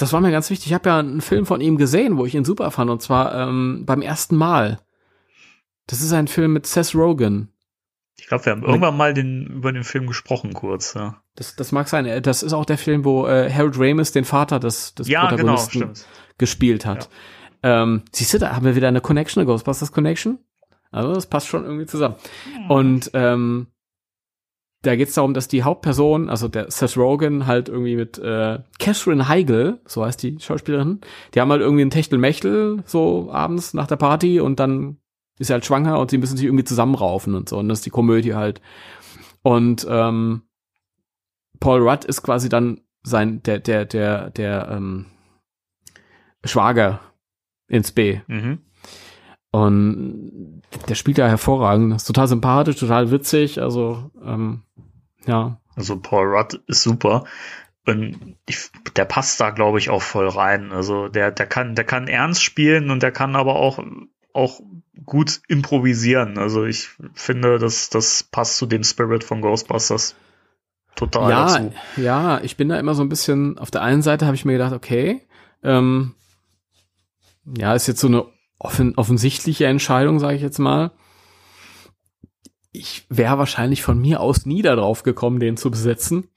das 0.00 0.12
war 0.12 0.20
mir 0.20 0.30
ganz 0.30 0.50
wichtig. 0.50 0.68
Ich 0.68 0.74
habe 0.74 0.88
ja 0.88 0.98
einen 0.98 1.20
Film 1.20 1.46
von 1.46 1.60
ihm 1.60 1.76
gesehen, 1.76 2.16
wo 2.16 2.26
ich 2.26 2.34
ihn 2.34 2.44
super 2.44 2.70
fand, 2.70 2.90
und 2.90 3.02
zwar 3.02 3.34
ähm, 3.34 3.84
beim 3.86 4.02
ersten 4.02 4.36
Mal. 4.36 4.80
Das 5.86 6.00
ist 6.00 6.12
ein 6.12 6.28
Film 6.28 6.52
mit 6.52 6.66
Seth 6.66 6.94
Rogen. 6.94 7.52
Ich 8.18 8.26
glaube, 8.26 8.44
wir 8.44 8.52
haben 8.52 8.62
irgendwann 8.62 8.96
mal 8.96 9.14
den, 9.14 9.46
über 9.46 9.72
den 9.72 9.82
Film 9.82 10.06
gesprochen, 10.06 10.52
kurz. 10.52 10.94
Ja. 10.94 11.22
Das, 11.36 11.56
das 11.56 11.72
mag 11.72 11.88
sein. 11.88 12.06
Äh, 12.06 12.22
das 12.22 12.42
ist 12.42 12.52
auch 12.52 12.64
der 12.64 12.78
Film, 12.78 13.04
wo 13.04 13.26
äh, 13.26 13.50
Harold 13.50 13.76
Ramis 13.78 14.12
den 14.12 14.24
Vater 14.24 14.60
des, 14.60 14.94
des 14.94 15.08
ja, 15.08 15.22
genau, 15.22 15.30
Protagonisten 15.30 15.80
genau, 15.80 15.92
gespielt 16.38 16.86
hat. 16.86 17.08
Ja. 17.62 17.82
Ähm, 17.82 18.02
siehst 18.12 18.34
du, 18.34 18.38
da 18.38 18.54
haben 18.54 18.64
wir 18.64 18.76
wieder 18.76 18.88
eine 18.88 19.00
Connection, 19.00 19.40
eine 19.40 19.46
Ghostbusters 19.46 19.92
Connection. 19.92 20.38
Also 20.90 21.14
das 21.14 21.26
passt 21.26 21.48
schon 21.48 21.64
irgendwie 21.64 21.86
zusammen. 21.86 22.16
Hm. 22.54 22.70
Und 22.70 23.10
ähm, 23.14 23.66
da 24.82 24.96
geht 24.96 25.08
es 25.08 25.14
darum, 25.14 25.34
dass 25.34 25.48
die 25.48 25.62
Hauptperson, 25.62 26.30
also 26.30 26.48
der 26.48 26.70
Seth 26.70 26.96
Rogen, 26.96 27.46
halt 27.46 27.68
irgendwie 27.68 27.96
mit 27.96 28.18
äh, 28.18 28.60
Catherine 28.78 29.28
Heigl, 29.28 29.80
so 29.84 30.04
heißt 30.04 30.22
die 30.22 30.38
Schauspielerin, 30.40 31.00
die 31.34 31.40
haben 31.40 31.50
halt 31.50 31.60
irgendwie 31.60 31.84
ein 31.84 31.90
Techtelmechtel 31.90 32.82
so 32.86 33.30
abends 33.30 33.74
nach 33.74 33.86
der 33.86 33.96
Party 33.96 34.40
und 34.40 34.58
dann 34.58 34.96
ist 35.38 35.48
sie 35.48 35.52
halt 35.52 35.66
schwanger 35.66 35.98
und 35.98 36.10
sie 36.10 36.18
müssen 36.18 36.36
sich 36.36 36.46
irgendwie 36.46 36.64
zusammenraufen 36.64 37.34
und 37.34 37.48
so. 37.48 37.58
Und 37.58 37.68
das 37.68 37.80
ist 37.80 37.86
die 37.86 37.90
Komödie 37.90 38.34
halt. 38.34 38.60
Und 39.42 39.86
ähm, 39.88 40.42
Paul 41.60 41.86
Rudd 41.86 42.04
ist 42.04 42.22
quasi 42.22 42.48
dann 42.48 42.80
sein, 43.02 43.42
der, 43.42 43.58
der, 43.58 43.84
der, 43.86 44.30
der 44.30 44.68
ähm, 44.70 45.06
Schwager 46.44 47.00
ins 47.68 47.92
B. 47.92 48.20
Mhm. 48.26 48.58
Und 49.52 50.62
der 50.88 50.94
spielt 50.94 51.18
ja 51.18 51.26
hervorragend. 51.26 51.94
Ist 51.94 52.04
total 52.04 52.28
sympathisch, 52.28 52.76
total 52.76 53.10
witzig. 53.10 53.60
Also, 53.60 54.10
ähm, 54.24 54.62
ja. 55.26 55.60
Also 55.74 55.98
Paul 55.98 56.26
Rudd 56.26 56.60
ist 56.66 56.82
super. 56.82 57.24
Und 57.86 58.36
ich, 58.46 58.70
der 58.94 59.04
passt 59.04 59.40
da, 59.40 59.50
glaube 59.50 59.78
ich, 59.78 59.90
auch 59.90 60.02
voll 60.02 60.28
rein. 60.28 60.70
Also 60.70 61.08
der, 61.08 61.30
der 61.32 61.46
kann, 61.46 61.74
der 61.74 61.84
kann 61.84 62.06
ernst 62.06 62.42
spielen 62.42 62.90
und 62.90 63.02
der 63.02 63.10
kann 63.10 63.34
aber 63.34 63.56
auch, 63.56 63.82
auch 64.32 64.60
gut 65.04 65.40
improvisieren. 65.48 66.38
Also 66.38 66.64
ich 66.64 66.90
finde, 67.14 67.58
dass 67.58 67.90
das 67.90 68.22
passt 68.22 68.58
zu 68.58 68.66
dem 68.66 68.84
Spirit 68.84 69.24
von 69.24 69.40
Ghostbusters 69.40 70.14
total 70.94 71.30
ja, 71.30 71.46
dazu. 71.46 71.72
Ja, 71.96 72.40
ich 72.42 72.56
bin 72.56 72.68
da 72.68 72.78
immer 72.78 72.94
so 72.94 73.02
ein 73.02 73.08
bisschen, 73.08 73.58
auf 73.58 73.70
der 73.70 73.82
einen 73.82 74.02
Seite 74.02 74.26
habe 74.26 74.36
ich 74.36 74.44
mir 74.44 74.52
gedacht, 74.52 74.74
okay, 74.74 75.22
ähm, 75.64 76.14
ja, 77.44 77.74
ist 77.74 77.88
jetzt 77.88 78.00
so 78.00 78.06
eine 78.06 78.26
offen, 78.60 78.94
offensichtliche 78.96 79.66
Entscheidung, 79.66 80.20
sage 80.20 80.36
ich 80.36 80.42
jetzt 80.42 80.58
mal. 80.58 80.92
Ich 82.70 83.06
wäre 83.08 83.38
wahrscheinlich 83.38 83.82
von 83.82 84.00
mir 84.00 84.20
aus 84.20 84.46
nie 84.46 84.62
darauf 84.62 85.02
gekommen, 85.02 85.40
den 85.40 85.56
zu 85.56 85.72
besetzen. 85.72 86.28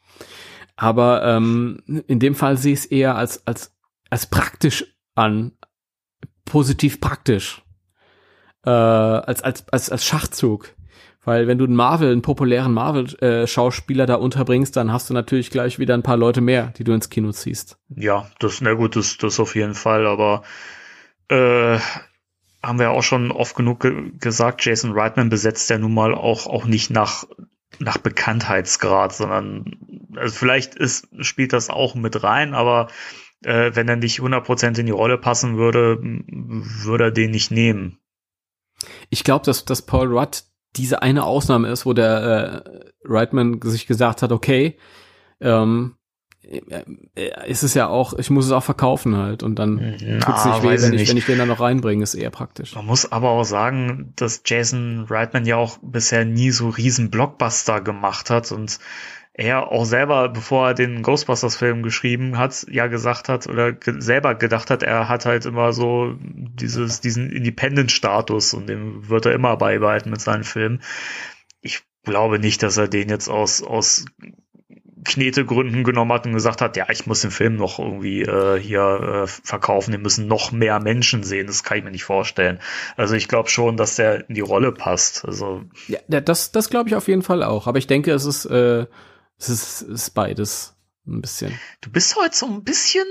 Aber 0.76 1.24
ähm, 1.24 1.84
in 2.08 2.20
dem 2.20 2.34
Fall 2.34 2.58
sehe 2.58 2.74
ich 2.74 2.80
es 2.80 2.86
eher 2.86 3.16
als, 3.16 3.46
als, 3.46 3.76
als 4.10 4.26
praktisch 4.28 4.96
an. 5.14 5.52
Positiv 6.46 7.00
praktisch. 7.00 7.62
Äh, 8.66 8.72
als, 8.72 9.44
als, 9.44 9.70
als, 9.70 9.92
als 9.92 10.06
Schachzug. 10.06 10.74
Weil 11.26 11.48
wenn 11.48 11.58
du 11.58 11.66
einen 11.66 11.76
Marvel, 11.76 12.12
einen 12.12 12.22
populären 12.22 12.74
Marvel-Schauspieler 12.74 14.06
da 14.06 14.16
unterbringst, 14.16 14.76
dann 14.76 14.92
hast 14.92 15.10
du 15.10 15.14
natürlich 15.14 15.52
gleich 15.52 15.80
wieder 15.80 15.94
ein 15.94 16.04
paar 16.04 16.18
Leute 16.18 16.42
mehr, 16.42 16.74
die 16.78 16.84
du 16.84 16.94
ins 16.94 17.10
Kino 17.10 17.32
ziehst. 17.32 17.78
Ja, 17.96 18.28
das, 18.40 18.60
na 18.60 18.74
gut, 18.74 18.96
das, 18.96 19.18
das 19.18 19.40
auf 19.40 19.56
jeden 19.56 19.74
Fall, 19.74 20.06
aber 20.06 20.44
äh, 21.30 21.80
haben 22.64 22.80
wir 22.80 22.91
auch 22.91 23.03
schon 23.03 23.32
oft 23.32 23.55
genug 23.55 23.82
ge 23.82 24.11
gesagt, 24.20 24.66
Jason 24.66 24.93
Reitman 24.93 25.30
besetzt 25.30 25.70
ja 25.70 25.78
nun 25.78 25.93
mal 25.93 26.16
auch, 26.16 26.47
auch 26.47 26.66
nicht 26.66 26.89
nach, 26.89 27.26
nach 27.80 27.97
Bekanntheitsgrad, 27.97 29.14
sondern 29.14 29.76
also 30.16 30.34
vielleicht 30.34 30.76
ist, 30.76 31.07
spielt 31.20 31.53
das 31.53 31.70
auch 31.70 31.95
mit 31.95 32.24
rein, 32.24 32.53
aber 32.53 32.88
äh, 33.43 33.72
wenn 33.74 33.89
er 33.89 33.97
nicht 33.97 34.20
100% 34.20 34.80
in 34.80 34.86
die 34.86 34.91
Rolle 34.91 35.18
passen 35.18 35.57
würde, 35.57 35.99
würde 36.01 37.05
er 37.05 37.11
den 37.11 37.32
nicht 37.32 37.51
nehmen. 37.51 37.99
Ich 39.09 39.24
glaube, 39.24 39.45
dass, 39.45 39.66
dass 39.66 39.82
Paul 39.82 40.18
Rudd 40.18 40.43
diese 40.76 41.01
eine 41.01 41.26
Ausnahme 41.26 41.70
ist, 41.70 41.86
wo 41.86 41.93
der 41.93 42.64
äh, 42.66 42.91
Reitman 43.03 43.59
sich 43.61 43.86
gesagt 43.88 44.22
hat, 44.22 44.32
okay, 44.32 44.78
ähm, 45.39 45.95
äh, 45.95 46.03
ist 47.48 47.64
es 47.64 47.74
ja 47.74 47.88
auch, 47.88 48.14
ich 48.14 48.30
muss 48.30 48.46
es 48.46 48.52
auch 48.52 48.64
verkaufen 48.64 49.16
halt 49.16 49.44
und 49.44 49.56
dann 49.56 49.98
tut 49.98 50.36
es 50.36 50.46
nicht 50.46 50.64
weh, 50.64 50.82
wenn 50.82 50.94
ich, 50.94 51.10
wenn 51.10 51.18
ich 51.18 51.26
den 51.26 51.38
dann 51.38 51.48
noch 51.48 51.62
reinbringe, 51.62 52.04
ist 52.04 52.16
eher 52.16 52.32
praktisch. 52.32 52.76
Man 52.76 52.86
muss 52.86 53.12
aber 53.12 53.30
auch 53.30 53.46
sagen, 53.46 54.14
dass 54.16 54.41
Jason 54.46 55.06
Reitman 55.10 55.46
ja 55.46 55.56
auch 55.56 55.78
bisher 55.82 56.26
nie 56.26 56.52
so 56.52 56.70
riesen 56.70 57.10
Blockbuster 57.10 57.82
gemacht 57.82 58.30
hat 58.30 58.52
und 58.52 58.80
er 59.36 59.72
auch 59.72 59.86
selber, 59.86 60.30
bevor 60.30 60.68
er 60.68 60.74
den 60.76 61.02
Ghostbusters-Film 61.02 61.82
geschrieben 61.82 62.38
hat, 62.38 62.68
ja 62.70 62.86
gesagt 62.86 63.30
hat 63.30 63.48
oder 63.48 63.74
ge 63.74 63.96
selber 63.98 64.36
gedacht 64.36 64.70
hat, 64.70 64.84
er 64.84 65.10
hat 65.10 65.26
halt 65.26 65.46
immer 65.46 65.74
so 65.74 66.16
dieses, 66.20 67.02
diesen 67.02 67.32
Independent-Status 67.32 68.54
und 68.54 68.68
den 68.68 69.10
wird 69.10 69.26
er 69.26 69.34
immer 69.34 69.58
beibehalten 69.58 70.12
mit 70.12 70.22
seinen 70.22 70.44
Filmen. 70.44 70.84
Ich 71.62 71.82
glaube 72.04 72.38
nicht, 72.38 72.62
dass 72.62 72.78
er 72.78 72.88
den 72.88 73.10
jetzt 73.10 73.28
aus, 73.28 73.64
aus 73.64 74.06
Knetegründen 75.04 75.84
genommen 75.84 76.12
hat 76.12 76.26
und 76.26 76.34
gesagt 76.34 76.62
hat, 76.62 76.78
ja, 76.78 76.88
ich 76.89 77.06
muss 77.08 77.22
den 77.22 77.32
Film 77.32 77.56
noch 77.56 77.80
irgendwie 77.80 78.22
äh, 78.22 78.60
hier 78.60 79.24
äh, 79.24 79.28
verkaufen, 79.28 79.91
den 79.91 80.01
müssen 80.01 80.28
noch 80.28 80.51
mehr 80.51 80.80
Menschen 80.80 81.24
sehen, 81.24 81.47
das 81.47 81.64
kann 81.64 81.78
ich 81.78 81.84
mir 81.84 81.91
nicht 81.91 82.04
vorstellen. 82.04 82.60
Also 82.95 83.16
ich 83.16 83.28
glaube 83.28 83.49
schon, 83.49 83.78
dass 83.78 83.95
der 83.95 84.30
in 84.30 84.36
die 84.36 84.41
Rolle 84.41 84.72
passt. 84.72 85.26
Also 85.26 85.64
ja, 85.88 85.99
das, 86.22 86.51
das 86.51 86.70
glaube 86.70 86.89
ich 86.89 86.95
auf 86.95 87.08
jeden 87.08 87.24
Fall 87.24 87.43
auch. 87.43 87.68
Aber 87.68 87.78
ich 87.78 87.88
denke, 87.88 88.12
es 88.12 88.26
ist 88.26 88.45
äh, 88.45 88.86
es 89.38 89.49
ist, 89.49 89.82
ist 89.82 90.10
beides 90.12 90.76
ein 91.06 91.22
bisschen. 91.22 91.60
Du 91.82 91.91
bist 91.91 92.15
heute 92.15 92.36
so 92.36 92.45
ein 92.45 92.64
bisschen. 92.64 93.06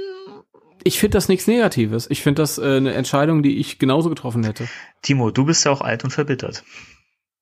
Ich 0.84 0.98
finde 0.98 1.16
das 1.16 1.28
nichts 1.28 1.46
Negatives. 1.46 2.08
Ich 2.10 2.22
finde 2.22 2.42
das 2.42 2.58
äh, 2.58 2.76
eine 2.76 2.94
Entscheidung, 2.94 3.42
die 3.42 3.58
ich 3.58 3.78
genauso 3.78 4.08
getroffen 4.08 4.44
hätte. 4.44 4.68
Timo, 5.02 5.30
du 5.30 5.44
bist 5.44 5.64
ja 5.64 5.72
auch 5.72 5.80
alt 5.80 6.04
und 6.04 6.10
verbittert. 6.10 6.64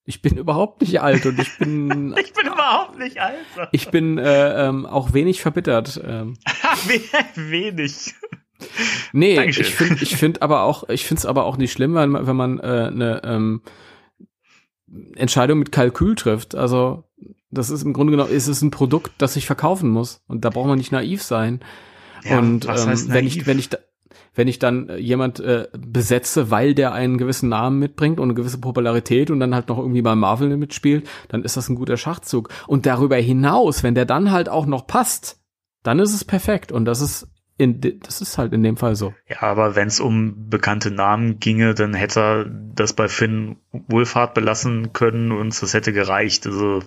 Ich 0.04 0.22
bin 0.22 0.36
überhaupt 0.36 0.80
nicht 0.80 1.00
alt 1.00 1.26
und 1.26 1.38
ich 1.38 1.58
bin. 1.58 2.14
ich 2.20 2.32
bin 2.32 2.46
überhaupt 2.46 2.98
nicht 2.98 3.20
alt. 3.20 3.36
Ich 3.72 3.90
bin 3.90 4.18
äh, 4.18 4.68
ähm, 4.68 4.86
auch 4.86 5.12
wenig 5.12 5.40
verbittert. 5.40 6.00
Ähm. 6.04 6.36
wenig. 7.36 8.14
Nee, 9.12 9.36
Dankeschön. 9.36 9.64
ich 9.64 9.74
finde, 9.74 10.02
ich 10.02 10.16
finde 10.16 10.42
aber 10.42 10.62
auch, 10.62 10.88
ich 10.88 11.06
finde 11.06 11.20
es 11.20 11.26
aber 11.26 11.44
auch 11.44 11.56
nicht 11.56 11.72
schlimm, 11.72 11.94
wenn 11.94 12.10
man, 12.10 12.26
wenn 12.26 12.36
man 12.36 12.58
äh, 12.58 12.62
eine 12.62 13.22
ähm, 13.24 13.62
Entscheidung 15.14 15.58
mit 15.58 15.72
Kalkül 15.72 16.14
trifft. 16.14 16.54
Also 16.54 17.04
das 17.50 17.70
ist 17.70 17.82
im 17.82 17.92
Grunde 17.92 18.12
genommen, 18.12 18.32
ist 18.32 18.48
es 18.48 18.62
ein 18.62 18.70
Produkt, 18.70 19.12
das 19.18 19.34
sich 19.34 19.46
verkaufen 19.46 19.90
muss. 19.90 20.22
Und 20.26 20.44
da 20.44 20.50
braucht 20.50 20.68
man 20.68 20.78
nicht 20.78 20.92
naiv 20.92 21.22
sein. 21.22 21.60
Ja, 22.24 22.38
und 22.38 22.66
ähm, 22.66 23.08
wenn 23.08 23.26
ich, 23.26 23.46
wenn 23.46 23.58
ich, 23.58 23.70
wenn 24.34 24.48
ich 24.48 24.58
dann 24.58 24.88
äh, 24.88 24.96
jemand 24.96 25.40
äh, 25.40 25.68
besetze, 25.76 26.50
weil 26.50 26.74
der 26.74 26.92
einen 26.92 27.18
gewissen 27.18 27.48
Namen 27.48 27.78
mitbringt 27.78 28.18
und 28.18 28.24
eine 28.24 28.34
gewisse 28.34 28.60
Popularität 28.60 29.30
und 29.30 29.40
dann 29.40 29.54
halt 29.54 29.68
noch 29.68 29.78
irgendwie 29.78 30.02
bei 30.02 30.14
Marvel 30.14 30.56
mitspielt, 30.56 31.08
dann 31.28 31.42
ist 31.42 31.56
das 31.56 31.68
ein 31.68 31.76
guter 31.76 31.96
Schachzug. 31.96 32.48
Und 32.66 32.86
darüber 32.86 33.16
hinaus, 33.16 33.82
wenn 33.82 33.94
der 33.94 34.06
dann 34.06 34.30
halt 34.30 34.48
auch 34.48 34.66
noch 34.66 34.86
passt, 34.86 35.40
dann 35.82 35.98
ist 35.98 36.14
es 36.14 36.24
perfekt. 36.24 36.72
Und 36.72 36.84
das 36.84 37.00
ist 37.00 37.28
in, 37.60 38.00
das 38.00 38.22
ist 38.22 38.38
halt 38.38 38.54
in 38.54 38.62
dem 38.62 38.78
Fall 38.78 38.96
so. 38.96 39.12
Ja, 39.28 39.42
aber 39.42 39.76
wenn 39.76 39.88
es 39.88 40.00
um 40.00 40.48
bekannte 40.48 40.90
Namen 40.90 41.40
ginge, 41.40 41.74
dann 41.74 41.92
hätte 41.92 42.20
er 42.20 42.46
das 42.48 42.94
bei 42.94 43.06
Finn 43.06 43.56
Wohlfahrt 43.70 44.32
belassen 44.32 44.94
können 44.94 45.30
und 45.30 45.60
das 45.60 45.74
hätte 45.74 45.92
gereicht. 45.92 46.46
Also 46.46 46.82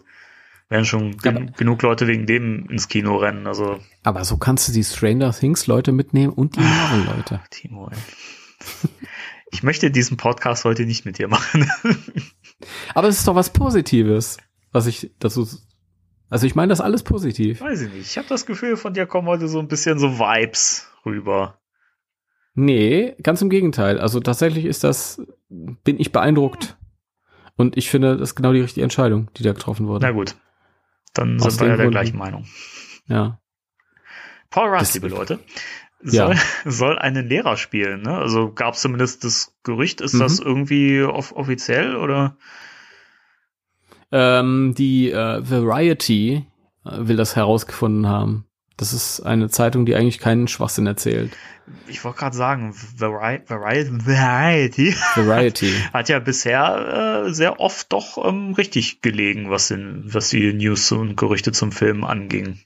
werden 0.74 0.86
schon 0.86 1.18
gen 1.18 1.54
genug 1.56 1.82
Leute 1.84 2.08
wegen 2.08 2.26
dem 2.26 2.68
ins 2.70 2.90
Kino 2.90 3.16
rennen. 3.16 3.48
Also. 3.48 3.80
Aber 4.04 4.26
so 4.26 4.38
kannst 4.38 4.68
du 4.68 4.74
die 4.74 4.84
Stranger 4.84 5.32
Things 5.32 5.68
Leute 5.68 5.94
mitnehmen 5.94 6.34
und 6.34 6.58
die 6.58 6.60
Marvel 6.60 7.06
Leute. 7.16 7.40
Timo, 7.50 7.90
ey. 7.90 7.98
Ich 9.52 9.62
möchte 9.62 9.92
diesen 9.92 10.18
Podcast 10.18 10.66
heute 10.66 10.86
nicht 10.86 11.06
mit 11.06 11.20
dir 11.20 11.28
machen. 11.28 11.72
Aber 12.96 13.08
es 13.08 13.20
ist 13.20 13.28
doch 13.28 13.36
was 13.36 13.52
Positives, 13.52 14.38
was 14.72 14.88
ich 14.88 15.12
dazu. 15.20 15.48
Also 16.30 16.48
ich 16.48 16.56
meine 16.56 16.70
das 16.70 16.82
alles 16.82 17.04
positiv. 17.04 17.62
Weiß 17.62 17.82
ich 17.82 17.94
nicht. 17.94 18.10
Ich 18.10 18.18
habe 18.18 18.28
das 18.28 18.48
Gefühl, 18.48 18.76
von 18.76 18.96
dir 18.96 19.06
kommen 19.06 19.28
heute 19.28 19.48
so 19.48 19.60
ein 19.60 19.68
bisschen 19.68 20.00
so 20.00 20.18
Vibes 20.18 20.88
rüber. 21.06 21.60
Nee, 22.56 23.16
ganz 23.22 23.44
im 23.44 23.50
Gegenteil. 23.52 24.00
Also 24.00 24.20
tatsächlich 24.20 24.66
ist 24.66 24.84
das, 24.84 25.22
bin 25.50 26.00
ich 26.00 26.12
beeindruckt. 26.12 26.78
Und 27.56 27.78
ich 27.78 27.92
finde, 27.92 28.18
das 28.18 28.30
ist 28.30 28.36
genau 28.36 28.54
die 28.54 28.62
richtige 28.62 28.84
Entscheidung, 28.84 29.30
die 29.38 29.44
da 29.44 29.54
getroffen 29.54 29.88
wurde. 29.88 30.04
Na 30.04 30.12
gut. 30.12 30.36
Dann 31.14 31.40
Aus 31.42 31.56
sind 31.56 31.62
wir 31.62 31.70
ja 31.70 31.78
der 31.78 31.90
gleichen 31.90 32.18
Meinung. 32.18 32.46
Ja. 33.08 33.40
Paul 34.50 34.70
Rudd, 34.70 34.94
liebe 34.94 35.08
Leute, 35.08 35.40
soll, 36.02 36.36
ja. 36.36 36.42
soll 36.72 37.00
einen 37.00 37.28
Lehrer 37.28 37.58
spielen. 37.58 38.04
Ne? 38.04 38.18
Also 38.18 38.52
gab 38.52 38.76
es 38.76 38.82
zumindest 38.82 39.24
das 39.24 39.56
Gerücht. 39.64 40.02
Ist 40.02 40.14
mhm. 40.14 40.20
das 40.20 40.40
irgendwie 40.40 41.02
off 41.02 41.32
offiziell 41.36 41.96
oder? 41.96 42.38
Ähm, 44.12 44.76
die 44.78 45.12
äh, 45.12 45.42
Variety 45.50 46.46
äh, 46.86 46.90
will 46.92 47.16
das 47.16 47.36
herausgefunden 47.36 48.08
haben. 48.08 48.46
Das 48.78 48.92
ist 48.92 49.22
eine 49.22 49.50
Zeitung, 49.50 49.86
die 49.86 49.96
eigentlich 49.96 50.20
keinen 50.20 50.48
Schwachsinn 50.48 50.88
erzählt. 50.88 51.32
Ich 51.88 52.04
wollte 52.04 52.20
gerade 52.20 52.36
sagen, 52.36 52.74
Vari 52.98 53.42
Vari 53.48 53.88
Variety, 54.06 54.96
Variety. 55.16 55.72
hat 55.94 56.10
ja 56.10 56.20
bisher 56.20 57.26
äh, 57.28 57.34
sehr 57.34 57.60
oft 57.60 57.94
doch 57.94 58.18
ähm, 58.26 58.54
richtig 58.54 59.02
gelegen, 59.02 59.50
was, 59.50 59.68
den, 59.68 60.04
was 60.06 60.30
die 60.30 60.54
News 60.54 60.92
und 60.92 61.16
Gerüchte 61.16 61.52
zum 61.52 61.72
Film 61.72 62.04
anging. 62.04 62.60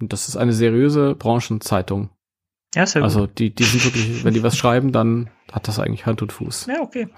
Und 0.00 0.12
das 0.12 0.28
ist 0.28 0.36
eine 0.36 0.52
seriöse 0.52 1.14
Branchenzeitung. 1.14 2.10
Ja, 2.74 2.86
sehr 2.86 3.02
also 3.02 3.22
gut. 3.22 3.38
die, 3.38 3.54
die 3.54 3.64
sind 3.64 3.84
wirklich, 3.84 4.24
wenn 4.24 4.34
die 4.34 4.42
was 4.42 4.56
schreiben, 4.56 4.92
dann 4.92 5.30
hat 5.52 5.68
das 5.68 5.78
eigentlich 5.78 6.06
Hand 6.06 6.22
und 6.22 6.32
Fuß. 6.32 6.66
Ja, 6.66 6.80
okay. 6.80 7.08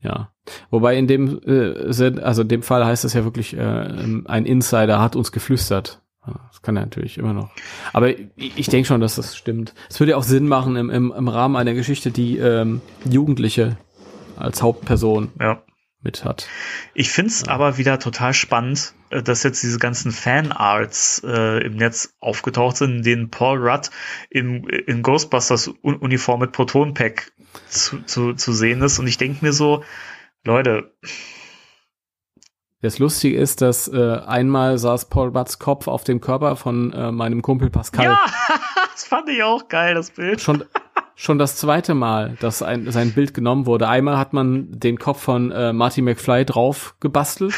Ja. 0.00 0.32
Wobei 0.70 0.96
in 0.96 1.06
dem 1.06 1.40
äh, 1.46 2.20
also 2.20 2.42
in 2.42 2.48
dem 2.48 2.62
Fall 2.62 2.84
heißt 2.84 3.04
es 3.04 3.12
ja 3.12 3.24
wirklich, 3.24 3.56
äh, 3.56 3.60
ein 3.60 4.46
Insider 4.46 5.00
hat 5.00 5.16
uns 5.16 5.30
geflüstert. 5.32 6.02
Das 6.62 6.66
kann 6.66 6.76
er 6.76 6.82
natürlich 6.82 7.18
immer 7.18 7.32
noch. 7.32 7.50
Aber 7.92 8.16
ich, 8.16 8.56
ich 8.56 8.68
denke 8.68 8.86
schon, 8.86 9.00
dass 9.00 9.16
das 9.16 9.36
stimmt. 9.36 9.74
Es 9.90 9.98
würde 9.98 10.12
ja 10.12 10.16
auch 10.16 10.22
Sinn 10.22 10.46
machen 10.46 10.76
im, 10.76 10.90
im, 10.90 11.10
im 11.12 11.26
Rahmen 11.26 11.56
einer 11.56 11.74
Geschichte, 11.74 12.12
die 12.12 12.38
ähm, 12.38 12.80
Jugendliche 13.04 13.78
als 14.36 14.62
Hauptperson 14.62 15.32
ja. 15.40 15.60
mit 16.02 16.24
hat. 16.24 16.46
Ich 16.94 17.10
find's 17.10 17.42
ja. 17.44 17.52
aber 17.52 17.78
wieder 17.78 17.98
total 17.98 18.32
spannend, 18.32 18.94
äh, 19.10 19.24
dass 19.24 19.42
jetzt 19.42 19.60
diese 19.64 19.80
ganzen 19.80 20.12
Fanarts 20.12 21.20
äh, 21.26 21.66
im 21.66 21.74
Netz 21.74 22.14
aufgetaucht 22.20 22.76
sind, 22.76 22.98
in 22.98 23.02
denen 23.02 23.30
Paul 23.30 23.58
Rudd 23.58 23.90
im, 24.30 24.68
in 24.68 25.02
Ghostbusters 25.02 25.66
Uniform 25.82 26.38
mit 26.38 26.52
Proton-Pack 26.52 27.32
zu, 27.68 28.02
zu, 28.02 28.34
zu 28.34 28.52
sehen 28.52 28.82
ist. 28.82 29.00
Und 29.00 29.08
ich 29.08 29.18
denke 29.18 29.44
mir 29.44 29.52
so, 29.52 29.82
Leute, 30.44 30.92
das 32.82 32.98
Lustige 32.98 33.38
ist, 33.38 33.62
dass 33.62 33.86
äh, 33.86 34.18
einmal 34.26 34.76
saß 34.76 35.08
Paul 35.08 35.30
Butts 35.30 35.60
Kopf 35.60 35.86
auf 35.86 36.02
dem 36.02 36.20
Körper 36.20 36.56
von 36.56 36.92
äh, 36.92 37.12
meinem 37.12 37.40
Kumpel 37.40 37.70
Pascal. 37.70 38.06
Ja, 38.06 38.18
das 38.92 39.04
fand 39.04 39.28
ich 39.28 39.42
auch 39.42 39.68
geil, 39.68 39.94
das 39.94 40.10
Bild. 40.10 40.40
Schon, 40.40 40.64
schon 41.14 41.38
das 41.38 41.56
zweite 41.56 41.94
Mal, 41.94 42.36
dass 42.40 42.60
ein, 42.60 42.90
sein 42.90 43.12
Bild 43.12 43.34
genommen 43.34 43.66
wurde. 43.66 43.88
Einmal 43.88 44.18
hat 44.18 44.32
man 44.32 44.66
den 44.70 44.98
Kopf 44.98 45.22
von 45.22 45.52
äh, 45.52 45.72
Marty 45.72 46.02
McFly 46.02 46.44
drauf 46.44 46.96
gebastelt. 46.98 47.54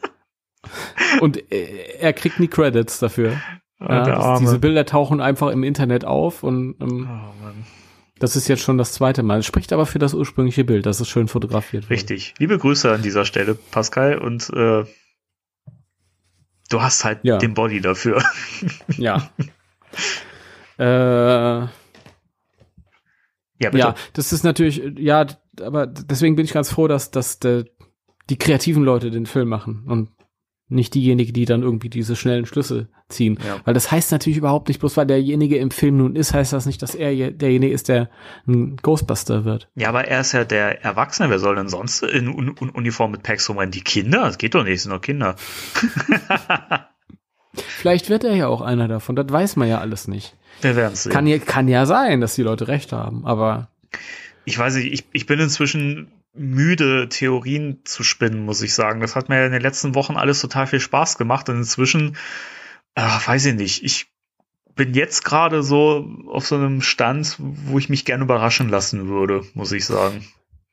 und 1.20 1.52
äh, 1.52 1.98
er 2.00 2.12
kriegt 2.12 2.40
nie 2.40 2.48
Credits 2.48 2.98
dafür. 2.98 3.34
Ja, 3.80 4.02
das, 4.02 4.40
diese 4.40 4.58
Bilder 4.58 4.84
tauchen 4.84 5.20
einfach 5.20 5.50
im 5.50 5.62
Internet 5.62 6.04
auf 6.04 6.42
und 6.42 6.74
ähm, 6.80 7.08
oh, 7.08 7.48
das 8.18 8.36
ist 8.36 8.48
jetzt 8.48 8.62
schon 8.62 8.78
das 8.78 8.92
zweite 8.92 9.22
Mal. 9.22 9.42
Spricht 9.42 9.72
aber 9.72 9.86
für 9.86 9.98
das 9.98 10.14
ursprüngliche 10.14 10.64
Bild, 10.64 10.86
dass 10.86 11.00
es 11.00 11.08
schön 11.08 11.28
fotografiert 11.28 11.84
wird. 11.84 11.90
Richtig. 11.90 12.34
Liebe 12.38 12.58
Grüße 12.58 12.90
an 12.90 13.02
dieser 13.02 13.24
Stelle, 13.24 13.54
Pascal. 13.54 14.18
Und 14.18 14.50
äh, 14.50 14.84
du 16.68 16.82
hast 16.82 17.04
halt 17.04 17.20
ja. 17.22 17.38
den 17.38 17.54
Body 17.54 17.80
dafür. 17.80 18.22
ja. 18.96 19.30
äh, 20.78 21.68
ja, 23.60 23.70
bitte. 23.70 23.78
ja, 23.78 23.94
das 24.12 24.32
ist 24.32 24.44
natürlich, 24.44 24.82
ja, 24.98 25.26
aber 25.60 25.86
deswegen 25.86 26.36
bin 26.36 26.44
ich 26.44 26.52
ganz 26.52 26.70
froh, 26.70 26.86
dass, 26.86 27.10
dass 27.10 27.40
de, 27.40 27.64
die 28.30 28.38
kreativen 28.38 28.84
Leute 28.84 29.10
den 29.10 29.26
Film 29.26 29.48
machen 29.48 29.84
und 29.86 30.10
nicht 30.68 30.94
diejenige, 30.94 31.32
die 31.32 31.44
dann 31.44 31.62
irgendwie 31.62 31.88
diese 31.88 32.16
schnellen 32.16 32.46
Schlüsse 32.46 32.88
ziehen. 33.08 33.38
Ja. 33.46 33.56
Weil 33.64 33.74
das 33.74 33.90
heißt 33.90 34.12
natürlich 34.12 34.36
überhaupt 34.36 34.68
nicht, 34.68 34.80
bloß 34.80 34.96
weil 34.96 35.06
derjenige 35.06 35.56
im 35.56 35.70
Film 35.70 35.96
nun 35.96 36.16
ist, 36.16 36.34
heißt 36.34 36.52
das 36.52 36.66
nicht, 36.66 36.82
dass 36.82 36.94
er 36.94 37.30
derjenige 37.30 37.72
ist, 37.72 37.88
der 37.88 38.10
ein 38.46 38.76
Ghostbuster 38.76 39.44
wird. 39.44 39.68
Ja, 39.74 39.88
aber 39.88 40.06
er 40.06 40.20
ist 40.20 40.32
ja 40.32 40.44
der 40.44 40.84
Erwachsene. 40.84 41.30
Wer 41.30 41.38
soll 41.38 41.56
denn 41.56 41.68
sonst 41.68 42.02
in 42.02 42.28
Un 42.28 42.54
Un 42.60 42.70
Uniform 42.70 43.12
mit 43.12 43.22
Packs 43.22 43.48
rumrennen? 43.48 43.72
Die 43.72 43.82
Kinder? 43.82 44.20
Das 44.22 44.38
geht 44.38 44.54
doch 44.54 44.64
nicht, 44.64 44.76
das 44.76 44.82
sind 44.82 44.92
doch 44.92 45.00
Kinder. 45.00 45.36
Vielleicht 47.54 48.10
wird 48.10 48.24
er 48.24 48.34
ja 48.34 48.48
auch 48.48 48.60
einer 48.60 48.88
davon. 48.88 49.16
Das 49.16 49.26
weiß 49.28 49.56
man 49.56 49.68
ja 49.68 49.78
alles 49.78 50.08
nicht. 50.08 50.36
Wir 50.60 50.76
werden 50.76 50.94
sehen. 50.94 51.12
Kann 51.12 51.26
ja, 51.26 51.38
kann 51.38 51.68
ja 51.68 51.86
sein, 51.86 52.20
dass 52.20 52.34
die 52.34 52.42
Leute 52.42 52.68
recht 52.68 52.92
haben, 52.92 53.26
aber. 53.26 53.68
Ich 54.44 54.58
weiß 54.58 54.76
nicht, 54.76 54.92
ich, 54.92 55.04
ich 55.12 55.26
bin 55.26 55.38
inzwischen 55.40 56.08
müde, 56.38 57.08
Theorien 57.08 57.80
zu 57.84 58.02
spinnen, 58.02 58.44
muss 58.44 58.62
ich 58.62 58.74
sagen. 58.74 59.00
Das 59.00 59.16
hat 59.16 59.28
mir 59.28 59.44
in 59.44 59.52
den 59.52 59.62
letzten 59.62 59.94
Wochen 59.94 60.16
alles 60.16 60.40
total 60.40 60.66
viel 60.66 60.80
Spaß 60.80 61.18
gemacht 61.18 61.48
und 61.48 61.56
inzwischen, 61.56 62.16
äh, 62.94 63.02
weiß 63.02 63.46
ich 63.46 63.54
nicht, 63.54 63.84
ich 63.84 64.06
bin 64.74 64.94
jetzt 64.94 65.24
gerade 65.24 65.62
so 65.62 66.08
auf 66.28 66.46
so 66.46 66.54
einem 66.54 66.82
Stand, 66.82 67.36
wo 67.38 67.78
ich 67.78 67.88
mich 67.88 68.04
gerne 68.04 68.24
überraschen 68.24 68.68
lassen 68.68 69.08
würde, 69.08 69.44
muss 69.54 69.72
ich 69.72 69.84
sagen. 69.84 70.24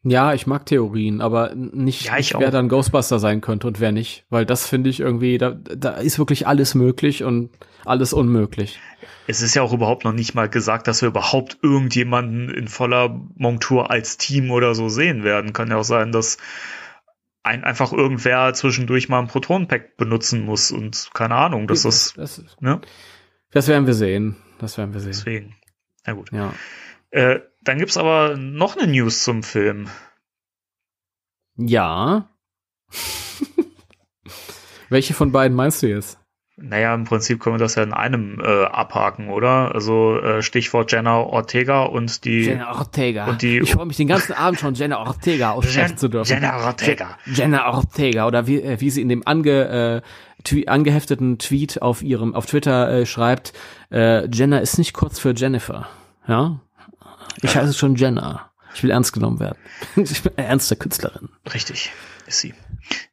Ja, 0.07 0.35
ich 0.35 0.45
mag 0.45 0.67
Theorien, 0.67 1.19
aber 1.19 1.55
nicht, 1.55 2.05
ja, 2.05 2.17
nicht 2.17 2.37
wer 2.37 2.51
dann 2.51 2.69
Ghostbuster 2.69 3.17
sein 3.17 3.41
könnte 3.41 3.65
und 3.65 3.79
wer 3.79 3.91
nicht. 3.91 4.23
Weil 4.29 4.45
das 4.45 4.67
finde 4.67 4.91
ich 4.91 4.99
irgendwie, 4.99 5.39
da, 5.39 5.51
da 5.51 5.93
ist 5.93 6.19
wirklich 6.19 6.45
alles 6.45 6.75
möglich 6.75 7.23
und 7.23 7.49
alles 7.85 8.13
unmöglich. 8.13 8.79
Es 9.25 9.41
ist 9.41 9.55
ja 9.55 9.63
auch 9.63 9.73
überhaupt 9.73 10.05
noch 10.05 10.13
nicht 10.13 10.35
mal 10.35 10.47
gesagt, 10.47 10.87
dass 10.87 11.01
wir 11.01 11.09
überhaupt 11.09 11.57
irgendjemanden 11.63 12.49
in 12.51 12.67
voller 12.67 13.19
Montur 13.35 13.89
als 13.89 14.17
Team 14.17 14.51
oder 14.51 14.75
so 14.75 14.89
sehen 14.89 15.23
werden. 15.23 15.53
Kann 15.53 15.71
ja 15.71 15.77
auch 15.77 15.83
sein, 15.83 16.11
dass 16.11 16.37
ein, 17.41 17.63
einfach 17.63 17.91
irgendwer 17.91 18.53
zwischendurch 18.53 19.09
mal 19.09 19.19
ein 19.19 19.27
Protonenpack 19.27 19.97
benutzen 19.97 20.45
muss 20.45 20.69
und 20.69 21.09
keine 21.15 21.33
Ahnung, 21.33 21.65
dass 21.65 21.81
das, 21.81 22.13
das, 22.15 22.35
das, 22.43 22.61
ne? 22.61 22.79
das 23.49 23.67
werden 23.67 23.87
wir 23.87 23.95
sehen. 23.95 24.35
Das 24.59 24.77
werden 24.77 24.93
wir 24.93 24.99
sehen. 24.99 25.11
Deswegen. 25.13 25.55
Na 26.05 26.13
gut. 26.13 26.31
Ja. 26.31 26.53
Äh, 27.09 27.39
dann 27.65 27.79
gibt's 27.79 27.97
aber 27.97 28.37
noch 28.37 28.77
eine 28.77 28.91
News 28.91 29.23
zum 29.23 29.43
Film. 29.43 29.89
Ja. 31.57 32.29
Welche 34.89 35.13
von 35.13 35.31
beiden 35.31 35.55
meinst 35.55 35.83
du 35.83 35.87
jetzt? 35.87 36.19
Naja, 36.57 36.95
im 36.95 37.03
Prinzip 37.03 37.41
können 37.41 37.55
wir 37.55 37.59
das 37.59 37.75
ja 37.75 37.83
in 37.83 37.91
einem 37.91 38.39
äh, 38.39 38.65
abhaken, 38.65 39.27
oder? 39.27 39.75
Also 39.75 40.17
äh, 40.19 40.41
Stichwort 40.41 40.89
Jenna 40.89 41.17
Ortega 41.17 41.83
und 41.83 42.23
die. 42.23 42.45
Jenna 42.45 42.77
Ortega. 42.77 43.25
Und 43.25 43.41
die, 43.41 43.59
ich 43.59 43.71
freue 43.73 43.85
mich 43.85 43.97
den 43.97 44.07
ganzen 44.07 44.31
Abend 44.31 44.61
schon, 44.61 44.73
Jenna 44.73 44.99
Ortega 44.99 45.51
aussprechen 45.51 45.97
zu 45.97 46.07
dürfen. 46.07 46.31
Jenna 46.31 46.65
Ortega. 46.65 47.17
Jenna 47.25 47.73
Ortega 47.73 48.25
oder 48.25 48.47
wie, 48.47 48.61
äh, 48.61 48.79
wie 48.79 48.89
sie 48.89 49.01
in 49.01 49.09
dem 49.09 49.27
ange, 49.27 50.01
äh, 50.01 50.43
twe 50.45 50.69
angehefteten 50.69 51.39
Tweet 51.39 51.81
auf 51.81 52.01
ihrem 52.01 52.33
auf 52.33 52.45
Twitter 52.45 52.89
äh, 52.89 53.05
schreibt, 53.05 53.51
äh, 53.91 54.25
Jenna 54.29 54.59
ist 54.59 54.77
nicht 54.77 54.93
kurz 54.93 55.19
für 55.19 55.33
Jennifer. 55.35 55.89
Ja, 56.25 56.61
ich 57.41 57.55
heiße 57.55 57.73
schon 57.73 57.95
Jenna. 57.95 58.51
Ich 58.73 58.83
will 58.83 58.91
ernst 58.91 59.13
genommen 59.13 59.39
werden. 59.39 59.57
ich 59.95 60.21
bin 60.21 60.33
eine 60.37 60.47
ernste 60.47 60.75
Künstlerin. 60.75 61.29
Richtig, 61.53 61.91
ist 62.27 62.39
sie. 62.39 62.53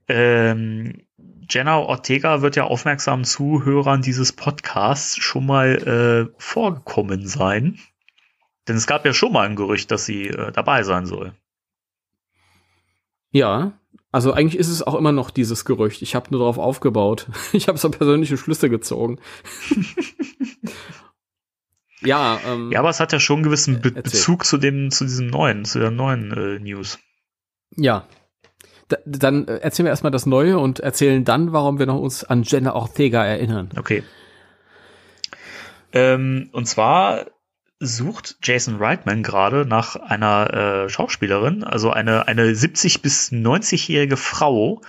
Ähm, 0.09 1.03
Jenna 1.49 1.79
Ortega 1.79 2.43
wird 2.43 2.57
ja 2.57 2.65
aufmerksamen 2.65 3.25
Zuhörern 3.25 4.03
dieses 4.03 4.33
Podcasts 4.33 5.17
schon 5.19 5.47
mal 5.47 6.29
äh, 6.31 6.35
vorgekommen 6.39 7.27
sein. 7.27 7.79
Denn 8.69 8.77
es 8.77 8.87
gab 8.87 9.05
ja 9.05 9.13
schon 9.13 9.33
mal 9.33 9.47
ein 9.47 9.57
Gerücht, 9.57 9.91
dass 9.91 10.05
sie 10.05 10.29
äh, 10.29 10.53
dabei 10.53 10.83
sein 10.83 11.07
soll. 11.07 11.35
Ja, 13.31 13.73
also 14.13 14.33
eigentlich 14.33 14.59
ist 14.59 14.69
es 14.69 14.83
auch 14.83 14.95
immer 14.95 15.13
noch 15.13 15.31
dieses 15.31 15.65
Gerücht. 15.65 16.03
Ich 16.03 16.15
habe 16.15 16.29
nur 16.31 16.41
darauf 16.41 16.59
aufgebaut. 16.59 17.29
Ich 17.53 17.69
habe 17.69 17.79
so 17.79 17.91
persönliche 17.91 18.37
Schlüsse 18.37 18.69
gezogen. 18.71 19.19
Ja, 22.05 22.41
ähm, 22.47 22.71
ja, 22.73 22.81
aber 22.81 22.91
es 22.91 23.01
hat 23.01 23.13
ja 23.13 23.21
schon 23.21 23.37
einen 23.37 23.45
gewissen 23.45 23.81
Be 23.81 23.93
erzähl. 23.95 24.03
Bezug 24.03 24.45
zu 24.45 24.59
dem, 24.59 24.91
zu 24.91 25.05
diesem 25.05 25.29
neuen, 25.29 25.65
zu 25.65 25.79
der 25.79 25.91
neuen 25.91 26.33
äh, 26.33 26.59
News. 26.59 26.99
Ja. 27.77 28.07
Da, 28.89 28.97
dann 29.07 29.49
äh, 29.49 29.59
erzählen 29.59 29.87
wir 29.87 29.91
erstmal 29.91 30.13
das 30.13 30.27
Neue 30.27 30.59
und 30.59 30.81
erzählen 30.81 31.25
dann, 31.25 31.53
warum 31.53 31.79
wir 31.79 31.87
noch 31.87 31.99
uns 31.99 32.25
an 32.25 32.43
Jenna 32.43 32.75
Ortega 32.75 33.25
erinnern. 33.25 33.71
Okay. 33.77 34.03
Ähm, 35.93 36.49
und 36.53 36.67
zwar 36.67 37.27
sucht 37.79 38.37
Jason 38.43 38.77
Reitman 38.77 39.23
gerade 39.23 39.67
nach 39.67 39.97
einer 39.97 40.85
äh, 40.85 40.89
Schauspielerin, 40.89 41.65
also 41.65 41.91
eine, 41.91 42.29
eine 42.29 42.55
70 42.55 43.03
bis 43.03 43.33
90-jährige 43.33 44.17
Frau, 44.17 44.83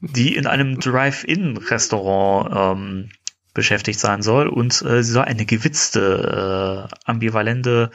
die 0.00 0.36
in 0.36 0.46
einem 0.46 0.78
Drive-In-Restaurant 0.78 2.50
ähm, 2.54 3.10
beschäftigt 3.54 3.98
sein 3.98 4.22
soll 4.22 4.48
und 4.48 4.82
äh, 4.82 5.02
sie 5.02 5.12
soll 5.12 5.24
eine 5.24 5.44
gewitzte, 5.44 6.88
äh, 6.88 6.94
ambivalente 7.04 7.90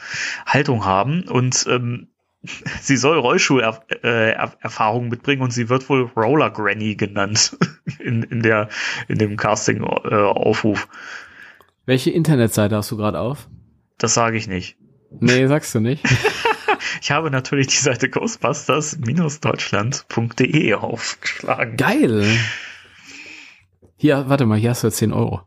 Haltung 0.46 0.84
haben 0.84 1.24
und 1.28 1.66
ähm, 1.68 2.08
sie 2.80 2.96
soll 2.96 3.18
Rollschuh-Erfahrung 3.18 5.06
äh, 5.06 5.08
mitbringen 5.08 5.42
und 5.42 5.52
sie 5.52 5.68
wird 5.68 5.88
wohl 5.88 6.10
Roller 6.16 6.50
Granny 6.50 6.96
genannt 6.96 7.56
in, 7.98 8.22
in 8.22 8.42
der 8.42 8.68
in 9.08 9.18
dem 9.18 9.36
Casting-Aufruf. 9.36 10.88
Welche 11.86 12.10
Internetseite 12.10 12.76
hast 12.76 12.90
du 12.90 12.96
gerade 12.96 13.20
auf? 13.20 13.48
Das 13.98 14.14
sage 14.14 14.36
ich 14.36 14.48
nicht. 14.48 14.76
Nee, 15.20 15.46
sagst 15.46 15.74
du 15.74 15.80
nicht. 15.80 16.04
ich 17.00 17.10
habe 17.10 17.30
natürlich 17.30 17.68
die 17.68 17.76
Seite 17.76 18.10
ghostbusters-deutschland.de 18.10 20.74
aufgeschlagen. 20.74 21.76
Geil. 21.76 22.24
Hier, 23.96 24.28
warte 24.28 24.46
mal, 24.46 24.58
hier 24.58 24.70
hast 24.70 24.84
du 24.84 24.90
10 24.90 25.12
Euro. 25.12 25.42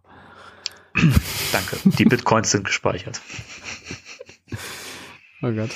Danke. 1.52 1.78
Die 1.86 2.06
Bitcoins 2.06 2.52
sind 2.52 2.66
gespeichert. 2.66 3.22
Oh 5.42 5.52
Gott. 5.54 5.70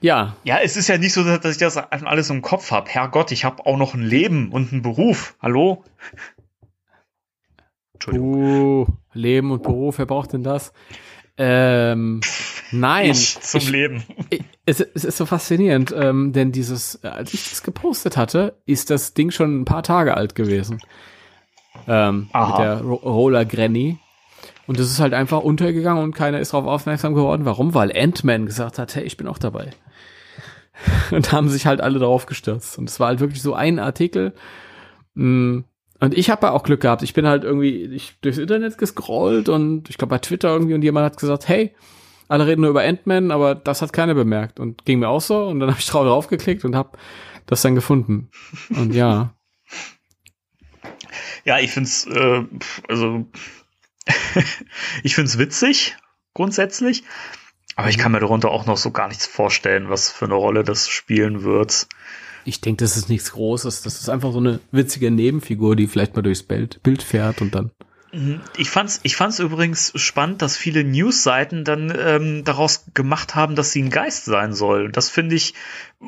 Ja. 0.00 0.36
Ja, 0.42 0.58
es 0.58 0.76
ist 0.76 0.88
ja 0.88 0.98
nicht 0.98 1.12
so, 1.12 1.22
dass 1.22 1.52
ich 1.52 1.58
das 1.58 1.76
alles 1.76 2.28
im 2.28 2.42
Kopf 2.42 2.72
habe. 2.72 2.90
Herrgott, 2.90 3.30
ich 3.30 3.44
habe 3.44 3.64
auch 3.66 3.76
noch 3.76 3.94
ein 3.94 4.02
Leben 4.02 4.50
und 4.50 4.72
einen 4.72 4.82
Beruf. 4.82 5.36
Hallo? 5.40 5.84
Entschuldigung. 7.94 8.34
Uh, 8.34 8.86
Leben 9.12 9.52
und 9.52 9.62
Beruf, 9.62 9.98
wer 9.98 10.06
braucht 10.06 10.32
denn 10.32 10.42
das? 10.42 10.72
Ähm, 11.36 12.20
nein. 12.72 13.10
Ich 13.10 13.40
zum 13.40 13.60
ich, 13.60 13.70
Leben. 13.70 14.04
Ich, 14.30 14.42
es, 14.66 14.80
es, 14.80 15.04
ist 15.04 15.16
so 15.16 15.26
faszinierend, 15.26 15.94
ähm, 15.96 16.32
denn 16.32 16.52
dieses, 16.52 16.96
äh, 17.02 17.08
als 17.08 17.34
ich 17.34 17.48
das 17.48 17.62
gepostet 17.62 18.16
hatte, 18.16 18.56
ist 18.66 18.90
das 18.90 19.14
Ding 19.14 19.30
schon 19.30 19.60
ein 19.60 19.64
paar 19.64 19.82
Tage 19.82 20.16
alt 20.16 20.34
gewesen. 20.34 20.80
Ähm, 21.86 22.28
mit 22.32 22.58
der 22.58 22.80
Roller 22.80 23.44
Granny. 23.44 23.98
Und 24.66 24.78
das 24.78 24.90
ist 24.90 25.00
halt 25.00 25.14
einfach 25.14 25.40
untergegangen 25.40 26.02
und 26.02 26.14
keiner 26.14 26.38
ist 26.38 26.52
darauf 26.52 26.66
aufmerksam 26.66 27.14
geworden. 27.14 27.44
Warum? 27.44 27.74
Weil 27.74 27.92
Ant-Man 27.92 28.46
gesagt 28.46 28.78
hat, 28.78 28.94
hey, 28.94 29.02
ich 29.02 29.16
bin 29.16 29.26
auch 29.26 29.38
dabei. 29.38 29.70
Und 31.10 31.32
haben 31.32 31.48
sich 31.48 31.66
halt 31.66 31.80
alle 31.80 31.98
darauf 31.98 32.26
gestürzt. 32.26 32.78
Und 32.78 32.88
es 32.88 33.00
war 33.00 33.08
halt 33.08 33.20
wirklich 33.20 33.42
so 33.42 33.52
ein 33.54 33.78
Artikel. 33.78 34.32
Mm, 35.14 35.60
und 36.00 36.16
ich 36.16 36.30
habe 36.30 36.46
ja 36.46 36.52
auch 36.52 36.62
Glück 36.62 36.80
gehabt. 36.80 37.02
Ich 37.02 37.12
bin 37.12 37.26
halt 37.26 37.44
irgendwie 37.44 37.84
ich, 37.84 38.18
durchs 38.22 38.38
Internet 38.38 38.78
gescrollt 38.78 39.48
und 39.50 39.90
ich 39.90 39.98
glaube 39.98 40.10
bei 40.10 40.18
Twitter 40.18 40.48
irgendwie 40.48 40.74
und 40.74 40.82
jemand 40.82 41.04
hat 41.04 41.18
gesagt, 41.18 41.46
hey, 41.48 41.74
alle 42.30 42.46
reden 42.46 42.60
nur 42.60 42.70
über 42.70 42.82
Ant-Man, 42.82 43.32
aber 43.32 43.56
das 43.56 43.82
hat 43.82 43.92
keiner 43.92 44.14
bemerkt. 44.14 44.60
Und 44.60 44.84
ging 44.84 45.00
mir 45.00 45.08
auch 45.08 45.20
so. 45.20 45.48
Und 45.48 45.58
dann 45.58 45.70
habe 45.70 45.80
ich 45.80 45.86
drauf 45.86 46.28
geklickt 46.28 46.64
und 46.64 46.76
habe 46.76 46.96
das 47.46 47.62
dann 47.62 47.74
gefunden. 47.74 48.30
Und 48.70 48.94
ja. 48.94 49.34
Ja, 51.44 51.58
ich 51.58 51.70
find's, 51.70 52.06
äh, 52.06 52.44
also 52.86 53.26
ich 55.02 55.14
find's 55.14 55.38
witzig, 55.38 55.96
grundsätzlich. 56.34 57.02
Aber 57.76 57.88
ich 57.88 57.96
kann 57.96 58.12
mir 58.12 58.20
darunter 58.20 58.50
auch 58.50 58.66
noch 58.66 58.76
so 58.76 58.90
gar 58.90 59.08
nichts 59.08 59.26
vorstellen, 59.26 59.88
was 59.88 60.10
für 60.10 60.26
eine 60.26 60.34
Rolle 60.34 60.64
das 60.64 60.90
spielen 60.90 61.42
wird. 61.42 61.88
Ich 62.44 62.60
denke, 62.60 62.84
das 62.84 62.98
ist 62.98 63.08
nichts 63.08 63.32
Großes. 63.32 63.80
Das 63.80 64.00
ist 64.00 64.10
einfach 64.10 64.32
so 64.32 64.38
eine 64.38 64.60
witzige 64.70 65.10
Nebenfigur, 65.10 65.76
die 65.76 65.86
vielleicht 65.86 66.14
mal 66.14 66.22
durchs 66.22 66.42
Bild, 66.42 66.82
Bild 66.82 67.02
fährt 67.02 67.40
und 67.40 67.54
dann. 67.54 67.70
Mhm. 68.12 68.40
Ich 68.56 68.70
fand's, 68.70 69.00
ich 69.02 69.16
fand's 69.16 69.38
übrigens 69.38 69.92
spannend, 69.94 70.42
dass 70.42 70.56
viele 70.56 70.82
Newsseiten 70.82 71.64
dann 71.64 71.92
ähm, 71.96 72.44
daraus 72.44 72.86
gemacht 72.92 73.34
haben, 73.34 73.54
dass 73.54 73.72
sie 73.72 73.82
ein 73.82 73.90
Geist 73.90 74.24
sein 74.24 74.52
soll. 74.52 74.90
Das 74.90 75.10
finde 75.10 75.36
ich, 75.36 75.54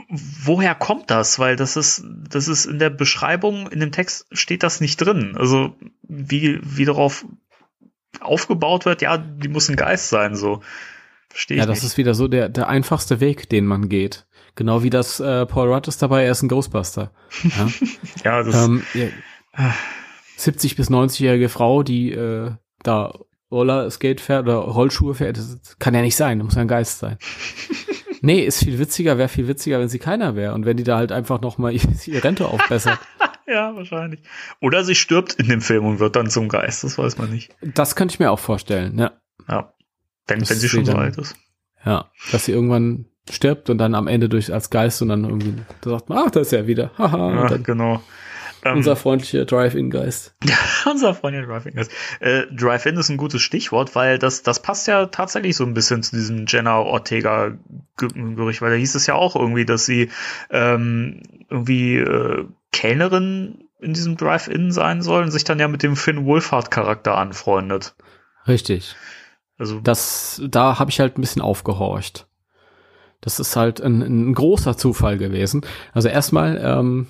woher 0.01 0.75
kommt 0.75 1.11
das? 1.11 1.39
Weil 1.39 1.57
das 1.57 1.77
ist, 1.77 2.05
das 2.29 2.49
ist 2.49 2.67
in 2.67 2.79
der 2.79 2.91
Beschreibung, 2.91 3.69
in 3.69 3.81
dem 3.81 3.93
Text 3.93 4.27
steht 4.33 4.63
das 4.63 4.81
nicht 4.81 4.97
drin. 4.97 5.37
Also 5.37 5.77
wie, 6.03 6.59
wie 6.63 6.85
darauf 6.85 7.25
aufgebaut 8.21 8.85
wird, 8.85 9.03
ja, 9.03 9.17
die 9.17 9.49
muss 9.49 9.69
ein 9.69 9.77
Geist 9.77 10.09
sein, 10.09 10.35
so. 10.35 10.61
Verstehe 11.29 11.59
ja, 11.59 11.67
das 11.67 11.79
nicht. 11.79 11.93
ist 11.93 11.99
wieder 11.99 12.15
so 12.15 12.29
der, 12.29 12.49
der 12.49 12.69
einfachste 12.69 13.21
Weg, 13.21 13.49
den 13.49 13.65
man 13.65 13.89
geht. 13.89 14.27
Genau 14.55 14.83
wie 14.83 14.91
das 14.91 15.19
äh, 15.19 15.47
Paul 15.47 15.73
Rudd 15.73 15.89
ist 15.89 16.03
dabei, 16.03 16.25
er 16.25 16.33
ist 16.33 16.43
ein 16.43 16.49
Ghostbuster. 16.49 17.11
Ja, 17.43 17.69
ja 18.25 18.43
das 18.43 18.67
ähm, 18.67 18.83
ja, 18.93 19.07
70 20.43 20.77
bis 20.77 20.91
90-jährige 20.91 21.49
Frau, 21.49 21.83
die 21.83 22.13
äh, 22.13 22.53
da 22.83 23.15
Roller 23.51 23.91
Skate 23.91 24.21
fährt 24.21 24.45
oder 24.45 24.57
Rollschuhe 24.57 25.15
fährt, 25.15 25.37
das 25.37 25.77
kann 25.79 25.95
ja 25.95 26.01
nicht 26.01 26.17
sein, 26.17 26.39
das 26.39 26.47
muss 26.47 26.55
ja 26.55 26.63
ein 26.63 26.69
Geist 26.69 26.99
sein. 26.99 27.19
nee, 28.23 28.41
ist 28.41 28.65
viel 28.65 28.79
witziger, 28.79 29.19
wäre 29.19 29.29
viel 29.29 29.47
witziger, 29.47 29.79
wenn 29.79 29.89
sie 29.89 29.99
keiner 29.99 30.35
wäre 30.35 30.55
und 30.55 30.65
wenn 30.65 30.77
die 30.77 30.85
da 30.85 30.97
halt 30.97 31.13
einfach 31.13 31.41
noch 31.41 31.59
mal 31.59 31.73
ihre 32.07 32.25
Rente 32.25 32.47
aufbessert. 32.49 32.99
ja, 33.47 33.77
wahrscheinlich. 33.77 34.21
Oder 34.61 34.85
sie 34.85 34.95
stirbt 34.95 35.35
in 35.35 35.49
dem 35.49 35.61
Film 35.61 35.85
und 35.85 36.01
wird 36.01 36.17
dann 36.17 36.31
zum 36.31 36.49
Geist, 36.49 36.83
das 36.83 36.99
weiß 36.99 37.19
man 37.19 37.31
nicht. 37.31 37.55
Das 37.61 37.95
könnte 37.95 38.15
ich 38.15 38.19
mir 38.19 38.31
auch 38.31 38.39
vorstellen, 38.39 38.99
ja. 38.99 39.13
Ja, 39.49 39.75
wenn, 40.27 40.39
wenn 40.49 40.59
sie 40.59 40.69
schon 40.69 40.85
so 40.85 40.93
alt 40.93 41.19
ist. 41.19 41.37
Ja, 41.85 42.11
dass 42.31 42.47
sie 42.47 42.53
irgendwann 42.53 43.07
stirbt 43.31 43.71
und 43.71 43.79
dann 43.79 43.95
am 43.95 44.09
Ende 44.09 44.29
durch 44.29 44.53
als 44.53 44.71
Geist 44.71 45.03
und 45.03 45.09
dann 45.09 45.25
irgendwie 45.25 45.55
da 45.83 45.91
sagt 45.91 46.09
man, 46.09 46.19
ach, 46.19 46.31
da 46.31 46.41
ist 46.41 46.53
er 46.53 46.67
wieder. 46.67 46.91
Haha. 46.97 47.51
Ja, 47.51 47.57
genau. 47.59 48.03
Ähm, 48.65 48.77
unser 48.77 48.95
freundlicher 48.95 49.45
Drive-In-Geist. 49.45 50.37
Unser 50.91 51.15
freundlicher 51.15 51.49
Drive-In-Geist. 51.49 51.91
Äh, 52.21 52.43
Drive-In 52.53 52.97
ist 52.97 53.09
ein 53.09 53.17
gutes 53.17 53.43
Stichwort, 53.43 53.97
weil 53.97 54.19
das, 54.19 54.43
das 54.43 54.63
passt 54.63 54.87
ja 54.87 55.07
tatsächlich 55.07 55.57
so 55.57 55.65
ein 55.65 55.75
bisschen 55.75 56.03
zu 56.03 56.15
diesem 56.15 56.47
Jenna 56.47 56.79
Ortega-Gerücht, 56.79 58.63
weil 58.63 58.71
da 58.71 58.77
hieß 58.77 58.95
es 58.95 59.07
ja 59.07 59.15
auch 59.15 59.35
irgendwie, 59.35 59.65
dass 59.65 59.85
sie 59.85 60.11
ähm, 60.51 61.23
irgendwie 61.51 61.97
äh, 61.97 62.47
Kellnerin 62.71 63.65
in 63.81 63.95
diesem 63.95 64.17
Drive-In 64.17 64.71
sein 64.71 65.03
soll 65.03 65.25
und 65.25 65.33
sich 65.33 65.43
dann 65.43 65.59
ja 65.59 65.67
mit 65.67 65.83
dem 65.83 65.97
Finn 65.97 66.25
Wolfhard-Charakter 66.25 67.19
anfreundet. 67.19 67.97
Richtig. 68.47 68.95
Also 69.59 69.81
das, 69.81 70.41
da 70.49 70.79
habe 70.79 70.91
ich 70.91 71.01
halt 71.01 71.19
ein 71.19 71.21
bisschen 71.21 71.43
aufgehorcht. 71.43 72.27
Das 73.21 73.41
ist 73.41 73.57
halt 73.57 73.81
ein, 73.81 74.03
ein 74.03 74.35
großer 74.35 74.77
Zufall 74.77 75.19
gewesen. 75.19 75.65
Also 75.93 76.09
erstmal, 76.09 76.61
ähm, 76.63 77.09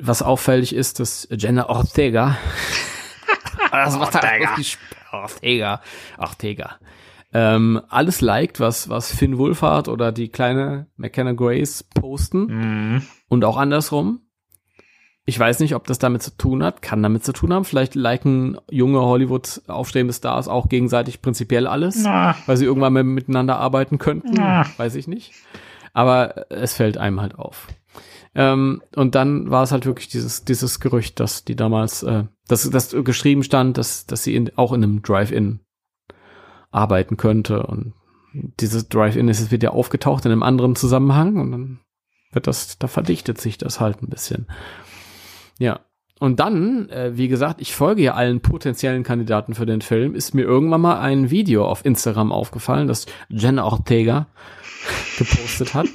was 0.00 0.22
auffällig 0.22 0.74
ist, 0.74 1.00
dass 1.00 1.28
Jenna 1.30 1.68
Ortega, 1.68 2.36
das 3.72 3.98
macht 3.98 4.14
Ortega. 4.14 4.56
Ortega, 5.12 5.80
Ortega, 6.18 6.78
ähm, 7.32 7.80
alles 7.88 8.20
liked, 8.20 8.60
was, 8.60 8.88
was 8.88 9.14
Finn 9.14 9.38
Wolfhard 9.38 9.88
oder 9.88 10.12
die 10.12 10.28
kleine 10.28 10.86
McKenna 10.96 11.32
Grace 11.32 11.84
posten 11.84 12.46
mhm. 12.46 13.02
und 13.28 13.44
auch 13.44 13.56
andersrum. 13.56 14.20
Ich 15.26 15.38
weiß 15.38 15.60
nicht, 15.60 15.76
ob 15.76 15.86
das 15.86 15.98
damit 15.98 16.22
zu 16.22 16.36
tun 16.36 16.64
hat, 16.64 16.82
kann 16.82 17.04
damit 17.04 17.24
zu 17.24 17.32
tun 17.32 17.52
haben. 17.52 17.64
Vielleicht 17.64 17.94
liken 17.94 18.56
junge 18.68 19.00
Hollywood 19.00 19.62
aufstehende 19.68 20.12
Stars 20.12 20.48
auch 20.48 20.68
gegenseitig 20.68 21.22
prinzipiell 21.22 21.68
alles, 21.68 22.02
Na. 22.02 22.34
weil 22.46 22.56
sie 22.56 22.64
irgendwann 22.64 22.94
mal 22.94 23.04
miteinander 23.04 23.58
arbeiten 23.58 23.98
könnten. 23.98 24.32
Na. 24.32 24.66
Weiß 24.76 24.96
ich 24.96 25.06
nicht. 25.06 25.32
Aber 25.92 26.50
es 26.50 26.74
fällt 26.74 26.98
einem 26.98 27.20
halt 27.20 27.36
auf. 27.36 27.68
Ähm, 28.34 28.82
und 28.94 29.14
dann 29.14 29.50
war 29.50 29.62
es 29.62 29.72
halt 29.72 29.86
wirklich 29.86 30.08
dieses, 30.08 30.44
dieses 30.44 30.80
Gerücht, 30.80 31.18
dass 31.18 31.44
die 31.44 31.56
damals, 31.56 32.02
äh, 32.02 32.24
dass, 32.46 32.68
dass 32.70 32.94
geschrieben 33.04 33.42
stand, 33.42 33.76
dass, 33.76 34.06
dass 34.06 34.22
sie 34.22 34.36
in, 34.36 34.56
auch 34.56 34.72
in 34.72 34.82
einem 34.82 35.02
Drive-In 35.02 35.60
arbeiten 36.70 37.16
könnte. 37.16 37.64
Und 37.64 37.94
dieses 38.32 38.88
Drive-In 38.88 39.28
ist 39.28 39.40
jetzt 39.40 39.50
wieder 39.50 39.72
aufgetaucht 39.72 40.24
in 40.24 40.32
einem 40.32 40.42
anderen 40.42 40.76
Zusammenhang 40.76 41.36
und 41.36 41.50
dann 41.50 41.80
wird 42.32 42.46
das, 42.46 42.78
da 42.78 42.86
verdichtet 42.86 43.40
sich 43.40 43.58
das 43.58 43.80
halt 43.80 44.02
ein 44.02 44.08
bisschen. 44.08 44.46
Ja. 45.58 45.80
Und 46.20 46.38
dann, 46.38 46.90
äh, 46.90 47.16
wie 47.16 47.28
gesagt, 47.28 47.62
ich 47.62 47.74
folge 47.74 48.02
ja 48.02 48.14
allen 48.14 48.40
potenziellen 48.40 49.04
Kandidaten 49.04 49.54
für 49.54 49.64
den 49.64 49.80
Film, 49.80 50.14
ist 50.14 50.34
mir 50.34 50.42
irgendwann 50.42 50.82
mal 50.82 51.00
ein 51.00 51.30
Video 51.30 51.66
auf 51.66 51.84
Instagram 51.84 52.30
aufgefallen, 52.30 52.88
das 52.88 53.06
Jenna 53.30 53.64
Ortega 53.64 54.26
gepostet 55.18 55.72
hat, 55.72 55.88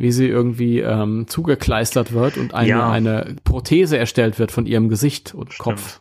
wie 0.00 0.12
sie 0.12 0.26
irgendwie 0.26 0.80
ähm, 0.80 1.26
zugekleistert 1.26 2.12
wird 2.12 2.36
und 2.36 2.54
eine, 2.54 2.68
ja. 2.68 2.90
eine 2.90 3.36
Prothese 3.44 3.98
erstellt 3.98 4.38
wird 4.38 4.52
von 4.52 4.66
ihrem 4.66 4.88
Gesicht 4.88 5.34
und 5.34 5.52
Stimmt. 5.52 5.64
Kopf. 5.64 6.00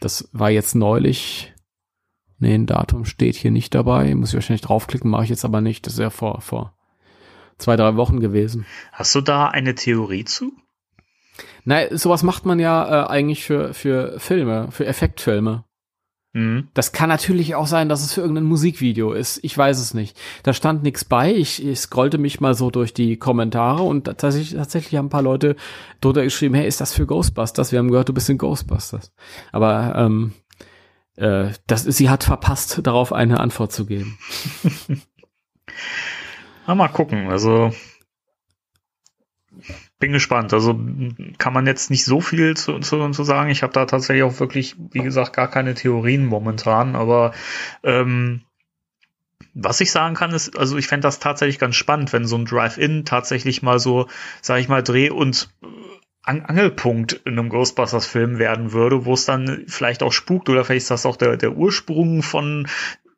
Das 0.00 0.28
war 0.32 0.50
jetzt 0.50 0.74
neulich. 0.74 1.52
Nee, 2.38 2.54
ein 2.54 2.66
Datum 2.66 3.04
steht 3.04 3.36
hier 3.36 3.50
nicht 3.50 3.74
dabei. 3.74 4.14
Muss 4.14 4.30
ich 4.30 4.34
wahrscheinlich 4.34 4.62
draufklicken, 4.62 5.10
mache 5.10 5.24
ich 5.24 5.30
jetzt 5.30 5.44
aber 5.44 5.60
nicht. 5.60 5.86
Das 5.86 5.94
ist 5.94 5.98
ja 5.98 6.10
vor, 6.10 6.40
vor 6.40 6.74
zwei, 7.58 7.76
drei 7.76 7.96
Wochen 7.96 8.20
gewesen. 8.20 8.64
Hast 8.92 9.14
du 9.14 9.20
da 9.20 9.48
eine 9.48 9.74
Theorie 9.74 10.24
zu? 10.24 10.52
Nein, 11.64 11.88
sowas 11.96 12.22
macht 12.22 12.46
man 12.46 12.58
ja 12.58 13.04
äh, 13.04 13.08
eigentlich 13.08 13.44
für, 13.44 13.74
für 13.74 14.18
Filme, 14.18 14.68
für 14.70 14.86
Effektfilme. 14.86 15.64
Mhm. 16.32 16.68
Das 16.74 16.92
kann 16.92 17.08
natürlich 17.08 17.54
auch 17.56 17.66
sein, 17.66 17.88
dass 17.88 18.04
es 18.04 18.12
für 18.12 18.20
irgendein 18.20 18.44
Musikvideo 18.44 19.12
ist. 19.12 19.40
Ich 19.42 19.56
weiß 19.56 19.80
es 19.80 19.94
nicht. 19.94 20.16
Da 20.44 20.52
stand 20.52 20.82
nichts 20.82 21.04
bei. 21.04 21.34
Ich, 21.34 21.64
ich 21.64 21.80
scrollte 21.80 22.18
mich 22.18 22.40
mal 22.40 22.54
so 22.54 22.70
durch 22.70 22.94
die 22.94 23.16
Kommentare 23.16 23.82
und 23.82 24.04
tatsächlich, 24.04 24.54
tatsächlich 24.54 24.96
haben 24.96 25.06
ein 25.06 25.10
paar 25.10 25.22
Leute 25.22 25.56
drunter 26.00 26.22
geschrieben, 26.22 26.54
hey, 26.54 26.66
ist 26.66 26.80
das 26.80 26.94
für 26.94 27.06
Ghostbusters? 27.06 27.72
Wir 27.72 27.80
haben 27.80 27.90
gehört, 27.90 28.08
du 28.08 28.14
bist 28.14 28.30
in 28.30 28.38
Ghostbusters. 28.38 29.12
Aber 29.50 29.94
ähm, 29.96 30.32
äh, 31.16 31.50
das, 31.66 31.82
sie 31.82 32.08
hat 32.08 32.22
verpasst, 32.22 32.80
darauf 32.84 33.12
eine 33.12 33.40
Antwort 33.40 33.72
zu 33.72 33.86
geben. 33.86 34.16
mal 36.66 36.88
gucken. 36.88 37.28
Also 37.28 37.72
bin 40.00 40.12
gespannt. 40.12 40.52
Also 40.52 40.80
kann 41.38 41.52
man 41.52 41.66
jetzt 41.66 41.90
nicht 41.90 42.04
so 42.04 42.20
viel 42.20 42.56
zu, 42.56 42.80
zu, 42.80 43.10
zu 43.10 43.22
sagen. 43.22 43.50
Ich 43.50 43.62
habe 43.62 43.72
da 43.72 43.84
tatsächlich 43.84 44.24
auch 44.24 44.40
wirklich, 44.40 44.74
wie 44.92 45.02
gesagt, 45.02 45.34
gar 45.34 45.48
keine 45.48 45.74
Theorien 45.74 46.26
momentan. 46.26 46.96
Aber 46.96 47.32
ähm, 47.84 48.40
was 49.54 49.80
ich 49.80 49.92
sagen 49.92 50.14
kann, 50.14 50.32
ist, 50.32 50.58
also 50.58 50.78
ich 50.78 50.88
fände 50.88 51.06
das 51.06 51.18
tatsächlich 51.18 51.58
ganz 51.58 51.76
spannend, 51.76 52.12
wenn 52.12 52.26
so 52.26 52.36
ein 52.36 52.46
Drive-In 52.46 53.04
tatsächlich 53.04 53.62
mal 53.62 53.78
so, 53.78 54.08
sag 54.40 54.58
ich 54.60 54.68
mal, 54.68 54.82
Dreh- 54.82 55.10
und 55.10 55.50
An 56.22 56.42
Angelpunkt 56.42 57.12
in 57.24 57.38
einem 57.38 57.50
Ghostbusters-Film 57.50 58.38
werden 58.38 58.72
würde, 58.72 59.04
wo 59.04 59.14
es 59.14 59.26
dann 59.26 59.64
vielleicht 59.68 60.02
auch 60.02 60.12
spukt 60.12 60.48
oder 60.48 60.64
vielleicht 60.64 60.84
ist 60.84 60.90
das 60.90 61.06
auch 61.06 61.16
der, 61.16 61.36
der 61.36 61.56
Ursprung 61.56 62.22
von 62.22 62.68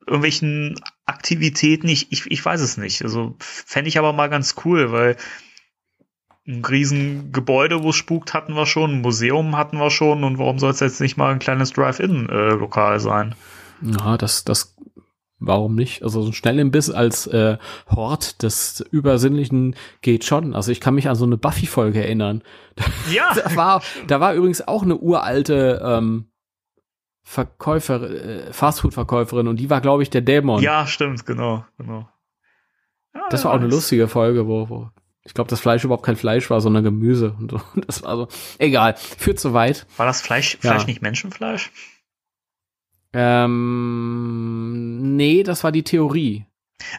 irgendwelchen 0.07 0.81
Aktivitäten, 1.07 1.89
ich, 1.89 2.11
ich, 2.11 2.29
ich 2.29 2.45
weiß 2.45 2.61
es 2.61 2.77
nicht. 2.77 3.03
Also 3.03 3.37
fände 3.39 3.89
ich 3.89 3.99
aber 3.99 4.13
mal 4.13 4.29
ganz 4.29 4.57
cool, 4.65 4.91
weil 4.91 5.17
ein 6.47 6.65
Riesengebäude, 6.65 7.83
wo 7.83 7.91
es 7.91 7.97
spukt, 7.97 8.35
hatten 8.35 8.55
wir 8.55 8.67
schon, 8.67 8.95
ein 8.95 9.01
Museum 9.01 9.57
hatten 9.57 9.79
wir 9.79 9.91
schon 9.91 10.25
und 10.25 10.39
warum 10.39 10.59
soll 10.59 10.71
es 10.71 10.81
jetzt 10.81 11.01
nicht 11.01 11.17
mal 11.17 11.33
ein 11.33 11.39
kleines 11.39 11.73
Drive-In-Lokal 11.73 12.97
äh, 12.97 13.01
sein? 13.01 13.35
Ja, 13.81 14.17
das, 14.17 14.45
das, 14.45 14.77
warum 15.39 15.77
nicht? 15.77 16.03
Also 16.03 16.23
so 16.23 16.31
ein 16.31 16.33
Schnellimbiss 16.33 16.91
als 16.91 17.29
äh, 17.29 17.59
Hort 17.89 18.43
des 18.43 18.81
Übersinnlichen 18.91 19.77
geht 20.01 20.25
schon. 20.25 20.55
Also 20.55 20.73
ich 20.73 20.81
kann 20.81 20.95
mich 20.95 21.09
an 21.09 21.15
so 21.15 21.25
eine 21.25 21.37
Buffy-Folge 21.37 22.03
erinnern. 22.03 22.43
Ja. 23.11 23.35
da, 23.35 23.55
war, 23.57 23.83
da 24.07 24.21
war 24.21 24.35
übrigens 24.35 24.67
auch 24.67 24.83
eine 24.83 24.97
uralte 24.97 25.83
ähm, 25.85 26.31
Verkäufer, 27.23 28.03
äh, 28.11 28.53
Fastfood-Verkäuferin 28.53 29.47
und 29.47 29.61
die 29.61 29.71
war, 29.71 29.81
glaube 29.81 30.03
ich, 30.03 30.11
der 30.11 30.23
Dämon. 30.23 30.63
Ja, 30.63 30.87
stimmt, 30.87 31.25
genau, 31.27 31.65
genau. 31.79 32.09
Ja, 33.15 33.29
das 33.31 33.45
war 33.45 33.53
auch 33.53 33.57
eine 33.59 33.69
lustige 33.69 34.09
Folge, 34.09 34.47
wo, 34.47 34.69
wo 34.71 34.91
ich 35.25 35.35
glaube, 35.35 35.51
das 35.51 35.61
Fleisch 35.61 35.85
überhaupt 35.85 36.05
kein 36.05 36.17
Fleisch 36.17 36.51
war, 36.51 36.61
sondern 36.61 36.85
Gemüse. 36.85 37.37
Und 37.39 37.53
so. 37.53 37.61
Das 37.87 38.03
war 38.03 38.17
so, 38.17 38.29
egal, 38.59 38.97
führt 38.97 39.39
zu 39.39 39.53
weit. 39.53 39.87
War 39.97 40.07
das 40.07 40.21
Fleisch, 40.21 40.59
Fleisch 40.59 40.83
ja. 40.83 40.87
nicht 40.87 41.03
Menschenfleisch? 41.03 41.71
Ähm, 43.13 45.17
nee, 45.17 45.43
das 45.43 45.65
war 45.65 45.73
die 45.73 45.85
Theorie. 45.85 46.47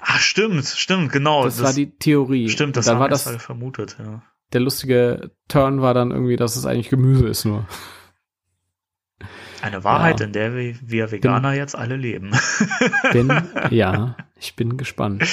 Ach, 0.01 0.19
stimmt, 0.19 0.65
stimmt, 0.65 1.11
genau. 1.11 1.45
Das, 1.45 1.57
das 1.57 1.65
war 1.65 1.73
die 1.73 1.89
Theorie. 1.89 2.49
Stimmt, 2.49 2.77
das 2.77 2.85
dann 2.85 2.99
war 2.99 3.09
das 3.09 3.23
vermutet, 3.23 3.97
ja. 3.99 4.21
Der 4.53 4.61
lustige 4.61 5.31
Turn 5.47 5.81
war 5.81 5.95
dann 5.95 6.11
irgendwie, 6.11 6.35
dass 6.35 6.55
es 6.55 6.65
eigentlich 6.65 6.89
Gemüse 6.89 7.27
ist 7.27 7.43
nur. 7.43 7.65
Eine 9.61 9.83
Wahrheit, 9.83 10.19
ja. 10.19 10.27
in 10.27 10.33
der 10.33 10.55
wir, 10.55 11.11
Veganer 11.11 11.51
bin, 11.51 11.57
jetzt 11.57 11.75
alle 11.75 11.95
leben. 11.95 12.31
Bin, 13.11 13.31
ja, 13.71 14.15
ich 14.37 14.55
bin 14.55 14.77
gespannt. 14.77 15.23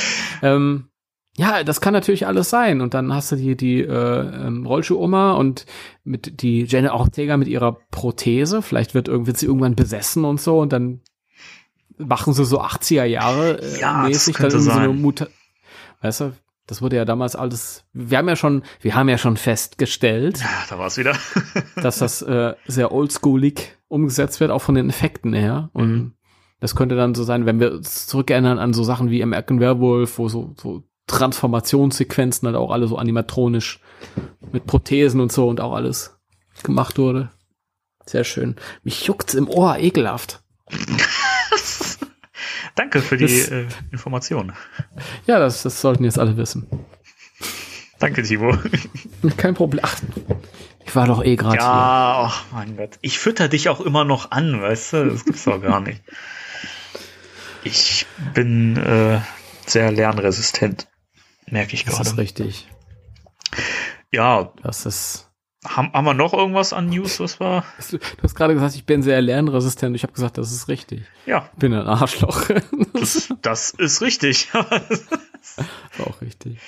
Ähm, 0.41 0.89
ja, 1.37 1.63
das 1.65 1.81
kann 1.81 1.93
natürlich 1.93 2.27
alles 2.27 2.51
sein. 2.51 2.81
Und 2.81 2.95
dann 2.95 3.15
hast 3.15 3.33
du 3.33 3.37
die, 3.37 3.57
die 3.57 3.81
äh, 3.81 4.47
ähm, 4.47 4.67
Rollschuh-Oma 4.67 5.33
und 5.33 5.65
mit 6.05 6.43
die 6.43 6.65
Jenny 6.65 6.89
Ortega 6.89 7.37
mit 7.37 7.49
ihrer 7.49 7.79
Prothese. 7.91 8.63
Vielleicht 8.63 8.95
wird, 8.95 9.09
wird 9.09 9.37
sie 9.37 9.47
irgendwann 9.47 9.77
besessen 9.77 10.25
und 10.25 10.41
so 10.41 10.59
und 10.61 10.73
dann 10.73 11.01
machen 11.99 12.33
sie 12.33 12.45
so 12.45 12.61
80er 12.61 13.05
Jahre 13.05 13.61
äh, 13.63 13.81
ja, 13.81 14.03
mäßig 14.03 14.37
dann 14.37 14.51
irgendwie 14.51 14.71
so 14.71 14.79
eine 14.79 14.93
Mutter. 14.93 15.29
Weißt 16.03 16.21
du, 16.21 16.33
das 16.67 16.83
wurde 16.83 16.97
ja 16.97 17.05
damals 17.05 17.37
alles, 17.37 17.85
wir 17.93 18.19
haben 18.19 18.29
ja 18.29 18.37
schon, 18.37 18.63
wir 18.81 18.95
haben 18.95 19.09
ja 19.09 19.19
schon 19.19 19.37
festgestellt. 19.37 20.39
Ja, 20.39 20.65
da 20.69 20.79
war 20.79 20.87
es 20.87 20.99
wieder. 20.99 21.15
dass 21.77 21.99
das 21.99 22.23
äh, 22.23 22.55
sehr 22.67 22.93
oldschoolig 22.93 23.77
umgesetzt 23.89 24.41
wird, 24.41 24.51
auch 24.51 24.63
von 24.63 24.75
den 24.75 24.89
Effekten 24.89 25.33
her. 25.33 25.71
Und 25.73 25.91
mhm. 25.91 26.13
das 26.61 26.75
könnte 26.75 26.97
dann 26.97 27.15
so 27.15 27.25
sein, 27.25 27.45
wenn 27.45 27.61
wir 27.61 27.73
uns 27.73 28.07
zurückerinnern 28.07 28.59
an 28.59 28.73
so 28.73 28.83
Sachen 28.83 29.11
wie 29.11 29.23
American 29.23 29.61
Werewolf, 29.61 30.19
wo 30.19 30.29
so, 30.29 30.55
so 30.61 30.85
Transformationssequenzen 31.11 32.47
halt 32.47 32.57
auch 32.57 32.71
alle 32.71 32.87
so 32.87 32.97
animatronisch 32.97 33.81
mit 34.53 34.67
Prothesen 34.67 35.21
und 35.21 35.33
so 35.33 35.49
und 35.49 35.61
auch 35.61 35.75
alles 35.75 36.19
gemacht 36.63 36.99
wurde. 36.99 37.31
Sehr 38.07 38.25
schön. 38.25 38.57
Mich 38.83 39.05
juckt's 39.07 39.35
im 39.35 39.49
Ohr, 39.49 39.79
ekelhaft. 39.79 40.43
Danke 42.75 43.01
für 43.03 43.17
die 43.17 43.27
das, 43.27 43.49
äh, 43.49 43.67
Information. 43.91 44.53
Ja, 45.27 45.39
das, 45.39 45.63
das 45.63 45.81
sollten 45.81 46.05
jetzt 46.05 46.19
alle 46.19 46.37
wissen. 46.37 46.67
Danke, 47.99 48.23
Timo. 48.23 48.57
Kein 49.37 49.55
Problem. 49.55 49.85
Ach, 49.85 49.97
ich 50.87 50.97
war 50.97 51.07
doch 51.07 51.23
eh 51.23 51.37
gerade 51.37 51.57
ja, 51.57 51.63
hier. 51.63 51.71
Ja, 51.71 52.27
oh 52.27 52.55
mein 52.55 52.77
Gott. 52.77 52.99
Ich 53.03 53.19
fütter 53.19 53.49
dich 53.49 53.69
auch 53.69 53.81
immer 53.81 54.05
noch 54.05 54.31
an, 54.31 54.61
weißt 54.61 54.93
du? 54.95 55.11
Das 55.11 55.25
gibt's 55.25 55.45
doch 55.45 55.61
gar 55.61 55.81
nicht. 55.81 56.03
Ich 57.63 58.07
bin 58.35 58.77
äh, 58.77 59.21
sehr 59.67 59.93
lernresistent. 59.93 60.89
Merke 61.51 61.75
ich 61.75 61.85
gerade. 61.85 61.99
Das 61.99 62.09
ist 62.13 62.19
richtig. 62.19 62.69
Ja. 64.13 64.53
Das 64.63 64.87
ist. 64.87 65.27
Haben, 65.67 65.93
haben 65.93 66.05
wir 66.07 66.15
noch 66.15 66.33
irgendwas 66.33 66.73
an 66.73 66.89
News, 66.89 67.21
was 67.21 67.39
war? 67.39 67.67
Du, 67.91 67.99
du 67.99 68.23
hast 68.23 68.35
gerade 68.35 68.55
gesagt, 68.55 68.75
ich 68.77 68.87
bin 68.87 69.03
sehr 69.03 69.21
lernresistent. 69.21 69.95
Ich 69.95 70.05
habe 70.05 70.15
gesagt, 70.15 70.39
das 70.39 70.53
ist 70.53 70.69
richtig. 70.69 71.03
Ja. 71.27 71.51
bin 71.59 71.75
ein 71.75 71.87
Arschloch. 71.87 72.45
das, 72.95 73.35
das 73.43 73.71
ist 73.71 74.01
richtig. 74.01 74.49
ist 75.41 75.61
auch 76.01 76.23
richtig. 76.23 76.59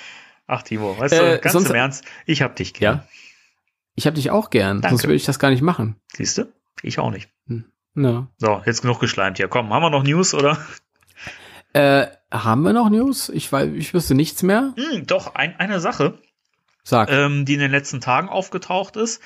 Ach, 0.45 0.61
Timo, 0.61 0.95
weißt 0.99 1.13
äh, 1.13 1.31
du, 1.37 1.39
ganz 1.39 1.53
sonst, 1.53 1.69
im 1.69 1.75
Ernst, 1.75 2.05
ich 2.27 2.43
hab 2.43 2.55
dich 2.55 2.75
gern. 2.75 2.97
Ja. 2.97 3.07
Ich 3.95 4.05
hab 4.05 4.13
dich 4.13 4.29
auch 4.29 4.51
gern, 4.51 4.81
Danke. 4.81 4.89
sonst 4.89 5.03
würde 5.05 5.15
ich 5.15 5.25
das 5.25 5.39
gar 5.39 5.49
nicht 5.49 5.61
machen. 5.61 5.95
Siehst 6.13 6.37
du? 6.37 6.53
Ich 6.83 6.99
auch 6.99 7.09
nicht. 7.09 7.29
Hm. 7.47 7.65
No. 7.95 8.27
So, 8.37 8.61
jetzt 8.65 8.81
genug 8.81 8.99
geschleimt 8.99 9.37
hier. 9.37 9.47
Komm, 9.47 9.73
haben 9.73 9.81
wir 9.81 9.89
noch 9.89 10.03
News, 10.03 10.33
oder? 10.33 10.57
Äh, 11.73 12.07
haben 12.33 12.63
wir 12.63 12.73
noch 12.73 12.89
News? 12.89 13.29
Ich 13.29 13.51
weiß, 13.51 13.69
ich 13.75 13.93
wüsste 13.93 14.15
nichts 14.15 14.43
mehr. 14.43 14.73
Hm, 14.75 15.05
doch, 15.05 15.35
ein, 15.35 15.59
eine 15.59 15.79
Sache. 15.79 16.17
Sag. 16.83 17.09
Ähm, 17.09 17.45
die 17.45 17.53
in 17.53 17.61
den 17.61 17.71
letzten 17.71 18.01
Tagen 18.01 18.27
aufgetaucht 18.27 18.97
ist, 18.97 19.21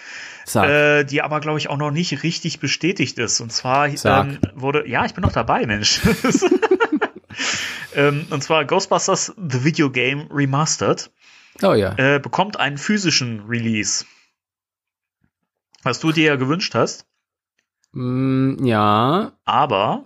Sag. 0.45 0.69
Äh, 0.69 1.03
die 1.05 1.23
aber, 1.23 1.39
glaube 1.39 1.57
ich, 1.57 1.69
auch 1.69 1.77
noch 1.77 1.89
nicht 1.89 2.21
richtig 2.21 2.59
bestätigt 2.59 3.17
ist. 3.17 3.39
Und 3.41 3.51
zwar 3.51 3.87
ähm, 3.87 4.39
wurde, 4.53 4.87
ja, 4.87 5.05
ich 5.05 5.15
bin 5.15 5.23
noch 5.23 5.31
dabei, 5.31 5.65
Mensch. 5.65 6.01
ähm, 7.95 8.27
und 8.29 8.43
zwar 8.43 8.63
Ghostbusters 8.65 9.33
The 9.37 9.63
Video 9.63 9.89
Game 9.89 10.27
Remastered. 10.31 11.09
Oh 11.63 11.73
ja. 11.73 11.97
Äh, 11.97 12.19
bekommt 12.19 12.59
einen 12.59 12.77
physischen 12.77 13.45
Release. 13.47 14.05
Was 15.81 15.99
du 15.99 16.11
dir 16.11 16.25
ja 16.25 16.35
gewünscht 16.35 16.75
hast. 16.75 17.07
Mm, 17.93 18.63
ja. 18.63 19.31
Aber. 19.45 20.05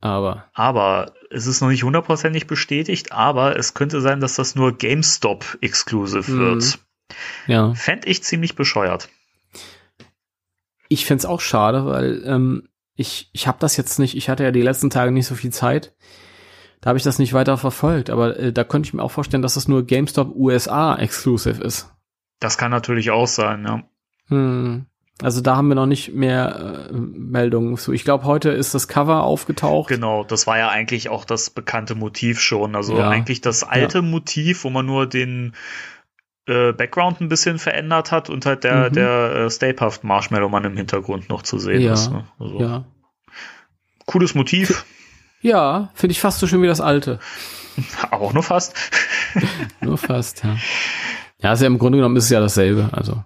Aber. 0.00 0.44
Aber 0.52 1.14
es 1.30 1.46
ist 1.46 1.60
noch 1.60 1.68
nicht 1.68 1.82
hundertprozentig 1.82 2.46
bestätigt, 2.46 3.12
aber 3.12 3.56
es 3.56 3.74
könnte 3.74 4.00
sein, 4.00 4.20
dass 4.20 4.34
das 4.34 4.54
nur 4.54 4.76
GameStop 4.76 5.58
exclusive 5.60 6.30
mhm. 6.30 6.38
wird. 6.38 6.78
Ja. 7.46 7.74
Fände 7.74 8.08
ich 8.08 8.22
ziemlich 8.22 8.54
bescheuert. 8.54 9.08
Ich 10.88 11.06
fände 11.06 11.20
es 11.20 11.26
auch 11.26 11.40
schade, 11.40 11.86
weil 11.86 12.22
ähm, 12.24 12.68
ich, 12.94 13.30
ich 13.32 13.46
habe 13.46 13.58
das 13.60 13.76
jetzt 13.76 13.98
nicht, 13.98 14.16
ich 14.16 14.28
hatte 14.28 14.44
ja 14.44 14.50
die 14.50 14.62
letzten 14.62 14.90
Tage 14.90 15.12
nicht 15.12 15.26
so 15.26 15.34
viel 15.34 15.52
Zeit. 15.52 15.94
Da 16.80 16.88
habe 16.88 16.98
ich 16.98 17.04
das 17.04 17.18
nicht 17.18 17.32
weiter 17.32 17.58
verfolgt, 17.58 18.10
aber 18.10 18.38
äh, 18.38 18.52
da 18.52 18.64
könnte 18.64 18.88
ich 18.88 18.94
mir 18.94 19.02
auch 19.02 19.10
vorstellen, 19.10 19.42
dass 19.42 19.54
das 19.54 19.68
nur 19.68 19.84
GameStop 19.84 20.34
USA 20.34 20.96
exclusive 20.96 21.62
ist. 21.62 21.92
Das 22.40 22.56
kann 22.56 22.70
natürlich 22.70 23.10
auch 23.10 23.26
sein, 23.26 23.64
ja. 23.64 23.82
Hm. 24.28 24.86
Also 25.20 25.40
da 25.40 25.56
haben 25.56 25.68
wir 25.68 25.74
noch 25.74 25.86
nicht 25.86 26.14
mehr 26.14 26.88
äh, 26.90 26.92
Meldungen 26.92 27.76
zu. 27.76 27.92
Ich 27.92 28.04
glaube, 28.04 28.24
heute 28.24 28.50
ist 28.50 28.74
das 28.74 28.86
Cover 28.86 29.24
aufgetaucht. 29.24 29.88
Genau, 29.88 30.22
das 30.22 30.46
war 30.46 30.58
ja 30.58 30.68
eigentlich 30.68 31.08
auch 31.08 31.24
das 31.24 31.50
bekannte 31.50 31.96
Motiv 31.96 32.40
schon. 32.40 32.76
Also 32.76 32.96
ja. 32.96 33.08
eigentlich 33.08 33.40
das 33.40 33.64
alte 33.64 33.98
ja. 33.98 34.02
Motiv, 34.02 34.62
wo 34.62 34.70
man 34.70 34.86
nur 34.86 35.06
den 35.08 35.54
äh, 36.46 36.72
Background 36.72 37.20
ein 37.20 37.28
bisschen 37.28 37.58
verändert 37.58 38.12
hat 38.12 38.30
und 38.30 38.46
halt 38.46 38.62
der, 38.62 38.90
mhm. 38.90 38.94
der 38.94 39.34
äh, 39.34 39.50
Stay 39.50 39.72
Puft 39.72 40.04
Marshmallow 40.04 40.48
Mann 40.48 40.64
im 40.64 40.76
Hintergrund 40.76 41.28
noch 41.28 41.42
zu 41.42 41.58
sehen 41.58 41.82
ja. 41.82 41.94
ist. 41.94 42.12
Ne? 42.12 42.24
Also, 42.38 42.60
ja. 42.60 42.84
Cooles 44.06 44.36
Motiv. 44.36 44.84
Ja, 45.40 45.90
finde 45.94 46.12
ich 46.12 46.20
fast 46.20 46.38
so 46.38 46.46
schön 46.46 46.62
wie 46.62 46.66
das 46.68 46.80
alte. 46.80 47.18
Aber 48.10 48.22
auch 48.26 48.32
nur 48.32 48.44
fast. 48.44 48.74
nur 49.80 49.98
fast, 49.98 50.44
ja. 50.44 50.56
Ja, 51.40 51.50
also 51.50 51.66
im 51.66 51.78
Grunde 51.78 51.98
genommen 51.98 52.16
ist 52.16 52.24
es 52.24 52.30
ja 52.30 52.40
dasselbe. 52.40 52.88
Also 52.92 53.24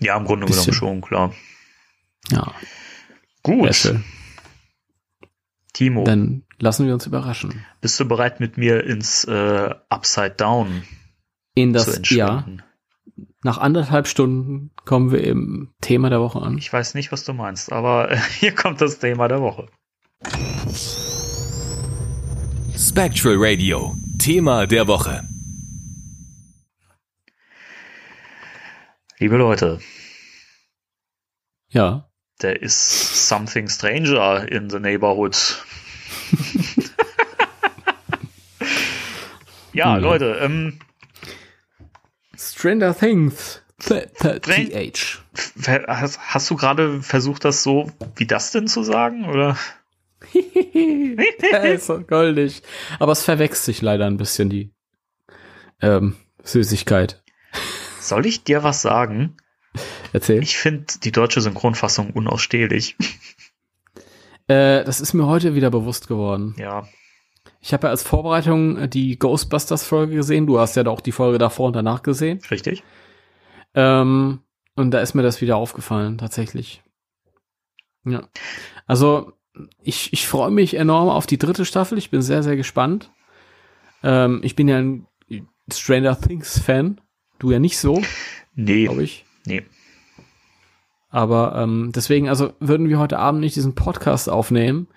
ja, 0.00 0.16
im 0.16 0.24
Grunde 0.24 0.46
genommen 0.46 0.72
schon, 0.72 1.00
klar. 1.00 1.32
Ja. 2.30 2.52
Gut. 3.42 3.94
Timo. 5.72 6.04
Dann 6.04 6.42
lassen 6.58 6.86
wir 6.86 6.94
uns 6.94 7.06
überraschen. 7.06 7.64
Bist 7.80 8.00
du 8.00 8.06
bereit, 8.06 8.40
mit 8.40 8.56
mir 8.56 8.84
ins 8.84 9.24
äh, 9.24 9.74
Upside 9.88 10.30
Down 10.36 10.82
in 11.54 11.72
das, 11.72 12.02
zu 12.02 12.14
Ja. 12.14 12.46
Nach 13.42 13.58
anderthalb 13.58 14.08
Stunden 14.08 14.70
kommen 14.84 15.12
wir 15.12 15.22
im 15.22 15.72
Thema 15.80 16.10
der 16.10 16.20
Woche 16.20 16.40
an. 16.40 16.58
Ich 16.58 16.72
weiß 16.72 16.94
nicht, 16.94 17.12
was 17.12 17.24
du 17.24 17.32
meinst, 17.32 17.72
aber 17.72 18.16
hier 18.38 18.54
kommt 18.54 18.80
das 18.80 18.98
Thema 18.98 19.28
der 19.28 19.40
Woche. 19.40 19.68
Spectral 22.76 23.36
Radio, 23.38 23.94
Thema 24.18 24.66
der 24.66 24.86
Woche. 24.86 25.22
Liebe 29.18 29.36
Leute. 29.36 29.80
Ja. 31.68 32.08
There 32.38 32.54
is 32.54 32.74
something 32.74 33.68
stranger 33.68 34.46
in 34.50 34.68
the 34.68 34.78
neighborhood. 34.78 35.36
ja, 39.72 39.94
hm. 39.94 40.02
Leute. 40.02 40.38
Ähm, 40.40 40.78
Stranger 42.36 42.94
Things. 42.94 43.62
TH. 43.78 45.22
Hast, 45.86 46.18
hast 46.18 46.50
du 46.50 46.56
gerade 46.56 47.02
versucht, 47.02 47.44
das 47.44 47.62
so 47.62 47.90
wie 48.16 48.26
das 48.26 48.50
denn 48.50 48.68
zu 48.68 48.82
sagen, 48.82 49.26
oder? 49.28 49.58
ist 50.32 51.92
goldig. 52.08 52.62
Aber 52.98 53.12
es 53.12 53.22
verwechselt 53.22 53.64
sich 53.64 53.82
leider 53.82 54.06
ein 54.06 54.16
bisschen 54.16 54.48
die 54.48 54.72
ähm, 55.80 56.16
Süßigkeit. 56.42 57.22
Soll 58.08 58.26
ich 58.26 58.44
dir 58.44 58.62
was 58.62 58.82
sagen? 58.82 59.36
Erzähl. 60.12 60.42
Ich 60.42 60.56
finde 60.56 60.86
die 61.02 61.12
deutsche 61.12 61.40
Synchronfassung 61.40 62.10
unausstehlich. 62.10 62.96
Äh, 64.48 64.84
das 64.84 65.00
ist 65.00 65.12
mir 65.12 65.26
heute 65.26 65.56
wieder 65.56 65.70
bewusst 65.70 66.06
geworden. 66.06 66.54
Ja. 66.56 66.86
Ich 67.60 67.72
habe 67.72 67.88
ja 67.88 67.90
als 67.90 68.04
Vorbereitung 68.04 68.78
äh, 68.78 68.88
die 68.88 69.18
Ghostbusters-Folge 69.18 70.14
gesehen. 70.14 70.46
Du 70.46 70.60
hast 70.60 70.76
ja 70.76 70.86
auch 70.86 71.00
die 71.00 71.10
Folge 71.10 71.38
davor 71.38 71.66
und 71.66 71.72
danach 71.74 72.04
gesehen. 72.04 72.40
Richtig. 72.48 72.84
Ähm, 73.74 74.38
und 74.76 74.92
da 74.92 75.00
ist 75.00 75.14
mir 75.14 75.22
das 75.22 75.40
wieder 75.40 75.56
aufgefallen, 75.56 76.16
tatsächlich. 76.16 76.84
Ja. 78.04 78.28
Also, 78.86 79.32
ich, 79.82 80.12
ich 80.12 80.28
freue 80.28 80.52
mich 80.52 80.74
enorm 80.74 81.08
auf 81.08 81.26
die 81.26 81.38
dritte 81.38 81.64
Staffel. 81.64 81.98
Ich 81.98 82.10
bin 82.10 82.22
sehr, 82.22 82.44
sehr 82.44 82.54
gespannt. 82.54 83.10
Ähm, 84.04 84.40
ich 84.44 84.54
bin 84.54 84.68
ja 84.68 84.78
ein 84.78 85.08
Stranger 85.72 86.20
Things-Fan. 86.20 87.00
Du 87.38 87.50
ja 87.50 87.58
nicht 87.58 87.78
so. 87.78 88.02
Nee. 88.54 88.84
Glaube 88.84 89.02
ich. 89.02 89.24
Nee. 89.46 89.62
Aber 91.10 91.54
ähm, 91.56 91.92
deswegen, 91.94 92.28
also 92.28 92.52
würden 92.60 92.88
wir 92.88 92.98
heute 92.98 93.18
Abend 93.18 93.40
nicht 93.40 93.56
diesen 93.56 93.74
Podcast 93.74 94.28
aufnehmen, 94.28 94.88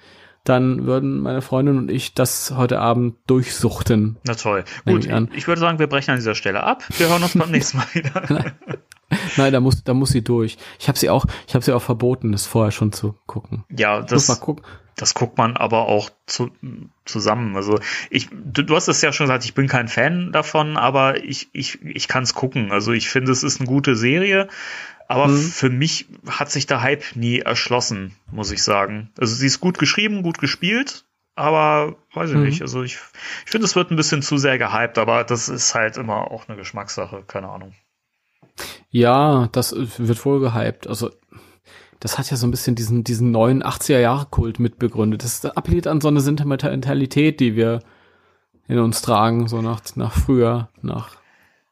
dann 0.43 0.85
würden 0.85 1.19
meine 1.19 1.41
Freundin 1.41 1.77
und 1.77 1.91
ich 1.91 2.13
das 2.13 2.53
heute 2.55 2.79
Abend 2.79 3.15
durchsuchten. 3.27 4.17
Na 4.25 4.35
toll. 4.35 4.63
Gut, 4.85 5.05
ich, 5.05 5.11
ich, 5.35 5.47
würde 5.47 5.61
sagen, 5.61 5.79
wir 5.79 5.87
brechen 5.87 6.11
an 6.11 6.17
dieser 6.17 6.35
Stelle 6.35 6.63
ab. 6.63 6.83
Wir 6.97 7.09
hören 7.09 7.21
uns 7.21 7.37
beim 7.37 7.51
nächsten 7.51 7.77
Mal 7.77 7.87
wieder. 7.93 8.53
Nein, 9.37 9.53
da 9.53 9.59
muss, 9.59 9.83
da 9.83 9.93
muss 9.93 10.09
sie 10.09 10.23
durch. 10.23 10.57
Ich 10.79 10.87
habe 10.87 10.97
sie 10.97 11.09
auch, 11.09 11.25
ich 11.47 11.55
habe 11.55 11.63
sie 11.63 11.73
auch 11.73 11.81
verboten, 11.81 12.31
das 12.31 12.45
vorher 12.45 12.71
schon 12.71 12.91
zu 12.91 13.15
gucken. 13.25 13.63
Ja, 13.69 14.01
das, 14.01 14.27
mal 14.27 14.35
gucken. 14.35 14.65
Das 14.99 15.13
guckt 15.13 15.37
man 15.37 15.55
aber 15.55 15.87
auch 15.87 16.09
zu, 16.25 16.51
zusammen. 17.05 17.55
Also 17.55 17.79
ich, 18.09 18.27
du, 18.31 18.63
du 18.63 18.75
hast 18.75 18.89
es 18.89 19.01
ja 19.01 19.13
schon 19.13 19.27
gesagt, 19.27 19.45
ich 19.45 19.53
bin 19.53 19.67
kein 19.67 19.87
Fan 19.87 20.31
davon, 20.33 20.75
aber 20.75 21.23
ich, 21.23 21.49
ich, 21.53 21.83
ich 21.85 22.09
kann 22.09 22.23
es 22.23 22.33
gucken. 22.33 22.71
Also 22.71 22.91
ich 22.91 23.09
finde, 23.09 23.31
es 23.31 23.43
ist 23.43 23.61
eine 23.61 23.67
gute 23.67 23.95
Serie. 23.95 24.49
Aber 25.07 25.27
mhm. 25.27 25.37
für 25.37 25.69
mich 25.69 26.07
hat 26.27 26.51
sich 26.51 26.67
der 26.67 26.81
Hype 26.81 27.15
nie 27.15 27.39
erschlossen, 27.39 28.15
muss 28.31 28.51
ich 28.51 28.61
sagen. 28.61 29.09
Also 29.17 29.33
sie 29.33 29.47
ist 29.47 29.61
gut 29.61 29.79
geschrieben, 29.79 30.21
gut 30.21 30.37
gespielt, 30.37 31.05
aber 31.35 31.95
weiß 32.13 32.31
ich 32.31 32.35
mhm. 32.35 32.43
nicht. 32.43 32.61
Also 32.61 32.83
ich, 32.83 32.97
ich 33.45 33.51
finde, 33.51 33.65
es 33.65 33.75
wird 33.75 33.89
ein 33.89 33.95
bisschen 33.95 34.21
zu 34.21 34.37
sehr 34.37 34.57
gehypt, 34.57 34.97
aber 34.97 35.23
das 35.23 35.47
ist 35.47 35.73
halt 35.73 35.95
immer 35.97 36.29
auch 36.29 36.47
eine 36.47 36.57
Geschmackssache, 36.57 37.23
keine 37.25 37.49
Ahnung. 37.49 37.73
Ja, 38.89 39.47
das 39.53 39.73
wird 39.75 40.25
wohl 40.25 40.41
gehypt. 40.41 40.87
Also 40.87 41.11
das 41.99 42.17
hat 42.17 42.31
ja 42.31 42.37
so 42.37 42.47
ein 42.47 42.51
bisschen 42.51 42.75
diesen, 42.75 43.03
diesen 43.03 43.31
neuen 43.31 43.63
80er-Jahre-Kult 43.63 44.59
mitbegründet. 44.59 45.23
Das 45.23 45.43
appelliert 45.45 45.87
an 45.87 46.01
so 46.01 46.07
eine 46.07 46.21
Sentimentalität, 46.21 47.39
die 47.39 47.55
wir 47.55 47.81
in 48.67 48.79
uns 48.79 49.01
tragen, 49.01 49.47
so 49.47 49.61
nach, 49.61 49.81
nach 49.95 50.13
früher, 50.13 50.69
nach 50.81 51.19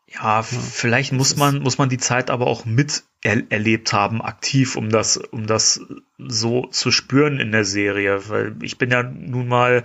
ja, 0.09 0.41
vielleicht 0.41 1.11
muss 1.11 1.35
man, 1.35 1.59
muss 1.59 1.77
man 1.77 1.89
die 1.89 1.97
Zeit 1.97 2.29
aber 2.29 2.47
auch 2.47 2.63
mit 2.65 3.03
er 3.21 3.43
erlebt 3.51 3.91
haben, 3.91 4.21
aktiv, 4.21 4.77
um 4.77 4.89
das, 4.89 5.17
um 5.17 5.47
das 5.47 5.81
so 6.17 6.67
zu 6.67 6.91
spüren 6.91 7.39
in 7.39 7.51
der 7.51 7.65
Serie. 7.65 8.29
Weil 8.29 8.55
ich 8.61 8.77
bin 8.77 8.89
ja 8.89 9.03
nun 9.03 9.47
mal 9.47 9.83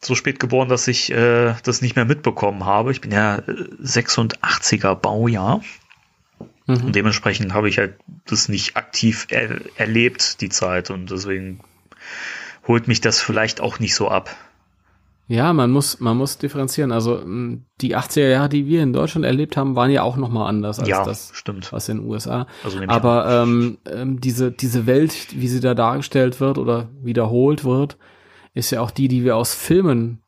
so 0.00 0.14
spät 0.14 0.40
geboren, 0.40 0.68
dass 0.68 0.88
ich 0.88 1.12
äh, 1.12 1.54
das 1.62 1.82
nicht 1.82 1.94
mehr 1.94 2.04
mitbekommen 2.04 2.64
habe. 2.64 2.90
Ich 2.90 3.00
bin 3.00 3.12
ja 3.12 3.38
86er 3.38 4.94
Baujahr. 4.96 5.62
Mhm. 6.68 6.84
Und 6.84 6.94
dementsprechend 6.94 7.54
habe 7.54 7.68
ich 7.68 7.78
halt 7.78 7.94
das 8.26 8.48
nicht 8.48 8.76
aktiv 8.76 9.26
er 9.30 9.60
erlebt, 9.76 10.40
die 10.40 10.50
Zeit. 10.50 10.90
Und 10.90 11.10
deswegen 11.10 11.60
holt 12.68 12.86
mich 12.86 13.00
das 13.00 13.20
vielleicht 13.20 13.60
auch 13.60 13.80
nicht 13.80 13.96
so 13.96 14.08
ab. 14.08 14.36
Ja, 15.30 15.52
man 15.52 15.70
muss, 15.70 16.00
man 16.00 16.16
muss 16.16 16.38
differenzieren. 16.38 16.92
Also 16.92 17.22
die 17.80 17.96
80er 17.96 18.28
Jahre, 18.28 18.48
die 18.48 18.66
wir 18.66 18.82
in 18.82 18.94
Deutschland 18.94 19.26
erlebt 19.26 19.56
haben, 19.58 19.76
waren 19.76 19.90
ja 19.90 20.02
auch 20.02 20.16
noch 20.16 20.30
mal 20.30 20.46
anders 20.46 20.78
als 20.78 20.88
ja, 20.88 21.04
das, 21.04 21.30
stimmt. 21.34 21.70
was 21.72 21.88
in 21.88 21.98
den 21.98 22.06
USA. 22.06 22.46
Also 22.64 22.80
Aber 22.86 23.42
ähm, 23.42 23.78
ähm, 23.90 24.20
diese, 24.20 24.50
diese 24.52 24.86
Welt, 24.86 25.28
wie 25.32 25.48
sie 25.48 25.60
da 25.60 25.74
dargestellt 25.74 26.40
wird 26.40 26.56
oder 26.56 26.88
wiederholt 27.02 27.64
wird, 27.64 27.98
ist 28.54 28.70
ja 28.70 28.80
auch 28.80 28.90
die, 28.90 29.08
die 29.08 29.22
wir 29.24 29.36
aus 29.36 29.54
Filmen 29.54 30.22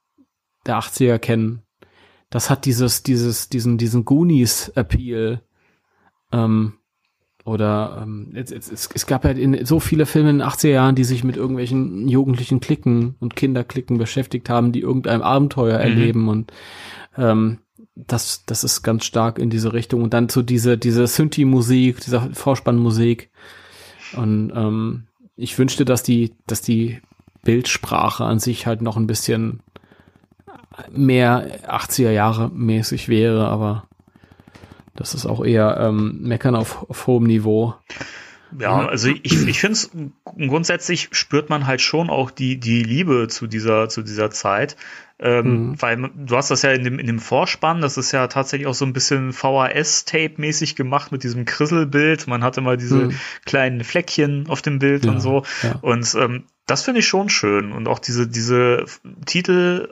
der 0.67 0.79
80er 0.79 1.19
kennen. 1.19 1.63
Das 2.29 2.51
hat 2.51 2.67
dieses, 2.67 3.03
dieses, 3.03 3.49
diesen, 3.49 3.79
diesen 3.79 4.05
Goonies-Appeal. 4.05 5.41
Ähm, 6.33 6.75
oder 7.45 8.01
ähm, 8.03 8.33
es, 8.35 8.53
es, 8.53 8.89
es 8.93 9.07
gab 9.07 9.25
ja 9.25 9.31
in 9.31 9.65
so 9.65 9.81
viele 9.81 10.07
Filme 10.07 10.31
in 10.31 10.39
den 10.39 10.47
80er 10.47 10.69
Jahren, 10.69 10.95
die 10.95 11.05
sich 11.05 11.25
mit 11.25 11.37
irgendwelchen 11.37 12.07
jugendlichen 12.07 12.61
Klicken 12.61 13.17
und 13.19 13.35
Kinderklicken 13.35 13.99
beschäftigt 13.99 14.51
haben, 14.51 14.73
die 14.73 14.81
irgendein 14.81 15.23
Abenteuer 15.23 15.79
mhm. 15.79 15.85
erleben 15.85 16.29
und 16.29 16.53
ähm, 17.17 17.59
das, 17.95 18.45
das 18.47 18.65
ist 18.65 18.83
ganz 18.83 19.05
stark 19.05 19.39
in 19.39 19.51
diese 19.51 19.73
Richtung. 19.73 20.03
Und 20.03 20.15
dann 20.15 20.29
so 20.29 20.43
diese, 20.43 20.79
diese 20.79 21.07
Synthi-Musik, 21.07 22.01
diese 22.01 22.31
Vorspannmusik. 22.33 23.31
Und 24.17 24.53
ähm, 24.55 25.07
ich 25.37 25.59
wünschte, 25.59 25.85
dass 25.85 26.03
die, 26.03 26.35
dass 26.47 26.63
die 26.63 27.01
Bildsprache 27.43 28.25
an 28.25 28.39
sich 28.39 28.67
halt 28.67 28.83
noch 28.83 28.97
ein 28.97 29.07
bisschen 29.07 29.61
mehr 30.91 31.61
80er 31.69 32.11
Jahre 32.11 32.51
mäßig 32.51 33.09
wäre, 33.09 33.49
aber 33.49 33.85
das 35.01 35.15
ist 35.15 35.25
auch 35.25 35.43
eher 35.43 35.79
ähm, 35.81 36.19
Meckern 36.21 36.55
auf, 36.55 36.89
auf 36.91 37.07
hohem 37.07 37.25
Niveau. 37.25 37.75
Ja, 38.59 38.87
also 38.87 39.09
ich, 39.09 39.49
ich 39.49 39.61
finde 39.61 39.73
es 39.73 39.91
grundsätzlich 40.37 41.09
spürt 41.13 41.49
man 41.49 41.67
halt 41.67 41.81
schon 41.81 42.11
auch 42.11 42.31
die, 42.31 42.59
die 42.59 42.83
Liebe 42.83 43.29
zu 43.29 43.47
dieser, 43.47 43.89
zu 43.89 44.03
dieser 44.03 44.31
Zeit. 44.31 44.77
Ähm, 45.19 45.71
mhm. 45.71 45.83
Weil 45.83 46.11
du 46.15 46.37
hast 46.37 46.51
das 46.51 46.63
ja 46.63 46.73
in 46.73 46.85
dem, 46.85 46.99
in 46.99 47.07
dem 47.07 47.19
Vorspann, 47.19 47.81
das 47.81 47.97
ist 47.97 48.13
ja 48.13 48.27
tatsächlich 48.27 48.67
auch 48.67 48.75
so 48.75 48.85
ein 48.85 48.93
bisschen 48.93 49.33
VHS-Tape-mäßig 49.33 50.77
gemacht 50.77 51.13
mit 51.13 51.23
diesem 51.23 51.47
Krisselbild. 51.47 52.27
Man 52.27 52.45
hatte 52.45 52.61
mal 52.61 52.77
diese 52.77 52.97
mhm. 52.97 53.15
kleinen 53.47 53.85
Fleckchen 53.85 54.49
auf 54.49 54.61
dem 54.61 54.79
Bild 54.79 55.07
ja, 55.07 55.13
und 55.13 55.21
so. 55.21 55.45
Ja. 55.63 55.77
Und 55.81 56.15
ähm, 56.15 56.45
das 56.67 56.85
finde 56.85 57.01
ich 57.01 57.09
schon 57.09 57.31
schön. 57.31 57.73
Und 57.73 57.89
auch 57.89 57.99
diese, 57.99 58.29
diese 58.29 58.85
Titel 59.25 59.89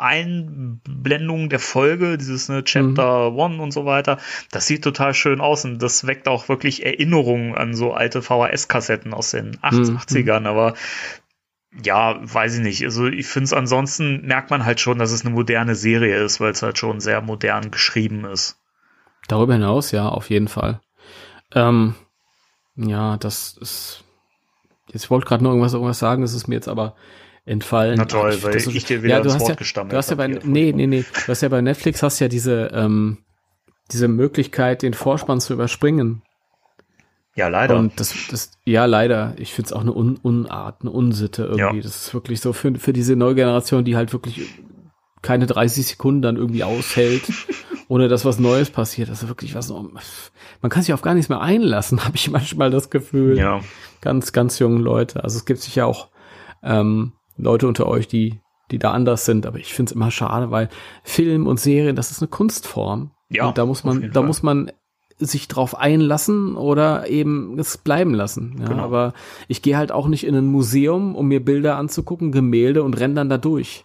Einblendung 0.00 1.48
der 1.48 1.58
Folge, 1.58 2.18
dieses 2.18 2.48
ne, 2.48 2.64
Chapter 2.64 3.30
mhm. 3.30 3.38
One 3.38 3.62
und 3.62 3.72
so 3.72 3.84
weiter. 3.84 4.18
Das 4.50 4.66
sieht 4.66 4.82
total 4.82 5.14
schön 5.14 5.40
aus 5.40 5.64
und 5.64 5.78
das 5.80 6.06
weckt 6.06 6.28
auch 6.28 6.48
wirklich 6.48 6.84
Erinnerungen 6.84 7.54
an 7.54 7.74
so 7.74 7.92
alte 7.92 8.22
VHS-Kassetten 8.22 9.12
aus 9.12 9.30
den 9.30 9.56
80ern, 9.58 10.40
mhm. 10.40 10.46
aber 10.46 10.74
ja, 11.84 12.18
weiß 12.20 12.56
ich 12.56 12.62
nicht. 12.62 12.84
Also 12.84 13.06
ich 13.06 13.26
finde 13.26 13.44
es 13.44 13.52
ansonsten 13.52 14.26
merkt 14.26 14.50
man 14.50 14.64
halt 14.64 14.80
schon, 14.80 14.98
dass 14.98 15.12
es 15.12 15.24
eine 15.24 15.34
moderne 15.34 15.74
Serie 15.74 16.16
ist, 16.22 16.40
weil 16.40 16.52
es 16.52 16.62
halt 16.62 16.78
schon 16.78 17.00
sehr 17.00 17.20
modern 17.20 17.70
geschrieben 17.70 18.24
ist. 18.24 18.58
Darüber 19.28 19.52
hinaus, 19.52 19.92
ja, 19.92 20.08
auf 20.08 20.30
jeden 20.30 20.48
Fall. 20.48 20.80
Ähm, 21.54 21.94
ja, 22.74 23.16
das 23.16 23.56
ist. 23.56 24.04
Jetzt 24.92 25.10
wollte 25.10 25.26
gerade 25.26 25.44
noch 25.44 25.50
irgendwas, 25.50 25.74
irgendwas 25.74 26.00
sagen, 26.00 26.22
das 26.22 26.34
ist 26.34 26.48
mir 26.48 26.56
jetzt 26.56 26.68
aber 26.68 26.96
entfallen. 27.44 27.96
Na 27.96 28.04
toll, 28.04 28.36
weil 28.42 28.52
das, 28.52 28.66
ich 28.66 28.84
dir 28.84 29.02
wieder 29.02 29.16
ja, 29.16 29.20
du 29.20 29.32
hast 29.32 29.40
Wort 29.40 29.60
ja, 29.60 29.84
Du 29.84 29.96
hast 29.96 30.10
ja 30.10 30.16
bei, 30.16 30.28
nee, 30.28 30.72
nee, 30.72 30.86
nee, 30.86 31.04
du 31.04 31.28
hast 31.28 31.42
ja 31.42 31.48
bei 31.48 31.60
Netflix 31.60 32.02
hast 32.02 32.20
ja 32.20 32.28
diese, 32.28 32.70
ähm, 32.72 33.18
diese 33.92 34.08
Möglichkeit, 34.08 34.82
den 34.82 34.94
Vorspann 34.94 35.40
zu 35.40 35.52
überspringen. 35.52 36.22
Ja, 37.36 37.48
leider. 37.48 37.76
Und 37.76 37.98
das, 38.00 38.14
das, 38.30 38.50
ja, 38.64 38.84
leider. 38.86 39.34
Ich 39.38 39.54
finde 39.54 39.68
es 39.68 39.72
auch 39.72 39.80
eine 39.80 39.92
Un 39.92 40.18
Unart, 40.22 40.82
eine 40.82 40.90
Unsitte 40.90 41.44
irgendwie. 41.44 41.76
Ja. 41.76 41.82
Das 41.82 41.96
ist 42.06 42.14
wirklich 42.14 42.40
so 42.40 42.52
für, 42.52 42.74
für 42.74 42.92
diese 42.92 43.16
neue 43.16 43.34
Generation, 43.34 43.84
die 43.84 43.96
halt 43.96 44.12
wirklich 44.12 44.42
keine 45.22 45.46
30 45.46 45.86
Sekunden 45.86 46.22
dann 46.22 46.36
irgendwie 46.36 46.64
aushält, 46.64 47.22
ohne 47.88 48.08
dass 48.08 48.24
was 48.24 48.38
Neues 48.38 48.70
passiert. 48.70 49.08
Das 49.08 49.22
ist 49.22 49.28
wirklich 49.28 49.54
was. 49.54 49.70
Man 49.70 50.70
kann 50.70 50.82
sich 50.82 50.92
auf 50.92 51.02
gar 51.02 51.14
nichts 51.14 51.28
mehr 51.28 51.40
einlassen, 51.40 52.04
habe 52.04 52.16
ich 52.16 52.30
manchmal 52.30 52.70
das 52.70 52.90
Gefühl. 52.90 53.38
Ja. 53.38 53.60
Ganz, 54.00 54.32
ganz 54.32 54.58
jungen 54.58 54.80
Leute. 54.80 55.22
Also 55.22 55.38
es 55.38 55.44
gibt 55.44 55.60
sich 55.60 55.76
ja 55.76 55.84
auch 55.86 56.08
ähm, 56.62 57.12
Leute 57.42 57.68
unter 57.68 57.86
euch, 57.86 58.08
die, 58.08 58.40
die 58.70 58.78
da 58.78 58.92
anders 58.92 59.24
sind, 59.24 59.46
aber 59.46 59.58
ich 59.58 59.74
finde 59.74 59.90
es 59.90 59.96
immer 59.96 60.10
schade, 60.10 60.50
weil 60.50 60.68
Film 61.02 61.46
und 61.46 61.60
Serien, 61.60 61.96
das 61.96 62.10
ist 62.10 62.20
eine 62.20 62.28
Kunstform. 62.28 63.10
Ja. 63.28 63.48
Und 63.48 63.58
da 63.58 63.66
muss 63.66 63.84
man, 63.84 64.10
da 64.12 64.20
Fall. 64.20 64.26
muss 64.26 64.42
man 64.42 64.70
sich 65.20 65.48
drauf 65.48 65.76
einlassen 65.76 66.56
oder 66.56 67.08
eben 67.08 67.58
es 67.58 67.78
bleiben 67.78 68.14
lassen. 68.14 68.56
Ja, 68.58 68.68
genau. 68.68 68.82
Aber 68.82 69.12
ich 69.48 69.62
gehe 69.62 69.76
halt 69.76 69.92
auch 69.92 70.08
nicht 70.08 70.24
in 70.24 70.34
ein 70.34 70.46
Museum, 70.46 71.14
um 71.14 71.28
mir 71.28 71.44
Bilder 71.44 71.76
anzugucken, 71.76 72.32
Gemälde 72.32 72.82
und 72.82 72.98
renne 72.98 73.14
dann 73.14 73.28
da 73.28 73.38
durch. 73.38 73.84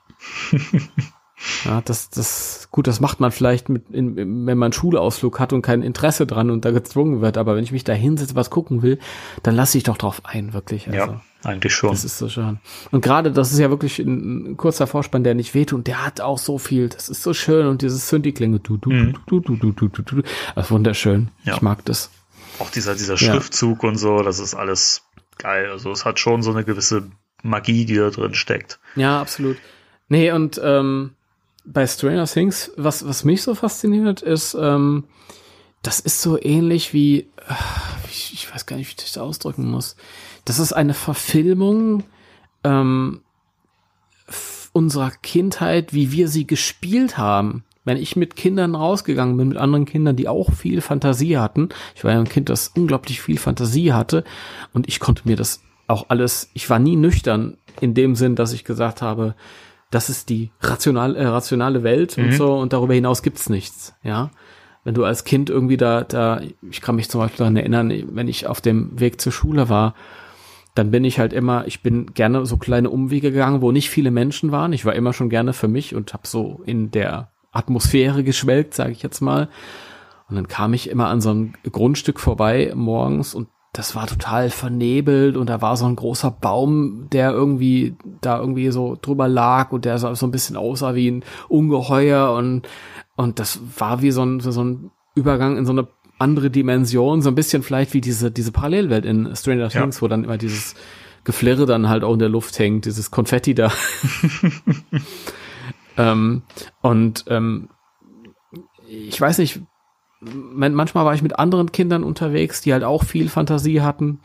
ja, 1.66 1.82
das, 1.84 2.10
das, 2.10 2.70
gut, 2.72 2.88
das 2.88 3.02
macht 3.02 3.20
man 3.20 3.32
vielleicht 3.32 3.70
mit, 3.70 3.90
in, 3.90 4.16
wenn 4.16 4.58
man 4.58 4.64
einen 4.64 4.74
Schulausflug 4.74 5.40
hat 5.40 5.54
und 5.54 5.62
kein 5.62 5.82
Interesse 5.82 6.26
dran 6.26 6.50
und 6.50 6.66
da 6.66 6.72
gezwungen 6.72 7.22
wird. 7.22 7.38
Aber 7.38 7.56
wenn 7.56 7.64
ich 7.64 7.72
mich 7.72 7.84
da 7.84 7.94
hinsetze, 7.94 8.36
was 8.36 8.50
gucken 8.50 8.82
will, 8.82 9.00
dann 9.44 9.56
lasse 9.56 9.78
ich 9.78 9.84
doch 9.84 9.98
drauf 9.98 10.22
ein, 10.24 10.54
wirklich. 10.54 10.88
Also. 10.88 10.98
Ja. 10.98 11.22
Eigentlich 11.46 11.76
schon. 11.76 11.92
Das 11.92 12.04
ist 12.04 12.18
so 12.18 12.28
schön. 12.28 12.60
Und 12.90 13.02
gerade, 13.02 13.32
das 13.32 13.52
ist 13.52 13.60
ja 13.60 13.70
wirklich 13.70 14.00
ein, 14.00 14.54
ein 14.54 14.58
kurzer 14.58 14.88
Vorspann, 14.88 15.24
der 15.24 15.36
nicht 15.36 15.54
weht 15.54 15.74
und 15.74 15.86
der 15.86 16.04
hat 16.04 16.20
auch 16.20 16.40
so 16.40 16.58
viel. 16.58 16.90
Das 16.90 17.08
ist 17.08 17.22
so 17.22 17.36
schön 17.36 17.68
und 17.68 17.84
dieses 17.84 18.10
Synthi-Klinge. 18.10 18.60
Du, 18.60 18.78
du, 18.78 18.90
mhm. 18.90 19.16
du, 19.28 19.40
du, 19.42 19.56
du, 19.56 19.72
du, 19.72 19.88
du, 19.90 20.02
du. 20.02 20.22
Das 20.56 20.66
ist 20.66 20.72
wunderschön. 20.72 21.30
Ja. 21.44 21.54
Ich 21.54 21.62
mag 21.62 21.86
das. 21.86 22.10
Auch 22.58 22.72
dieser, 22.72 22.96
dieser 22.96 23.16
Schriftzug 23.16 23.84
ja. 23.84 23.90
und 23.90 23.98
so, 23.98 24.24
das 24.24 24.40
ist 24.40 24.56
alles 24.56 25.04
geil. 25.38 25.70
Also 25.70 25.92
es 25.92 26.04
hat 26.04 26.20
schon 26.20 26.42
so 26.42 26.50
eine 26.50 26.64
gewisse 26.64 27.12
Magie, 27.44 27.86
die 27.86 27.98
da 27.98 28.10
drin 28.10 28.34
steckt. 28.34 28.80
Ja, 28.96 29.22
absolut. 29.22 29.58
Nee, 30.10 30.32
und 30.32 30.60
ähm, 30.64 31.12
bei 31.64 31.86
Stranger 31.86 32.26
Things, 32.26 32.72
was, 32.76 33.08
was 33.08 33.24
mich 33.24 33.44
so 33.44 33.54
fasziniert, 33.54 34.24
ist, 34.24 34.58
ähm, 34.60 35.04
das 35.84 36.00
ist 36.00 36.24
so 36.24 36.42
ähnlich 36.42 36.92
wie, 36.92 37.20
äh, 37.20 37.54
ich 38.10 38.52
weiß 38.52 38.66
gar 38.66 38.78
nicht, 38.78 38.88
wie 38.88 38.96
ich 38.98 39.14
das 39.14 39.20
ausdrücken 39.20 39.70
muss 39.70 39.96
das 40.46 40.60
ist 40.60 40.74
eine 40.74 40.94
Verfilmung 40.94 42.04
ähm, 42.64 43.22
unserer 44.72 45.12
Kindheit, 45.12 45.94
wie 45.94 46.12
wir 46.12 46.28
sie 46.28 46.48
gespielt 46.48 47.18
haben. 47.18 47.64
Wenn 47.84 47.98
ich 47.98 48.16
mit 48.16 48.36
Kindern 48.36 48.74
rausgegangen 48.74 49.38
bin, 49.38 49.50
mit 49.50 49.58
anderen 49.58 49.86
Kindern, 49.86 50.16
die 50.16 50.28
auch 50.28 50.52
viel 50.52 50.82
Fantasie 50.82 51.38
hatten, 51.38 51.70
ich 51.96 52.04
war 52.04 52.12
ja 52.12 52.20
ein 52.20 52.30
Kind, 52.30 52.50
das 52.50 52.70
unglaublich 52.70 53.22
viel 53.22 53.38
Fantasie 53.38 53.94
hatte 53.94 54.24
und 54.74 54.88
ich 54.88 55.00
konnte 55.00 55.24
mir 55.26 55.36
das 55.36 55.62
auch 55.88 56.06
alles, 56.10 56.50
ich 56.54 56.70
war 56.70 56.80
nie 56.80 56.96
nüchtern 56.96 57.58
in 57.82 57.94
dem 57.94 58.16
Sinn, 58.16 58.36
dass 58.36 58.54
ich 58.54 58.64
gesagt 58.64 59.02
habe, 59.04 59.36
das 59.92 60.10
ist 60.10 60.30
die 60.30 60.52
rational, 60.62 61.16
äh, 61.16 61.26
rationale 61.26 61.84
Welt 61.84 62.18
mhm. 62.18 62.26
und 62.26 62.32
so 62.34 62.58
und 62.58 62.74
darüber 62.74 62.96
hinaus 62.96 63.22
gibt's 63.22 63.50
nichts, 63.50 63.96
ja. 64.04 64.32
Wenn 64.84 64.94
du 64.94 65.04
als 65.04 65.24
Kind 65.24 65.50
irgendwie 65.50 65.78
da, 65.78 66.04
da, 66.04 66.42
ich 66.70 66.82
kann 66.82 66.96
mich 66.96 67.10
zum 67.10 67.20
Beispiel 67.20 67.40
daran 67.40 67.58
erinnern, 67.58 67.92
wenn 68.12 68.28
ich 68.28 68.46
auf 68.46 68.62
dem 68.62 69.00
Weg 69.00 69.20
zur 69.20 69.32
Schule 69.32 69.68
war, 69.68 69.96
dann 70.76 70.92
bin 70.92 71.04
ich 71.06 71.20
halt 71.20 71.34
immer, 71.34 71.66
ich 71.68 71.82
bin 71.82 72.14
gerne 72.14 72.46
so 72.46 72.58
kleine 72.58 72.90
Umwege 72.90 73.32
gegangen, 73.32 73.62
wo 73.62 73.72
nicht 73.72 73.90
viele 73.90 74.12
Menschen 74.12 74.52
waren. 74.52 74.74
Ich 74.74 74.86
war 74.86 74.94
immer 74.94 75.14
schon 75.14 75.30
gerne 75.30 75.54
für 75.54 75.68
mich 75.68 75.96
und 75.96 76.14
habe 76.14 76.28
so 76.28 76.62
in 76.66 76.92
der 76.92 77.32
Atmosphäre 77.52 78.24
geschwelgt, 78.24 78.74
sage 78.74 78.92
ich 78.92 79.02
jetzt 79.02 79.22
mal. 79.22 79.50
Und 80.30 80.36
dann 80.36 80.48
kam 80.48 80.74
ich 80.74 80.90
immer 80.90 81.08
an 81.08 81.22
so 81.22 81.34
ein 81.34 81.54
Grundstück 81.72 82.20
vorbei 82.20 82.74
morgens 82.76 83.34
und 83.34 83.48
das 83.74 83.96
war 83.96 84.08
total 84.08 84.50
vernebelt 84.50 85.36
und 85.36 85.50
da 85.50 85.62
war 85.62 85.76
so 85.76 85.86
ein 85.86 85.96
großer 85.96 86.32
Baum, 86.32 87.08
der 87.12 87.32
irgendwie 87.32 87.96
da 88.22 88.40
irgendwie 88.40 88.70
so 88.70 88.98
drüber 89.02 89.28
lag 89.28 89.72
und 89.72 89.86
der 89.86 89.98
so, 89.98 90.14
so 90.14 90.26
ein 90.26 90.32
bisschen 90.32 90.56
aussah 90.56 90.96
wie 90.96 91.12
ein 91.12 91.24
Ungeheuer 91.50 92.34
und 92.34 92.68
und 93.16 93.40
das 93.40 93.60
war 93.78 94.02
wie 94.02 94.12
so 94.12 94.24
ein, 94.24 94.40
so 94.40 94.64
ein 94.64 94.92
Übergang 95.16 95.58
in 95.58 95.66
so 95.66 95.72
eine 95.72 95.88
andere 96.18 96.50
Dimension, 96.50 97.22
so 97.22 97.30
ein 97.30 97.36
bisschen 97.36 97.64
vielleicht 97.64 97.94
wie 97.94 98.02
diese 98.02 98.32
diese 98.32 98.52
Parallelwelt 98.52 99.06
in 99.06 99.36
Stranger 99.36 99.70
Things, 99.70 99.98
ja. 99.98 100.02
wo 100.02 100.08
dann 100.08 100.24
immer 100.24 100.38
dieses 100.38 100.76
Geflirre 101.24 101.66
dann 101.66 101.90
halt 101.90 102.04
auch 102.04 102.14
in 102.14 102.20
der 102.20 102.30
Luft 102.30 102.58
hängt, 102.60 102.86
dieses 102.86 103.12
Konfetti 103.12 103.56
da. 103.56 103.72
ähm, 105.98 106.44
und 106.82 107.26
ähm, 107.28 107.70
ich 108.88 109.20
weiß 109.20 109.40
nicht, 109.40 109.62
manchmal 110.22 111.06
war 111.06 111.14
ich 111.14 111.24
mit 111.24 111.38
anderen 111.40 111.72
Kindern 111.72 112.04
unterwegs, 112.04 112.62
die 112.62 112.74
halt 112.74 112.84
auch 112.84 113.04
viel 113.04 113.30
Fantasie 113.30 113.82
hatten. 113.82 114.20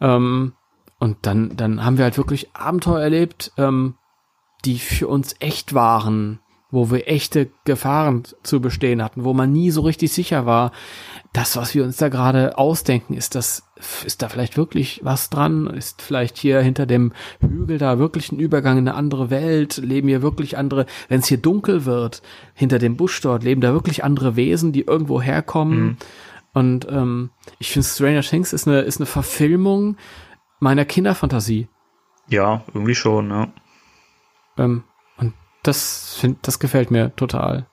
Ähm, 0.00 0.52
und 0.98 1.18
dann, 1.22 1.56
dann 1.56 1.84
haben 1.84 1.98
wir 1.98 2.04
halt 2.04 2.18
wirklich 2.18 2.54
Abenteuer 2.54 3.00
erlebt, 3.00 3.52
ähm, 3.56 3.94
die 4.64 4.78
für 4.78 5.08
uns 5.08 5.34
echt 5.40 5.74
waren, 5.74 6.40
wo 6.70 6.90
wir 6.90 7.08
echte 7.08 7.50
Gefahren 7.64 8.22
zu 8.42 8.60
bestehen 8.60 9.02
hatten, 9.02 9.24
wo 9.24 9.32
man 9.32 9.50
nie 9.50 9.70
so 9.70 9.80
richtig 9.80 10.12
sicher 10.12 10.46
war, 10.46 10.72
das, 11.32 11.56
was 11.56 11.74
wir 11.74 11.84
uns 11.84 11.96
da 11.96 12.08
gerade 12.08 12.58
ausdenken, 12.58 13.14
ist 13.14 13.36
das, 13.36 13.62
ist 14.04 14.20
da 14.20 14.28
vielleicht 14.28 14.56
wirklich 14.56 15.00
was 15.04 15.30
dran? 15.30 15.68
Ist 15.68 16.02
vielleicht 16.02 16.36
hier 16.36 16.60
hinter 16.60 16.86
dem 16.86 17.12
Hügel 17.40 17.78
da 17.78 17.98
wirklich 17.98 18.32
ein 18.32 18.40
Übergang 18.40 18.78
in 18.78 18.88
eine 18.88 18.96
andere 18.96 19.30
Welt? 19.30 19.76
Leben 19.76 20.08
hier 20.08 20.22
wirklich 20.22 20.58
andere, 20.58 20.86
wenn 21.08 21.20
es 21.20 21.28
hier 21.28 21.38
dunkel 21.38 21.84
wird, 21.84 22.22
hinter 22.54 22.80
dem 22.80 22.96
Busch 22.96 23.20
dort, 23.20 23.44
leben 23.44 23.60
da 23.60 23.72
wirklich 23.72 24.02
andere 24.02 24.34
Wesen, 24.34 24.72
die 24.72 24.82
irgendwo 24.82 25.22
herkommen? 25.22 25.82
Mhm. 25.82 25.96
Und 26.52 26.88
ähm, 26.90 27.30
ich 27.60 27.70
finde 27.70 27.86
Stranger 27.86 28.22
Things 28.22 28.52
ist 28.52 28.66
eine, 28.66 28.80
ist 28.80 28.98
eine 28.98 29.06
Verfilmung 29.06 29.96
meiner 30.58 30.84
Kinderfantasie. 30.84 31.68
Ja, 32.28 32.64
irgendwie 32.74 32.96
schon, 32.96 33.30
ja. 33.30 33.52
Ähm, 34.58 34.82
und 35.16 35.34
das, 35.62 36.16
find, 36.16 36.38
das 36.42 36.58
gefällt 36.58 36.90
mir 36.90 37.14
total. 37.14 37.69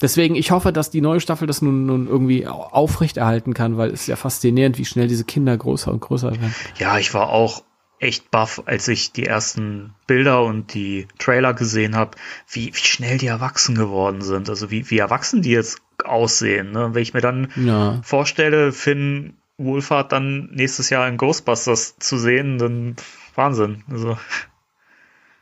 Deswegen, 0.00 0.36
ich 0.36 0.50
hoffe, 0.50 0.72
dass 0.72 0.90
die 0.90 1.00
neue 1.00 1.20
Staffel 1.20 1.46
das 1.46 1.60
nun, 1.60 1.86
nun 1.86 2.06
irgendwie 2.06 2.46
aufrechterhalten 2.46 3.52
kann, 3.54 3.76
weil 3.76 3.90
es 3.90 4.02
ist 4.02 4.06
ja 4.06 4.16
faszinierend, 4.16 4.78
wie 4.78 4.84
schnell 4.84 5.08
diese 5.08 5.24
Kinder 5.24 5.56
größer 5.56 5.90
und 5.92 6.00
größer 6.00 6.30
werden. 6.30 6.54
Ja, 6.78 6.98
ich 6.98 7.12
war 7.14 7.30
auch 7.30 7.62
echt 7.98 8.30
baff, 8.30 8.62
als 8.66 8.86
ich 8.88 9.12
die 9.12 9.26
ersten 9.26 9.94
Bilder 10.06 10.44
und 10.44 10.72
die 10.74 11.08
Trailer 11.18 11.52
gesehen 11.54 11.96
habe, 11.96 12.12
wie, 12.48 12.72
wie 12.72 12.78
schnell 12.78 13.18
die 13.18 13.26
erwachsen 13.26 13.74
geworden 13.74 14.22
sind. 14.22 14.48
Also 14.48 14.70
wie, 14.70 14.88
wie 14.90 14.98
erwachsen 14.98 15.42
die 15.42 15.50
jetzt 15.50 15.80
aussehen. 16.04 16.70
Ne? 16.70 16.90
Wenn 16.92 17.02
ich 17.02 17.14
mir 17.14 17.20
dann 17.20 17.52
ja. 17.56 18.00
vorstelle, 18.02 18.72
Finn 18.72 19.34
Wohlfahrt 19.56 20.12
dann 20.12 20.50
nächstes 20.52 20.88
Jahr 20.88 21.08
in 21.08 21.16
Ghostbusters 21.16 21.96
zu 21.98 22.16
sehen, 22.16 22.58
dann 22.58 22.94
Wahnsinn. 23.34 23.82
Also. 23.90 24.16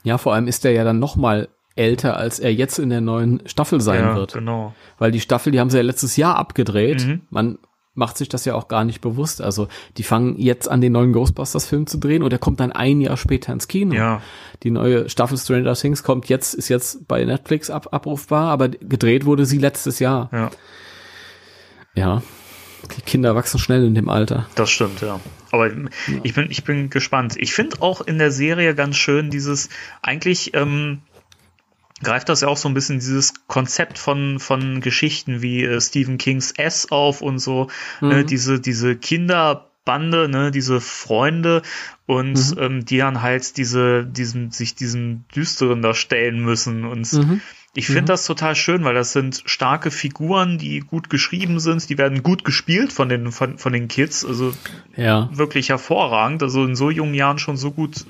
Ja, 0.02 0.16
vor 0.16 0.32
allem 0.32 0.48
ist 0.48 0.64
der 0.64 0.72
ja 0.72 0.84
dann 0.84 0.98
noch 0.98 1.16
mal 1.16 1.48
älter, 1.76 2.16
als 2.16 2.38
er 2.38 2.52
jetzt 2.52 2.78
in 2.78 2.90
der 2.90 3.00
neuen 3.00 3.42
Staffel 3.46 3.80
sein 3.80 4.02
ja, 4.02 4.16
wird. 4.16 4.32
Genau. 4.32 4.74
Weil 4.98 5.12
die 5.12 5.20
Staffel, 5.20 5.52
die 5.52 5.60
haben 5.60 5.70
sie 5.70 5.76
ja 5.76 5.82
letztes 5.82 6.16
Jahr 6.16 6.36
abgedreht. 6.36 7.06
Mhm. 7.06 7.22
Man 7.30 7.58
macht 7.96 8.18
sich 8.18 8.28
das 8.28 8.44
ja 8.44 8.54
auch 8.54 8.68
gar 8.68 8.84
nicht 8.84 9.00
bewusst. 9.00 9.40
Also 9.40 9.68
die 9.96 10.02
fangen 10.02 10.36
jetzt 10.38 10.68
an, 10.70 10.80
den 10.80 10.92
neuen 10.92 11.12
Ghostbusters-Film 11.12 11.86
zu 11.86 11.98
drehen 11.98 12.22
und 12.22 12.30
der 12.30 12.38
kommt 12.38 12.60
dann 12.60 12.72
ein 12.72 13.00
Jahr 13.00 13.16
später 13.16 13.52
ins 13.52 13.68
Kino. 13.68 13.94
Ja. 13.94 14.20
Die 14.62 14.70
neue 14.70 15.08
Staffel 15.08 15.38
Stranger 15.38 15.74
Things 15.74 16.02
kommt 16.02 16.28
jetzt, 16.28 16.54
ist 16.54 16.68
jetzt 16.68 17.08
bei 17.08 17.24
Netflix 17.24 17.70
ab, 17.70 17.88
abrufbar, 17.92 18.50
aber 18.50 18.68
gedreht 18.68 19.24
wurde 19.24 19.46
sie 19.46 19.58
letztes 19.58 19.98
Jahr. 19.98 20.28
Ja. 20.32 20.50
Ja. 21.94 22.22
Die 22.96 23.00
Kinder 23.02 23.34
wachsen 23.34 23.58
schnell 23.58 23.84
in 23.84 23.94
dem 23.94 24.08
Alter. 24.08 24.46
Das 24.54 24.70
stimmt, 24.70 25.00
ja. 25.00 25.18
Aber 25.50 25.66
ja. 25.72 25.74
ich 26.22 26.34
bin, 26.34 26.50
ich 26.50 26.64
bin 26.64 26.90
gespannt. 26.90 27.34
Ich 27.38 27.52
finde 27.52 27.80
auch 27.80 28.00
in 28.02 28.18
der 28.18 28.30
Serie 28.30 28.74
ganz 28.74 28.96
schön 28.96 29.30
dieses, 29.30 29.70
eigentlich, 30.02 30.54
ähm, 30.54 31.00
greift 32.02 32.28
das 32.28 32.42
ja 32.42 32.48
auch 32.48 32.56
so 32.56 32.68
ein 32.68 32.74
bisschen 32.74 32.98
dieses 32.98 33.46
Konzept 33.46 33.98
von, 33.98 34.38
von 34.38 34.80
Geschichten 34.80 35.42
wie 35.42 35.64
äh, 35.64 35.80
Stephen 35.80 36.18
Kings 36.18 36.52
S 36.52 36.90
auf 36.90 37.22
und 37.22 37.38
so, 37.38 37.68
ne, 38.00 38.06
mhm. 38.06 38.12
äh, 38.12 38.24
diese, 38.24 38.60
diese 38.60 38.96
Kinderbande, 38.96 40.28
ne, 40.28 40.50
diese 40.50 40.80
Freunde 40.80 41.62
und 42.06 42.56
mhm. 42.56 42.62
ähm, 42.62 42.84
die 42.84 42.98
dann 42.98 43.22
halt 43.22 43.56
diese, 43.56 44.04
diesen, 44.04 44.50
sich 44.50 44.74
diesen 44.74 45.24
Düsteren 45.34 45.82
da 45.82 45.94
stellen 45.94 46.40
müssen 46.40 46.84
und 46.84 47.10
mhm. 47.12 47.40
Ich 47.78 47.88
finde 47.88 48.02
mhm. 48.02 48.06
das 48.06 48.24
total 48.24 48.56
schön, 48.56 48.84
weil 48.84 48.94
das 48.94 49.12
sind 49.12 49.42
starke 49.44 49.90
Figuren, 49.90 50.56
die 50.56 50.80
gut 50.80 51.10
geschrieben 51.10 51.60
sind, 51.60 51.90
die 51.90 51.98
werden 51.98 52.22
gut 52.22 52.42
gespielt 52.42 52.90
von 52.90 53.10
den, 53.10 53.30
von, 53.32 53.58
von 53.58 53.72
den 53.74 53.86
Kids, 53.86 54.24
also 54.24 54.54
ja. 54.96 55.28
wirklich 55.30 55.68
hervorragend, 55.68 56.42
also 56.42 56.64
in 56.64 56.74
so 56.74 56.90
jungen 56.90 57.12
Jahren 57.12 57.38
schon 57.38 57.58
so 57.58 57.72
gut 57.72 58.06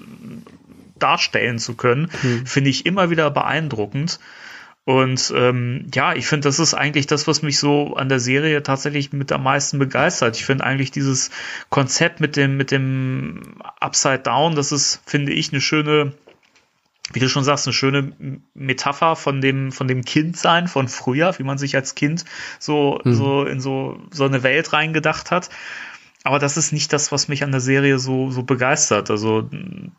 darstellen 0.98 1.58
zu 1.58 1.74
können, 1.74 2.10
mhm. 2.22 2.46
finde 2.46 2.70
ich 2.70 2.86
immer 2.86 3.10
wieder 3.10 3.30
beeindruckend. 3.30 4.18
Und 4.84 5.32
ähm, 5.34 5.88
ja, 5.92 6.14
ich 6.14 6.28
finde, 6.28 6.46
das 6.46 6.60
ist 6.60 6.72
eigentlich 6.72 7.08
das, 7.08 7.26
was 7.26 7.42
mich 7.42 7.58
so 7.58 7.96
an 7.96 8.08
der 8.08 8.20
Serie 8.20 8.62
tatsächlich 8.62 9.12
mit 9.12 9.32
am 9.32 9.42
meisten 9.42 9.80
begeistert. 9.80 10.36
Ich 10.36 10.44
finde 10.44 10.62
eigentlich 10.62 10.92
dieses 10.92 11.32
Konzept 11.70 12.20
mit 12.20 12.36
dem, 12.36 12.56
mit 12.56 12.70
dem 12.70 13.56
Upside 13.80 14.20
Down, 14.20 14.54
das 14.54 14.70
ist, 14.70 15.00
finde 15.04 15.32
ich, 15.32 15.50
eine 15.50 15.60
schöne, 15.60 16.12
wie 17.12 17.18
du 17.18 17.28
schon 17.28 17.42
sagst, 17.42 17.66
eine 17.66 17.74
schöne 17.74 18.12
Metapher 18.54 19.16
von 19.16 19.40
dem, 19.40 19.72
von 19.72 19.88
dem 19.88 20.04
Kindsein 20.04 20.68
von 20.68 20.86
früher, 20.86 21.36
wie 21.36 21.42
man 21.42 21.58
sich 21.58 21.74
als 21.74 21.96
Kind 21.96 22.24
so, 22.60 23.00
mhm. 23.02 23.12
so 23.12 23.44
in 23.44 23.60
so, 23.60 24.00
so 24.12 24.24
eine 24.24 24.44
Welt 24.44 24.72
reingedacht 24.72 25.32
hat 25.32 25.50
aber 26.26 26.38
das 26.38 26.56
ist 26.56 26.72
nicht 26.72 26.92
das, 26.92 27.12
was 27.12 27.28
mich 27.28 27.44
an 27.44 27.52
der 27.52 27.60
Serie 27.60 27.98
so, 27.98 28.30
so 28.30 28.42
begeistert. 28.42 29.10
Also 29.10 29.48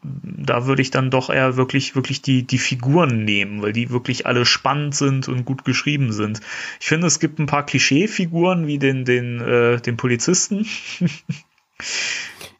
da 0.04 0.66
würde 0.66 0.82
ich 0.82 0.92
dann 0.92 1.10
doch 1.10 1.30
eher 1.30 1.56
wirklich, 1.56 1.96
wirklich 1.96 2.22
die, 2.22 2.44
die 2.44 2.58
Figuren 2.58 3.24
nehmen, 3.24 3.62
weil 3.62 3.72
die 3.72 3.90
wirklich 3.90 4.26
alle 4.26 4.46
spannend 4.46 4.94
sind 4.94 5.30
und 5.30 5.46
gut 5.46 5.64
geschrieben 5.64 6.12
sind. 6.12 6.42
Ich 6.82 6.88
finde, 6.88 7.08
es 7.08 7.20
gibt 7.20 7.40
ein 7.40 7.46
paar 7.46 7.66
Klischeefiguren 7.66 8.68
wie 8.68 8.78
den, 8.78 9.06
den, 9.06 9.40
äh, 9.40 9.80
den 9.80 9.98
Polizisten. 9.98 10.68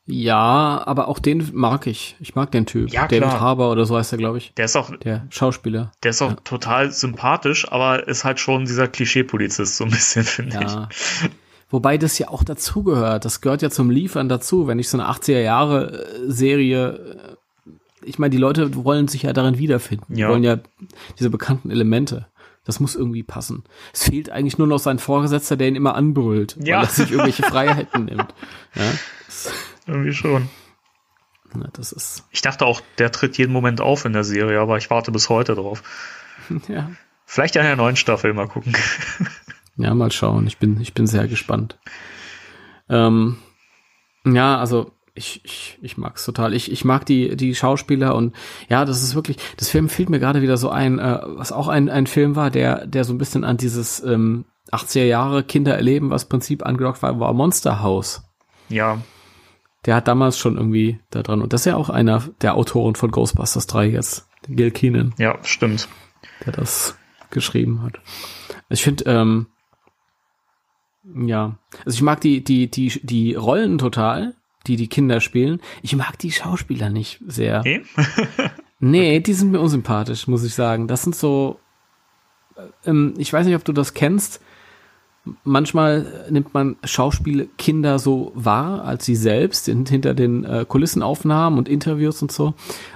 Ja, 0.10 0.84
aber 0.86 1.10
auch 1.10 1.20
den 1.20 1.50
mag 1.54 1.86
ich. 1.86 2.16
Ich 2.22 2.34
mag 2.34 2.50
den 2.52 2.66
Typ. 2.66 2.90
Ja, 2.94 3.08
David 3.08 3.24
klar. 3.24 3.42
Harbour 3.42 3.72
oder 3.72 3.86
so 3.86 3.98
heißt 3.98 4.14
er, 4.14 4.18
glaube 4.18 4.38
ich. 4.38 4.54
Der 4.54 4.64
ist 4.64 4.78
auch 4.78 4.96
der 4.96 5.28
Schauspieler. 5.32 5.92
Der 6.02 6.12
ist 6.12 6.22
auch 6.22 6.30
ja. 6.30 6.38
total 6.46 6.92
sympathisch, 6.92 7.70
aber 7.70 8.08
ist 8.08 8.24
halt 8.24 8.40
schon 8.40 8.64
dieser 8.64 8.88
Klischee-Polizist 8.88 9.76
so 9.76 9.84
ein 9.84 9.90
bisschen, 9.90 10.24
finde 10.24 10.56
ja. 10.56 10.88
ich. 10.90 11.30
Wobei 11.70 11.98
das 11.98 12.18
ja 12.18 12.30
auch 12.30 12.44
dazugehört. 12.44 13.26
Das 13.26 13.42
gehört 13.42 13.62
ja 13.62 13.70
zum 13.70 13.90
Liefern 13.90 14.30
dazu. 14.30 14.68
Wenn 14.68 14.80
ich 14.80 14.90
so 14.90 14.98
eine 14.98 15.10
80er 15.10 15.42
Jahre 15.42 16.06
äh, 16.06 16.32
Serie, 16.32 17.38
äh, 17.66 18.06
ich 18.06 18.20
meine, 18.20 18.30
die 18.30 18.38
Leute 18.38 18.76
wollen 18.76 19.08
sich 19.08 19.24
ja 19.24 19.34
darin 19.34 19.58
wiederfinden. 19.58 20.16
Ja. 20.16 20.28
Die 20.28 20.34
wollen 20.34 20.44
ja 20.44 20.60
diese 21.20 21.30
bekannten 21.30 21.70
Elemente. 21.70 22.28
Das 22.64 22.80
muss 22.80 22.96
irgendwie 22.96 23.24
passen. 23.24 23.64
Es 23.94 24.04
fehlt 24.04 24.30
eigentlich 24.30 24.58
nur 24.58 24.68
noch 24.68 24.80
sein 24.80 25.00
Vorgesetzter, 25.00 25.56
der 25.56 25.70
ihn 25.70 25.76
immer 25.76 25.96
anbrüllt, 25.96 26.58
ja. 26.62 26.78
weil 26.78 26.86
er 26.86 26.90
sich 26.90 27.12
irgendwelche 27.12 27.44
Freiheiten 27.50 28.06
nimmt. 28.06 28.34
Ja, 28.76 28.84
irgendwie 29.88 30.14
schon. 30.14 30.50
Na, 31.54 31.70
das 31.74 31.92
ist. 31.92 32.26
Ich 32.32 32.42
dachte 32.42 32.66
auch, 32.66 32.82
der 32.98 33.12
tritt 33.12 33.38
jeden 33.38 33.54
Moment 33.54 33.80
auf 33.80 34.06
in 34.06 34.14
der 34.14 34.26
Serie, 34.26 34.60
aber 34.60 34.78
ich 34.78 34.90
warte 34.90 35.12
bis 35.12 35.30
heute 35.30 35.56
drauf. 35.56 35.84
Ja. 36.70 36.92
Vielleicht 37.26 37.58
in 37.58 37.64
der 37.64 37.76
neuen 37.76 37.98
Staffel 37.98 38.34
mal 38.34 38.48
gucken. 38.48 38.74
Ja, 39.78 39.94
mal 39.94 40.12
schauen. 40.12 40.48
Ich 40.48 40.58
bin, 40.58 40.82
ich 40.82 40.94
bin 40.94 41.08
sehr 41.08 41.28
gespannt. 41.28 41.78
Ähm, 42.90 43.38
ja, 44.26 44.58
also 44.58 44.92
ich, 45.14 45.42
ich, 45.44 45.78
ich 45.82 45.98
mag's 45.98 46.26
total. 46.26 46.54
Ich, 46.54 46.72
ich 46.72 46.86
mag 46.86 47.06
die, 47.06 47.36
die 47.36 47.56
Schauspieler 47.56 48.16
und 48.16 48.36
ja, 48.70 48.86
das 48.86 49.04
ist 49.04 49.16
wirklich, 49.16 49.38
das 49.58 49.70
Film 49.70 49.90
fiel 49.90 50.10
mir 50.10 50.20
gerade 50.20 50.42
wieder 50.42 50.58
so 50.58 50.70
ein, 50.70 51.00
äh, 51.00 51.20
was 51.26 51.52
auch 51.52 51.68
ein, 51.68 51.90
ein 51.90 52.08
Film 52.08 52.36
war, 52.36 52.52
der, 52.52 52.86
der 52.86 53.04
so 53.04 53.14
ein 53.14 53.18
bisschen 53.18 53.44
an 53.44 53.58
dieses 53.58 54.04
ähm, 54.04 54.46
80er 54.72 55.06
Jahre 55.06 55.44
Kinder 55.44 55.76
erleben, 55.76 56.10
was 56.10 56.26
Prinzip 56.26 56.66
angedockt 56.66 57.02
war, 57.02 57.20
war 57.20 57.34
Monster 57.34 57.82
House. 57.82 58.24
Ja. 58.70 59.02
der 59.86 59.96
hat 59.96 60.10
damals 60.10 60.38
schon 60.38 60.58
irgendwie 60.58 61.00
da 61.10 61.24
dran. 61.24 61.42
Und 61.42 61.54
das 61.54 61.62
ist 61.62 61.66
ja 61.66 61.78
auch 61.78 61.90
einer 61.90 62.22
der 62.42 62.56
Autoren 62.56 62.96
von 62.96 63.12
Ghostbusters 63.12 63.66
3 63.68 63.88
jetzt, 63.88 64.28
Gil 64.50 64.72
Keenan. 64.72 65.16
Ja, 65.18 65.38
stimmt. 65.44 65.88
Der 66.46 66.52
das 66.52 66.98
geschrieben 67.30 67.82
hat. 67.82 68.02
Ich 68.70 68.84
finde, 68.84 69.06
ähm, 69.06 69.48
ja, 71.16 71.58
also 71.86 71.96
ich 71.96 72.02
mag 72.02 72.22
die, 72.22 72.44
die, 72.44 72.70
die, 72.70 73.00
die 73.04 73.36
Rollen 73.36 73.78
total, 73.78 74.36
die 74.68 74.76
die 74.76 74.88
Kinder 74.88 75.22
spielen. 75.22 75.62
Ich 75.82 75.96
mag 75.96 76.18
die 76.20 76.32
Schauspieler 76.32 76.90
nicht 76.90 77.22
sehr. 77.26 77.60
Okay. 77.60 77.84
nee, 78.80 79.20
die 79.20 79.34
sind 79.34 79.52
mir 79.52 79.60
unsympathisch, 79.60 80.28
muss 80.28 80.44
ich 80.44 80.54
sagen. 80.54 80.88
Das 80.88 81.04
sind 81.04 81.16
so, 81.16 81.60
ähm, 82.86 83.14
ich 83.18 83.32
weiß 83.32 83.46
nicht, 83.46 83.56
ob 83.56 83.64
du 83.64 83.74
das 83.74 83.94
kennst. 83.94 84.42
Manchmal 85.44 86.26
nimmt 86.30 86.54
man 86.54 86.78
Schauspielkinder 86.86 88.00
so 88.00 88.32
wahr 88.34 88.86
als 88.86 89.04
sie 89.04 89.16
selbst, 89.16 89.66
sind 89.66 89.90
hinter 89.90 90.14
den 90.14 90.46
äh, 90.46 90.66
Kulissenaufnahmen 90.66 91.60
und 91.60 91.68
Interviews 91.68 92.22
und 92.22 92.32
so. 92.32 92.54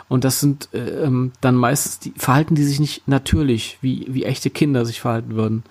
Und 0.07 0.23
das 0.23 0.39
sind 0.39 0.69
äh, 0.73 1.03
ähm, 1.03 1.33
dann 1.41 1.55
meistens, 1.55 1.99
die 1.99 2.13
verhalten 2.15 2.55
die 2.55 2.63
sich 2.63 2.79
nicht 2.79 3.07
natürlich, 3.07 3.79
wie, 3.81 4.07
wie 4.09 4.23
echte 4.23 4.49
Kinder 4.49 4.85
sich 4.85 5.01
verhalten 5.01 5.35
würden 5.35 5.63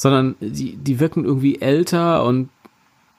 sondern 0.00 0.34
die, 0.40 0.78
die 0.78 0.98
wirken 0.98 1.26
irgendwie 1.26 1.60
älter 1.60 2.24
und 2.24 2.48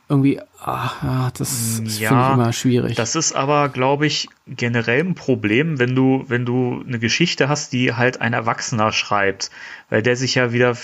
irgendwie, 0.09 0.41
ach, 0.59 1.29
das, 1.29 1.79
ja, 1.99 2.09
finde 2.09 2.27
ich 2.27 2.33
immer 2.33 2.53
schwierig. 2.53 2.95
Das 2.95 3.15
ist 3.15 3.33
aber, 3.33 3.69
glaube 3.69 4.07
ich, 4.07 4.29
generell 4.47 5.01
ein 5.01 5.13
Problem, 5.13 5.77
wenn 5.77 5.93
du, 5.93 6.25
wenn 6.27 6.43
du 6.43 6.83
eine 6.83 6.97
Geschichte 6.97 7.49
hast, 7.49 7.71
die 7.71 7.93
halt 7.93 8.19
ein 8.19 8.33
Erwachsener 8.33 8.91
schreibt, 8.93 9.51
weil 9.91 10.01
der 10.01 10.15
sich 10.15 10.33
ja 10.33 10.53
wieder 10.53 10.75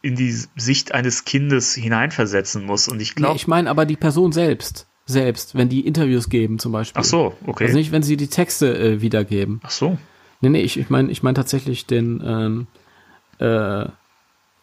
in 0.00 0.16
die 0.16 0.32
Sicht 0.56 0.92
eines 0.92 1.26
Kindes 1.26 1.74
hineinversetzen 1.74 2.64
muss. 2.64 2.88
Und 2.88 3.02
ich 3.02 3.14
glaube. 3.14 3.34
Nee, 3.34 3.36
ich 3.36 3.46
meine 3.46 3.68
aber 3.68 3.84
die 3.84 3.96
Person 3.96 4.32
selbst. 4.32 4.86
Selbst, 5.04 5.54
wenn 5.54 5.68
die 5.68 5.86
Interviews 5.86 6.30
geben 6.30 6.58
zum 6.58 6.72
Beispiel. 6.72 7.02
Ach 7.02 7.04
so, 7.04 7.36
okay. 7.46 7.64
Also 7.64 7.76
nicht, 7.76 7.92
wenn 7.92 8.02
sie 8.02 8.16
die 8.16 8.28
Texte 8.28 8.78
äh, 8.78 9.02
wiedergeben. 9.02 9.60
Ach 9.62 9.70
so. 9.70 9.98
Nee, 10.40 10.48
nee, 10.48 10.62
ich, 10.62 10.78
ich 10.78 10.88
meine 10.88 11.12
ich 11.12 11.22
mein 11.22 11.34
tatsächlich 11.34 11.84
den 11.84 12.22
ähm, 12.24 12.66
äh, 13.40 13.90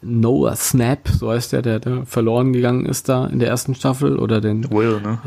Noah 0.01 0.55
Snap, 0.55 1.07
so 1.07 1.31
heißt 1.31 1.53
der, 1.53 1.61
der, 1.61 1.79
der 1.79 2.05
verloren 2.05 2.53
gegangen 2.53 2.85
ist 2.85 3.07
da 3.07 3.27
in 3.27 3.39
der 3.39 3.49
ersten 3.49 3.75
Staffel, 3.75 4.17
oder 4.17 4.41
den 4.41 4.69
Will, 4.71 4.99
ne? 5.01 5.19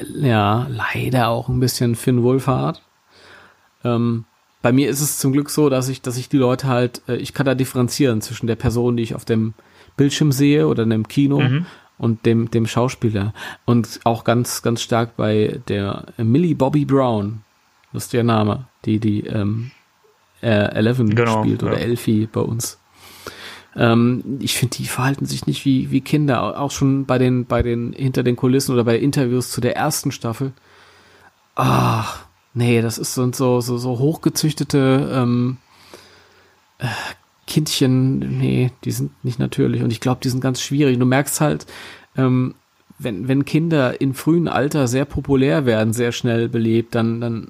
Le 0.00 0.28
ja, 0.28 0.66
leider 0.68 1.28
auch 1.28 1.48
ein 1.48 1.60
bisschen 1.60 1.94
Finn 1.94 2.22
Wolfhard. 2.22 2.82
Ähm, 3.84 4.24
bei 4.62 4.72
mir 4.72 4.90
ist 4.90 5.00
es 5.00 5.18
zum 5.18 5.32
Glück 5.32 5.50
so, 5.50 5.68
dass 5.68 5.88
ich, 5.88 6.02
dass 6.02 6.16
ich 6.16 6.28
die 6.28 6.36
Leute 6.36 6.66
halt, 6.66 7.02
äh, 7.08 7.16
ich 7.16 7.32
kann 7.34 7.46
da 7.46 7.54
differenzieren 7.54 8.20
zwischen 8.20 8.46
der 8.46 8.56
Person, 8.56 8.96
die 8.96 9.02
ich 9.02 9.14
auf 9.14 9.24
dem 9.24 9.54
Bildschirm 9.96 10.32
sehe 10.32 10.66
oder 10.66 10.82
in 10.82 10.92
einem 10.92 11.08
Kino 11.08 11.40
mhm. 11.40 11.66
und 11.98 12.26
dem, 12.26 12.50
dem 12.50 12.66
Schauspieler. 12.66 13.32
Und 13.64 14.00
auch 14.04 14.24
ganz, 14.24 14.62
ganz 14.62 14.82
stark 14.82 15.16
bei 15.16 15.60
der 15.68 16.06
Millie 16.18 16.56
Bobby 16.56 16.84
Brown, 16.84 17.42
lustiger 17.92 18.24
Name, 18.24 18.66
die 18.84 18.98
die 18.98 19.26
ähm, 19.26 19.70
äh, 20.42 20.74
Eleven 20.74 21.14
genau, 21.14 21.42
spielt 21.42 21.62
oder 21.62 21.78
ja. 21.78 21.84
Elfie 21.84 22.26
bei 22.26 22.40
uns. 22.40 22.79
Ähm, 23.76 24.38
ich 24.40 24.56
finde, 24.56 24.76
die 24.76 24.86
verhalten 24.86 25.26
sich 25.26 25.46
nicht 25.46 25.64
wie, 25.64 25.90
wie 25.90 26.00
Kinder, 26.00 26.60
auch 26.60 26.70
schon 26.70 27.06
bei 27.06 27.18
den, 27.18 27.46
bei 27.46 27.62
den, 27.62 27.92
hinter 27.92 28.22
den 28.22 28.36
Kulissen 28.36 28.72
oder 28.72 28.84
bei 28.84 28.98
Interviews 28.98 29.50
zu 29.50 29.60
der 29.60 29.76
ersten 29.76 30.12
Staffel. 30.12 30.52
Ach, 31.54 32.24
nee, 32.54 32.82
das 32.82 32.98
ist 32.98 33.14
so, 33.14 33.30
so, 33.32 33.60
so, 33.60 33.98
hochgezüchtete 33.98 35.10
ähm, 35.12 35.58
äh, 36.78 36.86
Kindchen, 37.46 38.18
nee, 38.38 38.72
die 38.84 38.92
sind 38.92 39.24
nicht 39.24 39.38
natürlich. 39.38 39.82
Und 39.82 39.90
ich 39.90 40.00
glaube, 40.00 40.20
die 40.22 40.28
sind 40.28 40.40
ganz 40.40 40.60
schwierig. 40.60 40.98
Du 40.98 41.06
merkst 41.06 41.40
halt, 41.40 41.66
ähm, 42.16 42.54
wenn, 42.98 43.28
wenn 43.28 43.44
Kinder 43.44 44.00
in 44.00 44.14
frühen 44.14 44.46
Alter 44.46 44.86
sehr 44.86 45.04
populär 45.04 45.64
werden, 45.66 45.92
sehr 45.92 46.12
schnell 46.12 46.48
belebt, 46.48 46.94
dann, 46.94 47.20
dann 47.20 47.48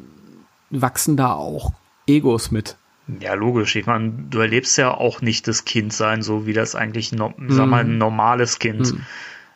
wachsen 0.70 1.16
da 1.16 1.34
auch 1.34 1.72
Egos 2.06 2.50
mit. 2.50 2.76
Ja, 3.18 3.34
logisch. 3.34 3.74
Ich 3.76 3.86
meine, 3.86 4.10
du 4.30 4.38
erlebst 4.40 4.76
ja 4.78 4.92
auch 4.92 5.20
nicht 5.20 5.48
das 5.48 5.64
Kind 5.64 5.92
sein, 5.92 6.22
so 6.22 6.46
wie 6.46 6.52
das 6.52 6.74
eigentlich, 6.74 7.12
no, 7.12 7.30
mm. 7.36 7.50
sag 7.50 7.66
mal, 7.66 7.80
ein 7.80 7.92
mhm. 7.92 7.98
normales 7.98 8.58
Kind 8.58 8.94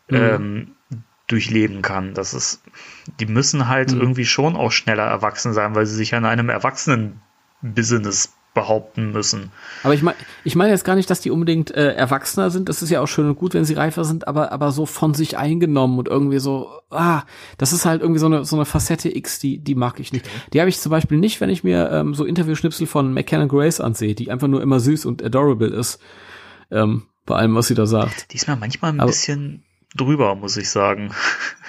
mm. 0.09 0.15
ähm, 0.15 0.73
durchleben 1.27 1.83
kann. 1.83 2.15
Das 2.15 2.35
ist, 2.35 2.63
die 3.21 3.27
müssen 3.27 3.69
halt 3.69 3.93
mm. 3.93 4.01
irgendwie 4.01 4.25
schon 4.25 4.57
auch 4.57 4.73
schneller 4.73 5.05
erwachsen 5.05 5.53
sein, 5.53 5.75
weil 5.75 5.87
sie 5.87 5.95
sich 5.95 6.15
an 6.15 6.25
einem 6.25 6.49
Erwachsenen-Business 6.49 8.35
behaupten 8.55 9.11
müssen. 9.11 9.51
Aber 9.83 9.95
ich 9.95 10.03
meine, 10.03 10.17
ich 10.45 10.55
meine 10.55 10.71
jetzt 10.71 10.85
gar 10.85 10.95
nicht, 10.95 11.11
dass 11.11 11.21
die 11.21 11.31
unbedingt 11.31 11.73
äh, 11.73 11.93
erwachsener 11.93 12.51
sind. 12.51 12.69
Das 12.69 12.83
ist 12.83 12.91
ja 12.91 13.01
auch 13.01 13.09
schön 13.09 13.29
und 13.29 13.37
gut, 13.37 13.53
wenn 13.53 13.65
sie 13.65 13.75
reifer 13.75 14.05
sind, 14.05 14.29
aber 14.29 14.53
aber 14.53 14.71
so 14.71 14.87
von 14.87 15.13
sich 15.13 15.37
eingenommen 15.37 15.99
und 15.99 16.09
irgendwie 16.09 16.39
so, 16.39 16.71
ah, 16.91 17.25
das 17.59 17.73
ist 17.73 17.85
halt 17.85 18.01
irgendwie 18.01 18.21
so 18.21 18.27
eine 18.27 18.45
so 18.45 18.57
eine 18.57 18.65
Facette 18.65 19.15
X, 19.15 19.41
die 19.41 19.59
die 19.59 19.75
mag 19.75 19.99
ich 19.99 20.13
nicht. 20.13 20.29
Die 20.53 20.61
habe 20.61 20.71
ich 20.71 20.81
zum 20.81 20.91
Beispiel 20.91 21.19
nicht, 21.19 21.41
wenn 21.41 21.51
ich 21.51 21.65
mir 21.65 21.91
ähm, 21.91 22.15
so 22.15 22.25
Interviewschnipsel 22.25 22.87
von 22.87 23.13
McKenna 23.13 23.47
Grace 23.47 23.81
ansehe, 23.81 24.15
die 24.15 24.31
einfach 24.31 24.49
nur 24.49 24.63
immer 24.63 24.79
süß 24.79 25.05
und 25.05 25.23
adorable 25.23 25.69
ist. 25.69 26.01
Ähm, 26.71 27.03
bei 27.27 27.37
allem, 27.37 27.55
was 27.55 27.67
sie 27.67 27.75
da 27.75 27.87
sagt. 27.87 28.33
Die 28.33 28.37
ist 28.37 28.47
mir 28.47 28.57
manchmal 28.57 28.93
ein 28.93 29.01
aber, 29.01 29.11
bisschen 29.11 29.65
drüber, 29.97 30.35
muss 30.35 30.57
ich 30.57 30.71
sagen. 30.71 31.13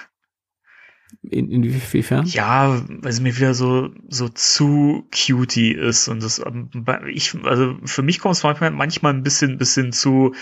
In, 1.21 1.49
inwiefern? 1.49 2.25
Ja, 2.25 2.83
weil 2.87 3.11
sie 3.11 3.21
mir 3.21 3.35
wieder 3.37 3.53
so, 3.53 3.89
so 4.09 4.29
zu 4.29 5.07
cutie 5.11 5.71
ist 5.71 6.07
und 6.07 6.21
das, 6.21 6.39
ähm, 6.39 6.69
ich, 7.07 7.35
also 7.43 7.77
für 7.83 8.01
mich 8.01 8.19
kommt 8.19 8.35
es 8.35 8.43
manchmal, 8.43 8.71
manchmal 8.71 9.13
ein 9.13 9.23
bisschen, 9.23 9.57
bisschen 9.57 9.91
zu, 9.91 10.33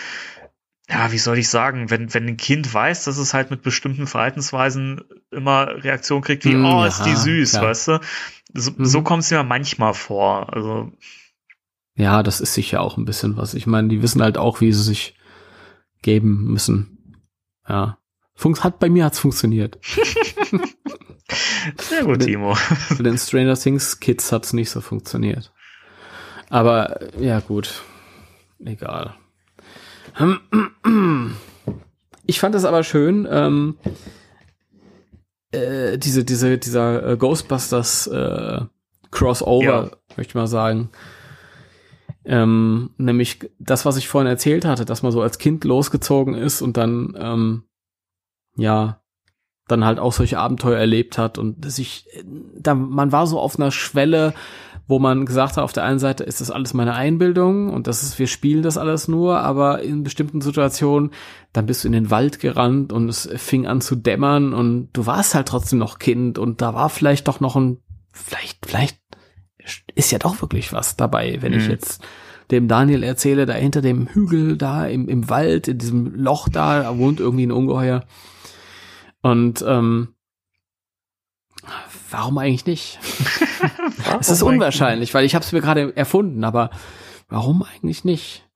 ja, 0.90 1.12
wie 1.12 1.18
soll 1.18 1.38
ich 1.38 1.50
sagen, 1.50 1.90
wenn, 1.90 2.14
wenn 2.14 2.28
ein 2.28 2.38
Kind 2.38 2.74
weiß, 2.74 3.06
dass 3.06 3.18
es 3.18 3.34
halt 3.34 3.52
mit 3.52 3.62
bestimmten 3.62 4.08
Verhaltensweisen 4.08 5.02
immer 5.32 5.84
Reaktion 5.84 6.22
kriegt 6.22 6.44
wie, 6.46 6.56
mm, 6.56 6.66
oh, 6.66 6.84
ist 6.86 7.04
die 7.04 7.16
süß, 7.16 7.52
klar. 7.52 7.64
weißt 7.64 7.88
du? 7.88 8.00
So, 8.54 8.72
mhm. 8.72 8.86
so 8.86 9.02
kommt 9.02 9.24
es 9.24 9.32
mir 9.32 9.44
manchmal 9.44 9.94
vor, 9.94 10.54
also. 10.54 10.92
Ja, 11.96 12.24
das 12.24 12.42
ist 12.42 12.54
sicher 12.54 12.82
auch 12.82 12.98
ein 12.98 13.06
bisschen 13.06 13.38
was. 13.38 13.54
Ich 13.54 13.68
meine, 13.68 13.88
die 13.88 14.02
wissen 14.02 14.22
halt 14.22 14.38
auch, 14.38 14.62
wie 14.62 14.74
sie 14.74 14.84
sich 14.84 15.16
geben 16.02 16.46
müssen. 16.46 17.18
Ja. 17.68 17.98
Funks 18.36 18.64
hat 18.64 18.80
bei 18.80 18.90
mir 18.90 19.06
hat's 19.06 19.20
funktioniert. 19.20 19.78
Sehr 21.80 22.04
gut, 22.04 22.22
Timo. 22.22 22.56
Für 22.56 23.04
den 23.04 23.18
Stranger 23.18 23.56
Things 23.56 24.00
Kids 24.00 24.32
hat's 24.32 24.54
nicht 24.54 24.70
so 24.70 24.82
funktioniert. 24.82 25.52
Aber 26.50 27.00
ja 27.20 27.40
gut, 27.40 27.82
egal. 28.64 29.16
Ich 32.26 32.40
fand 32.40 32.56
es 32.56 32.66
aber 32.66 32.84
schön, 32.84 33.28
ähm, 33.30 33.78
äh, 35.52 35.98
diese, 35.98 36.24
diese, 36.24 36.58
dieser 36.58 37.12
äh, 37.12 37.18
Ghostbusters 37.18 38.08
äh, 38.08 38.62
Crossover, 39.12 39.64
ja. 39.64 39.92
möchte 40.18 40.32
ich 40.32 40.36
mal 40.36 40.48
sagen. 40.48 40.90
Ähm, 42.26 42.92
nämlich 42.98 43.52
das, 43.60 43.86
was 43.86 43.98
ich 43.98 44.08
vorhin 44.08 44.30
erzählt 44.30 44.66
hatte, 44.66 44.86
dass 44.86 45.04
man 45.04 45.12
so 45.12 45.22
als 45.22 45.38
Kind 45.38 45.64
losgezogen 45.66 46.36
ist 46.36 46.62
und 46.62 46.78
dann 46.78 47.16
ähm, 47.20 47.64
ja, 48.56 49.02
dann 49.68 49.86
halt 49.86 50.00
auch 50.00 50.14
solche 50.14 50.40
Abenteuer 50.40 50.78
erlebt 50.78 51.18
hat 51.18 51.38
und 51.38 51.70
sich, 51.72 52.08
da, 52.58 52.76
man 52.76 53.12
war 53.12 53.28
so 53.28 53.40
auf 53.40 53.58
einer 53.58 53.72
Schwelle, 53.72 54.34
wo 54.88 55.00
man 55.00 55.26
gesagt 55.26 55.56
hat, 55.56 55.64
auf 55.64 55.72
der 55.72 55.86
einen 55.86 56.00
Seite 56.00 56.26
ist 56.26 56.42
das 56.42 56.52
alles 56.52 56.74
meine 56.74 56.94
Einbildung 56.94 57.70
und 57.70 57.88
das 57.88 58.04
ist, 58.04 58.20
wir 58.20 58.28
spielen 58.28 58.64
das 58.64 58.78
alles 58.78 59.08
nur, 59.08 59.40
aber 59.40 59.82
in 59.82 60.04
bestimmten 60.04 60.42
Situationen, 60.42 61.12
dann 61.54 61.66
bist 61.66 61.84
du 61.84 61.88
in 61.88 61.94
den 61.94 62.12
Wald 62.12 62.40
gerannt 62.40 62.92
und 62.92 63.08
es 63.08 63.30
fing 63.38 63.66
an 63.66 63.80
zu 63.80 63.96
dämmern 63.96 64.54
und 64.54 64.90
du 64.92 65.06
warst 65.06 65.36
halt 65.36 65.48
trotzdem 65.48 65.80
noch 65.80 66.00
Kind 66.00 66.38
und 66.38 66.62
da 66.62 66.74
war 66.74 66.90
vielleicht 66.90 67.30
doch 67.30 67.40
noch 67.40 67.56
ein, 67.56 67.78
vielleicht, 68.12 68.66
vielleicht 68.66 69.00
ist 69.96 70.12
ja 70.12 70.20
doch 70.20 70.42
wirklich 70.42 70.74
was 70.74 70.98
dabei, 70.98 71.38
wenn 71.40 71.54
mhm. 71.54 71.60
ich 71.60 71.68
jetzt 71.68 72.04
dem 72.52 72.68
Daniel 72.68 73.04
erzähle, 73.04 73.46
da 73.46 73.54
hinter 73.54 73.82
dem 73.82 74.08
Hügel 74.08 74.58
da 74.58 74.86
im, 74.86 75.08
im 75.08 75.30
Wald, 75.30 75.70
in 75.70 75.78
diesem 75.78 76.14
Loch 76.16 76.50
da, 76.50 76.84
da 76.84 76.98
wohnt 76.98 77.22
irgendwie 77.22 77.46
ein 77.46 77.54
Ungeheuer. 77.54 78.04
Und 79.24 79.64
ähm, 79.66 80.10
warum 82.12 82.38
eigentlich 82.38 82.66
nicht? 82.66 83.00
es 84.20 84.30
ist 84.30 84.44
unwahrscheinlich, 84.44 85.14
weil 85.14 85.26
ich 85.26 85.34
habe 85.34 85.44
es 85.44 85.52
mir 85.52 85.62
gerade 85.62 85.96
erfunden, 85.96 86.44
aber 86.44 86.70
warum 87.30 87.64
eigentlich 87.64 88.04
nicht? 88.04 88.48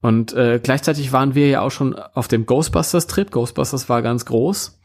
Und 0.00 0.32
äh, 0.34 0.60
gleichzeitig 0.62 1.12
waren 1.12 1.34
wir 1.34 1.48
ja 1.48 1.62
auch 1.62 1.70
schon 1.70 1.96
auf 1.96 2.28
dem 2.28 2.46
Ghostbusters-Trip. 2.46 3.30
Ghostbusters 3.30 3.88
war 3.88 4.02
ganz 4.02 4.24
groß. 4.24 4.80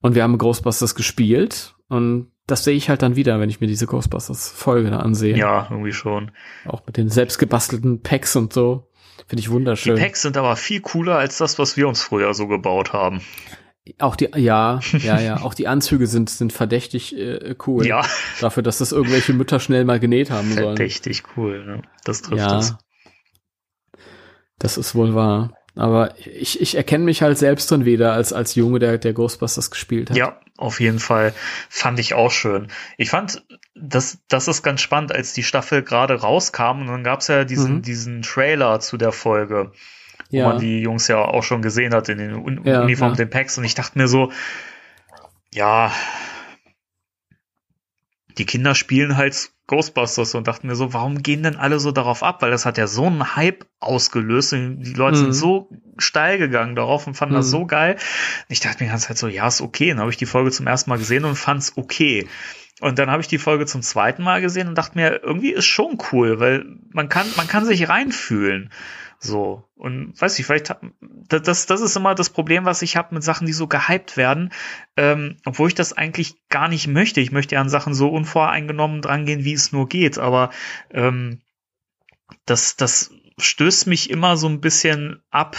Und 0.00 0.14
wir 0.14 0.22
haben 0.22 0.36
Ghostbusters 0.36 0.94
gespielt. 0.94 1.74
Und 1.88 2.32
das 2.46 2.64
sehe 2.64 2.74
ich 2.74 2.88
halt 2.88 3.02
dann 3.02 3.16
wieder, 3.16 3.38
wenn 3.38 3.50
ich 3.50 3.60
mir 3.60 3.66
diese 3.68 3.86
Ghostbusters-Folge 3.86 4.90
da 4.90 4.98
ansehe. 4.98 5.36
Ja, 5.36 5.68
irgendwie 5.70 5.92
schon. 5.92 6.32
Auch 6.66 6.84
mit 6.86 6.96
den 6.96 7.08
selbstgebastelten 7.08 8.02
Packs 8.02 8.34
und 8.34 8.52
so. 8.52 8.90
Finde 9.28 9.40
ich 9.40 9.50
wunderschön. 9.50 9.94
Die 9.94 10.02
Packs 10.02 10.22
sind 10.22 10.36
aber 10.36 10.56
viel 10.56 10.80
cooler 10.80 11.16
als 11.18 11.38
das, 11.38 11.58
was 11.58 11.76
wir 11.76 11.86
uns 11.86 12.02
früher 12.02 12.34
so 12.34 12.48
gebaut 12.48 12.92
haben. 12.92 13.20
Auch 13.98 14.16
die, 14.16 14.30
ja, 14.34 14.80
ja, 14.92 15.20
ja, 15.20 15.36
auch 15.42 15.52
die 15.52 15.68
Anzüge 15.68 16.06
sind, 16.06 16.30
sind 16.30 16.52
verdächtig 16.52 17.16
äh, 17.18 17.54
cool. 17.66 17.86
Ja. 17.86 18.02
Dafür, 18.40 18.62
dass 18.62 18.78
das 18.78 18.92
irgendwelche 18.92 19.34
Mütter 19.34 19.60
schnell 19.60 19.84
mal 19.84 20.00
genäht 20.00 20.30
haben 20.30 20.52
sollen. 20.52 20.76
Verdächtig 20.76 21.22
cool, 21.36 21.64
ne? 21.66 21.82
Das 22.04 22.22
trifft 22.22 22.40
ja. 22.40 22.58
es. 22.58 22.74
Das 24.58 24.78
ist 24.78 24.94
wohl 24.94 25.14
wahr. 25.14 25.52
Aber 25.76 26.14
ich, 26.18 26.60
ich 26.60 26.76
erkenne 26.76 27.04
mich 27.04 27.20
halt 27.20 27.36
selbst 27.36 27.70
dann 27.72 27.84
wieder 27.84 28.12
als, 28.12 28.32
als 28.32 28.54
Junge, 28.54 28.78
der, 28.78 28.96
der 28.96 29.12
Ghostbusters 29.12 29.70
gespielt 29.70 30.10
hat. 30.10 30.16
Ja, 30.16 30.40
auf 30.56 30.80
jeden 30.80 31.00
Fall. 31.00 31.34
Fand 31.68 31.98
ich 31.98 32.14
auch 32.14 32.30
schön. 32.30 32.68
Ich 32.96 33.10
fand, 33.10 33.44
das, 33.74 34.18
das 34.28 34.46
ist 34.46 34.62
ganz 34.62 34.80
spannend, 34.80 35.12
als 35.12 35.32
die 35.32 35.42
Staffel 35.42 35.82
gerade 35.82 36.14
rauskam 36.14 36.82
und 36.82 36.86
dann 36.86 37.02
gab's 37.04 37.26
ja 37.26 37.44
diesen, 37.44 37.76
mhm. 37.76 37.82
diesen 37.82 38.22
Trailer 38.22 38.78
zu 38.78 38.96
der 38.96 39.10
Folge, 39.10 39.72
wo 40.34 40.38
ja. 40.40 40.48
man 40.48 40.58
die 40.58 40.80
Jungs 40.80 41.08
ja 41.08 41.18
auch 41.18 41.42
schon 41.42 41.62
gesehen 41.62 41.94
hat 41.94 42.08
in 42.08 42.18
den 42.18 42.34
Un 42.34 42.62
ja, 42.64 42.82
Uniformen, 42.82 43.14
ja. 43.14 43.24
den 43.24 43.30
Packs 43.30 43.56
und 43.58 43.64
ich 43.64 43.74
dachte 43.74 43.98
mir 43.98 44.08
so, 44.08 44.32
ja, 45.52 45.92
die 48.38 48.46
Kinder 48.46 48.74
spielen 48.74 49.16
halt 49.16 49.50
Ghostbusters 49.66 50.34
und 50.34 50.46
dachten 50.46 50.66
mir 50.66 50.74
so, 50.74 50.92
warum 50.92 51.22
gehen 51.22 51.42
denn 51.42 51.56
alle 51.56 51.78
so 51.78 51.90
darauf 51.90 52.22
ab? 52.22 52.42
Weil 52.42 52.50
das 52.50 52.66
hat 52.66 52.76
ja 52.76 52.86
so 52.86 53.06
einen 53.06 53.36
Hype 53.36 53.64
ausgelöst. 53.80 54.52
Die 54.52 54.92
Leute 54.92 55.18
mhm. 55.18 55.22
sind 55.22 55.32
so 55.32 55.70
steil 55.96 56.36
gegangen 56.38 56.74
darauf 56.74 57.06
und 57.06 57.14
fanden 57.14 57.34
mhm. 57.34 57.38
das 57.38 57.50
so 57.50 57.64
geil. 57.64 57.96
Ich 58.48 58.60
dachte 58.60 58.84
mir 58.84 58.90
ganz 58.90 59.08
halt 59.08 59.16
so, 59.16 59.28
ja, 59.28 59.46
ist 59.46 59.62
okay. 59.62 59.88
Dann 59.90 60.00
habe 60.00 60.10
ich 60.10 60.16
die 60.16 60.26
Folge 60.26 60.50
zum 60.50 60.66
ersten 60.66 60.90
Mal 60.90 60.98
gesehen 60.98 61.24
und 61.24 61.36
fand's 61.36 61.72
okay. 61.76 62.26
Und 62.80 62.98
dann 62.98 63.10
habe 63.10 63.22
ich 63.22 63.28
die 63.28 63.38
Folge 63.38 63.66
zum 63.66 63.82
zweiten 63.82 64.22
Mal 64.22 64.40
gesehen 64.40 64.68
und 64.68 64.76
dachte 64.76 64.98
mir, 64.98 65.22
irgendwie 65.22 65.52
ist 65.52 65.66
schon 65.66 65.96
cool, 66.12 66.40
weil 66.40 66.66
man 66.92 67.08
kann, 67.08 67.26
man 67.36 67.46
kann 67.46 67.64
sich 67.64 67.88
reinfühlen. 67.88 68.70
So. 69.24 69.64
Und 69.74 70.20
weiß 70.20 70.38
ich, 70.38 70.44
vielleicht, 70.44 70.76
das, 71.28 71.64
das 71.66 71.80
ist 71.80 71.96
immer 71.96 72.14
das 72.14 72.28
Problem, 72.28 72.66
was 72.66 72.82
ich 72.82 72.96
habe 72.98 73.14
mit 73.14 73.24
Sachen, 73.24 73.46
die 73.46 73.54
so 73.54 73.66
gehypt 73.66 74.18
werden, 74.18 74.52
ähm, 74.98 75.38
obwohl 75.46 75.68
ich 75.68 75.74
das 75.74 75.94
eigentlich 75.94 76.34
gar 76.50 76.68
nicht 76.68 76.88
möchte. 76.88 77.22
Ich 77.22 77.32
möchte 77.32 77.54
ja 77.54 77.62
an 77.62 77.70
Sachen 77.70 77.94
so 77.94 78.10
unvoreingenommen 78.10 79.00
drangehen, 79.00 79.44
wie 79.44 79.54
es 79.54 79.72
nur 79.72 79.88
geht, 79.88 80.18
aber 80.18 80.50
ähm, 80.90 81.40
das, 82.44 82.76
das 82.76 83.12
stößt 83.38 83.86
mich 83.86 84.10
immer 84.10 84.36
so 84.36 84.46
ein 84.46 84.60
bisschen 84.60 85.22
ab, 85.30 85.56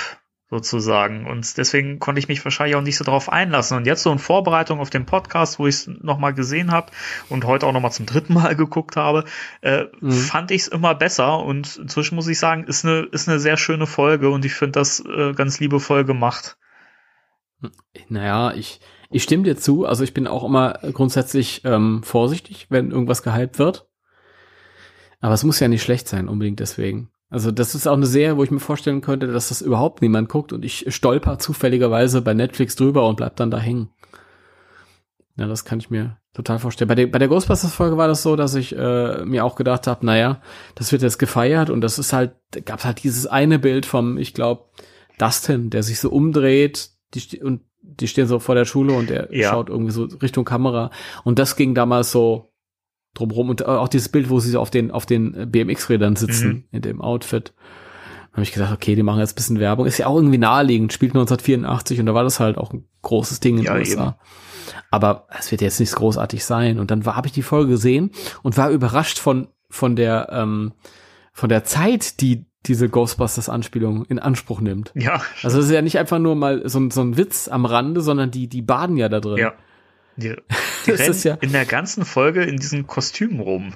sozusagen. 0.55 1.27
Und 1.27 1.57
deswegen 1.57 1.99
konnte 1.99 2.19
ich 2.19 2.27
mich 2.27 2.43
wahrscheinlich 2.45 2.75
auch 2.75 2.81
nicht 2.81 2.97
so 2.97 3.03
darauf 3.03 3.31
einlassen. 3.31 3.77
Und 3.77 3.85
jetzt 3.85 4.03
so 4.03 4.11
in 4.11 4.19
Vorbereitung 4.19 4.79
auf 4.79 4.89
den 4.89 5.05
Podcast, 5.05 5.59
wo 5.59 5.67
ich 5.67 5.75
es 5.75 5.87
nochmal 5.87 6.33
gesehen 6.33 6.71
habe 6.71 6.91
und 7.29 7.45
heute 7.45 7.67
auch 7.67 7.73
nochmal 7.73 7.91
zum 7.91 8.05
dritten 8.05 8.33
Mal 8.33 8.55
geguckt 8.55 8.95
habe, 8.95 9.25
äh, 9.61 9.85
mhm. 9.99 10.11
fand 10.11 10.51
ich 10.51 10.63
es 10.63 10.67
immer 10.67 10.95
besser. 10.95 11.39
Und 11.39 11.75
inzwischen 11.77 12.15
muss 12.15 12.27
ich 12.27 12.39
sagen, 12.39 12.63
ist 12.63 12.85
eine, 12.85 13.01
ist 13.11 13.27
eine 13.27 13.39
sehr 13.39 13.57
schöne 13.57 13.87
Folge 13.87 14.29
und 14.29 14.45
ich 14.45 14.53
finde 14.53 14.73
das 14.79 15.03
äh, 15.05 15.33
ganz 15.33 15.59
liebevoll 15.59 16.05
gemacht. 16.05 16.57
Naja, 18.07 18.53
ich, 18.53 18.79
ich 19.09 19.23
stimme 19.23 19.43
dir 19.43 19.57
zu. 19.57 19.85
Also 19.85 20.03
ich 20.03 20.13
bin 20.13 20.27
auch 20.27 20.43
immer 20.43 20.79
grundsätzlich 20.93 21.61
ähm, 21.65 22.01
vorsichtig, 22.03 22.67
wenn 22.69 22.91
irgendwas 22.91 23.23
gehypt 23.23 23.59
wird. 23.59 23.87
Aber 25.19 25.33
es 25.33 25.43
muss 25.43 25.59
ja 25.59 25.67
nicht 25.67 25.83
schlecht 25.83 26.07
sein, 26.07 26.27
unbedingt 26.27 26.59
deswegen. 26.59 27.09
Also 27.29 27.51
das 27.51 27.75
ist 27.75 27.87
auch 27.87 27.93
eine 27.93 28.05
Serie, 28.05 28.37
wo 28.37 28.43
ich 28.43 28.51
mir 28.51 28.59
vorstellen 28.59 29.01
könnte, 29.01 29.27
dass 29.27 29.49
das 29.49 29.61
überhaupt 29.61 30.01
niemand 30.01 30.29
guckt 30.29 30.53
und 30.53 30.63
ich 30.63 30.85
stolper 30.93 31.39
zufälligerweise 31.39 32.21
bei 32.21 32.33
Netflix 32.33 32.75
drüber 32.75 33.07
und 33.07 33.17
bleib 33.17 33.35
dann 33.35 33.51
da 33.51 33.57
hängen. 33.57 33.89
Ja, 35.37 35.47
das 35.47 35.65
kann 35.65 35.79
ich 35.79 35.89
mir 35.89 36.17
total 36.33 36.59
vorstellen. 36.59 36.87
Bei 36.87 36.95
der, 36.95 37.07
bei 37.07 37.19
der 37.19 37.27
Ghostbusters-Folge 37.27 37.97
war 37.97 38.07
das 38.07 38.23
so, 38.23 38.35
dass 38.35 38.55
ich 38.55 38.75
äh, 38.75 39.25
mir 39.25 39.43
auch 39.43 39.55
gedacht 39.55 39.87
habe, 39.87 40.05
naja, 40.05 40.41
das 40.75 40.91
wird 40.91 41.01
jetzt 41.01 41.17
gefeiert 41.17 41.69
und 41.69 41.81
das 41.81 41.99
ist 41.99 42.13
halt, 42.13 42.35
gab 42.65 42.83
halt 42.83 43.03
dieses 43.03 43.27
eine 43.27 43.59
Bild 43.59 43.85
vom, 43.85 44.17
ich 44.17 44.33
glaube, 44.33 44.65
Dustin, 45.17 45.69
der 45.69 45.83
sich 45.83 45.99
so 45.99 46.09
umdreht 46.09 46.89
die, 47.13 47.41
und 47.41 47.61
die 47.81 48.07
stehen 48.07 48.27
so 48.27 48.39
vor 48.39 48.55
der 48.55 48.65
Schule 48.65 48.93
und 48.93 49.09
der 49.09 49.29
ja. 49.31 49.49
schaut 49.49 49.69
irgendwie 49.69 49.91
so 49.91 50.03
Richtung 50.03 50.45
Kamera. 50.45 50.91
Und 51.23 51.39
das 51.39 51.55
ging 51.55 51.75
damals 51.75 52.11
so 52.11 52.51
drumrum 53.15 53.49
und 53.49 53.65
auch 53.65 53.87
dieses 53.87 54.09
Bild, 54.09 54.29
wo 54.29 54.39
sie 54.39 54.51
so 54.51 54.59
auf 54.59 54.69
den 54.69 54.91
auf 54.91 55.05
den 55.05 55.51
BMX-Rädern 55.51 56.15
sitzen 56.15 56.47
mhm. 56.47 56.63
in 56.71 56.81
dem 56.81 57.01
Outfit. 57.01 57.53
Da 58.31 58.37
habe 58.37 58.43
ich 58.43 58.51
gedacht, 58.51 58.73
okay, 58.73 58.95
die 58.95 59.03
machen 59.03 59.19
jetzt 59.19 59.31
ein 59.31 59.35
bisschen 59.35 59.59
Werbung. 59.59 59.85
Ist 59.85 59.97
ja 59.97 60.07
auch 60.07 60.17
irgendwie 60.17 60.37
naheliegend, 60.37 60.93
spielt 60.93 61.13
1984 61.13 61.99
und 61.99 62.05
da 62.05 62.13
war 62.13 62.23
das 62.23 62.39
halt 62.39 62.57
auch 62.57 62.73
ein 62.73 62.85
großes 63.01 63.39
Ding 63.39 63.57
in 63.57 63.63
den 63.63 63.73
ja, 63.73 63.75
USA. 63.75 64.03
Eben. 64.03 64.15
Aber 64.91 65.27
es 65.37 65.51
wird 65.51 65.61
jetzt 65.61 65.79
nichts 65.79 65.95
großartig 65.95 66.43
sein. 66.43 66.79
Und 66.79 66.91
dann 66.91 67.05
habe 67.05 67.27
ich 67.27 67.33
die 67.33 67.41
Folge 67.41 67.71
gesehen 67.71 68.11
und 68.43 68.57
war 68.57 68.69
überrascht 68.69 69.19
von 69.19 69.47
von 69.69 69.95
der 69.95 70.29
ähm, 70.31 70.73
von 71.33 71.49
der 71.49 71.63
Zeit, 71.63 72.21
die 72.21 72.45
diese 72.65 72.89
Ghostbusters-Anspielung 72.89 74.05
in 74.05 74.19
Anspruch 74.19 74.59
nimmt. 74.59 74.91
Ja. 74.95 75.21
Also 75.43 75.59
es 75.59 75.65
ist 75.65 75.71
ja 75.71 75.81
nicht 75.81 75.99
einfach 75.99 76.19
nur 76.19 76.35
mal 76.35 76.67
so, 76.67 76.89
so 76.89 77.01
ein 77.01 77.17
Witz 77.17 77.47
am 77.47 77.65
Rande, 77.65 78.01
sondern 78.01 78.31
die 78.31 78.47
die 78.47 78.61
baden 78.61 78.97
ja 78.97 79.07
da 79.09 79.19
drin. 79.19 79.37
Ja. 79.37 79.53
Die, 80.17 80.35
die 80.85 80.91
ist 80.91 81.23
ja 81.23 81.35
in 81.35 81.51
der 81.51 81.65
ganzen 81.65 82.05
Folge 82.05 82.43
in 82.43 82.57
diesen 82.57 82.87
Kostümen 82.87 83.39
rum. 83.39 83.73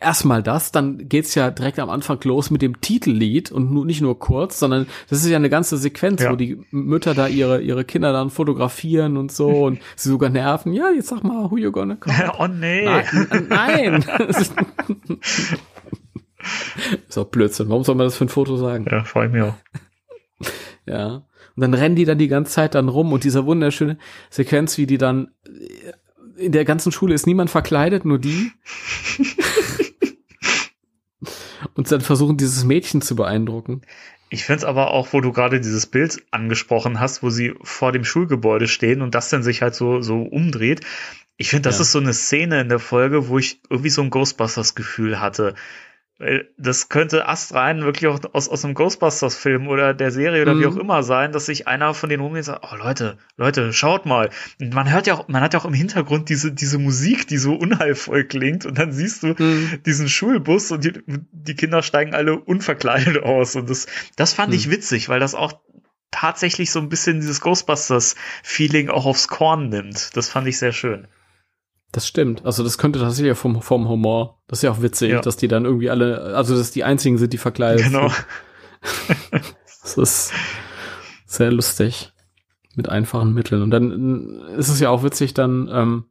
Erstmal 0.00 0.42
das, 0.42 0.72
dann 0.72 1.08
geht's 1.08 1.34
ja 1.34 1.50
direkt 1.50 1.78
am 1.78 1.90
Anfang 1.90 2.18
los 2.24 2.50
mit 2.50 2.62
dem 2.62 2.80
Titellied 2.80 3.52
und 3.52 3.70
nur, 3.70 3.84
nicht 3.84 4.00
nur 4.00 4.18
kurz, 4.18 4.58
sondern 4.58 4.86
das 5.10 5.22
ist 5.22 5.28
ja 5.28 5.36
eine 5.36 5.50
ganze 5.50 5.76
Sequenz, 5.76 6.22
ja. 6.22 6.32
wo 6.32 6.36
die 6.36 6.58
Mütter 6.70 7.12
da 7.12 7.26
ihre, 7.26 7.60
ihre 7.60 7.84
Kinder 7.84 8.14
dann 8.14 8.30
fotografieren 8.30 9.18
und 9.18 9.30
so 9.30 9.66
und 9.66 9.78
sie 9.94 10.08
sogar 10.08 10.30
nerven. 10.30 10.72
Ja, 10.72 10.90
jetzt 10.90 11.08
sag 11.08 11.22
mal, 11.22 11.50
who 11.50 11.58
you 11.58 11.70
gonna 11.70 11.96
call? 11.96 12.32
oh 12.38 12.46
nee. 12.46 12.86
Nein. 12.86 13.06
nein. 13.48 14.04
ist 17.08 17.18
auch 17.18 17.26
Blödsinn. 17.26 17.68
Warum 17.68 17.84
soll 17.84 17.94
man 17.94 18.06
das 18.06 18.16
für 18.16 18.24
ein 18.24 18.30
Foto 18.30 18.56
sagen? 18.56 18.86
Ja, 18.90 19.04
freue 19.04 19.26
ich 19.26 19.32
mich 19.32 19.42
auch. 19.42 19.54
Ja. 20.86 21.27
Und 21.58 21.62
dann 21.62 21.74
rennen 21.74 21.96
die 21.96 22.04
dann 22.04 22.18
die 22.18 22.28
ganze 22.28 22.52
Zeit 22.52 22.76
dann 22.76 22.88
rum 22.88 23.12
und 23.12 23.24
dieser 23.24 23.44
wunderschöne 23.44 23.98
Sequenz, 24.30 24.78
wie 24.78 24.86
die 24.86 24.96
dann 24.96 25.32
in 26.36 26.52
der 26.52 26.64
ganzen 26.64 26.92
Schule 26.92 27.14
ist 27.14 27.26
niemand 27.26 27.50
verkleidet, 27.50 28.04
nur 28.04 28.20
die. 28.20 28.52
und 31.74 31.90
dann 31.90 32.00
versuchen 32.00 32.36
dieses 32.36 32.62
Mädchen 32.62 33.02
zu 33.02 33.16
beeindrucken. 33.16 33.82
Ich 34.30 34.44
finde 34.44 34.58
es 34.58 34.64
aber 34.64 34.92
auch, 34.92 35.12
wo 35.12 35.20
du 35.20 35.32
gerade 35.32 35.60
dieses 35.60 35.86
Bild 35.86 36.22
angesprochen 36.30 37.00
hast, 37.00 37.24
wo 37.24 37.30
sie 37.30 37.54
vor 37.64 37.90
dem 37.90 38.04
Schulgebäude 38.04 38.68
stehen 38.68 39.02
und 39.02 39.16
das 39.16 39.28
dann 39.28 39.42
sich 39.42 39.60
halt 39.60 39.74
so, 39.74 40.00
so 40.00 40.22
umdreht. 40.22 40.82
Ich 41.38 41.50
finde, 41.50 41.62
das 41.62 41.78
ja. 41.78 41.82
ist 41.82 41.90
so 41.90 41.98
eine 41.98 42.14
Szene 42.14 42.60
in 42.60 42.68
der 42.68 42.78
Folge, 42.78 43.26
wo 43.26 43.36
ich 43.36 43.60
irgendwie 43.68 43.90
so 43.90 44.02
ein 44.02 44.10
Ghostbusters-Gefühl 44.10 45.20
hatte. 45.20 45.56
Das 46.56 46.88
könnte 46.88 47.28
astrein 47.28 47.82
wirklich 47.82 48.08
auch 48.08 48.18
aus, 48.32 48.48
aus 48.48 48.64
einem 48.64 48.74
Ghostbusters-Film 48.74 49.68
oder 49.68 49.94
der 49.94 50.10
Serie 50.10 50.42
oder 50.42 50.54
mhm. 50.54 50.60
wie 50.60 50.66
auch 50.66 50.76
immer 50.76 51.04
sein, 51.04 51.30
dass 51.30 51.46
sich 51.46 51.68
einer 51.68 51.94
von 51.94 52.10
den 52.10 52.18
rumgeht 52.18 52.38
und 52.38 52.44
sagt, 52.44 52.66
oh 52.68 52.76
Leute, 52.76 53.18
Leute, 53.36 53.72
schaut 53.72 54.04
mal. 54.04 54.30
Und 54.60 54.74
man 54.74 54.90
hört 54.90 55.06
ja 55.06 55.14
auch, 55.14 55.28
man 55.28 55.42
hat 55.42 55.54
ja 55.54 55.60
auch 55.60 55.64
im 55.64 55.74
Hintergrund 55.74 56.28
diese, 56.28 56.50
diese 56.50 56.78
Musik, 56.78 57.28
die 57.28 57.38
so 57.38 57.54
unheilvoll 57.54 58.24
klingt 58.24 58.66
und 58.66 58.78
dann 58.78 58.90
siehst 58.90 59.22
du 59.22 59.36
mhm. 59.38 59.80
diesen 59.86 60.08
Schulbus 60.08 60.72
und 60.72 60.84
die, 60.84 60.92
die 61.06 61.54
Kinder 61.54 61.82
steigen 61.82 62.14
alle 62.14 62.36
unverkleidet 62.36 63.22
aus 63.22 63.54
und 63.54 63.70
das, 63.70 63.86
das 64.16 64.32
fand 64.32 64.48
mhm. 64.48 64.56
ich 64.56 64.70
witzig, 64.70 65.08
weil 65.08 65.20
das 65.20 65.36
auch 65.36 65.60
tatsächlich 66.10 66.72
so 66.72 66.80
ein 66.80 66.88
bisschen 66.88 67.20
dieses 67.20 67.40
Ghostbusters-Feeling 67.40 68.88
auch 68.88 69.06
aufs 69.06 69.28
Korn 69.28 69.68
nimmt. 69.68 70.16
Das 70.16 70.28
fand 70.28 70.48
ich 70.48 70.58
sehr 70.58 70.72
schön. 70.72 71.06
Das 71.92 72.06
stimmt. 72.06 72.44
Also 72.44 72.62
das 72.62 72.76
könnte 72.76 72.98
tatsächlich 72.98 73.36
vom, 73.36 73.62
vom 73.62 73.88
Humor. 73.88 74.42
Das 74.46 74.58
ist 74.58 74.62
ja 74.62 74.70
auch 74.70 74.82
witzig, 74.82 75.10
ja. 75.10 75.20
dass 75.20 75.36
die 75.36 75.48
dann 75.48 75.64
irgendwie 75.64 75.88
alle, 75.88 76.34
also 76.36 76.56
dass 76.56 76.70
die 76.70 76.84
einzigen 76.84 77.16
sind, 77.16 77.32
die 77.32 77.38
verkleidet 77.38 77.84
genau. 77.84 78.12
das 79.82 79.96
ist 79.96 80.32
sehr 81.26 81.50
lustig. 81.50 82.12
Mit 82.76 82.88
einfachen 82.88 83.32
Mitteln. 83.32 83.62
Und 83.62 83.70
dann 83.70 84.40
ist 84.56 84.68
es 84.68 84.78
ja 84.78 84.90
auch 84.90 85.02
witzig, 85.02 85.34
dann 85.34 85.68
ähm, 85.72 86.04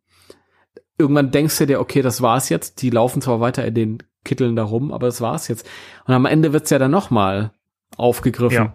irgendwann 0.97 1.31
denkst 1.31 1.57
du 1.59 1.67
dir, 1.67 1.79
okay, 1.79 2.01
das 2.01 2.21
war's 2.21 2.49
jetzt. 2.49 2.81
Die 2.81 2.89
laufen 2.89 3.21
zwar 3.21 3.39
weiter 3.39 3.63
in 3.63 3.73
den 3.73 4.03
Kitteln 4.25 4.55
da 4.55 4.63
rum, 4.63 4.91
aber 4.91 5.05
das 5.07 5.21
war's 5.21 5.47
jetzt. 5.47 5.65
Und 6.05 6.13
am 6.13 6.25
Ende 6.25 6.51
wird's 6.51 6.69
ja 6.69 6.79
dann 6.79 6.91
nochmal 6.91 7.51
aufgegriffen. 7.95 8.55
Ja. 8.55 8.73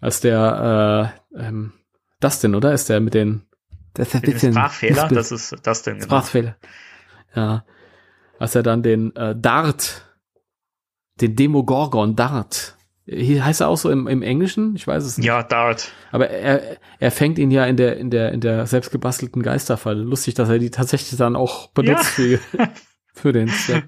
Als 0.00 0.20
der 0.20 1.12
äh, 1.34 1.40
ähm, 1.48 1.72
Dustin, 2.20 2.54
oder? 2.54 2.72
Ist 2.72 2.88
der 2.88 3.00
mit 3.00 3.14
den 3.14 3.47
das 3.98 4.08
ist 4.08 4.14
ein 4.14 4.20
bisschen 4.22 4.52
Sprachfehler, 4.52 5.08
das 5.08 5.32
ist 5.32 5.56
das 5.62 5.82
denn. 5.82 5.94
Genau. 5.94 6.06
Sprachfehler. 6.06 6.56
Ja. 7.34 7.64
Als 8.38 8.54
er 8.54 8.62
dann 8.62 8.82
den 8.82 9.14
äh, 9.16 9.34
Dart, 9.36 10.06
den 11.20 11.34
Demogorgon 11.34 12.14
Dart, 12.14 12.76
hier 13.06 13.44
heißt 13.44 13.62
er 13.62 13.68
auch 13.68 13.76
so 13.76 13.90
im, 13.90 14.06
im 14.06 14.22
Englischen, 14.22 14.76
ich 14.76 14.86
weiß 14.86 15.02
es 15.02 15.18
nicht. 15.18 15.26
Ja, 15.26 15.42
Dart. 15.42 15.90
Aber 16.12 16.30
er, 16.30 16.76
er 17.00 17.10
fängt 17.10 17.38
ihn 17.38 17.50
ja 17.50 17.64
in 17.64 17.76
der, 17.76 17.96
in 17.96 18.10
der, 18.10 18.32
in 18.32 18.40
der 18.40 18.66
selbstgebastelten 18.66 19.42
Geisterfalle. 19.42 20.02
Lustig, 20.02 20.34
dass 20.34 20.48
er 20.48 20.58
die 20.58 20.70
tatsächlich 20.70 21.18
dann 21.18 21.34
auch 21.34 21.68
benutzt 21.70 22.18
ja. 22.18 22.38
für, 22.38 22.68
für 23.14 23.32
den 23.32 23.48
Zweck. 23.48 23.86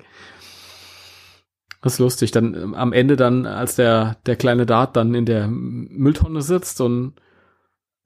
Das 1.83 1.95
ist 1.95 1.99
lustig. 1.99 2.33
Dann 2.33 2.55
ähm, 2.55 2.75
am 2.75 2.93
Ende 2.93 3.17
dann, 3.17 3.47
als 3.47 3.77
der, 3.77 4.17
der 4.27 4.37
kleine 4.37 4.67
Dart 4.67 4.97
dann 4.97 5.15
in 5.15 5.27
der 5.27 5.47
Mülltonne 5.49 6.43
sitzt 6.43 6.81
und 6.81 7.15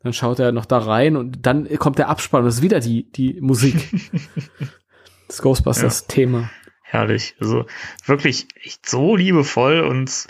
dann 0.05 0.13
schaut 0.13 0.39
er 0.39 0.53
noch 0.53 0.67
da 0.67 0.79
rein 0.79 1.17
und 1.17 1.47
dann 1.47 1.67
kommt 1.79 1.99
der 1.99 2.11
Abspann 2.11 2.43
und 2.43 2.49
es 2.49 2.57
ist 2.57 2.63
wieder 2.63 2.79
die, 2.79 3.11
die 3.11 3.41
Musik. 3.41 3.75
das 5.29 5.41
Ghostbusters-Thema. 5.41 6.41
Ja. 6.41 6.51
Herrlich. 6.83 7.35
Also 7.41 7.65
wirklich 8.05 8.47
echt 8.63 8.89
so 8.89 9.17
liebevoll 9.17 9.81
und 9.81 10.27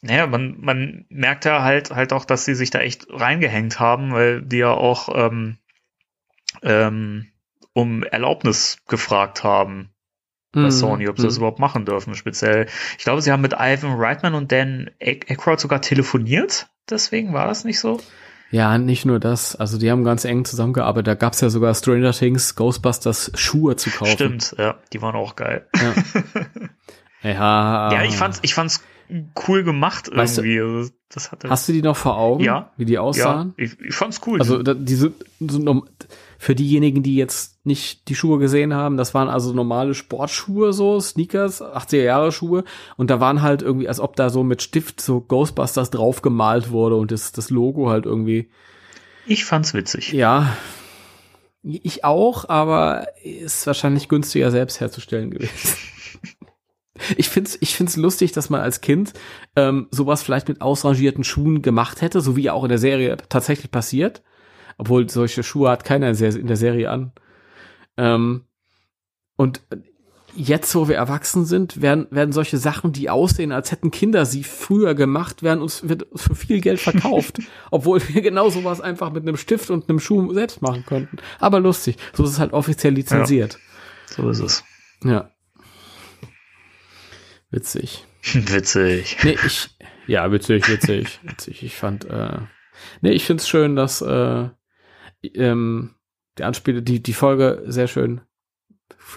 naja, 0.00 0.26
man, 0.26 0.56
man 0.58 1.04
merkt 1.10 1.44
ja 1.44 1.62
halt 1.62 1.90
halt 1.90 2.12
auch, 2.12 2.24
dass 2.24 2.46
sie 2.46 2.54
sich 2.54 2.70
da 2.70 2.80
echt 2.80 3.06
reingehängt 3.10 3.78
haben, 3.78 4.12
weil 4.12 4.42
die 4.42 4.56
ja 4.56 4.72
auch 4.72 5.10
ähm, 5.14 5.58
ähm, 6.62 7.28
um 7.74 8.02
Erlaubnis 8.02 8.78
gefragt 8.88 9.44
haben. 9.44 9.90
bei 10.52 10.62
mhm. 10.62 10.70
Sony, 10.70 11.08
ob 11.08 11.18
sie 11.18 11.26
das 11.26 11.34
mhm. 11.34 11.40
überhaupt 11.40 11.60
machen 11.60 11.84
dürfen, 11.84 12.14
speziell. 12.14 12.66
Ich 12.96 13.04
glaube, 13.04 13.20
sie 13.20 13.30
haben 13.30 13.42
mit 13.42 13.52
Ivan 13.52 14.00
Reitman 14.00 14.34
und 14.34 14.50
Dan 14.50 14.90
Aykroyd 15.00 15.60
sogar 15.60 15.82
telefoniert, 15.82 16.70
deswegen 16.88 17.34
war 17.34 17.46
das 17.46 17.64
nicht 17.64 17.78
so. 17.78 18.00
Ja, 18.52 18.76
nicht 18.76 19.06
nur 19.06 19.18
das. 19.18 19.56
Also 19.56 19.78
die 19.78 19.90
haben 19.90 20.04
ganz 20.04 20.26
eng 20.26 20.44
zusammengearbeitet. 20.44 21.06
Da 21.06 21.14
gab's 21.14 21.40
ja 21.40 21.48
sogar 21.48 21.74
Stranger 21.74 22.12
Things, 22.12 22.54
Ghostbusters 22.54 23.32
Schuhe 23.34 23.76
zu 23.76 23.90
kaufen. 23.90 24.12
Stimmt, 24.12 24.54
ja, 24.58 24.76
die 24.92 25.00
waren 25.00 25.16
auch 25.16 25.36
geil. 25.36 25.66
Ja, 25.74 25.94
ja, 27.30 27.92
ja 27.92 28.04
ich 28.04 28.14
fand's, 28.14 28.40
ich 28.42 28.54
fand's 28.54 28.84
cool 29.48 29.64
gemacht 29.64 30.10
weißt 30.14 30.38
irgendwie. 30.38 30.58
Du, 30.58 30.76
also, 30.78 30.90
das 31.08 31.32
hatte 31.32 31.48
hast 31.48 31.68
du 31.68 31.72
die 31.72 31.82
noch 31.82 31.96
vor 31.96 32.18
Augen? 32.18 32.44
Ja. 32.44 32.70
Wie 32.76 32.84
die 32.84 32.98
aussahen? 32.98 33.54
Ja, 33.56 33.64
ich, 33.64 33.80
ich 33.80 33.94
fand's 33.94 34.20
cool. 34.26 34.38
Also 34.38 34.62
da, 34.62 34.74
diese 34.74 35.12
so, 35.40 35.86
für 36.42 36.56
diejenigen, 36.56 37.04
die 37.04 37.14
jetzt 37.14 37.64
nicht 37.64 38.08
die 38.08 38.16
Schuhe 38.16 38.40
gesehen 38.40 38.74
haben, 38.74 38.96
das 38.96 39.14
waren 39.14 39.28
also 39.28 39.52
normale 39.52 39.94
Sportschuhe, 39.94 40.72
so 40.72 40.98
Sneakers, 40.98 41.62
80er 41.62 42.02
Jahre 42.02 42.32
Schuhe. 42.32 42.64
Und 42.96 43.10
da 43.10 43.20
waren 43.20 43.42
halt 43.42 43.62
irgendwie, 43.62 43.86
als 43.86 44.00
ob 44.00 44.16
da 44.16 44.28
so 44.28 44.42
mit 44.42 44.60
Stift 44.60 45.00
so 45.00 45.20
Ghostbusters 45.20 45.90
drauf 45.90 46.20
gemalt 46.20 46.72
wurde 46.72 46.96
und 46.96 47.12
das, 47.12 47.30
das 47.30 47.50
Logo 47.50 47.90
halt 47.90 48.06
irgendwie. 48.06 48.50
Ich 49.24 49.44
fand's 49.44 49.72
witzig. 49.72 50.12
Ja. 50.14 50.56
Ich 51.62 52.04
auch, 52.04 52.48
aber 52.48 53.06
ist 53.22 53.64
wahrscheinlich 53.68 54.08
günstiger 54.08 54.50
selbst 54.50 54.80
herzustellen 54.80 55.30
gewesen. 55.30 55.52
Ich 57.16 57.30
find's, 57.30 57.58
ich 57.60 57.74
find's 57.74 57.96
lustig, 57.96 58.30
dass 58.30 58.48
man 58.48 58.60
als 58.60 58.80
Kind 58.80 59.12
ähm, 59.56 59.88
sowas 59.90 60.22
vielleicht 60.22 60.46
mit 60.46 60.60
ausrangierten 60.60 61.24
Schuhen 61.24 61.60
gemacht 61.60 62.00
hätte, 62.00 62.20
so 62.20 62.36
wie 62.36 62.48
auch 62.48 62.62
in 62.62 62.68
der 62.68 62.78
Serie 62.78 63.16
tatsächlich 63.28 63.72
passiert. 63.72 64.22
Obwohl 64.78 65.08
solche 65.08 65.42
Schuhe 65.42 65.70
hat 65.70 65.84
keiner 65.84 66.08
in 66.10 66.46
der 66.46 66.56
Serie 66.56 66.90
an. 66.90 67.12
Ähm, 67.96 68.44
und 69.36 69.60
jetzt, 70.34 70.74
wo 70.74 70.88
wir 70.88 70.96
erwachsen 70.96 71.44
sind, 71.44 71.82
werden, 71.82 72.06
werden 72.10 72.32
solche 72.32 72.58
Sachen, 72.58 72.92
die 72.92 73.10
aussehen, 73.10 73.52
als 73.52 73.70
hätten 73.70 73.90
Kinder 73.90 74.24
sie 74.24 74.44
früher 74.44 74.94
gemacht, 74.94 75.42
werden 75.42 75.62
uns 75.62 75.88
wird 75.88 76.06
für 76.14 76.34
viel 76.34 76.60
Geld 76.60 76.80
verkauft. 76.80 77.40
obwohl 77.70 78.00
wir 78.08 78.22
genau 78.22 78.48
sowas 78.48 78.80
einfach 78.80 79.12
mit 79.12 79.22
einem 79.22 79.36
Stift 79.36 79.70
und 79.70 79.88
einem 79.88 80.00
Schuh 80.00 80.32
selbst 80.32 80.62
machen 80.62 80.84
könnten. 80.86 81.16
Aber 81.38 81.60
lustig. 81.60 81.96
So 82.12 82.24
ist 82.24 82.30
es 82.30 82.38
halt 82.38 82.52
offiziell 82.52 82.94
lizenziert. 82.94 83.58
Ja, 84.10 84.14
so 84.16 84.30
ist 84.30 84.40
es. 84.40 84.64
Ja. 85.04 85.30
Witzig. 87.50 88.06
witzig. 88.32 89.18
Nee, 89.22 89.36
ich, 89.44 89.70
ja, 90.06 90.30
witzig, 90.32 90.68
witzig, 90.68 91.20
witzig. 91.22 91.62
Ich 91.62 91.76
fand, 91.76 92.04
äh, 92.06 92.38
nee, 93.00 93.10
ich 93.10 93.24
find's 93.24 93.48
schön, 93.48 93.76
dass, 93.76 94.00
äh, 94.00 94.48
ähm, 95.22 95.94
der 96.38 96.46
Anspieler, 96.46 96.80
die, 96.80 97.02
die 97.02 97.12
Folge 97.12 97.62
sehr 97.66 97.88
schön. 97.88 98.20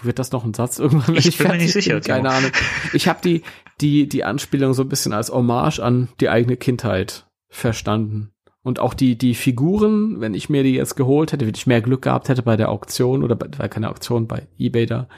Wird 0.02 0.18
das 0.18 0.32
noch 0.32 0.44
ein 0.44 0.54
Satz 0.54 0.78
irgendwann? 0.78 1.14
Ich, 1.16 1.26
ich 1.26 1.38
bin 1.38 1.48
mir 1.48 1.58
nicht 1.58 1.72
sicher. 1.72 2.00
Keine 2.00 2.30
Ahnung. 2.30 2.50
Ich 2.92 3.08
habe 3.08 3.20
die, 3.22 3.42
die, 3.80 4.08
die 4.08 4.24
Anspielung 4.24 4.74
so 4.74 4.82
ein 4.82 4.88
bisschen 4.88 5.12
als 5.12 5.30
Hommage 5.30 5.80
an 5.80 6.08
die 6.20 6.28
eigene 6.28 6.56
Kindheit 6.56 7.26
verstanden. 7.48 8.32
Und 8.62 8.80
auch 8.80 8.94
die, 8.94 9.16
die 9.16 9.34
Figuren, 9.34 10.20
wenn 10.20 10.34
ich 10.34 10.48
mir 10.48 10.64
die 10.64 10.74
jetzt 10.74 10.96
geholt 10.96 11.32
hätte, 11.32 11.46
wenn 11.46 11.54
ich 11.54 11.68
mehr 11.68 11.80
Glück 11.80 12.02
gehabt 12.02 12.28
hätte 12.28 12.42
bei 12.42 12.56
der 12.56 12.68
Auktion 12.68 13.22
oder 13.22 13.36
bei, 13.36 13.46
war 13.58 13.68
keine 13.68 13.88
Auktion, 13.88 14.26
bei 14.26 14.48
Ebay 14.58 14.86
da, 14.86 15.08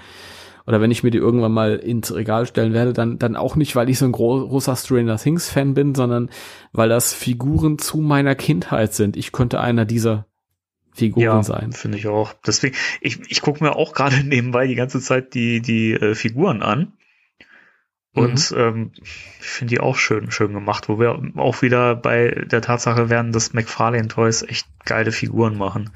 oder 0.67 0.83
wenn 0.83 0.91
ich 0.91 1.03
mir 1.03 1.11
die 1.11 1.17
irgendwann 1.17 1.53
mal 1.53 1.77
ins 1.77 2.15
Regal 2.15 2.45
stellen 2.45 2.75
werde, 2.75 2.93
dann, 2.93 3.19
dann 3.19 3.37
auch 3.37 3.57
nicht, 3.57 3.75
weil 3.75 3.89
ich 3.89 3.99
so 3.99 4.05
ein 4.05 4.13
großer 4.13 4.77
Stranger 4.77 5.17
Things 5.17 5.49
Fan 5.49 5.73
bin, 5.73 5.95
sondern 5.95 6.29
weil 6.73 6.91
das 6.91 7.15
Figuren 7.15 7.79
zu 7.79 7.97
meiner 7.99 8.35
Kindheit 8.35 8.93
sind. 8.93 9.17
Ich 9.17 9.33
könnte 9.33 9.61
einer 9.61 9.87
dieser 9.87 10.27
Figuren 10.99 11.25
ja, 11.25 11.43
sein. 11.43 11.73
Finde 11.73 11.99
ich 11.99 12.07
auch. 12.07 12.35
Deswegen, 12.47 12.77
ich, 13.01 13.21
ich 13.29 13.41
gucke 13.41 13.63
mir 13.63 13.77
auch 13.77 13.93
gerade 13.93 14.17
nebenbei 14.25 14.67
die 14.67 14.75
ganze 14.75 15.01
Zeit 15.01 15.35
die, 15.35 15.61
die 15.61 15.93
äh, 15.93 16.15
Figuren 16.15 16.63
an. 16.63 16.93
Und 18.15 18.51
mhm. 18.51 18.59
ähm, 18.59 18.93
ich 19.03 19.47
finde 19.47 19.75
die 19.75 19.81
auch 19.81 19.97
schön, 19.97 20.31
schön 20.31 20.53
gemacht, 20.53 20.89
wo 20.89 20.99
wir 20.99 21.23
auch 21.37 21.63
wieder 21.63 21.95
bei 21.95 22.31
der 22.51 22.63
Tatsache 22.63 23.11
werden, 23.11 23.33
dass 23.33 23.53
McFarlane 23.53 24.09
Toys 24.09 24.43
echt 24.43 24.67
geile 24.85 25.13
Figuren 25.13 25.57
machen. 25.57 25.91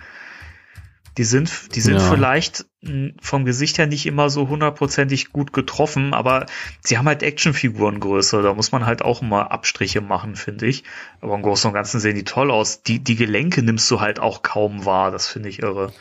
Die 1.18 1.24
sind, 1.24 1.74
die 1.74 1.80
sind 1.80 1.96
ja. 1.96 2.00
vielleicht 2.00 2.64
hm, 2.82 3.14
vom 3.20 3.44
Gesicht 3.44 3.78
her 3.78 3.86
nicht 3.86 4.06
immer 4.06 4.30
so 4.30 4.48
hundertprozentig 4.48 5.30
gut 5.30 5.52
getroffen, 5.52 6.14
aber 6.14 6.46
sie 6.80 6.96
haben 6.96 7.06
halt 7.06 7.22
Actionfigurengröße. 7.22 8.42
Da 8.42 8.54
muss 8.54 8.72
man 8.72 8.86
halt 8.86 9.02
auch 9.02 9.20
immer 9.20 9.52
Abstriche 9.52 10.00
machen, 10.00 10.36
finde 10.36 10.66
ich. 10.66 10.84
Aber 11.20 11.34
im 11.34 11.42
Großen 11.42 11.68
und 11.68 11.74
Ganzen 11.74 12.00
sehen 12.00 12.14
die 12.14 12.24
toll 12.24 12.50
aus. 12.50 12.82
Die, 12.82 12.98
die 12.98 13.16
Gelenke 13.16 13.62
nimmst 13.62 13.90
du 13.90 14.00
halt 14.00 14.20
auch 14.20 14.42
kaum 14.42 14.86
wahr. 14.86 15.10
Das 15.10 15.28
finde 15.28 15.50
ich 15.50 15.62
irre. 15.62 15.92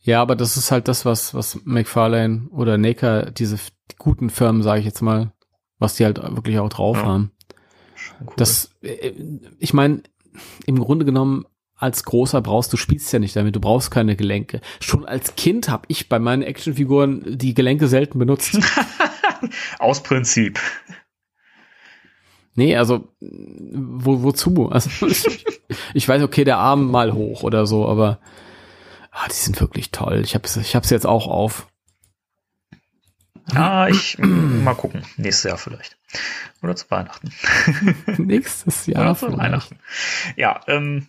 Ja, 0.00 0.20
aber 0.20 0.36
das 0.36 0.56
ist 0.56 0.72
halt 0.72 0.88
das, 0.88 1.04
was, 1.04 1.32
was 1.32 1.60
McFarlane 1.64 2.48
oder 2.50 2.76
Naker, 2.76 3.30
diese 3.30 3.58
guten 3.98 4.30
Firmen, 4.30 4.62
sage 4.62 4.80
ich 4.80 4.86
jetzt 4.86 5.00
mal, 5.00 5.32
was 5.78 5.94
die 5.94 6.04
halt 6.04 6.18
wirklich 6.18 6.58
auch 6.58 6.68
drauf 6.68 6.98
ja. 6.98 7.06
haben. 7.06 7.30
Cool. 8.20 8.34
Das, 8.36 8.70
äh, 8.82 9.12
ich 9.58 9.72
meine, 9.72 10.02
im 10.66 10.78
Grunde 10.78 11.04
genommen 11.04 11.46
als 11.82 12.04
Großer 12.04 12.40
brauchst 12.40 12.72
du 12.72 12.76
spielst 12.76 13.12
ja 13.12 13.18
nicht 13.18 13.34
damit, 13.34 13.56
du 13.56 13.60
brauchst 13.60 13.90
keine 13.90 14.14
Gelenke. 14.14 14.60
Schon 14.80 15.04
als 15.04 15.34
Kind 15.34 15.68
habe 15.68 15.84
ich 15.88 16.08
bei 16.08 16.18
meinen 16.18 16.42
Actionfiguren 16.42 17.38
die 17.38 17.54
Gelenke 17.54 17.88
selten 17.88 18.18
benutzt. 18.18 18.58
Aus 19.78 20.02
Prinzip. 20.02 20.60
Nee, 22.54 22.76
also 22.76 23.08
wo, 23.20 24.22
wozu? 24.22 24.68
Also 24.70 24.90
ich, 25.94 26.06
weiß, 26.06 26.22
okay, 26.22 26.44
der 26.44 26.58
Arm 26.58 26.90
mal 26.90 27.12
hoch 27.12 27.42
oder 27.42 27.66
so, 27.66 27.88
aber 27.88 28.20
ah, 29.10 29.26
die 29.28 29.34
sind 29.34 29.60
wirklich 29.60 29.90
toll. 29.90 30.20
Ich 30.24 30.34
habe 30.34 30.46
ich 30.46 30.76
hab's 30.76 30.90
jetzt 30.90 31.06
auch 31.06 31.26
auf. 31.26 31.66
Ja, 33.52 33.88
ich 33.88 34.18
mal 34.18 34.74
gucken. 34.74 35.04
Nächstes 35.16 35.50
Jahr 35.50 35.58
vielleicht. 35.58 35.96
Oder 36.62 36.76
zu 36.76 36.88
Weihnachten. 36.90 37.32
Nächstes 38.18 38.86
Jahr. 38.86 39.02
Oder 39.02 39.16
zu 39.16 39.36
Weihnachten. 39.36 39.78
Ja, 40.36 40.60
ähm, 40.68 41.08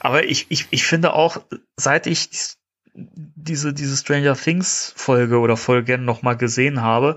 aber 0.00 0.24
ich, 0.24 0.46
ich, 0.48 0.66
ich 0.70 0.84
finde 0.84 1.12
auch, 1.14 1.38
seit 1.76 2.06
ich 2.06 2.56
diese, 2.94 3.74
diese 3.74 3.96
Stranger 3.96 4.36
Things 4.36 4.92
Folge 4.96 5.38
oder 5.38 5.56
Folgen 5.56 6.04
nochmal 6.04 6.36
gesehen 6.36 6.82
habe, 6.82 7.16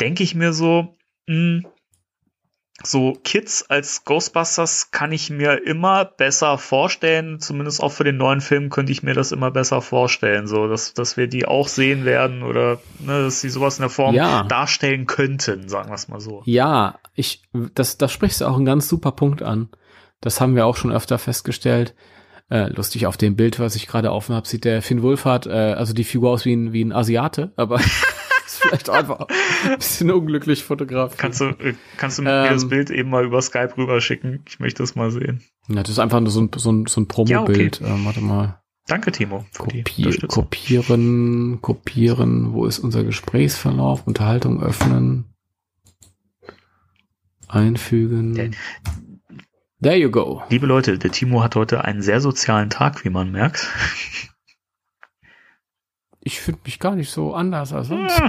denke 0.00 0.22
ich 0.22 0.34
mir 0.34 0.52
so, 0.52 0.96
mh, 1.26 1.34
hm, 1.34 1.66
so 2.84 3.18
Kids 3.24 3.68
als 3.68 4.04
Ghostbusters 4.04 4.92
kann 4.92 5.10
ich 5.10 5.30
mir 5.30 5.66
immer 5.66 6.04
besser 6.04 6.58
vorstellen, 6.58 7.40
zumindest 7.40 7.82
auch 7.82 7.90
für 7.90 8.04
den 8.04 8.16
neuen 8.16 8.40
Film 8.40 8.70
könnte 8.70 8.92
ich 8.92 9.02
mir 9.02 9.14
das 9.14 9.32
immer 9.32 9.50
besser 9.50 9.82
vorstellen, 9.82 10.46
so 10.46 10.68
dass, 10.68 10.94
dass 10.94 11.16
wir 11.16 11.26
die 11.26 11.46
auch 11.46 11.66
sehen 11.66 12.04
werden 12.04 12.44
oder 12.44 12.78
ne, 13.00 13.24
dass 13.24 13.40
sie 13.40 13.48
sowas 13.48 13.78
in 13.78 13.82
der 13.82 13.90
Form 13.90 14.14
ja. 14.14 14.44
darstellen 14.44 15.06
könnten, 15.06 15.68
sagen 15.68 15.90
wir 15.90 15.94
es 15.94 16.06
mal 16.06 16.20
so. 16.20 16.42
Ja, 16.44 17.00
ich, 17.14 17.42
das, 17.74 17.98
das 17.98 18.12
sprichst 18.12 18.40
du 18.40 18.46
auch 18.46 18.56
einen 18.56 18.64
ganz 18.64 18.88
super 18.88 19.10
Punkt 19.10 19.42
an. 19.42 19.70
Das 20.20 20.40
haben 20.40 20.56
wir 20.56 20.66
auch 20.66 20.76
schon 20.76 20.92
öfter 20.92 21.18
festgestellt. 21.18 21.94
Äh, 22.50 22.68
lustig, 22.72 23.06
auf 23.06 23.16
dem 23.16 23.36
Bild, 23.36 23.58
was 23.60 23.76
ich 23.76 23.86
gerade 23.86 24.10
offen 24.10 24.34
habe, 24.34 24.48
sieht 24.48 24.64
der 24.64 24.80
Finn 24.80 25.02
Wohlfahrt, 25.02 25.46
äh, 25.46 25.50
also 25.50 25.92
die 25.92 26.04
Figur 26.04 26.30
aus 26.30 26.44
wie 26.46 26.54
ein, 26.54 26.72
wie 26.72 26.82
ein 26.82 26.92
Asiate, 26.92 27.52
aber 27.56 27.76
ist 28.46 28.62
vielleicht 28.62 28.88
einfach 28.88 29.26
ein 29.66 29.76
bisschen 29.76 30.10
unglücklich 30.10 30.64
fotografiert. 30.64 31.18
Kannst 31.18 31.40
du, 31.42 31.44
äh, 31.44 31.74
kannst 31.98 32.18
du 32.18 32.22
mir 32.22 32.46
ähm, 32.46 32.54
das 32.54 32.68
Bild 32.68 32.90
eben 32.90 33.10
mal 33.10 33.24
über 33.24 33.42
Skype 33.42 33.76
rüberschicken? 33.76 34.44
Ich 34.48 34.60
möchte 34.60 34.82
das 34.82 34.94
mal 34.94 35.10
sehen. 35.10 35.42
Ja, 35.68 35.82
das 35.82 35.90
ist 35.90 35.98
einfach 35.98 36.20
nur 36.20 36.30
so 36.30 36.40
ein, 36.40 36.50
so 36.56 36.72
ein, 36.72 36.86
so 36.86 37.02
ein 37.02 37.08
Promo-Bild. 37.08 37.80
Ja, 37.80 37.86
okay. 37.86 37.94
ähm, 37.94 38.04
warte 38.06 38.20
mal. 38.22 38.62
Danke, 38.86 39.12
Timo. 39.12 39.44
Kopier 39.54 40.16
kopieren, 40.28 41.58
kopieren. 41.60 42.54
Wo 42.54 42.64
ist 42.64 42.78
unser 42.78 43.04
Gesprächsverlauf? 43.04 44.06
Unterhaltung 44.06 44.62
öffnen. 44.62 45.26
Einfügen. 47.48 48.54
There 49.80 49.96
you 49.96 50.10
go. 50.10 50.42
Liebe 50.48 50.66
Leute, 50.66 50.98
der 50.98 51.12
Timo 51.12 51.42
hat 51.42 51.54
heute 51.54 51.84
einen 51.84 52.02
sehr 52.02 52.20
sozialen 52.20 52.68
Tag, 52.68 53.04
wie 53.04 53.10
man 53.10 53.30
merkt. 53.30 53.68
Ich 56.20 56.40
finde 56.40 56.60
mich 56.64 56.80
gar 56.80 56.96
nicht 56.96 57.10
so 57.10 57.32
anders 57.34 57.72
als 57.72 57.88
sonst. 57.88 58.20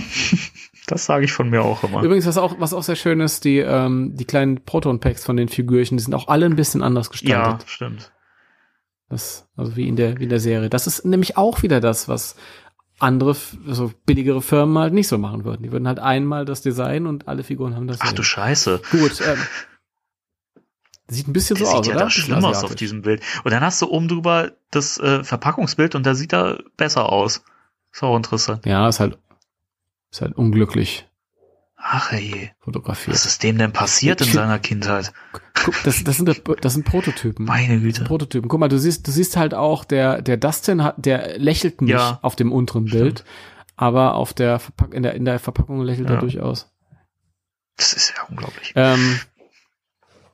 Das 0.85 1.05
sage 1.05 1.25
ich 1.25 1.31
von 1.31 1.49
mir 1.49 1.63
auch 1.63 1.83
immer. 1.83 2.01
Übrigens, 2.01 2.25
was 2.25 2.37
auch, 2.37 2.59
was 2.59 2.73
auch 2.73 2.83
sehr 2.83 2.95
schön 2.95 3.19
ist, 3.19 3.45
die, 3.45 3.57
ähm, 3.59 4.15
die 4.15 4.25
kleinen 4.25 4.63
Proton-Packs 4.63 5.25
von 5.25 5.37
den 5.37 5.47
Figürchen, 5.47 5.97
die 5.97 6.03
sind 6.03 6.13
auch 6.15 6.27
alle 6.27 6.45
ein 6.45 6.55
bisschen 6.55 6.81
anders 6.81 7.09
gestaltet. 7.09 7.61
Ja, 7.61 7.67
stimmt. 7.67 8.11
Das, 9.09 9.47
also 9.55 9.75
wie 9.75 9.87
in 9.87 9.95
der, 9.95 10.19
wie 10.19 10.23
in 10.23 10.29
der 10.29 10.39
Serie. 10.39 10.69
Das 10.69 10.87
ist 10.87 11.03
nämlich 11.03 11.35
auch 11.35 11.61
wieder 11.63 11.79
das, 11.79 12.07
was 12.07 12.35
andere, 12.99 13.35
also 13.67 13.91
billigere 14.05 14.41
Firmen 14.41 14.77
halt 14.77 14.93
nicht 14.93 15.07
so 15.07 15.17
machen 15.17 15.45
würden. 15.45 15.63
Die 15.63 15.71
würden 15.71 15.87
halt 15.87 15.99
einmal 15.99 16.45
das 16.45 16.61
Design 16.61 17.07
und 17.07 17.27
alle 17.27 17.43
Figuren 17.43 17.75
haben 17.75 17.87
das. 17.87 17.99
Ach 18.01 18.11
du 18.11 18.23
Scheiße. 18.23 18.81
Gut, 18.91 19.21
ähm, 19.27 19.37
Sieht 21.09 21.27
ein 21.27 21.33
bisschen 21.33 21.57
der 21.57 21.65
so 21.65 21.71
sieht 21.71 21.79
aus, 21.79 21.87
ja 21.87 21.93
oder? 21.95 22.03
Das 22.05 22.13
schlimm 22.13 22.45
aus 22.45 22.63
auf 22.63 22.75
diesem 22.75 23.01
Bild. 23.01 23.21
Und 23.43 23.51
dann 23.51 23.61
hast 23.61 23.81
du 23.81 23.89
oben 23.89 24.07
drüber 24.07 24.51
das 24.71 24.97
äh, 24.99 25.23
Verpackungsbild 25.23 25.95
und 25.95 26.05
da 26.05 26.15
sieht 26.15 26.33
er 26.33 26.63
besser 26.77 27.11
aus. 27.11 27.43
Ist 27.91 28.03
auch 28.03 28.15
interessant. 28.15 28.65
Ja, 28.65 28.87
ist 28.87 28.99
halt, 28.99 29.17
ist 30.11 30.21
halt 30.21 30.37
unglücklich. 30.37 31.07
Ach 31.75 32.11
ey. 32.11 32.51
Fotografiert. 32.59 33.15
Was 33.15 33.25
ist 33.25 33.41
dem 33.41 33.57
denn 33.57 33.71
passiert 33.71 34.21
ich 34.21 34.27
in 34.27 34.33
seiner 34.33 34.59
Kindheit? 34.59 35.13
Guck, 35.63 35.81
das, 35.83 36.03
das, 36.03 36.17
sind, 36.17 36.41
das 36.61 36.73
sind 36.73 36.85
Prototypen. 36.85 37.45
Meine 37.45 37.79
Güte. 37.79 38.03
Prototypen. 38.03 38.49
Guck 38.49 38.59
mal, 38.59 38.67
du 38.67 38.77
siehst, 38.77 39.07
du 39.07 39.11
siehst 39.11 39.37
halt 39.37 39.53
auch, 39.53 39.85
der, 39.85 40.21
der 40.21 40.37
Dustin 40.37 40.83
hat, 40.83 40.95
der 40.97 41.39
lächelt 41.39 41.81
nicht 41.81 41.91
ja, 41.91 42.19
auf 42.21 42.35
dem 42.35 42.51
unteren 42.51 42.85
Bild. 42.85 43.23
aber 43.79 44.15
auf 44.15 44.33
der 44.33 44.59
Verpack 44.59 44.93
in 44.93 45.03
der 45.03 45.13
in 45.15 45.23
der 45.23 45.39
Verpackung 45.39 45.81
lächelt 45.81 46.09
ja. 46.09 46.15
er 46.15 46.19
durchaus. 46.19 46.69
Das 47.77 47.93
ist 47.93 48.13
ja 48.15 48.23
unglaublich. 48.23 48.73
Ähm, 48.75 49.21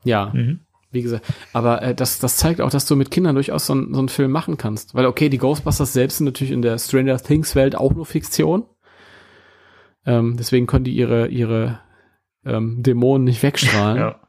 ja, 0.03 0.31
mhm. 0.33 0.64
Wie 0.95 1.03
gesagt, 1.03 1.25
aber 1.53 1.83
äh, 1.83 1.93
das 1.93 2.17
das 2.19 2.37
zeigt 2.37 2.61
auch, 2.61 2.71
dass 2.71 2.87
du 2.87 2.95
mit 2.95 3.11
Kindern 3.11 3.35
durchaus 3.35 3.67
so, 3.67 3.73
so 3.73 3.99
einen 3.99 4.09
Film 4.09 4.31
machen 4.31 4.57
kannst, 4.57 4.95
weil 4.95 5.05
okay, 5.05 5.29
die 5.29 5.37
Ghostbusters 5.37 5.93
selbst 5.93 6.17
sind 6.17 6.25
natürlich 6.25 6.51
in 6.51 6.63
der 6.63 6.79
Stranger 6.79 7.17
Things 7.17 7.55
Welt 7.55 7.75
auch 7.75 7.93
nur 7.93 8.05
Fiktion. 8.05 8.65
Ähm, 10.05 10.37
deswegen 10.37 10.65
können 10.65 10.85
die 10.85 10.95
ihre 10.95 11.27
ihre 11.27 11.79
ähm, 12.45 12.81
Dämonen 12.81 13.25
nicht 13.25 13.43
wegstrahlen. 13.43 13.97
ja. 13.99 14.19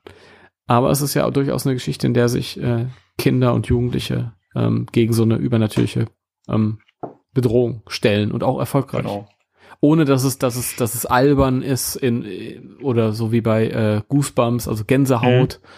Aber 0.67 0.91
es 0.91 1.01
ist 1.01 1.15
ja 1.15 1.25
auch 1.25 1.33
durchaus 1.33 1.67
eine 1.67 1.75
Geschichte, 1.75 2.07
in 2.07 2.15
der 2.15 2.29
sich 2.29 2.61
äh, 2.61 2.87
Kinder 3.19 3.55
und 3.55 3.67
Jugendliche 3.67 4.33
ähm, 4.55 4.87
gegen 4.91 5.13
so 5.13 5.23
eine 5.23 5.37
übernatürliche 5.37 6.07
ähm, 6.49 6.81
Bedrohung 7.33 7.83
stellen 7.87 8.33
und 8.33 8.43
auch 8.43 8.59
erfolgreich. 8.59 9.03
Genau. 9.03 9.29
Ohne 9.81 10.07
dass 10.07 10.25
es, 10.25 10.39
dass 10.39 10.57
es, 10.57 10.75
dass 10.77 10.95
es 10.95 11.07
albern 11.07 11.63
ist 11.63 11.97
in 11.97 12.79
oder 12.83 13.13
so 13.13 13.31
wie 13.31 13.43
bei 13.43 13.69
äh, 13.69 14.03
Goosebumps, 14.09 14.69
also 14.69 14.85
Gänsehaut 14.85 15.61
mhm. 15.63 15.69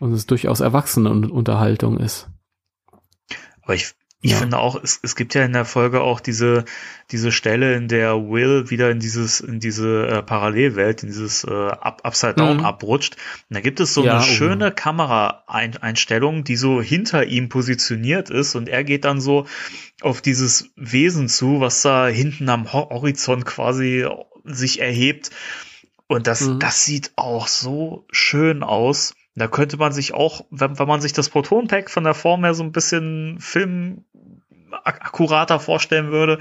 Und 0.00 0.12
es 0.12 0.26
durchaus 0.26 0.58
erwachsene 0.58 1.10
Unterhaltung 1.10 1.98
ist. 1.98 2.28
Aber 3.62 3.74
ich 3.74 3.94
ich 4.22 4.32
ja. 4.32 4.36
finde 4.36 4.58
auch, 4.58 4.78
es, 4.82 5.00
es 5.02 5.16
gibt 5.16 5.34
ja 5.34 5.44
in 5.44 5.54
der 5.54 5.64
Folge 5.64 6.02
auch 6.02 6.20
diese, 6.20 6.66
diese 7.10 7.32
Stelle, 7.32 7.74
in 7.74 7.88
der 7.88 8.16
Will 8.16 8.68
wieder 8.68 8.90
in 8.90 9.00
dieses, 9.00 9.40
in 9.40 9.60
diese 9.60 10.06
äh, 10.06 10.22
Parallelwelt, 10.22 11.02
in 11.02 11.08
dieses 11.08 11.44
äh, 11.44 11.50
Up, 11.50 12.02
Upside 12.04 12.34
Down 12.34 12.58
mhm. 12.58 12.64
abrutscht. 12.66 13.16
Und 13.48 13.54
da 13.54 13.60
gibt 13.60 13.80
es 13.80 13.94
so 13.94 14.04
ja, 14.04 14.16
eine 14.16 14.20
oh. 14.20 14.24
schöne 14.24 14.72
Kameraeinstellung, 14.72 16.44
die 16.44 16.56
so 16.56 16.82
hinter 16.82 17.24
ihm 17.24 17.48
positioniert 17.48 18.28
ist 18.28 18.54
und 18.54 18.68
er 18.68 18.84
geht 18.84 19.06
dann 19.06 19.22
so 19.22 19.46
auf 20.02 20.20
dieses 20.20 20.70
Wesen 20.76 21.30
zu, 21.30 21.60
was 21.60 21.80
da 21.80 22.06
hinten 22.06 22.50
am 22.50 22.70
Horizont 22.74 23.46
quasi 23.46 24.06
sich 24.44 24.80
erhebt. 24.80 25.30
Und 26.08 26.26
das, 26.26 26.42
mhm. 26.42 26.58
das 26.58 26.84
sieht 26.84 27.12
auch 27.16 27.46
so 27.46 28.04
schön 28.10 28.62
aus. 28.62 29.14
Da 29.40 29.48
könnte 29.48 29.78
man 29.78 29.92
sich 29.92 30.12
auch, 30.12 30.44
wenn, 30.50 30.78
wenn 30.78 30.86
man 30.86 31.00
sich 31.00 31.14
das 31.14 31.30
Proton-Pack 31.30 31.88
von 31.88 32.04
der 32.04 32.12
Form 32.12 32.44
her 32.44 32.52
so 32.52 32.62
ein 32.62 32.72
bisschen 32.72 33.38
Film 33.40 34.04
akkurater 34.84 35.58
vorstellen 35.58 36.10
würde, 36.10 36.38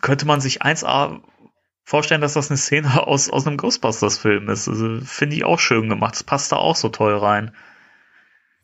könnte 0.00 0.26
man 0.26 0.40
sich 0.40 0.62
1A 0.62 1.20
vorstellen, 1.84 2.22
dass 2.22 2.32
das 2.32 2.50
eine 2.50 2.56
Szene 2.56 3.06
aus, 3.06 3.28
aus 3.28 3.46
einem 3.46 3.58
Ghostbusters-Film 3.58 4.48
ist. 4.48 4.66
Also, 4.66 5.00
finde 5.02 5.36
ich 5.36 5.44
auch 5.44 5.58
schön 5.58 5.90
gemacht. 5.90 6.14
Das 6.14 6.22
passt 6.22 6.52
da 6.52 6.56
auch 6.56 6.74
so 6.74 6.88
toll 6.88 7.16
rein. 7.16 7.54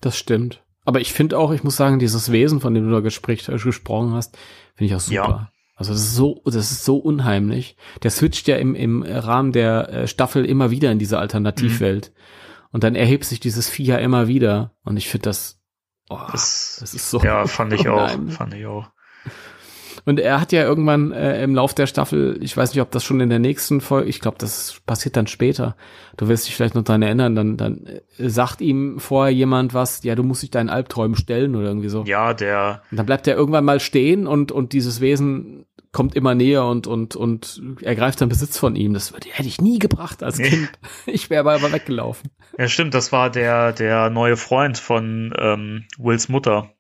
Das 0.01 0.17
stimmt. 0.17 0.63
Aber 0.87 1.01
ich 1.01 1.13
finde 1.13 1.39
auch, 1.39 1.53
ich 1.53 1.63
muss 1.63 1.77
sagen, 1.77 1.99
dieses 1.99 2.33
Wesen, 2.33 2.63
von 2.63 2.73
dem 2.73 2.87
du 2.87 2.95
da 2.95 3.01
gespricht, 3.01 3.51
äh, 3.51 3.59
gesprochen 3.59 4.15
hast, 4.15 4.39
finde 4.77 4.91
ich 4.91 4.95
auch 4.97 5.01
super. 5.01 5.15
Ja. 5.15 5.51
Also 5.77 5.93
das 5.93 6.03
ist 6.03 6.15
so, 6.15 6.41
das 6.47 6.71
ist 6.71 6.85
so 6.87 6.97
unheimlich. 6.97 7.77
Der 8.03 8.11
switcht 8.11 8.49
ja 8.49 8.57
im, 8.57 8.75
im 8.75 9.03
Rahmen 9.03 9.53
der 9.53 9.89
äh, 9.91 10.09
Staffel 10.09 10.47
immer 10.47 10.71
wieder 10.71 10.91
in 10.91 10.99
diese 10.99 11.19
Alternativwelt. 11.19 12.13
Mhm. 12.15 12.21
Und 12.75 12.83
dann 12.83 12.97
erhebt 12.97 13.25
sich 13.25 13.39
dieses 13.39 13.71
Vieh 13.71 13.85
ja 13.85 13.99
immer 13.99 14.27
wieder. 14.27 14.73
Und 14.83 14.97
ich 14.97 15.09
finde 15.09 15.31
das 15.31 15.65
Oh, 16.11 16.19
das, 16.31 16.77
das, 16.81 16.95
ist 16.95 17.11
so. 17.11 17.21
Ja, 17.21 17.47
fand 17.47 17.73
ich 17.73 17.89
auch. 17.89 18.11
Fand 18.29 18.55
ich 18.55 18.67
auch. 18.67 18.91
Und 20.05 20.21
er 20.21 20.39
hat 20.39 20.53
ja 20.53 20.63
irgendwann 20.63 21.13
äh, 21.13 21.43
im 21.43 21.55
Lauf 21.55 21.73
der 21.73 21.87
Staffel, 21.87 22.39
ich 22.43 22.55
weiß 22.55 22.75
nicht, 22.75 22.83
ob 22.83 22.91
das 22.91 23.05
schon 23.05 23.21
in 23.21 23.31
der 23.31 23.39
nächsten 23.39 23.81
Folge, 23.81 24.11
ich 24.11 24.21
glaube, 24.21 24.37
das 24.39 24.83
passiert 24.85 25.17
dann 25.17 25.27
später. 25.27 25.77
Du 26.19 26.29
wirst 26.29 26.47
dich 26.47 26.55
vielleicht 26.55 26.75
noch 26.75 26.83
daran 26.83 27.01
erinnern, 27.01 27.35
dann, 27.35 27.57
dann 27.57 27.87
äh, 27.87 28.29
sagt 28.29 28.61
ihm 28.61 28.99
vorher 28.99 29.33
jemand 29.33 29.73
was, 29.73 30.03
ja, 30.05 30.15
du 30.15 30.23
musst 30.23 30.43
dich 30.43 30.51
deinen 30.51 30.69
Albträumen 30.69 31.17
stellen 31.17 31.57
oder 31.57 31.69
irgendwie 31.69 31.89
so. 31.89 32.05
Ja, 32.05 32.35
der. 32.35 32.83
Und 32.91 32.99
dann 32.99 33.07
bleibt 33.07 33.27
er 33.27 33.35
irgendwann 33.35 33.65
mal 33.65 33.81
stehen 33.81 34.27
und, 34.27 34.53
und 34.53 34.75
dieses 34.75 35.01
Wesen 35.01 35.65
kommt 35.95 36.17
immer 36.17 36.35
näher 36.35 36.65
und, 36.65 36.87
und, 36.87 37.17
und 37.17 37.63
ergreift 37.81 38.21
dann 38.21 38.29
Besitz 38.29 38.59
von 38.59 38.77
ihm. 38.77 38.93
Das 38.93 39.15
hätte 39.15 39.49
ich 39.49 39.61
nie 39.61 39.79
gebracht 39.79 40.23
als 40.23 40.39
Kind. 40.39 40.71
ich 41.07 41.31
wäre 41.31 41.49
aber 41.49 41.73
weggelaufen. 41.73 42.31
Ja, 42.59 42.69
stimmt, 42.69 42.93
das 42.93 43.13
war 43.13 43.31
der, 43.31 43.73
der 43.73 44.11
neue 44.11 44.37
Freund 44.37 44.77
von 44.77 45.33
ähm, 45.39 45.87
Wills 45.97 46.29
Mutter. 46.29 46.75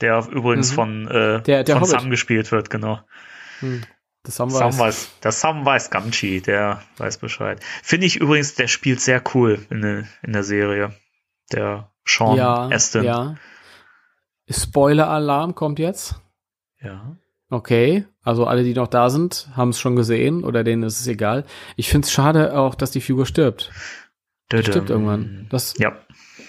Der 0.00 0.26
übrigens 0.28 0.72
mhm. 0.72 0.74
von, 0.74 1.08
äh, 1.08 1.42
der, 1.42 1.62
der 1.62 1.78
von 1.78 1.86
Sam 1.86 2.10
gespielt 2.10 2.50
wird, 2.50 2.68
genau. 2.68 3.00
Hm. 3.60 3.84
Das 4.24 4.36
Sam, 4.36 4.50
Sam 4.50 4.76
weiß. 4.76 5.20
Der 5.22 5.30
Sam 5.30 5.64
weiß 5.64 5.90
Gamchi, 5.90 6.40
der 6.40 6.82
weiß 6.96 7.18
Bescheid. 7.18 7.60
Finde 7.82 8.06
ich 8.06 8.16
übrigens, 8.16 8.56
der 8.56 8.66
spielt 8.66 9.00
sehr 9.00 9.22
cool 9.34 9.64
in, 9.70 9.82
der, 9.82 10.04
in 10.22 10.32
der 10.32 10.42
Serie. 10.42 10.92
Der 11.52 11.92
Sean 12.04 12.36
ja, 12.36 12.68
Aston. 12.68 13.04
Ja. 13.04 13.36
Spoiler-Alarm 14.50 15.54
kommt 15.54 15.78
jetzt. 15.78 16.16
Ja. 16.80 17.16
Okay, 17.54 18.04
also 18.24 18.46
alle, 18.46 18.64
die 18.64 18.74
noch 18.74 18.88
da 18.88 19.10
sind, 19.10 19.48
haben 19.54 19.68
es 19.68 19.78
schon 19.78 19.94
gesehen 19.94 20.42
oder 20.42 20.64
denen 20.64 20.82
ist 20.82 20.98
es 20.98 21.06
egal. 21.06 21.44
Ich 21.76 21.88
finde 21.88 22.04
es 22.06 22.12
schade 22.12 22.58
auch, 22.58 22.74
dass 22.74 22.90
die 22.90 23.00
Figur 23.00 23.26
stirbt. 23.26 23.70
Die 24.50 24.58
stirbt 24.58 24.90
irgendwann. 24.90 25.46
Das, 25.50 25.74
ja. 25.78 25.96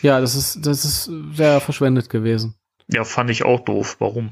Ja, 0.02 0.20
das 0.20 0.34
ist, 0.34 0.66
das 0.66 0.84
ist 0.84 1.12
sehr 1.32 1.60
verschwendet 1.60 2.10
gewesen. 2.10 2.56
Ja, 2.88 3.04
fand 3.04 3.30
ich 3.30 3.46
auch 3.46 3.60
doof. 3.60 3.98
Warum? 4.00 4.32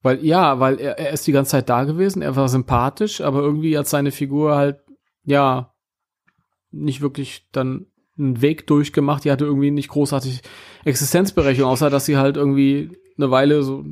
Weil, 0.00 0.24
ja, 0.24 0.60
weil 0.60 0.80
er, 0.80 0.98
er 0.98 1.10
ist 1.10 1.26
die 1.26 1.32
ganze 1.32 1.50
Zeit 1.50 1.68
da 1.68 1.84
gewesen, 1.84 2.22
er 2.22 2.36
war 2.36 2.48
sympathisch, 2.48 3.20
aber 3.20 3.40
irgendwie 3.40 3.76
hat 3.76 3.86
seine 3.86 4.12
Figur 4.12 4.56
halt, 4.56 4.80
ja, 5.24 5.74
nicht 6.70 7.02
wirklich 7.02 7.48
dann 7.52 7.84
einen 8.16 8.40
Weg 8.40 8.66
durchgemacht. 8.66 9.24
Die 9.24 9.30
hatte 9.30 9.44
irgendwie 9.44 9.70
nicht 9.70 9.90
großartig 9.90 10.40
Existenzberechtigung, 10.86 11.70
außer 11.70 11.90
dass 11.90 12.06
sie 12.06 12.16
halt 12.16 12.38
irgendwie 12.38 12.96
eine 13.18 13.30
Weile 13.30 13.62
so 13.62 13.84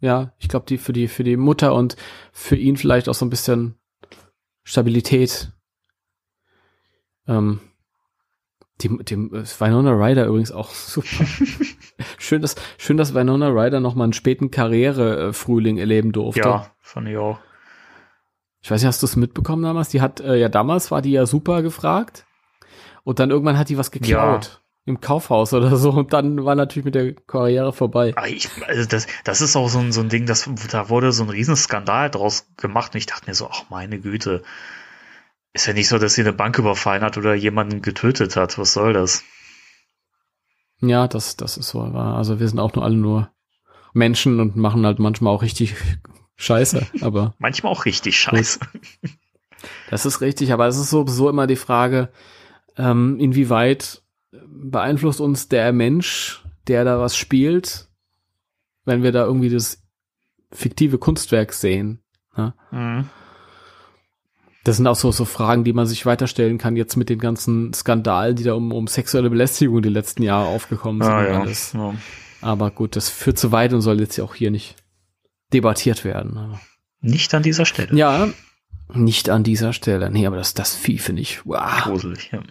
ja, 0.00 0.32
ich 0.38 0.48
glaube, 0.48 0.66
die 0.66 0.78
für 0.78 0.92
die 0.92 1.08
für 1.08 1.24
die 1.24 1.36
Mutter 1.36 1.74
und 1.74 1.96
für 2.32 2.56
ihn 2.56 2.76
vielleicht 2.76 3.08
auch 3.08 3.14
so 3.14 3.24
ein 3.24 3.30
bisschen 3.30 3.76
Stabilität. 4.62 5.52
Ähm, 7.26 7.60
die, 8.82 8.88
die 9.04 9.16
Winona 9.16 9.92
Ryder 9.92 10.26
übrigens 10.26 10.52
auch 10.52 10.70
super. 10.74 11.24
schön, 12.18 12.42
dass 12.42 12.56
schön, 12.76 12.96
dass 12.96 13.14
Winona 13.14 13.48
Ryder 13.48 13.80
noch 13.80 13.94
mal 13.94 14.04
einen 14.04 14.12
späten 14.12 14.50
Karriere-Frühling 14.50 15.78
erleben 15.78 16.12
durfte. 16.12 16.40
Ja, 16.40 16.70
fand 16.80 17.08
ich 17.08 17.16
auch. 17.16 17.38
Ich 18.60 18.70
weiß 18.70 18.82
nicht, 18.82 18.88
hast 18.88 19.02
du 19.02 19.06
es 19.06 19.16
mitbekommen 19.16 19.62
damals? 19.62 19.88
Die 19.88 20.00
hat 20.00 20.20
äh, 20.20 20.36
ja 20.36 20.48
damals 20.48 20.90
war 20.90 21.00
die 21.00 21.12
ja 21.12 21.24
super 21.24 21.62
gefragt 21.62 22.26
und 23.04 23.18
dann 23.18 23.30
irgendwann 23.30 23.56
hat 23.56 23.68
die 23.68 23.78
was 23.78 23.90
geklaut. 23.90 24.60
Im 24.86 25.00
Kaufhaus 25.00 25.52
oder 25.52 25.76
so 25.76 25.90
und 25.90 26.12
dann 26.12 26.44
war 26.44 26.54
natürlich 26.54 26.84
mit 26.84 26.94
der 26.94 27.12
Karriere 27.12 27.72
vorbei. 27.72 28.14
Ich, 28.28 28.48
also 28.66 28.88
das, 28.88 29.06
das 29.24 29.40
ist 29.40 29.56
auch 29.56 29.68
so 29.68 29.80
ein, 29.80 29.90
so 29.90 30.00
ein 30.00 30.08
Ding, 30.08 30.26
das, 30.26 30.48
da 30.70 30.88
wurde 30.88 31.10
so 31.10 31.24
ein 31.24 31.28
Riesenskandal 31.28 32.08
draus 32.08 32.46
gemacht 32.56 32.94
und 32.94 32.98
ich 32.98 33.06
dachte 33.06 33.26
mir 33.26 33.34
so, 33.34 33.48
ach 33.50 33.64
meine 33.68 33.98
Güte, 33.98 34.42
ist 35.52 35.66
ja 35.66 35.72
nicht 35.72 35.88
so, 35.88 35.98
dass 35.98 36.14
sie 36.14 36.20
eine 36.20 36.32
Bank 36.32 36.58
überfallen 36.58 37.02
hat 37.02 37.18
oder 37.18 37.34
jemanden 37.34 37.82
getötet 37.82 38.36
hat, 38.36 38.58
was 38.58 38.72
soll 38.72 38.92
das? 38.92 39.24
Ja, 40.80 41.08
das, 41.08 41.36
das 41.36 41.56
ist 41.56 41.68
so, 41.68 41.80
also 41.80 42.38
wir 42.38 42.48
sind 42.48 42.60
auch 42.60 42.74
nur 42.74 42.84
alle 42.84 42.96
nur 42.96 43.30
Menschen 43.92 44.38
und 44.40 44.56
machen 44.56 44.86
halt 44.86 44.98
manchmal 44.98 45.34
auch 45.34 45.42
richtig 45.42 45.74
Scheiße, 46.36 46.86
aber. 47.00 47.34
manchmal 47.38 47.72
auch 47.72 47.86
richtig 47.86 48.18
Scheiße. 48.18 48.60
Das 49.90 50.06
ist 50.06 50.20
richtig, 50.20 50.52
aber 50.52 50.66
es 50.66 50.76
ist 50.76 50.90
so, 50.90 51.06
so 51.06 51.28
immer 51.28 51.46
die 51.46 51.56
Frage, 51.56 52.10
ähm, 52.76 53.18
inwieweit 53.18 54.02
beeinflusst 54.46 55.20
uns 55.20 55.48
der 55.48 55.72
Mensch, 55.72 56.44
der 56.66 56.84
da 56.84 56.98
was 57.00 57.16
spielt, 57.16 57.88
wenn 58.84 59.02
wir 59.02 59.12
da 59.12 59.24
irgendwie 59.24 59.50
das 59.50 59.82
fiktive 60.50 60.98
Kunstwerk 60.98 61.52
sehen. 61.52 62.00
Ne? 62.36 62.54
Mhm. 62.70 63.10
Das 64.64 64.76
sind 64.76 64.86
auch 64.88 64.96
so, 64.96 65.12
so 65.12 65.24
Fragen, 65.24 65.62
die 65.62 65.72
man 65.72 65.86
sich 65.86 66.06
weiterstellen 66.06 66.58
kann, 66.58 66.74
jetzt 66.74 66.96
mit 66.96 67.08
den 67.08 67.20
ganzen 67.20 67.72
Skandalen, 67.72 68.34
die 68.34 68.42
da 68.42 68.54
um, 68.54 68.72
um 68.72 68.88
sexuelle 68.88 69.30
Belästigung 69.30 69.80
die 69.80 69.88
letzten 69.88 70.22
Jahre 70.22 70.48
aufgekommen 70.48 71.02
sind. 71.02 71.12
Ah, 71.12 71.24
ja. 71.24 71.46
Ja. 71.46 71.94
Aber 72.40 72.70
gut, 72.72 72.96
das 72.96 73.08
führt 73.08 73.38
zu 73.38 73.52
weit 73.52 73.72
und 73.72 73.80
soll 73.80 74.00
jetzt 74.00 74.16
ja 74.16 74.24
auch 74.24 74.34
hier 74.34 74.50
nicht 74.50 74.74
debattiert 75.52 76.04
werden. 76.04 76.58
Nicht 77.00 77.32
an 77.34 77.44
dieser 77.44 77.64
Stelle. 77.64 77.96
Ja, 77.96 78.28
nicht 78.92 79.30
an 79.30 79.44
dieser 79.44 79.72
Stelle. 79.72 80.10
Nee, 80.10 80.26
aber 80.26 80.36
das, 80.36 80.54
das 80.54 80.74
Vieh 80.74 80.98
finde 80.98 81.22
ich, 81.22 81.46
wow. 81.46 81.84
Gruselig, 81.84 82.30
ja 82.32 82.42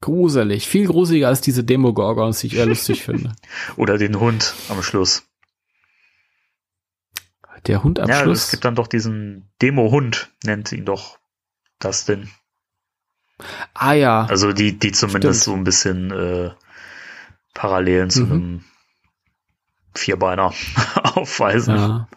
gruselig. 0.00 0.66
Viel 0.66 0.86
gruseliger 0.86 1.28
als 1.28 1.40
diese 1.40 1.64
Demogorgons, 1.64 2.40
die 2.40 2.48
ich 2.48 2.56
eher 2.56 2.66
lustig 2.66 3.02
finde. 3.04 3.32
Oder 3.76 3.98
den 3.98 4.18
Hund 4.18 4.54
am 4.68 4.82
Schluss. 4.82 5.24
Der 7.66 7.84
Hund 7.84 8.00
am 8.00 8.08
ja, 8.08 8.22
Schluss? 8.22 8.44
es 8.44 8.50
gibt 8.50 8.64
dann 8.64 8.74
doch 8.74 8.88
diesen 8.88 9.48
Demo-Hund, 9.60 10.30
nennt 10.42 10.72
ihn 10.72 10.84
doch 10.84 11.18
das 11.78 12.04
denn. 12.04 12.28
Ah 13.74 13.92
ja. 13.92 14.24
Also 14.26 14.52
die, 14.52 14.78
die 14.78 14.92
zumindest 14.92 15.42
Stimmt. 15.42 15.54
so 15.54 15.60
ein 15.60 15.64
bisschen 15.64 16.10
äh, 16.10 16.50
Parallelen 17.54 18.10
zu 18.10 18.24
mhm. 18.24 18.32
einem 18.32 18.64
Vierbeiner 19.94 20.52
aufweisen. 21.02 21.76
Ja. 21.76 22.08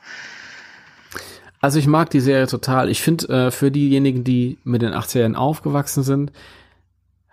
Also 1.61 1.79
ich 1.79 1.87
mag 1.87 2.09
die 2.09 2.19
Serie 2.21 2.47
total. 2.47 2.89
Ich 2.89 3.01
finde, 3.01 3.27
äh, 3.27 3.51
für 3.51 3.71
diejenigen, 3.71 4.23
die 4.23 4.59
mit 4.63 4.81
den 4.81 4.93
80ern 4.93 5.35
aufgewachsen 5.35 6.03
sind, 6.03 6.31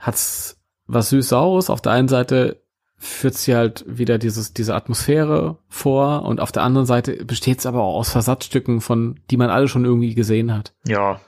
hat's 0.02 0.60
was 0.86 1.08
süß 1.08 1.28
Saures. 1.28 1.70
Auf 1.70 1.80
der 1.80 1.92
einen 1.92 2.08
Seite 2.08 2.62
führt 2.98 3.34
sie 3.34 3.56
halt 3.56 3.84
wieder 3.88 4.18
dieses, 4.18 4.52
diese 4.52 4.74
Atmosphäre 4.74 5.58
vor 5.68 6.22
und 6.22 6.40
auf 6.40 6.52
der 6.52 6.62
anderen 6.62 6.86
Seite 6.86 7.24
besteht 7.24 7.58
es 7.60 7.66
aber 7.66 7.82
auch 7.82 7.96
aus 7.96 8.10
Versatzstücken 8.10 8.80
von, 8.80 9.18
die 9.30 9.36
man 9.36 9.50
alle 9.50 9.68
schon 9.68 9.84
irgendwie 9.84 10.14
gesehen 10.14 10.54
hat. 10.54 10.74
Ja. 10.86 11.20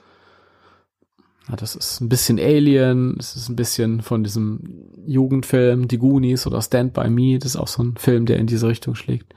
ja. 1.49 1.55
Das 1.57 1.75
ist 1.75 1.99
ein 1.99 2.09
bisschen 2.09 2.39
Alien, 2.39 3.17
es 3.19 3.35
ist 3.35 3.49
ein 3.49 3.55
bisschen 3.55 4.01
von 4.01 4.23
diesem 4.23 4.89
Jugendfilm 5.05 5.87
Die 5.87 5.97
Goonies 5.97 6.47
oder 6.47 6.61
Stand 6.61 6.93
By 6.93 7.09
Me, 7.09 7.39
das 7.39 7.55
ist 7.55 7.57
auch 7.57 7.67
so 7.67 7.83
ein 7.83 7.97
Film, 7.97 8.25
der 8.25 8.37
in 8.37 8.47
diese 8.47 8.67
Richtung 8.67 8.95
schlägt. 8.95 9.33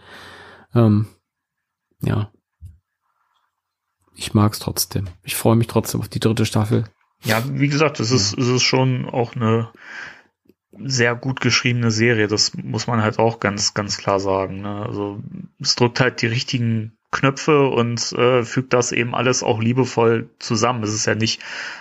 Ähm, 0.75 1.07
ja. 2.03 2.31
Ich 4.15 4.35
mag's 4.35 4.59
trotzdem. 4.59 5.09
Ich 5.23 5.37
freue 5.37 5.57
mich 5.57 5.69
trotzdem 5.69 6.01
auf 6.01 6.09
die 6.09 6.21
dritte 6.21 6.47
Staffel. 6.47 6.85
Ja, 7.25 7.43
wie 7.49 7.69
gesagt, 7.69 8.01
es 8.01 8.11
ist, 8.11 8.39
es 8.39 8.49
ist 8.49 8.63
schon 8.63 9.09
auch 9.09 9.35
eine 9.35 9.69
sehr 10.85 11.15
gut 11.15 11.41
geschriebene 11.41 11.91
Serie. 11.91 12.29
Das 12.29 12.55
muss 12.55 12.87
man 12.87 13.03
halt 13.03 13.19
auch 13.19 13.41
ganz, 13.41 13.75
ganz 13.75 13.99
klar 13.99 14.21
sagen. 14.21 14.61
Ne? 14.61 14.87
Also 14.87 15.21
es 15.61 15.75
drückt 15.75 16.01
halt 16.01 16.23
die 16.23 16.27
richtigen 16.27 16.93
Knöpfe 17.11 17.69
und 17.69 18.13
äh, 18.13 18.45
fügt 18.45 18.73
das 18.73 18.93
eben 18.93 19.15
alles 19.15 19.43
auch 19.43 19.61
liebevoll 19.61 20.29
zusammen. 20.39 20.83
Es 20.83 20.93
ist 20.93 21.07
ja 21.07 21.15
nicht 21.15 21.41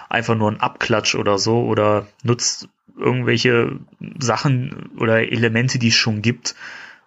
einfach 0.10 0.36
nur 0.36 0.50
ein 0.50 0.62
Abklatsch 0.62 1.16
oder 1.16 1.38
so 1.38 1.66
oder 1.66 2.08
nutzt 2.24 2.70
irgendwelche 2.98 3.80
Sachen 4.20 4.90
oder 4.98 5.32
Elemente, 5.32 5.80
die 5.80 5.90
es 5.90 5.96
schon 5.96 6.22
gibt 6.22 6.56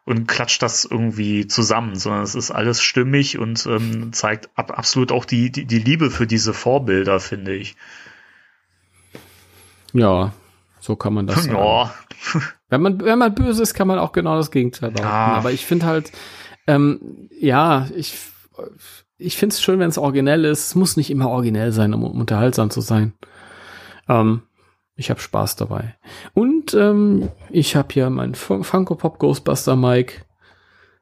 und 0.04 0.26
klatscht 0.26 0.62
das 0.62 0.84
irgendwie 0.84 1.46
zusammen, 1.46 1.96
sondern 1.96 2.22
es 2.22 2.34
ist 2.34 2.50
alles 2.50 2.82
stimmig 2.82 3.38
und 3.38 3.66
ähm, 3.66 4.12
zeigt 4.12 4.50
ab, 4.54 4.78
absolut 4.78 5.12
auch 5.12 5.24
die, 5.24 5.50
die, 5.50 5.64
die 5.64 5.78
Liebe 5.78 6.10
für 6.10 6.26
diese 6.26 6.52
Vorbilder, 6.52 7.20
finde 7.20 7.54
ich. 7.54 7.76
Ja, 9.92 10.32
so 10.80 10.96
kann 10.96 11.14
man 11.14 11.26
das 11.26 11.44
sagen. 11.44 11.56
Ja. 11.56 11.94
Wenn 12.68 12.82
man, 12.82 13.00
wenn 13.00 13.18
man 13.18 13.34
böse 13.34 13.62
ist, 13.62 13.74
kann 13.74 13.88
man 13.88 13.98
auch 13.98 14.12
genau 14.12 14.36
das 14.36 14.50
Gegenteil 14.50 14.90
behaupten. 14.90 15.08
Ja. 15.08 15.36
Aber 15.36 15.52
ich 15.52 15.66
finde 15.66 15.86
halt, 15.86 16.12
ähm, 16.66 17.28
ja, 17.38 17.88
ich, 17.94 18.16
ich 19.18 19.36
finde 19.36 19.54
es 19.54 19.62
schön, 19.62 19.78
wenn 19.78 19.88
es 19.88 19.98
originell 19.98 20.44
ist. 20.44 20.68
Es 20.68 20.74
muss 20.74 20.96
nicht 20.96 21.10
immer 21.10 21.28
originell 21.28 21.72
sein, 21.72 21.92
um, 21.94 22.04
um 22.04 22.20
unterhaltsam 22.20 22.70
zu 22.70 22.80
sein. 22.80 23.12
Ähm, 24.08 24.42
ich 24.96 25.10
habe 25.10 25.20
Spaß 25.20 25.56
dabei. 25.56 25.96
Und 26.34 26.74
ähm, 26.74 27.30
ich 27.48 27.74
habe 27.74 27.88
hier 27.92 28.10
mein 28.10 28.34
Funko 28.34 28.94
Pop 28.94 29.18
Ghostbuster 29.18 29.76
Mike. 29.76 30.24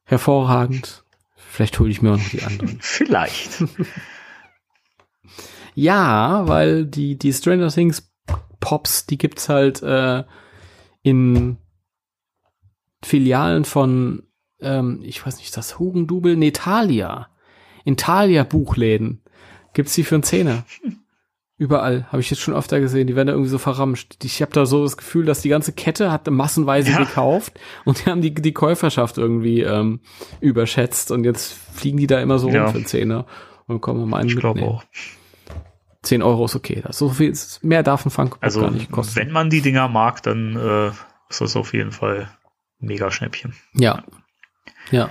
Hervorragend. 0.04 1.04
Vielleicht 1.36 1.78
hole 1.80 1.90
ich 1.90 2.00
mir 2.00 2.12
auch 2.12 2.18
noch 2.18 2.28
die 2.28 2.44
anderen. 2.44 2.78
Vielleicht. 2.80 3.64
ja, 5.74 6.46
weil 6.46 6.86
die, 6.86 7.18
die 7.18 7.32
Stranger 7.32 7.68
Things 7.68 8.08
Pops, 8.60 9.06
die 9.06 9.18
gibt's 9.18 9.48
halt 9.48 9.82
äh, 9.82 10.24
in 11.02 11.58
Filialen 13.02 13.64
von, 13.64 14.24
ähm, 14.60 15.00
ich 15.02 15.24
weiß 15.24 15.38
nicht, 15.38 15.56
das 15.56 15.78
Hugendubel, 15.78 16.36
nee, 16.36 16.50
Thalia. 16.50 17.28
In 17.84 17.96
Thalia 17.96 18.44
Buchläden 18.44 19.22
gibt's 19.72 19.94
die 19.94 20.04
für 20.04 20.16
einen 20.16 20.24
Zehner. 20.24 20.64
Überall, 21.60 22.06
habe 22.12 22.20
ich 22.20 22.30
jetzt 22.30 22.38
schon 22.38 22.54
öfter 22.54 22.78
gesehen, 22.78 23.08
die 23.08 23.16
werden 23.16 23.26
da 23.26 23.32
irgendwie 23.32 23.50
so 23.50 23.58
verramscht. 23.58 24.24
Ich 24.24 24.40
habe 24.42 24.52
da 24.52 24.64
so 24.64 24.84
das 24.84 24.96
Gefühl, 24.96 25.24
dass 25.26 25.40
die 25.40 25.48
ganze 25.48 25.72
Kette 25.72 26.12
hat 26.12 26.30
massenweise 26.30 26.92
ja. 26.92 26.98
gekauft 26.98 27.58
und 27.84 27.98
die 27.98 28.10
haben 28.10 28.20
die, 28.20 28.32
die 28.32 28.52
Käuferschaft 28.52 29.18
irgendwie 29.18 29.62
ähm, 29.62 29.98
überschätzt 30.40 31.10
und 31.10 31.24
jetzt 31.24 31.52
fliegen 31.52 31.98
die 31.98 32.06
da 32.06 32.20
immer 32.20 32.38
so 32.38 32.48
ja. 32.48 32.62
rum 32.62 32.70
für 32.70 32.78
einen 32.78 32.86
Zehner 32.86 33.26
und 33.66 33.80
kommen 33.80 34.08
mal 34.08 34.18
einen 34.18 34.28
Ich 34.28 34.36
glaube 34.36 34.62
auch. 34.62 34.84
10 36.02 36.22
Euro 36.22 36.44
ist 36.44 36.54
okay. 36.54 36.82
Das 36.84 36.98
so 36.98 37.10
viel, 37.10 37.34
mehr 37.62 37.82
darf 37.82 38.06
ein 38.06 38.10
Funko 38.10 38.38
also, 38.40 38.60
gar 38.60 38.70
nicht 38.70 38.90
kosten. 38.90 39.16
Wenn 39.16 39.32
man 39.32 39.50
die 39.50 39.62
Dinger 39.62 39.88
mag, 39.88 40.22
dann 40.22 40.56
äh, 40.56 40.88
ist 41.28 41.40
das 41.40 41.56
auf 41.56 41.72
jeden 41.72 41.92
Fall 41.92 42.30
mega 42.78 43.10
Schnäppchen. 43.10 43.54
Ja. 43.74 44.04
Ja. 44.90 45.10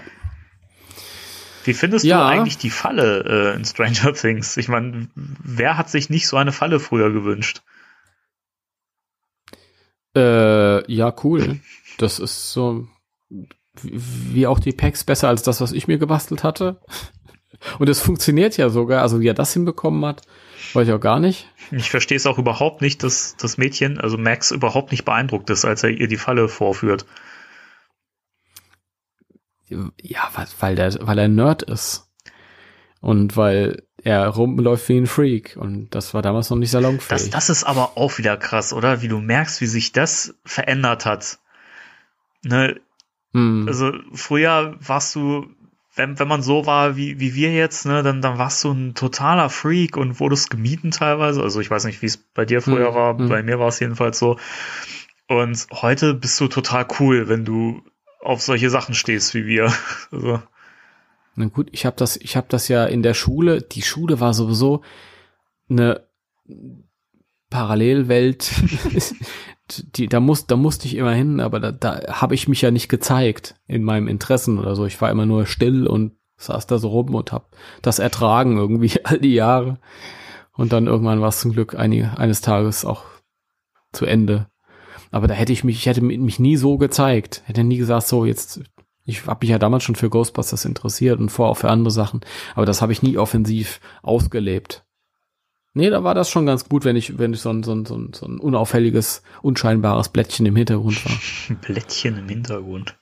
Wie 1.66 1.74
findest 1.74 2.06
ja. 2.06 2.20
du 2.20 2.26
eigentlich 2.26 2.58
die 2.58 2.70
Falle 2.70 3.54
äh, 3.54 3.56
in 3.56 3.66
Stranger 3.66 4.14
Things? 4.14 4.56
Ich 4.56 4.70
meine, 4.70 5.10
wer 5.16 5.78
hat 5.78 5.90
sich 5.90 6.10
nicht 6.10 6.28
so 6.28 6.38
eine 6.38 6.54
Falle 6.54 6.80
früher 6.80 7.12
gewünscht? 7.12 7.62
Äh, 10.16 10.92
ja, 10.92 11.14
cool. 11.24 11.60
Das 11.98 12.20
ist 12.20 12.54
so 12.54 12.88
wie 13.84 14.48
auch 14.48 14.60
die 14.60 14.72
Packs 14.72 15.04
besser 15.04 15.28
als 15.28 15.44
das, 15.44 15.62
was 15.62 15.72
ich 15.72 15.88
mir 15.88 15.98
gebastelt 15.98 16.44
hatte. 16.44 16.80
Und 17.80 17.90
es 17.90 18.00
funktioniert 18.00 18.58
ja 18.58 18.70
sogar, 18.70 19.02
also 19.02 19.20
wie 19.20 19.28
er 19.28 19.34
das 19.34 19.54
hinbekommen 19.54 20.06
hat, 20.06 20.22
weiß 20.78 20.88
ich 20.88 20.94
auch 20.94 21.02
gar 21.02 21.20
nicht. 21.20 21.52
Ich 21.72 21.90
verstehe 21.90 22.16
es 22.16 22.26
auch 22.26 22.38
überhaupt 22.38 22.82
nicht, 22.82 23.04
dass 23.04 23.36
das 23.38 23.58
Mädchen, 23.58 24.00
also 24.00 24.18
Max, 24.18 24.52
überhaupt 24.52 24.92
nicht 24.92 25.04
beeindruckt 25.04 25.50
ist, 25.50 25.66
als 25.66 25.84
er 25.84 25.90
ihr 25.90 26.08
die 26.08 26.18
Falle 26.18 26.48
vorführt. 26.48 27.06
Ja, 29.68 30.32
weil 30.60 30.76
der, 30.76 30.96
weil 31.02 31.20
er 31.20 31.28
Nerd 31.28 31.64
ist. 31.64 32.10
Und 33.02 33.36
weil 33.36 33.84
er 34.04 34.28
rumläuft 34.28 34.88
wie 34.90 34.98
ein 34.98 35.08
Freak. 35.08 35.58
Und 35.60 35.90
das 35.90 36.14
war 36.14 36.22
damals 36.22 36.50
noch 36.50 36.58
nicht 36.58 36.72
salonfähig. 36.72 37.10
Das, 37.10 37.30
das 37.30 37.50
ist 37.50 37.64
aber 37.66 37.98
auch 37.98 38.18
wieder 38.18 38.38
krass, 38.38 38.72
oder? 38.72 39.02
Wie 39.02 39.08
du 39.08 39.20
merkst, 39.20 39.60
wie 39.60 39.66
sich 39.66 39.92
das 39.92 40.36
verändert 40.46 41.06
hat. 41.06 41.40
Ne? 42.44 42.80
Hm. 43.34 43.66
Also 43.68 43.92
früher 44.14 44.78
warst 44.80 45.16
du 45.16 45.48
wenn, 45.98 46.20
wenn 46.20 46.28
man 46.28 46.42
so 46.42 46.66
war 46.66 46.96
wie, 46.96 47.20
wie 47.20 47.34
wir 47.34 47.52
jetzt, 47.52 47.86
ne, 47.86 48.04
dann, 48.04 48.22
dann 48.22 48.38
warst 48.38 48.64
du 48.64 48.72
ein 48.72 48.94
totaler 48.94 49.50
Freak 49.50 49.98
und 49.98 50.20
wurdest 50.20 50.50
gemieden 50.50 50.92
teilweise. 50.92 51.42
Also 51.42 51.60
ich 51.60 51.72
weiß 51.72 51.86
nicht, 51.86 52.02
wie 52.02 52.06
es 52.06 52.18
bei 52.18 52.46
dir 52.46 52.62
früher 52.62 52.92
mhm. 52.92 52.96
war, 52.96 53.14
mhm. 53.16 53.30
bei 53.30 53.44
mir 53.44 53.60
war 53.60 53.68
es 53.68 53.80
jedenfalls 53.80 54.20
so. 54.20 54.38
Und 55.28 55.68
heute 55.72 56.14
bist 56.14 56.40
du 56.40 56.48
total 56.48 56.88
cool, 57.00 57.28
wenn 57.28 57.44
du 57.44 57.82
auf 58.22 58.42
solche 58.42 58.70
Sachen 58.70 58.96
stehst 58.96 59.34
wie 59.34 59.46
wir. 59.46 59.74
Also. 60.12 60.42
Na 61.36 61.46
gut, 61.46 61.70
ich 61.72 61.86
habe 61.86 61.96
das, 61.96 62.18
ich 62.18 62.36
habe 62.36 62.48
das 62.50 62.68
ja 62.68 62.86
in 62.86 63.04
der 63.04 63.14
Schule. 63.14 63.62
Die 63.62 63.84
Schule 63.84 64.20
war 64.20 64.34
sowieso 64.34 64.84
eine 65.70 66.08
Parallelwelt. 67.50 68.52
die, 69.68 70.08
da 70.08 70.20
muss, 70.20 70.48
da 70.48 70.56
musste 70.56 70.88
ich 70.88 70.96
immer 70.96 71.14
hin, 71.14 71.40
aber 71.40 71.60
da, 71.60 71.72
da 71.72 72.22
habe 72.22 72.36
ich 72.36 72.48
mich 72.48 72.62
ja 72.62 72.72
nicht 72.72 72.90
gezeigt 72.90 73.56
in 73.68 73.84
meinem 73.84 74.08
Interessen 74.08 74.60
oder 74.60 74.76
so. 74.76 74.86
Ich 74.86 75.00
war 75.02 75.12
immer 75.12 75.26
nur 75.26 75.46
still 75.46 75.88
und 75.88 76.14
saß 76.38 76.68
da 76.68 76.78
so 76.78 76.90
rum 76.90 77.16
und 77.16 77.32
hab 77.32 77.56
das 77.82 78.00
ertragen 78.00 78.58
irgendwie 78.58 78.94
all 79.04 79.20
die 79.20 79.34
Jahre. 79.34 79.80
Und 80.54 80.74
dann 80.74 80.88
irgendwann 80.88 81.22
war 81.22 81.30
es 81.30 81.40
zum 81.40 81.52
Glück 81.52 81.76
einige, 81.76 82.18
eines 82.18 82.42
Tages 82.42 82.86
auch 82.86 83.04
zu 83.92 84.06
Ende. 84.06 84.48
Aber 85.12 85.28
da 85.28 85.34
hätte 85.34 85.54
ich 85.54 85.64
mich, 85.64 85.78
ich 85.78 85.86
hätte 85.86 86.02
mich 86.02 86.40
nie 86.40 86.58
so 86.58 86.78
gezeigt. 86.78 87.44
Hätte 87.46 87.64
nie 87.64 87.78
gesagt, 87.78 88.08
so 88.08 88.26
jetzt, 88.26 88.62
ich 89.06 89.26
habe 89.28 89.40
mich 89.42 89.50
ja 89.50 89.60
damals 89.60 89.84
schon 89.84 89.96
für 89.96 90.10
Ghostbusters 90.10 90.66
interessiert 90.66 91.20
und 91.20 91.30
vorher 91.30 91.52
auch 91.52 91.58
für 91.58 91.70
andere 91.70 91.92
Sachen. 91.92 92.22
Aber 92.56 92.66
das 92.66 92.82
habe 92.82 92.92
ich 92.92 93.04
nie 93.04 93.18
offensiv 93.18 93.80
ausgelebt. 94.02 94.87
Nee, 95.78 95.92
da 95.92 96.04
war 96.04 96.16
das 96.16 96.32
schon 96.32 96.48
ganz 96.48 96.68
gut, 96.68 96.86
wenn 96.86 96.96
ich, 96.96 97.20
wenn 97.20 97.34
ich 97.34 97.40
so 97.42 97.52
ein, 97.52 97.62
so 97.62 97.72
ein, 97.72 97.86
so 97.86 97.96
ein, 97.96 98.12
so 98.12 98.26
ein 98.26 98.40
unauffälliges, 98.40 99.22
unscheinbares 99.44 100.10
Blättchen 100.10 100.48
im 100.48 100.56
Hintergrund 100.56 101.06
war. 101.06 101.56
Blättchen 101.62 102.18
im 102.18 102.28
Hintergrund. 102.28 102.98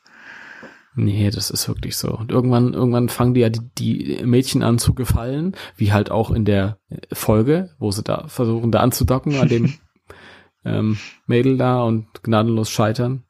Nee, 0.93 1.29
das 1.29 1.51
ist 1.51 1.69
wirklich 1.69 1.95
so. 1.95 2.09
Und 2.09 2.31
irgendwann, 2.31 2.73
irgendwann 2.73 3.07
fangen 3.07 3.33
die 3.33 3.39
ja 3.39 3.47
die, 3.47 3.61
die 3.77 4.25
Mädchen 4.25 4.61
an 4.61 4.77
zu 4.77 4.93
gefallen, 4.93 5.55
wie 5.77 5.93
halt 5.93 6.11
auch 6.11 6.31
in 6.31 6.43
der 6.43 6.77
Folge, 7.13 7.69
wo 7.79 7.91
sie 7.91 8.03
da 8.03 8.27
versuchen, 8.27 8.73
da 8.73 8.81
anzudocken 8.81 9.39
an 9.39 9.47
dem 9.47 9.73
ähm, 10.65 10.97
Mädel 11.27 11.55
da 11.57 11.81
und 11.81 12.23
gnadenlos 12.23 12.69
scheitern. 12.69 13.23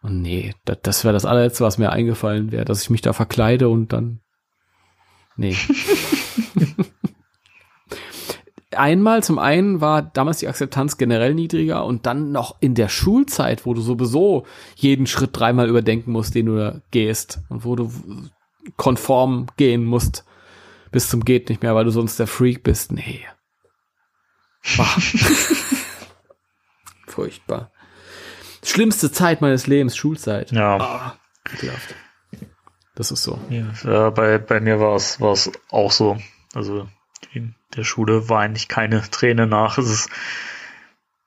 Und 0.00 0.22
nee, 0.22 0.54
das, 0.64 0.78
das 0.82 1.04
wäre 1.04 1.12
das 1.12 1.26
allerletzte, 1.26 1.64
was 1.64 1.76
mir 1.76 1.92
eingefallen 1.92 2.50
wäre, 2.50 2.64
dass 2.64 2.80
ich 2.80 2.88
mich 2.88 3.02
da 3.02 3.12
verkleide 3.12 3.68
und 3.68 3.92
dann. 3.92 4.20
Nee. 5.36 5.54
einmal, 8.72 9.22
zum 9.22 9.38
einen 9.38 9.80
war 9.80 10.02
damals 10.02 10.38
die 10.38 10.48
Akzeptanz 10.48 10.96
generell 10.96 11.34
niedriger 11.34 11.84
und 11.84 12.06
dann 12.06 12.32
noch 12.32 12.56
in 12.60 12.74
der 12.74 12.88
Schulzeit, 12.88 13.66
wo 13.66 13.74
du 13.74 13.80
sowieso 13.80 14.46
jeden 14.76 15.06
Schritt 15.06 15.30
dreimal 15.32 15.68
überdenken 15.68 16.12
musst, 16.12 16.34
den 16.34 16.46
du 16.46 16.56
da 16.56 16.80
gehst 16.90 17.40
und 17.48 17.64
wo 17.64 17.76
du 17.76 17.92
konform 18.76 19.46
gehen 19.56 19.84
musst 19.84 20.24
bis 20.90 21.08
zum 21.08 21.24
geht 21.24 21.48
nicht 21.48 21.62
mehr, 21.62 21.74
weil 21.74 21.84
du 21.84 21.90
sonst 21.90 22.18
der 22.18 22.26
Freak 22.26 22.62
bist. 22.62 22.92
Nee. 22.92 23.24
Furchtbar. 27.06 27.72
Schlimmste 28.62 29.10
Zeit 29.10 29.40
meines 29.40 29.66
Lebens, 29.66 29.96
Schulzeit. 29.96 30.52
Ja. 30.52 30.76
Oh, 30.76 31.12
das 32.94 33.10
ist 33.10 33.22
so. 33.22 33.38
Ja, 33.48 34.10
bei, 34.10 34.38
bei 34.38 34.60
mir 34.60 34.78
war 34.80 34.94
es 34.96 35.20
war 35.20 35.32
es 35.32 35.50
auch 35.70 35.90
so. 35.90 36.18
Also 36.52 36.86
der 37.76 37.84
Schule 37.84 38.28
war 38.28 38.40
eigentlich 38.40 38.68
keine 38.68 39.02
Träne 39.10 39.46
nach. 39.46 39.78
Es 39.78 39.90
ist, 39.90 40.10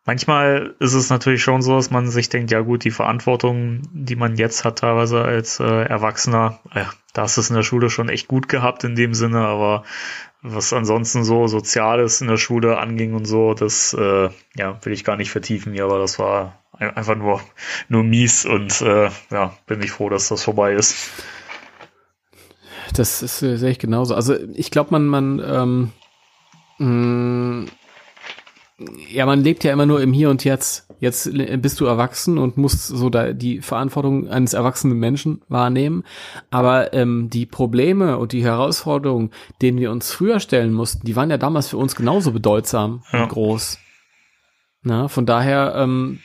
manchmal 0.05 0.75
ist 0.79 0.93
es 0.93 1.09
natürlich 1.09 1.43
schon 1.43 1.61
so, 1.61 1.75
dass 1.75 1.91
man 1.91 2.07
sich 2.09 2.29
denkt, 2.29 2.51
ja 2.51 2.61
gut, 2.61 2.83
die 2.83 2.91
Verantwortung, 2.91 3.81
die 3.91 4.15
man 4.15 4.35
jetzt 4.35 4.65
hat, 4.65 4.79
teilweise 4.79 5.23
als 5.23 5.59
äh, 5.59 5.83
Erwachsener, 5.83 6.59
ja, 6.73 6.89
da 7.13 7.25
ist 7.25 7.37
es 7.37 7.49
in 7.49 7.55
der 7.55 7.63
Schule 7.63 7.89
schon 7.89 8.09
echt 8.09 8.27
gut 8.27 8.49
gehabt 8.49 8.83
in 8.83 8.95
dem 8.95 9.13
Sinne, 9.13 9.39
aber 9.39 9.83
was 10.41 10.73
ansonsten 10.73 11.23
so 11.23 11.47
Soziales 11.47 12.19
in 12.19 12.27
der 12.27 12.37
Schule 12.37 12.77
anging 12.77 13.13
und 13.13 13.25
so, 13.25 13.53
das 13.53 13.93
äh, 13.93 14.29
ja, 14.57 14.79
will 14.83 14.93
ich 14.93 15.05
gar 15.05 15.15
nicht 15.15 15.31
vertiefen 15.31 15.71
hier, 15.73 15.85
aber 15.85 15.99
das 15.99 16.19
war 16.19 16.59
einfach 16.77 17.15
nur, 17.15 17.41
nur 17.87 18.03
mies 18.03 18.45
und 18.45 18.81
äh, 18.81 19.09
ja, 19.31 19.53
bin 19.67 19.81
ich 19.81 19.91
froh, 19.91 20.09
dass 20.09 20.27
das 20.27 20.43
vorbei 20.43 20.73
ist. 20.73 21.11
Das 22.93 23.23
ist, 23.23 23.41
äh, 23.41 23.55
sehe 23.57 23.71
ich 23.71 23.79
genauso. 23.79 24.15
Also 24.15 24.35
ich 24.53 24.69
glaube, 24.69 24.91
man, 24.91 25.07
man, 25.07 25.41
ähm, 25.45 25.91
ja, 29.09 29.25
man 29.25 29.41
lebt 29.41 29.63
ja 29.63 29.71
immer 29.71 29.85
nur 29.85 30.01
im 30.01 30.13
Hier 30.13 30.29
und 30.29 30.43
Jetzt. 30.43 30.87
Jetzt 30.99 31.29
bist 31.61 31.79
du 31.79 31.85
erwachsen 31.85 32.37
und 32.37 32.57
musst 32.57 32.87
so 32.87 33.09
da 33.09 33.33
die 33.33 33.61
Verantwortung 33.61 34.29
eines 34.29 34.53
erwachsenen 34.53 34.97
Menschen 34.97 35.41
wahrnehmen. 35.49 36.03
Aber 36.49 36.93
ähm, 36.93 37.29
die 37.29 37.45
Probleme 37.45 38.17
und 38.17 38.31
die 38.31 38.43
Herausforderungen, 38.43 39.31
denen 39.61 39.77
wir 39.79 39.91
uns 39.91 40.11
früher 40.11 40.39
stellen 40.39 40.73
mussten, 40.73 41.05
die 41.05 41.15
waren 41.15 41.29
ja 41.29 41.37
damals 41.37 41.67
für 41.67 41.77
uns 41.77 41.95
genauso 41.95 42.31
bedeutsam 42.31 43.03
ja. 43.11 43.23
und 43.23 43.29
groß. 43.29 43.79
Na, 44.81 45.07
von 45.07 45.25
daher 45.25 45.75
ähm, 45.77 46.19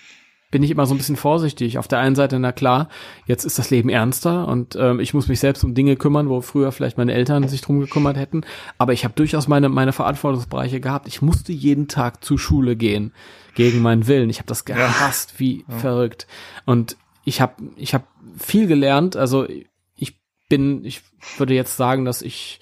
bin 0.51 0.63
ich 0.63 0.71
immer 0.71 0.87
so 0.87 0.95
ein 0.95 0.99
bisschen 0.99 1.17
vorsichtig. 1.17 1.79
Auf 1.79 1.89
der 1.89 1.99
einen 1.99 2.15
Seite, 2.15 2.39
na 2.39 2.53
klar, 2.53 2.89
jetzt 3.27 3.45
ist 3.45 3.59
das 3.59 3.71
Leben 3.71 3.91
ernster 3.91 4.49
und 4.49 4.77
ähm, 4.77 4.99
ich 4.99 5.13
muss 5.13 5.29
mich 5.29 5.41
selbst 5.41 5.63
um 5.63 5.75
Dinge 5.75 5.97
kümmern, 5.97 6.29
wo 6.29 6.41
früher 6.41 6.73
vielleicht 6.73 6.97
meine 6.97 7.13
Eltern 7.13 7.47
sich 7.49 7.61
drum 7.61 7.81
gekümmert 7.81 8.17
hätten. 8.17 8.43
Aber 8.79 8.95
ich 8.95 9.05
habe 9.05 9.15
durchaus 9.15 9.47
meine, 9.47 9.69
meine 9.69 9.93
Verantwortungsbereiche 9.93 10.81
gehabt. 10.81 11.07
Ich 11.07 11.21
musste 11.21 11.53
jeden 11.53 11.87
Tag 11.89 12.25
zur 12.25 12.39
Schule 12.39 12.77
gehen, 12.77 13.13
gegen 13.55 13.83
meinen 13.83 14.07
Willen. 14.07 14.31
Ich 14.31 14.39
habe 14.39 14.47
das 14.47 14.65
gehasst, 14.65 15.33
ja. 15.33 15.41
wie 15.41 15.65
ja. 15.69 15.77
verrückt. 15.77 16.27
Und 16.65 16.97
ich 17.25 17.43
habe 17.43 17.55
ich 17.77 17.93
hab 17.93 18.07
viel 18.39 18.67
gelernt. 18.67 19.17
Also 19.17 19.47
ich 19.97 20.19
bin, 20.49 20.85
ich 20.85 21.03
würde 21.37 21.53
jetzt 21.53 21.77
sagen, 21.77 22.07
dass 22.07 22.23
ich 22.23 22.61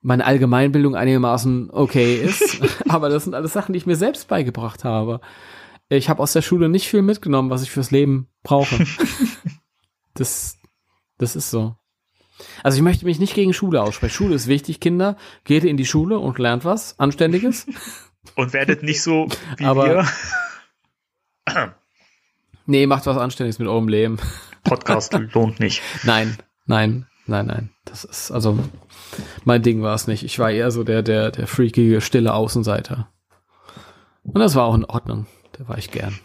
meine 0.00 0.24
Allgemeinbildung 0.24 0.96
einigermaßen 0.96 1.68
okay 1.70 2.14
ist. 2.14 2.62
aber 2.88 3.10
das 3.10 3.24
sind 3.24 3.34
alles 3.34 3.52
Sachen, 3.52 3.74
die 3.74 3.78
ich 3.78 3.86
mir 3.86 3.96
selbst 3.96 4.28
beigebracht 4.28 4.84
habe 4.84 5.20
ich 5.96 6.08
habe 6.08 6.22
aus 6.22 6.32
der 6.32 6.42
Schule 6.42 6.68
nicht 6.68 6.88
viel 6.88 7.02
mitgenommen, 7.02 7.50
was 7.50 7.62
ich 7.62 7.70
fürs 7.70 7.90
Leben 7.90 8.28
brauche. 8.42 8.84
das, 10.14 10.56
das 11.18 11.36
ist 11.36 11.50
so. 11.50 11.76
Also 12.62 12.76
ich 12.76 12.82
möchte 12.82 13.04
mich 13.04 13.18
nicht 13.18 13.34
gegen 13.34 13.52
Schule 13.52 13.82
aussprechen. 13.82 14.14
Schule 14.14 14.34
ist 14.34 14.46
wichtig, 14.46 14.80
Kinder. 14.80 15.16
Geht 15.44 15.64
in 15.64 15.76
die 15.76 15.84
Schule 15.84 16.18
und 16.18 16.38
lernt 16.38 16.64
was 16.64 16.98
Anständiges. 16.98 17.66
Und 18.36 18.52
werdet 18.52 18.82
nicht 18.82 19.02
so 19.02 19.28
wie 19.56 19.64
Aber, 19.64 20.06
wir. 21.46 21.74
nee, 22.66 22.86
macht 22.86 23.06
was 23.06 23.16
Anständiges 23.16 23.58
mit 23.58 23.66
eurem 23.66 23.88
Leben. 23.88 24.18
Podcast 24.62 25.14
lohnt 25.32 25.58
nicht. 25.58 25.80
Nein, 26.04 26.36
nein, 26.66 27.06
nein, 27.26 27.46
nein. 27.46 27.70
Das 27.86 28.04
ist, 28.04 28.30
also, 28.30 28.58
mein 29.44 29.62
Ding 29.62 29.80
war 29.80 29.94
es 29.94 30.06
nicht. 30.06 30.22
Ich 30.22 30.38
war 30.38 30.50
eher 30.50 30.70
so 30.70 30.84
der, 30.84 31.02
der, 31.02 31.30
der 31.30 31.46
freakige, 31.46 32.02
stille 32.02 32.34
Außenseiter. 32.34 33.08
Und 34.22 34.38
das 34.38 34.54
war 34.54 34.66
auch 34.66 34.74
in 34.74 34.84
Ordnung. 34.84 35.26
Da 35.60 35.68
war 35.68 35.76
ich 35.76 35.90
gern. 35.90 36.18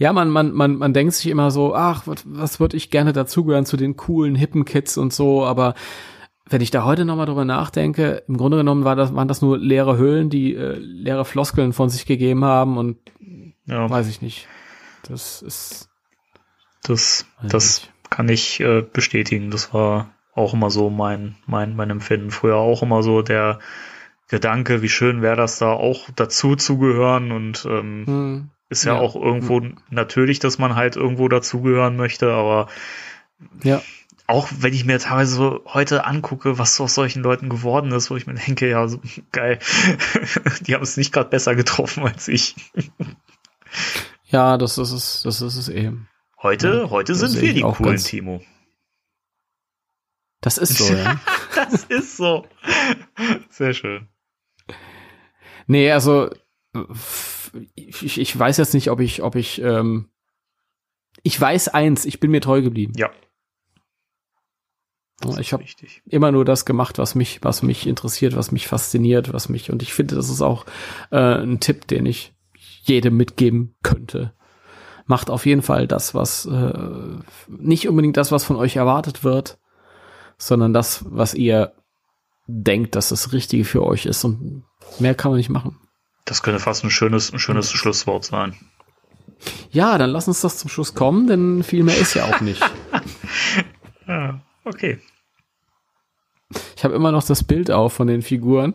Ja, 0.00 0.12
man, 0.12 0.28
man, 0.28 0.50
man, 0.50 0.74
man 0.74 0.92
denkt 0.92 1.14
sich 1.14 1.28
immer 1.28 1.52
so, 1.52 1.72
ach, 1.72 2.08
was, 2.08 2.24
was 2.26 2.58
würde 2.58 2.76
ich 2.76 2.90
gerne 2.90 3.12
dazugehören 3.12 3.64
zu 3.64 3.76
den 3.76 3.96
coolen, 3.96 4.34
hippen 4.34 4.64
Kids 4.64 4.98
und 4.98 5.12
so, 5.12 5.44
aber 5.44 5.74
wenn 6.46 6.60
ich 6.60 6.72
da 6.72 6.84
heute 6.84 7.04
nochmal 7.04 7.26
drüber 7.26 7.44
nachdenke, 7.44 8.24
im 8.26 8.36
Grunde 8.36 8.56
genommen 8.56 8.82
war 8.82 8.96
das, 8.96 9.14
waren 9.14 9.28
das 9.28 9.40
nur 9.40 9.56
leere 9.56 9.98
Höhlen, 9.98 10.30
die 10.30 10.56
äh, 10.56 10.78
leere 10.78 11.24
Floskeln 11.24 11.72
von 11.72 11.90
sich 11.90 12.06
gegeben 12.06 12.44
haben 12.44 12.76
und 12.76 12.98
ja. 13.66 13.88
weiß 13.88 14.08
ich 14.08 14.20
nicht. 14.20 14.48
Das 15.04 15.42
ist. 15.42 15.90
Das, 16.82 17.24
das 17.40 17.88
kann 18.08 18.28
ich 18.28 18.58
äh, 18.58 18.82
bestätigen. 18.82 19.52
Das 19.52 19.72
war 19.72 20.10
auch 20.34 20.54
immer 20.54 20.70
so 20.70 20.90
mein, 20.90 21.36
mein, 21.46 21.76
mein 21.76 21.90
Empfinden. 21.90 22.32
Früher 22.32 22.56
auch 22.56 22.82
immer 22.82 23.04
so 23.04 23.22
der, 23.22 23.60
Gedanke, 24.30 24.80
wie 24.80 24.88
schön 24.88 25.22
wäre 25.22 25.34
das 25.34 25.58
da 25.58 25.72
auch 25.72 26.08
dazu 26.14 26.54
zu 26.54 26.78
gehören 26.78 27.32
und 27.32 27.66
ähm, 27.68 28.04
hm. 28.06 28.50
ist 28.68 28.84
ja, 28.84 28.94
ja, 28.94 29.00
auch 29.00 29.16
irgendwo 29.16 29.60
hm. 29.60 29.76
natürlich, 29.90 30.38
dass 30.38 30.56
man 30.56 30.76
halt 30.76 30.94
irgendwo 30.94 31.26
dazugehören 31.26 31.96
möchte, 31.96 32.32
aber 32.32 32.68
ja. 33.64 33.82
auch 34.28 34.48
wenn 34.56 34.72
ich 34.72 34.84
mir 34.84 35.00
teilweise 35.00 35.34
so 35.34 35.64
heute 35.66 36.06
angucke, 36.06 36.58
was 36.58 36.80
aus 36.80 36.94
solchen 36.94 37.24
Leuten 37.24 37.48
geworden 37.48 37.90
ist, 37.90 38.08
wo 38.12 38.16
ich 38.16 38.28
mir 38.28 38.34
denke, 38.34 38.70
ja, 38.70 38.86
so, 38.86 39.00
geil, 39.32 39.58
die 40.60 40.76
haben 40.76 40.82
es 40.84 40.96
nicht 40.96 41.12
gerade 41.12 41.28
besser 41.28 41.56
getroffen 41.56 42.04
als 42.04 42.28
ich. 42.28 42.54
ja, 44.26 44.58
das 44.58 44.78
ist 44.78 44.92
es, 44.92 45.22
das 45.24 45.40
ist 45.40 45.56
es 45.56 45.68
eben. 45.68 46.08
Heute, 46.40 46.82
ja, 46.84 46.90
heute 46.90 47.16
sind 47.16 47.42
wir 47.42 47.52
die 47.52 47.62
coolen, 47.62 47.96
Timo. 47.96 48.40
Das 50.40 50.56
ist 50.56 50.78
so, 50.78 50.94
ja. 50.94 51.20
das 51.56 51.82
ist 51.82 52.16
so. 52.16 52.46
Sehr 53.50 53.74
schön. 53.74 54.08
Nee, 55.70 55.92
also 55.92 56.30
ich, 57.76 58.18
ich 58.18 58.36
weiß 58.36 58.56
jetzt 58.56 58.74
nicht, 58.74 58.90
ob 58.90 58.98
ich, 58.98 59.22
ob 59.22 59.36
ich, 59.36 59.62
ähm, 59.62 60.08
ich 61.22 61.40
weiß 61.40 61.68
eins, 61.68 62.06
ich 62.06 62.18
bin 62.18 62.32
mir 62.32 62.40
treu 62.40 62.60
geblieben. 62.60 62.92
Ja. 62.96 63.08
Das 65.20 65.38
ich 65.38 65.52
habe 65.52 65.62
immer 66.06 66.32
nur 66.32 66.44
das 66.44 66.64
gemacht, 66.64 66.98
was 66.98 67.14
mich, 67.14 67.38
was 67.42 67.62
mich 67.62 67.86
interessiert, 67.86 68.34
was 68.34 68.50
mich 68.50 68.66
fasziniert, 68.66 69.32
was 69.32 69.48
mich 69.48 69.70
und 69.70 69.80
ich 69.80 69.94
finde, 69.94 70.16
das 70.16 70.28
ist 70.28 70.42
auch 70.42 70.66
äh, 71.12 71.40
ein 71.40 71.60
Tipp, 71.60 71.86
den 71.86 72.04
ich 72.04 72.34
jedem 72.82 73.16
mitgeben 73.16 73.76
könnte. 73.84 74.34
Macht 75.06 75.30
auf 75.30 75.46
jeden 75.46 75.62
Fall 75.62 75.86
das, 75.86 76.14
was 76.16 76.46
äh, 76.46 77.18
nicht 77.46 77.88
unbedingt 77.88 78.16
das, 78.16 78.32
was 78.32 78.42
von 78.42 78.56
euch 78.56 78.74
erwartet 78.74 79.22
wird, 79.22 79.60
sondern 80.36 80.72
das, 80.72 81.04
was 81.06 81.34
ihr 81.34 81.74
denkt, 82.46 82.96
dass 82.96 83.10
das 83.10 83.32
Richtige 83.32 83.64
für 83.64 83.84
euch 83.84 84.06
ist 84.06 84.24
und 84.24 84.64
Mehr 84.98 85.14
kann 85.14 85.30
man 85.30 85.38
nicht 85.38 85.50
machen. 85.50 85.76
Das 86.24 86.42
könnte 86.42 86.60
fast 86.60 86.84
ein 86.84 86.90
schönes, 86.90 87.32
ein 87.32 87.38
schönes 87.38 87.70
Schlusswort 87.70 88.24
sein. 88.24 88.54
Ja, 89.70 89.96
dann 89.98 90.10
lass 90.10 90.28
uns 90.28 90.40
das 90.40 90.58
zum 90.58 90.68
Schluss 90.68 90.94
kommen, 90.94 91.26
denn 91.26 91.62
viel 91.62 91.82
mehr 91.82 91.96
ist 91.96 92.14
ja 92.14 92.24
auch 92.24 92.40
nicht. 92.40 92.62
ja, 94.06 94.40
okay. 94.64 94.98
Ich 96.76 96.84
habe 96.84 96.94
immer 96.94 97.12
noch 97.12 97.24
das 97.24 97.44
Bild 97.44 97.70
auf 97.70 97.92
von 97.92 98.06
den 98.06 98.22
Figuren. 98.22 98.74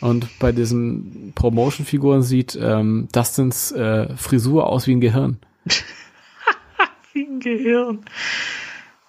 Und 0.00 0.38
bei 0.38 0.52
diesen 0.52 1.32
Promotion-Figuren 1.34 2.22
sieht 2.22 2.58
ähm, 2.60 3.08
Dustins 3.12 3.72
äh, 3.72 4.16
Frisur 4.16 4.66
aus 4.66 4.86
wie 4.86 4.94
ein 4.94 5.00
Gehirn. 5.00 5.38
wie 7.12 7.26
ein 7.26 7.40
Gehirn. 7.40 8.04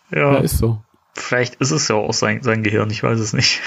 Ja. 0.10 0.34
ja, 0.34 0.38
ist 0.40 0.58
so. 0.58 0.82
Vielleicht 1.14 1.56
ist 1.56 1.72
es 1.72 1.88
ja 1.88 1.96
auch 1.96 2.14
sein, 2.14 2.42
sein 2.42 2.64
Gehirn, 2.64 2.90
ich 2.90 3.04
weiß 3.04 3.20
es 3.20 3.34
nicht. 3.34 3.62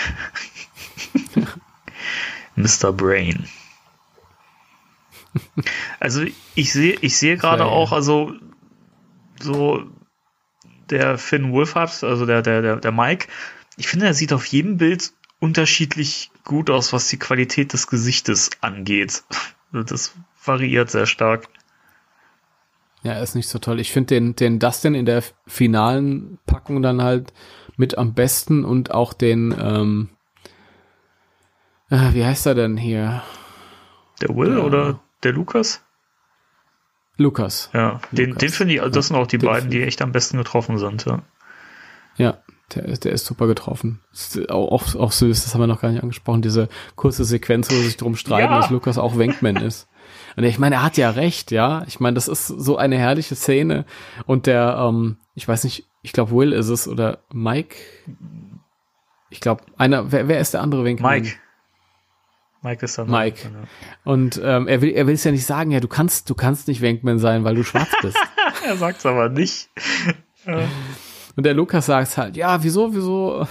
Mr. 2.57 2.93
Brain. 2.93 3.49
Also 5.99 6.25
ich 6.55 6.73
sehe, 6.73 6.97
ich 7.01 7.17
sehe 7.19 7.37
gerade 7.37 7.65
auch, 7.65 7.93
also 7.93 8.35
so 9.41 9.85
der 10.91 11.19
Finn 11.19 11.53
Wolfhard, 11.53 12.05
also 12.05 12.27
der, 12.27 12.43
der, 12.43 12.63
der, 12.63 12.77
der 12.77 12.93
Mike, 12.93 13.29
ich 13.77 13.89
finde, 13.89 14.07
er 14.07 14.15
sieht 14.15 14.33
auf 14.33 14.47
jedem 14.47 14.77
Bild 14.77 15.13
unterschiedlich 15.41 16.31
gut 16.45 16.71
aus, 16.71 16.93
was 16.93 17.09
die 17.09 17.19
Qualität 17.19 17.73
des 17.73 17.87
Gesichtes 17.89 18.51
angeht. 18.61 19.25
Also 19.73 19.85
das 19.85 20.15
variiert 20.45 20.91
sehr 20.91 21.07
stark. 21.07 21.49
Ja, 23.05 23.21
ist 23.21 23.35
nicht 23.35 23.49
so 23.49 23.59
toll. 23.59 23.81
Ich 23.81 23.93
finde 23.93 24.15
den, 24.15 24.35
den 24.35 24.59
Dustin 24.59 24.95
in 24.95 25.05
der 25.05 25.23
finalen 25.47 26.39
Packung 26.47 26.83
dann 26.83 27.03
halt 27.03 27.35
mit 27.77 27.99
am 27.99 28.15
besten 28.15 28.65
und 28.65 28.93
auch 28.93 29.13
den, 29.13 29.55
ähm, 29.61 30.09
äh, 31.91 32.15
wie 32.15 32.25
heißt 32.25 32.47
er 32.47 32.55
denn 32.55 32.79
hier? 32.79 33.23
Der 34.23 34.35
Will 34.35 34.55
der, 34.55 34.65
oder 34.65 35.01
der 35.23 35.33
Lukas? 35.33 35.85
Lukas. 37.19 37.69
Ja, 37.75 38.01
den, 38.11 38.31
Lukas. 38.31 38.41
den 38.41 38.49
finde 38.49 38.75
ich, 38.75 38.81
das 38.81 39.09
sind 39.09 39.17
auch 39.17 39.27
die 39.27 39.37
den 39.37 39.51
beiden, 39.51 39.69
die 39.69 39.83
echt 39.83 40.01
am 40.01 40.13
besten 40.13 40.39
getroffen 40.39 40.79
sind, 40.79 41.05
ja. 41.05 41.23
Ja, 42.17 42.39
der, 42.75 42.85
der 42.85 43.13
ist 43.13 43.27
super 43.27 43.47
getroffen. 43.47 44.01
Ist 44.15 44.49
auch, 44.51 44.95
auch 44.95 45.13
süß, 45.13 45.45
das 45.45 45.53
haben 45.53 45.61
wir 45.61 45.67
noch 45.67 45.83
gar 45.83 45.91
nicht 45.91 46.03
angesprochen, 46.03 46.41
diese 46.41 46.71
kurze 46.97 47.27
Sequenz, 47.27 47.71
wo 47.71 47.75
sie 47.75 47.85
sich 47.85 47.97
drum 47.99 48.17
streiten, 48.17 48.51
ja. 48.51 48.61
dass 48.61 48.71
Lukas 48.71 48.97
auch 48.97 49.19
Wenkman 49.19 49.57
ist. 49.57 49.89
Und 50.37 50.45
ich 50.45 50.59
meine, 50.59 50.77
er 50.77 50.83
hat 50.83 50.97
ja 50.97 51.11
recht, 51.11 51.51
ja. 51.51 51.85
Ich 51.87 52.01
meine, 52.01 52.15
das 52.15 52.29
ist 52.29 52.47
so 52.47 52.77
eine 52.77 52.99
herrliche 52.99 53.37
Szene. 53.37 53.85
Und 54.27 54.47
der, 54.47 54.77
ähm, 54.79 55.17
ich 55.35 55.47
weiß 55.47 55.65
nicht, 55.65 55.87
ich 56.03 56.13
glaube 56.13 56.33
Will 56.33 56.53
ist 56.53 56.69
es 56.69 56.89
oder 56.89 57.19
Mike. 57.33 57.77
Ich 59.31 59.41
glaube, 59.41 59.65
einer, 59.77 60.13
wer, 60.13 60.29
wer 60.29 60.41
ist 60.41 60.55
der 60.55 60.63
andere 60.63 60.85
Wenkman? 60.85 61.23
Mike. 61.23 61.37
Mike 62.63 62.85
ist 62.85 62.99
dann. 62.99 63.11
Mike. 63.11 63.39
Ja. 63.45 63.69
Und 64.05 64.41
ähm, 64.43 64.69
er 64.69 64.81
will, 64.81 64.91
er 64.91 65.07
will 65.07 65.15
es 65.15 65.25
ja 65.25 65.33
nicht 65.33 65.47
sagen, 65.47 65.71
ja, 65.71 65.81
du 65.81 65.89
kannst, 65.89 66.31
du 66.31 66.35
kannst 66.35 66.69
nicht 66.69 66.81
Wenkman 66.81 67.19
sein, 67.19 67.45
weil 67.45 67.55
du 67.55 67.63
schwarz 67.63 67.91
bist. 68.03 68.17
er 68.67 68.77
sagt 68.77 68.99
es 68.99 69.07
aber 69.07 69.29
nicht. 69.29 69.69
Und 71.37 71.45
der 71.45 71.55
Lukas 71.55 71.87
sagt 71.87 72.17
halt, 72.17 72.37
ja, 72.37 72.63
wieso, 72.63 72.95
wieso? 72.95 73.47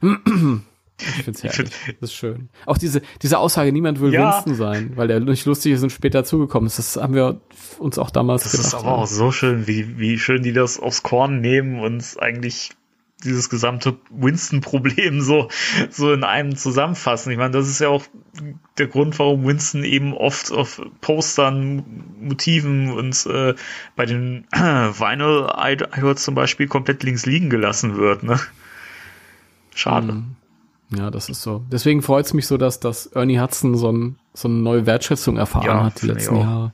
ich 1.02 1.22
find's 1.24 1.42
herrlich. 1.42 1.60
Ich 1.60 1.72
find, 1.72 2.02
das 2.02 2.10
ist 2.10 2.16
schön. 2.16 2.48
Auch 2.66 2.78
diese, 2.78 3.02
diese 3.22 3.38
Aussage, 3.38 3.72
niemand 3.72 4.00
will 4.00 4.12
ja. 4.12 4.34
Winston 4.34 4.54
sein, 4.54 4.92
weil 4.96 5.08
der 5.08 5.20
nicht 5.20 5.46
lustig 5.46 5.72
ist 5.72 5.82
und 5.82 5.90
später 5.90 6.24
zugekommen 6.24 6.66
ist. 6.66 6.78
Das 6.78 6.96
haben 6.96 7.14
wir 7.14 7.40
uns 7.78 7.98
auch 7.98 8.10
damals 8.10 8.44
das 8.44 8.52
gedacht. 8.52 8.72
Das 8.72 8.80
ist 8.80 8.86
aber 8.86 8.98
auch 8.98 9.06
so 9.06 9.32
schön, 9.32 9.66
wie, 9.66 9.98
wie 9.98 10.18
schön 10.18 10.42
die 10.42 10.52
das 10.52 10.78
aufs 10.78 11.02
Korn 11.02 11.40
nehmen 11.40 11.80
und 11.80 12.16
eigentlich 12.20 12.70
dieses 13.24 13.48
gesamte 13.48 13.96
Winston-Problem 14.10 15.20
so, 15.20 15.48
so 15.90 16.12
in 16.12 16.24
einem 16.24 16.56
zusammenfassen. 16.56 17.30
Ich 17.32 17.38
meine, 17.38 17.52
das 17.52 17.68
ist 17.68 17.80
ja 17.80 17.88
auch 17.88 18.04
der 18.78 18.86
Grund, 18.86 19.18
warum 19.18 19.46
Winston 19.46 19.84
eben 19.84 20.12
oft 20.14 20.50
auf 20.52 20.82
Postern, 21.00 21.84
Motiven 22.20 22.92
und 22.92 23.26
äh, 23.26 23.54
bei 23.96 24.06
den 24.06 24.46
Vinyl 24.52 25.50
Idols 25.56 26.22
zum 26.22 26.34
Beispiel 26.34 26.66
komplett 26.66 27.02
links 27.02 27.26
liegen 27.26 27.50
gelassen 27.50 27.96
wird. 27.96 28.22
Ne? 28.22 28.40
Schade. 29.74 30.12
Mhm. 30.12 30.36
Ja, 30.96 31.10
das 31.10 31.28
ist 31.28 31.42
so. 31.42 31.64
Deswegen 31.70 32.02
freut 32.02 32.26
es 32.26 32.34
mich 32.34 32.46
so, 32.46 32.58
dass, 32.58 32.80
dass 32.80 33.06
Ernie 33.06 33.40
Hudson 33.40 33.76
so, 33.76 33.90
ein, 33.90 34.16
so 34.34 34.48
eine 34.48 34.58
neue 34.58 34.86
Wertschätzung 34.86 35.36
erfahren 35.36 35.66
ja, 35.66 35.84
hat 35.84 36.02
die 36.02 36.06
letzten 36.06 36.36
Jahre. 36.36 36.72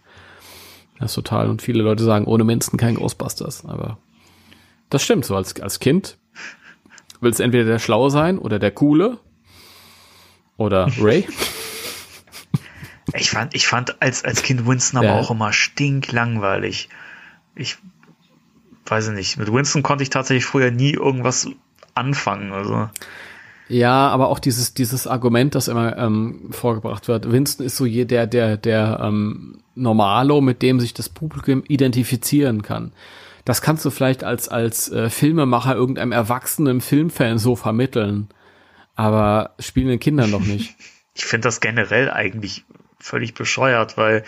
Das 0.99 1.12
ist 1.12 1.15
total. 1.15 1.49
Und 1.49 1.62
viele 1.62 1.82
Leute 1.82 2.03
sagen, 2.03 2.24
ohne 2.24 2.47
Winston 2.47 2.78
kein 2.78 2.97
Ghostbusters. 2.97 3.65
Aber 3.65 3.99
das 4.90 5.03
stimmt. 5.03 5.24
So 5.24 5.36
als, 5.36 5.61
als 5.61 5.78
Kind 5.78 6.19
willst 7.20 7.40
entweder 7.40 7.65
der 7.65 7.78
Schlaue 7.78 8.11
sein 8.11 8.39
oder 8.39 8.59
der 8.59 8.73
Coole 8.73 9.19
oder 10.57 10.89
Ray. 11.01 11.27
Ich 13.15 13.31
fand, 13.31 13.55
ich 13.55 13.66
fand 13.66 14.03
als, 14.03 14.24
als 14.24 14.43
Kind 14.43 14.66
Winston 14.66 14.99
aber 14.99 15.09
ja. 15.09 15.19
auch 15.20 15.31
immer 15.31 15.53
stinklangweilig. 15.53 16.89
Ich 17.55 17.78
weiß 18.86 19.09
nicht. 19.11 19.39
Mit 19.39 19.53
Winston 19.53 19.82
konnte 19.82 20.03
ich 20.03 20.11
tatsächlich 20.11 20.45
früher 20.45 20.70
nie 20.70 20.93
irgendwas 20.93 21.49
anfangen. 21.95 22.53
Also. 22.53 22.90
Ja, 23.69 24.09
aber 24.09 24.28
auch 24.28 24.39
dieses, 24.39 24.74
dieses 24.74 25.07
Argument, 25.07 25.55
das 25.55 25.69
immer 25.69 25.97
ähm, 25.99 26.49
vorgebracht 26.51 27.07
wird. 27.07 27.31
Winston 27.31 27.66
ist 27.66 27.77
so 27.77 27.85
je 27.85 28.07
der, 28.07 28.27
der, 28.27 28.57
der 28.57 29.01
ähm, 29.03 29.61
Normalo, 29.74 30.40
mit 30.40 30.62
dem 30.62 30.81
sich 30.81 30.95
das 30.95 31.09
Publikum 31.09 31.62
identifizieren 31.69 32.62
kann 32.62 32.93
das 33.49 33.62
kannst 33.62 33.82
du 33.86 33.90
vielleicht 33.90 34.24
als, 34.24 34.51
als 34.51 34.93
äh, 34.93 35.09
Filmemacher 35.09 35.74
irgendeinem 35.74 36.12
erwachsenen 36.12 36.82
Filmfan 36.82 37.39
so 37.39 37.57
vermitteln. 37.57 38.28
Aber 38.95 39.55
spielenden 39.59 40.01
Kindern 40.01 40.31
noch 40.31 40.45
nicht. 40.45 40.77
Ich 41.15 41.24
finde 41.24 41.49
das 41.49 41.59
generell 41.59 42.12
eigentlich 42.12 42.65
völlig 43.01 43.35
bescheuert, 43.35 43.97
weil 43.97 44.23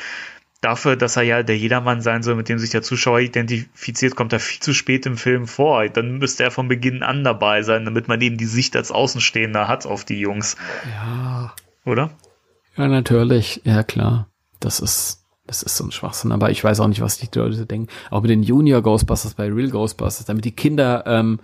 dafür, 0.60 0.96
dass 0.96 1.16
er 1.16 1.22
ja 1.22 1.42
der 1.42 1.56
Jedermann 1.56 2.02
sein 2.02 2.22
soll, 2.22 2.34
mit 2.34 2.48
dem 2.48 2.58
sich 2.58 2.70
der 2.70 2.82
Zuschauer 2.82 3.20
identifiziert, 3.20 4.14
kommt 4.14 4.32
er 4.32 4.40
viel 4.40 4.60
zu 4.60 4.74
spät 4.74 5.06
im 5.06 5.16
Film 5.16 5.46
vor. 5.46 5.88
Dann 5.88 6.18
müsste 6.18 6.44
er 6.44 6.50
von 6.50 6.68
Beginn 6.68 7.02
an 7.02 7.24
dabei 7.24 7.62
sein, 7.62 7.84
damit 7.84 8.08
man 8.08 8.20
eben 8.20 8.36
die 8.36 8.46
Sicht 8.46 8.76
als 8.76 8.90
Außenstehender 8.90 9.68
hat 9.68 9.86
auf 9.86 10.04
die 10.04 10.20
Jungs. 10.20 10.56
Ja. 10.86 11.54
Oder? 11.84 12.10
Ja, 12.76 12.88
natürlich. 12.88 13.62
Ja, 13.64 13.82
klar. 13.82 14.28
Das 14.60 14.80
ist, 14.80 15.24
das 15.46 15.62
ist 15.62 15.76
so 15.76 15.84
ein 15.84 15.92
Schwachsinn, 15.92 16.32
aber 16.32 16.50
ich 16.50 16.62
weiß 16.62 16.80
auch 16.80 16.88
nicht, 16.88 17.00
was 17.00 17.18
die 17.18 17.28
Leute 17.34 17.64
denken. 17.64 17.88
Auch 18.10 18.20
mit 18.20 18.30
den 18.30 18.42
Junior 18.42 18.82
Ghostbusters 18.82 19.34
bei 19.34 19.50
Real 19.50 19.70
Ghostbusters, 19.70 20.26
damit 20.26 20.44
die 20.44 20.54
Kinder 20.54 21.04
ähm, 21.06 21.40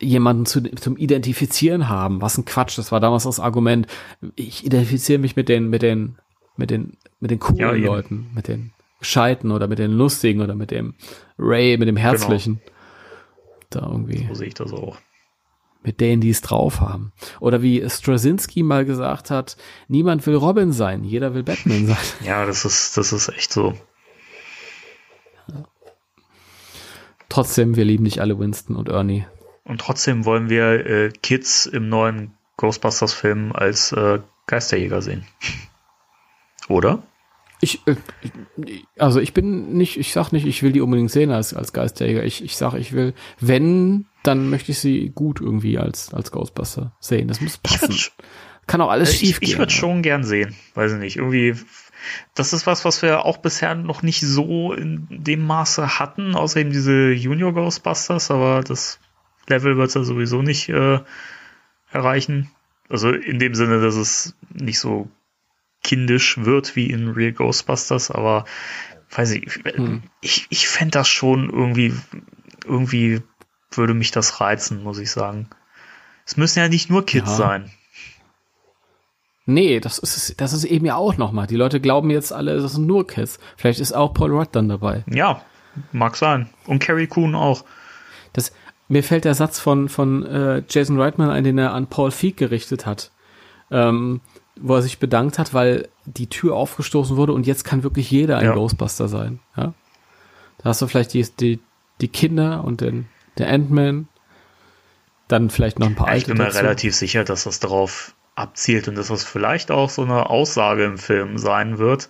jemanden 0.00 0.44
zu, 0.44 0.60
zum 0.74 0.96
Identifizieren 0.96 1.88
haben. 1.88 2.20
Was 2.20 2.36
ein 2.36 2.44
Quatsch, 2.44 2.76
das 2.76 2.90
war 2.90 2.98
damals 2.98 3.22
das 3.22 3.38
Argument. 3.38 3.86
Ich 4.34 4.66
identifiziere 4.66 5.20
mich 5.20 5.36
mit 5.36 5.48
den, 5.48 5.70
mit 5.70 5.82
den, 5.82 6.18
mit 6.56 6.70
den, 6.70 6.96
mit 7.20 7.30
den 7.30 7.38
coolen 7.38 7.58
ja, 7.58 7.70
Leuten, 7.72 8.30
mit 8.34 8.48
den 8.48 8.72
Gescheiten 9.00 9.50
oder 9.50 9.68
mit 9.68 9.78
den 9.78 9.92
Lustigen 9.92 10.40
oder 10.40 10.54
mit 10.54 10.70
dem 10.70 10.94
Ray, 11.38 11.76
mit 11.76 11.88
dem. 11.88 11.96
Herzlichen. 11.96 12.60
Genau. 12.60 12.70
Da 13.70 13.90
irgendwie. 13.90 14.26
So 14.28 14.34
sehe 14.34 14.48
ich 14.48 14.54
das 14.54 14.72
auch 14.72 14.98
mit 15.84 16.00
denen, 16.00 16.20
die 16.20 16.30
es 16.30 16.40
drauf 16.40 16.80
haben. 16.80 17.12
Oder 17.40 17.62
wie 17.62 17.88
Straczynski 17.88 18.62
mal 18.62 18.84
gesagt 18.84 19.30
hat, 19.30 19.56
niemand 19.86 20.26
will 20.26 20.34
Robin 20.34 20.72
sein, 20.72 21.04
jeder 21.04 21.34
will 21.34 21.42
Batman 21.42 21.86
sein. 21.88 21.96
Ja, 22.24 22.46
das 22.46 22.64
ist, 22.64 22.96
das 22.96 23.12
ist 23.12 23.28
echt 23.28 23.52
so. 23.52 23.74
Trotzdem, 27.28 27.76
wir 27.76 27.84
lieben 27.84 28.04
nicht 28.04 28.20
alle 28.20 28.38
Winston 28.38 28.76
und 28.76 28.88
Ernie. 28.88 29.26
Und 29.64 29.80
trotzdem 29.80 30.24
wollen 30.24 30.48
wir 30.48 30.86
äh, 30.86 31.10
Kids 31.22 31.66
im 31.66 31.88
neuen 31.88 32.34
Ghostbusters-Film 32.56 33.52
als 33.52 33.92
äh, 33.92 34.20
Geisterjäger 34.46 35.02
sehen. 35.02 35.26
Oder? 36.68 37.02
Ich, 37.60 37.80
äh, 37.86 37.96
also 38.98 39.20
ich 39.20 39.32
bin 39.32 39.76
nicht, 39.76 39.96
ich 39.96 40.12
sag 40.12 40.32
nicht, 40.32 40.46
ich 40.46 40.62
will 40.62 40.72
die 40.72 40.80
unbedingt 40.80 41.10
sehen 41.10 41.30
als, 41.30 41.54
als 41.54 41.72
Geisterjäger. 41.72 42.24
Ich, 42.24 42.44
ich 42.44 42.56
sag, 42.56 42.74
ich 42.74 42.92
will, 42.92 43.14
wenn, 43.40 44.06
dann 44.22 44.50
möchte 44.50 44.72
ich 44.72 44.78
sie 44.78 45.10
gut 45.14 45.40
irgendwie 45.40 45.78
als, 45.78 46.12
als 46.12 46.30
Ghostbuster 46.30 46.94
sehen. 47.00 47.28
Das 47.28 47.40
muss 47.40 47.58
passen. 47.58 47.94
Kann 48.66 48.80
auch 48.80 48.90
alles 48.90 49.14
schief 49.14 49.40
gehen. 49.40 49.50
Ich 49.50 49.58
würde 49.58 49.72
schon 49.72 50.02
gern 50.02 50.24
sehen. 50.24 50.54
Weiß 50.74 50.92
ich 50.92 50.98
nicht. 50.98 51.16
Irgendwie, 51.16 51.54
das 52.34 52.52
ist 52.52 52.66
was, 52.66 52.84
was 52.84 53.02
wir 53.02 53.24
auch 53.24 53.38
bisher 53.38 53.74
noch 53.74 54.02
nicht 54.02 54.20
so 54.20 54.72
in 54.72 55.06
dem 55.10 55.46
Maße 55.46 55.98
hatten, 55.98 56.34
außer 56.34 56.60
eben 56.60 56.70
diese 56.70 57.12
Junior 57.12 57.52
Ghostbusters, 57.52 58.30
aber 58.30 58.62
das 58.62 58.98
Level 59.48 59.76
wird 59.76 59.88
es 59.88 59.94
ja 59.94 60.04
sowieso 60.04 60.42
nicht 60.42 60.68
äh, 60.68 61.00
erreichen. 61.90 62.50
Also 62.88 63.10
in 63.10 63.38
dem 63.38 63.54
Sinne, 63.54 63.80
dass 63.80 63.96
es 63.96 64.34
nicht 64.52 64.78
so 64.78 65.08
kindisch 65.84 66.38
wird 66.38 66.74
wie 66.74 66.90
in 66.90 67.10
Real 67.10 67.32
Ghostbusters, 67.32 68.10
aber 68.10 68.44
weiß 69.10 69.32
ich, 69.32 69.60
hm. 69.64 70.02
ich, 70.20 70.46
ich 70.50 70.66
fände 70.66 70.92
das 70.92 71.08
schon 71.08 71.48
irgendwie, 71.50 71.94
irgendwie 72.64 73.22
würde 73.70 73.94
mich 73.94 74.10
das 74.10 74.40
reizen, 74.40 74.82
muss 74.82 74.98
ich 74.98 75.10
sagen. 75.10 75.48
Es 76.26 76.36
müssen 76.36 76.58
ja 76.58 76.68
nicht 76.68 76.90
nur 76.90 77.06
Kids 77.06 77.30
ja. 77.30 77.36
sein. 77.36 77.70
Nee, 79.46 79.78
das 79.78 79.98
ist, 79.98 80.40
das 80.40 80.54
ist 80.54 80.64
eben 80.64 80.86
ja 80.86 80.96
auch 80.96 81.18
nochmal. 81.18 81.46
Die 81.46 81.56
Leute 81.56 81.80
glauben 81.80 82.10
jetzt 82.10 82.32
alle, 82.32 82.58
das 82.58 82.72
sind 82.72 82.86
nur 82.86 83.06
Kids. 83.06 83.38
Vielleicht 83.56 83.78
ist 83.78 83.92
auch 83.92 84.14
Paul 84.14 84.30
Rudd 84.30 84.48
dann 84.52 84.70
dabei. 84.70 85.04
Ja, 85.06 85.42
mag 85.92 86.16
sein. 86.16 86.48
Und 86.66 86.78
Carrie 86.78 87.06
Coon 87.06 87.34
auch. 87.34 87.64
Das, 88.32 88.52
mir 88.88 89.04
fällt 89.04 89.26
der 89.26 89.34
Satz 89.34 89.60
von, 89.60 89.90
von 89.90 90.24
äh, 90.24 90.62
Jason 90.68 90.98
Reitman 90.98 91.30
ein, 91.30 91.44
den 91.44 91.58
er 91.58 91.74
an 91.74 91.88
Paul 91.88 92.10
Feig 92.10 92.38
gerichtet 92.38 92.86
hat. 92.86 93.10
Ähm, 93.70 94.22
wo 94.60 94.76
er 94.76 94.82
sich 94.82 94.98
bedankt 94.98 95.38
hat, 95.38 95.54
weil 95.54 95.88
die 96.04 96.28
Tür 96.28 96.54
aufgestoßen 96.54 97.16
wurde 97.16 97.32
und 97.32 97.46
jetzt 97.46 97.64
kann 97.64 97.82
wirklich 97.82 98.10
jeder 98.10 98.38
ein 98.38 98.46
ja. 98.46 98.54
Ghostbuster 98.54 99.08
sein. 99.08 99.40
Ja? 99.56 99.74
Da 100.58 100.64
hast 100.64 100.80
du 100.82 100.86
vielleicht 100.86 101.12
die, 101.12 101.26
die, 101.40 101.60
die 102.00 102.08
Kinder 102.08 102.64
und 102.64 102.80
den 102.80 103.06
der 103.38 103.50
Ant-Man, 103.50 104.08
dann 105.28 105.50
vielleicht 105.50 105.78
noch 105.78 105.88
ein 105.88 105.94
paar 105.94 106.08
ja, 106.08 106.16
Ich 106.16 106.26
bin 106.26 106.36
mir 106.36 106.44
dazu. 106.44 106.58
relativ 106.58 106.94
sicher, 106.94 107.24
dass 107.24 107.44
das 107.44 107.58
darauf 107.58 108.14
abzielt 108.36 108.88
und 108.88 108.96
dass 108.96 109.08
das 109.08 109.24
vielleicht 109.24 109.70
auch 109.70 109.90
so 109.90 110.02
eine 110.02 110.28
Aussage 110.30 110.84
im 110.84 110.98
Film 110.98 111.38
sein 111.38 111.78
wird 111.78 112.08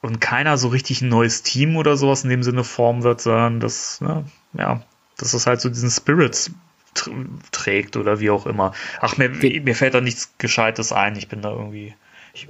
und 0.00 0.20
keiner 0.20 0.58
so 0.58 0.68
richtig 0.68 1.00
ein 1.00 1.08
neues 1.08 1.42
Team 1.42 1.76
oder 1.76 1.96
sowas 1.96 2.24
in 2.24 2.30
dem 2.30 2.42
Sinne 2.42 2.64
formen 2.64 3.02
wird, 3.02 3.20
sondern 3.20 3.60
dass, 3.60 4.00
ne, 4.00 4.24
ja, 4.52 4.82
dass 5.16 5.34
es 5.34 5.46
halt 5.46 5.60
so 5.60 5.68
diesen 5.68 5.90
Spirit 5.90 6.50
trägt 7.52 7.96
oder 7.96 8.20
wie 8.20 8.30
auch 8.30 8.46
immer. 8.46 8.72
Ach, 9.00 9.16
mir, 9.16 9.28
mir 9.28 9.74
fällt 9.74 9.94
da 9.94 10.00
nichts 10.00 10.34
Gescheites 10.38 10.92
ein. 10.92 11.16
Ich 11.16 11.28
bin 11.28 11.42
da 11.42 11.50
irgendwie. 11.50 11.94
Ich, 12.32 12.48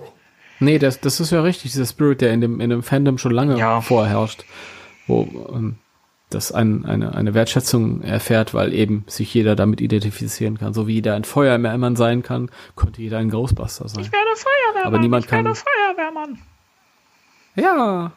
nee, 0.61 0.79
das, 0.79 1.01
das 1.01 1.21
ist 1.21 1.31
ja 1.31 1.43
richtig, 1.43 1.73
dieser 1.73 1.87
Spirit, 1.87 2.21
der 2.21 2.33
in 2.33 2.41
dem, 2.41 2.61
in 2.61 2.71
dem 2.71 2.83
Fandom 2.83 3.19
schon 3.19 3.33
lange 3.33 3.59
ja. 3.59 3.81
vorherrscht. 3.81 4.45
Wo, 5.07 5.51
ähm, 5.55 5.77
das 6.31 6.53
ein, 6.53 6.85
eine, 6.85 7.15
eine 7.15 7.35
Wertschätzung 7.35 8.03
erfährt, 8.03 8.55
weil 8.55 8.73
eben 8.75 9.05
sich 9.07 9.33
jeder 9.33 9.57
damit 9.57 9.81
identifizieren 9.81 10.59
kann. 10.59 10.75
So 10.75 10.87
wie 10.87 10.95
jeder 10.95 11.15
ein 11.15 11.25
Feuerwehrmann 11.25 11.97
sein 11.97 12.23
kann, 12.23 12.51
könnte 12.77 13.03
jeder 13.03 13.19
ein 13.19 13.31
Ghostbuster 13.31 13.89
sein. 13.89 14.03
Ich 14.03 14.13
werde 14.13 14.37
Feuerwehrmann. 14.37 14.87
Aber 14.87 14.99
niemand 14.99 15.25
ich 15.25 15.31
kann. 15.31 15.45
werde 15.45 15.59
Feuerwehrmann. 15.59 16.39
Ja, 17.57 18.13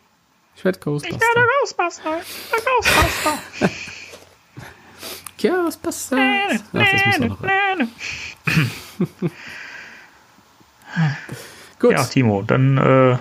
ich 0.55 0.65
werde 0.65 0.79
Ghostbuster. 0.79 1.15
Ich 1.15 1.21
werde 1.21 1.47
Ghostbuster. 1.61 2.17
Ich 2.21 2.51
werde 2.51 2.65
Ghostbuster. 2.65 3.69
Ghostbusters. 5.41 6.19
Ach, 6.19 6.59
das 6.73 7.05
muss 7.05 7.19
noch 7.19 7.43
rein. 7.43 7.89
Gut. 11.79 11.91
Ja, 11.91 12.03
Timo, 12.03 12.41
dann 12.41 12.77
äh, 12.77 13.17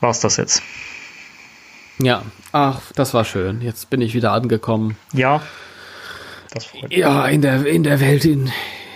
war's 0.00 0.20
das 0.20 0.36
jetzt. 0.36 0.62
Ja, 1.98 2.22
ach, 2.52 2.80
das 2.94 3.14
war 3.14 3.24
schön. 3.24 3.62
Jetzt 3.62 3.88
bin 3.88 4.00
ich 4.00 4.14
wieder 4.14 4.32
angekommen. 4.32 4.96
Ja. 5.12 5.40
Das 6.52 6.66
freut 6.66 6.90
mich. 6.90 6.98
Ja, 6.98 7.26
in 7.26 7.40
der, 7.40 7.66
in 7.66 7.84
der 7.84 8.00
Welt, 8.00 8.24
in, 8.24 8.50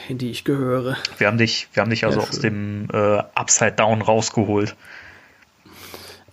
in 0.08 0.18
die 0.18 0.30
ich 0.30 0.44
gehöre. 0.44 0.96
Wir 1.16 1.28
haben 1.28 1.38
dich, 1.38 1.68
wir 1.72 1.82
haben 1.82 1.90
dich 1.90 2.04
also 2.04 2.20
aus 2.20 2.40
dem 2.40 2.88
äh, 2.92 3.22
Upside 3.34 3.72
Down 3.72 4.02
rausgeholt. 4.02 4.76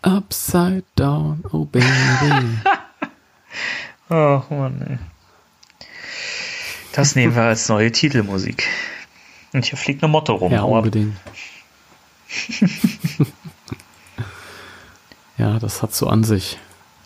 Upside 0.01 0.83
Down, 0.95 1.43
oh 1.51 1.65
baby. 1.65 1.85
oh 4.09 4.41
Mann, 4.49 4.81
ey. 4.87 4.97
Das 6.95 7.13
nehmen 7.15 7.35
wir 7.35 7.43
als 7.43 7.67
neue 7.67 7.91
Titelmusik. 7.91 8.69
Und 9.51 9.65
hier 9.65 9.77
fliegt 9.77 10.01
eine 10.01 10.09
Motto 10.09 10.33
rum. 10.33 10.53
Ja, 10.53 10.63
unbedingt. 10.63 11.17
Ja, 15.37 15.59
das 15.59 15.83
hat 15.83 15.93
so 15.93 16.07
an 16.07 16.23
sich. 16.23 16.57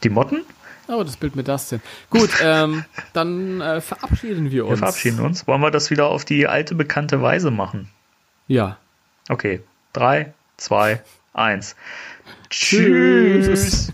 Die 0.03 0.09
Motten? 0.09 0.43
Oh, 0.87 1.03
das 1.03 1.17
Bild 1.17 1.35
mit 1.35 1.47
das 1.47 1.69
denn. 1.69 1.81
Gut, 2.11 2.29
ähm, 2.43 2.85
dann 3.11 3.59
äh, 3.59 3.81
verabschieden 3.81 4.51
wir 4.51 4.65
uns. 4.65 4.73
Wir 4.73 4.77
verabschieden 4.77 5.19
uns. 5.19 5.47
Wollen 5.47 5.61
wir 5.61 5.71
das 5.71 5.89
wieder 5.89 6.05
auf 6.07 6.25
die 6.25 6.47
alte 6.47 6.75
bekannte 6.75 7.23
Weise 7.23 7.49
machen? 7.49 7.89
Ja. 8.47 8.77
Okay. 9.29 9.63
Drei, 9.93 10.33
zwei, 10.57 11.01
eins. 11.33 11.75
Tschüss. 12.51 13.47
Tschüss. 13.47 13.93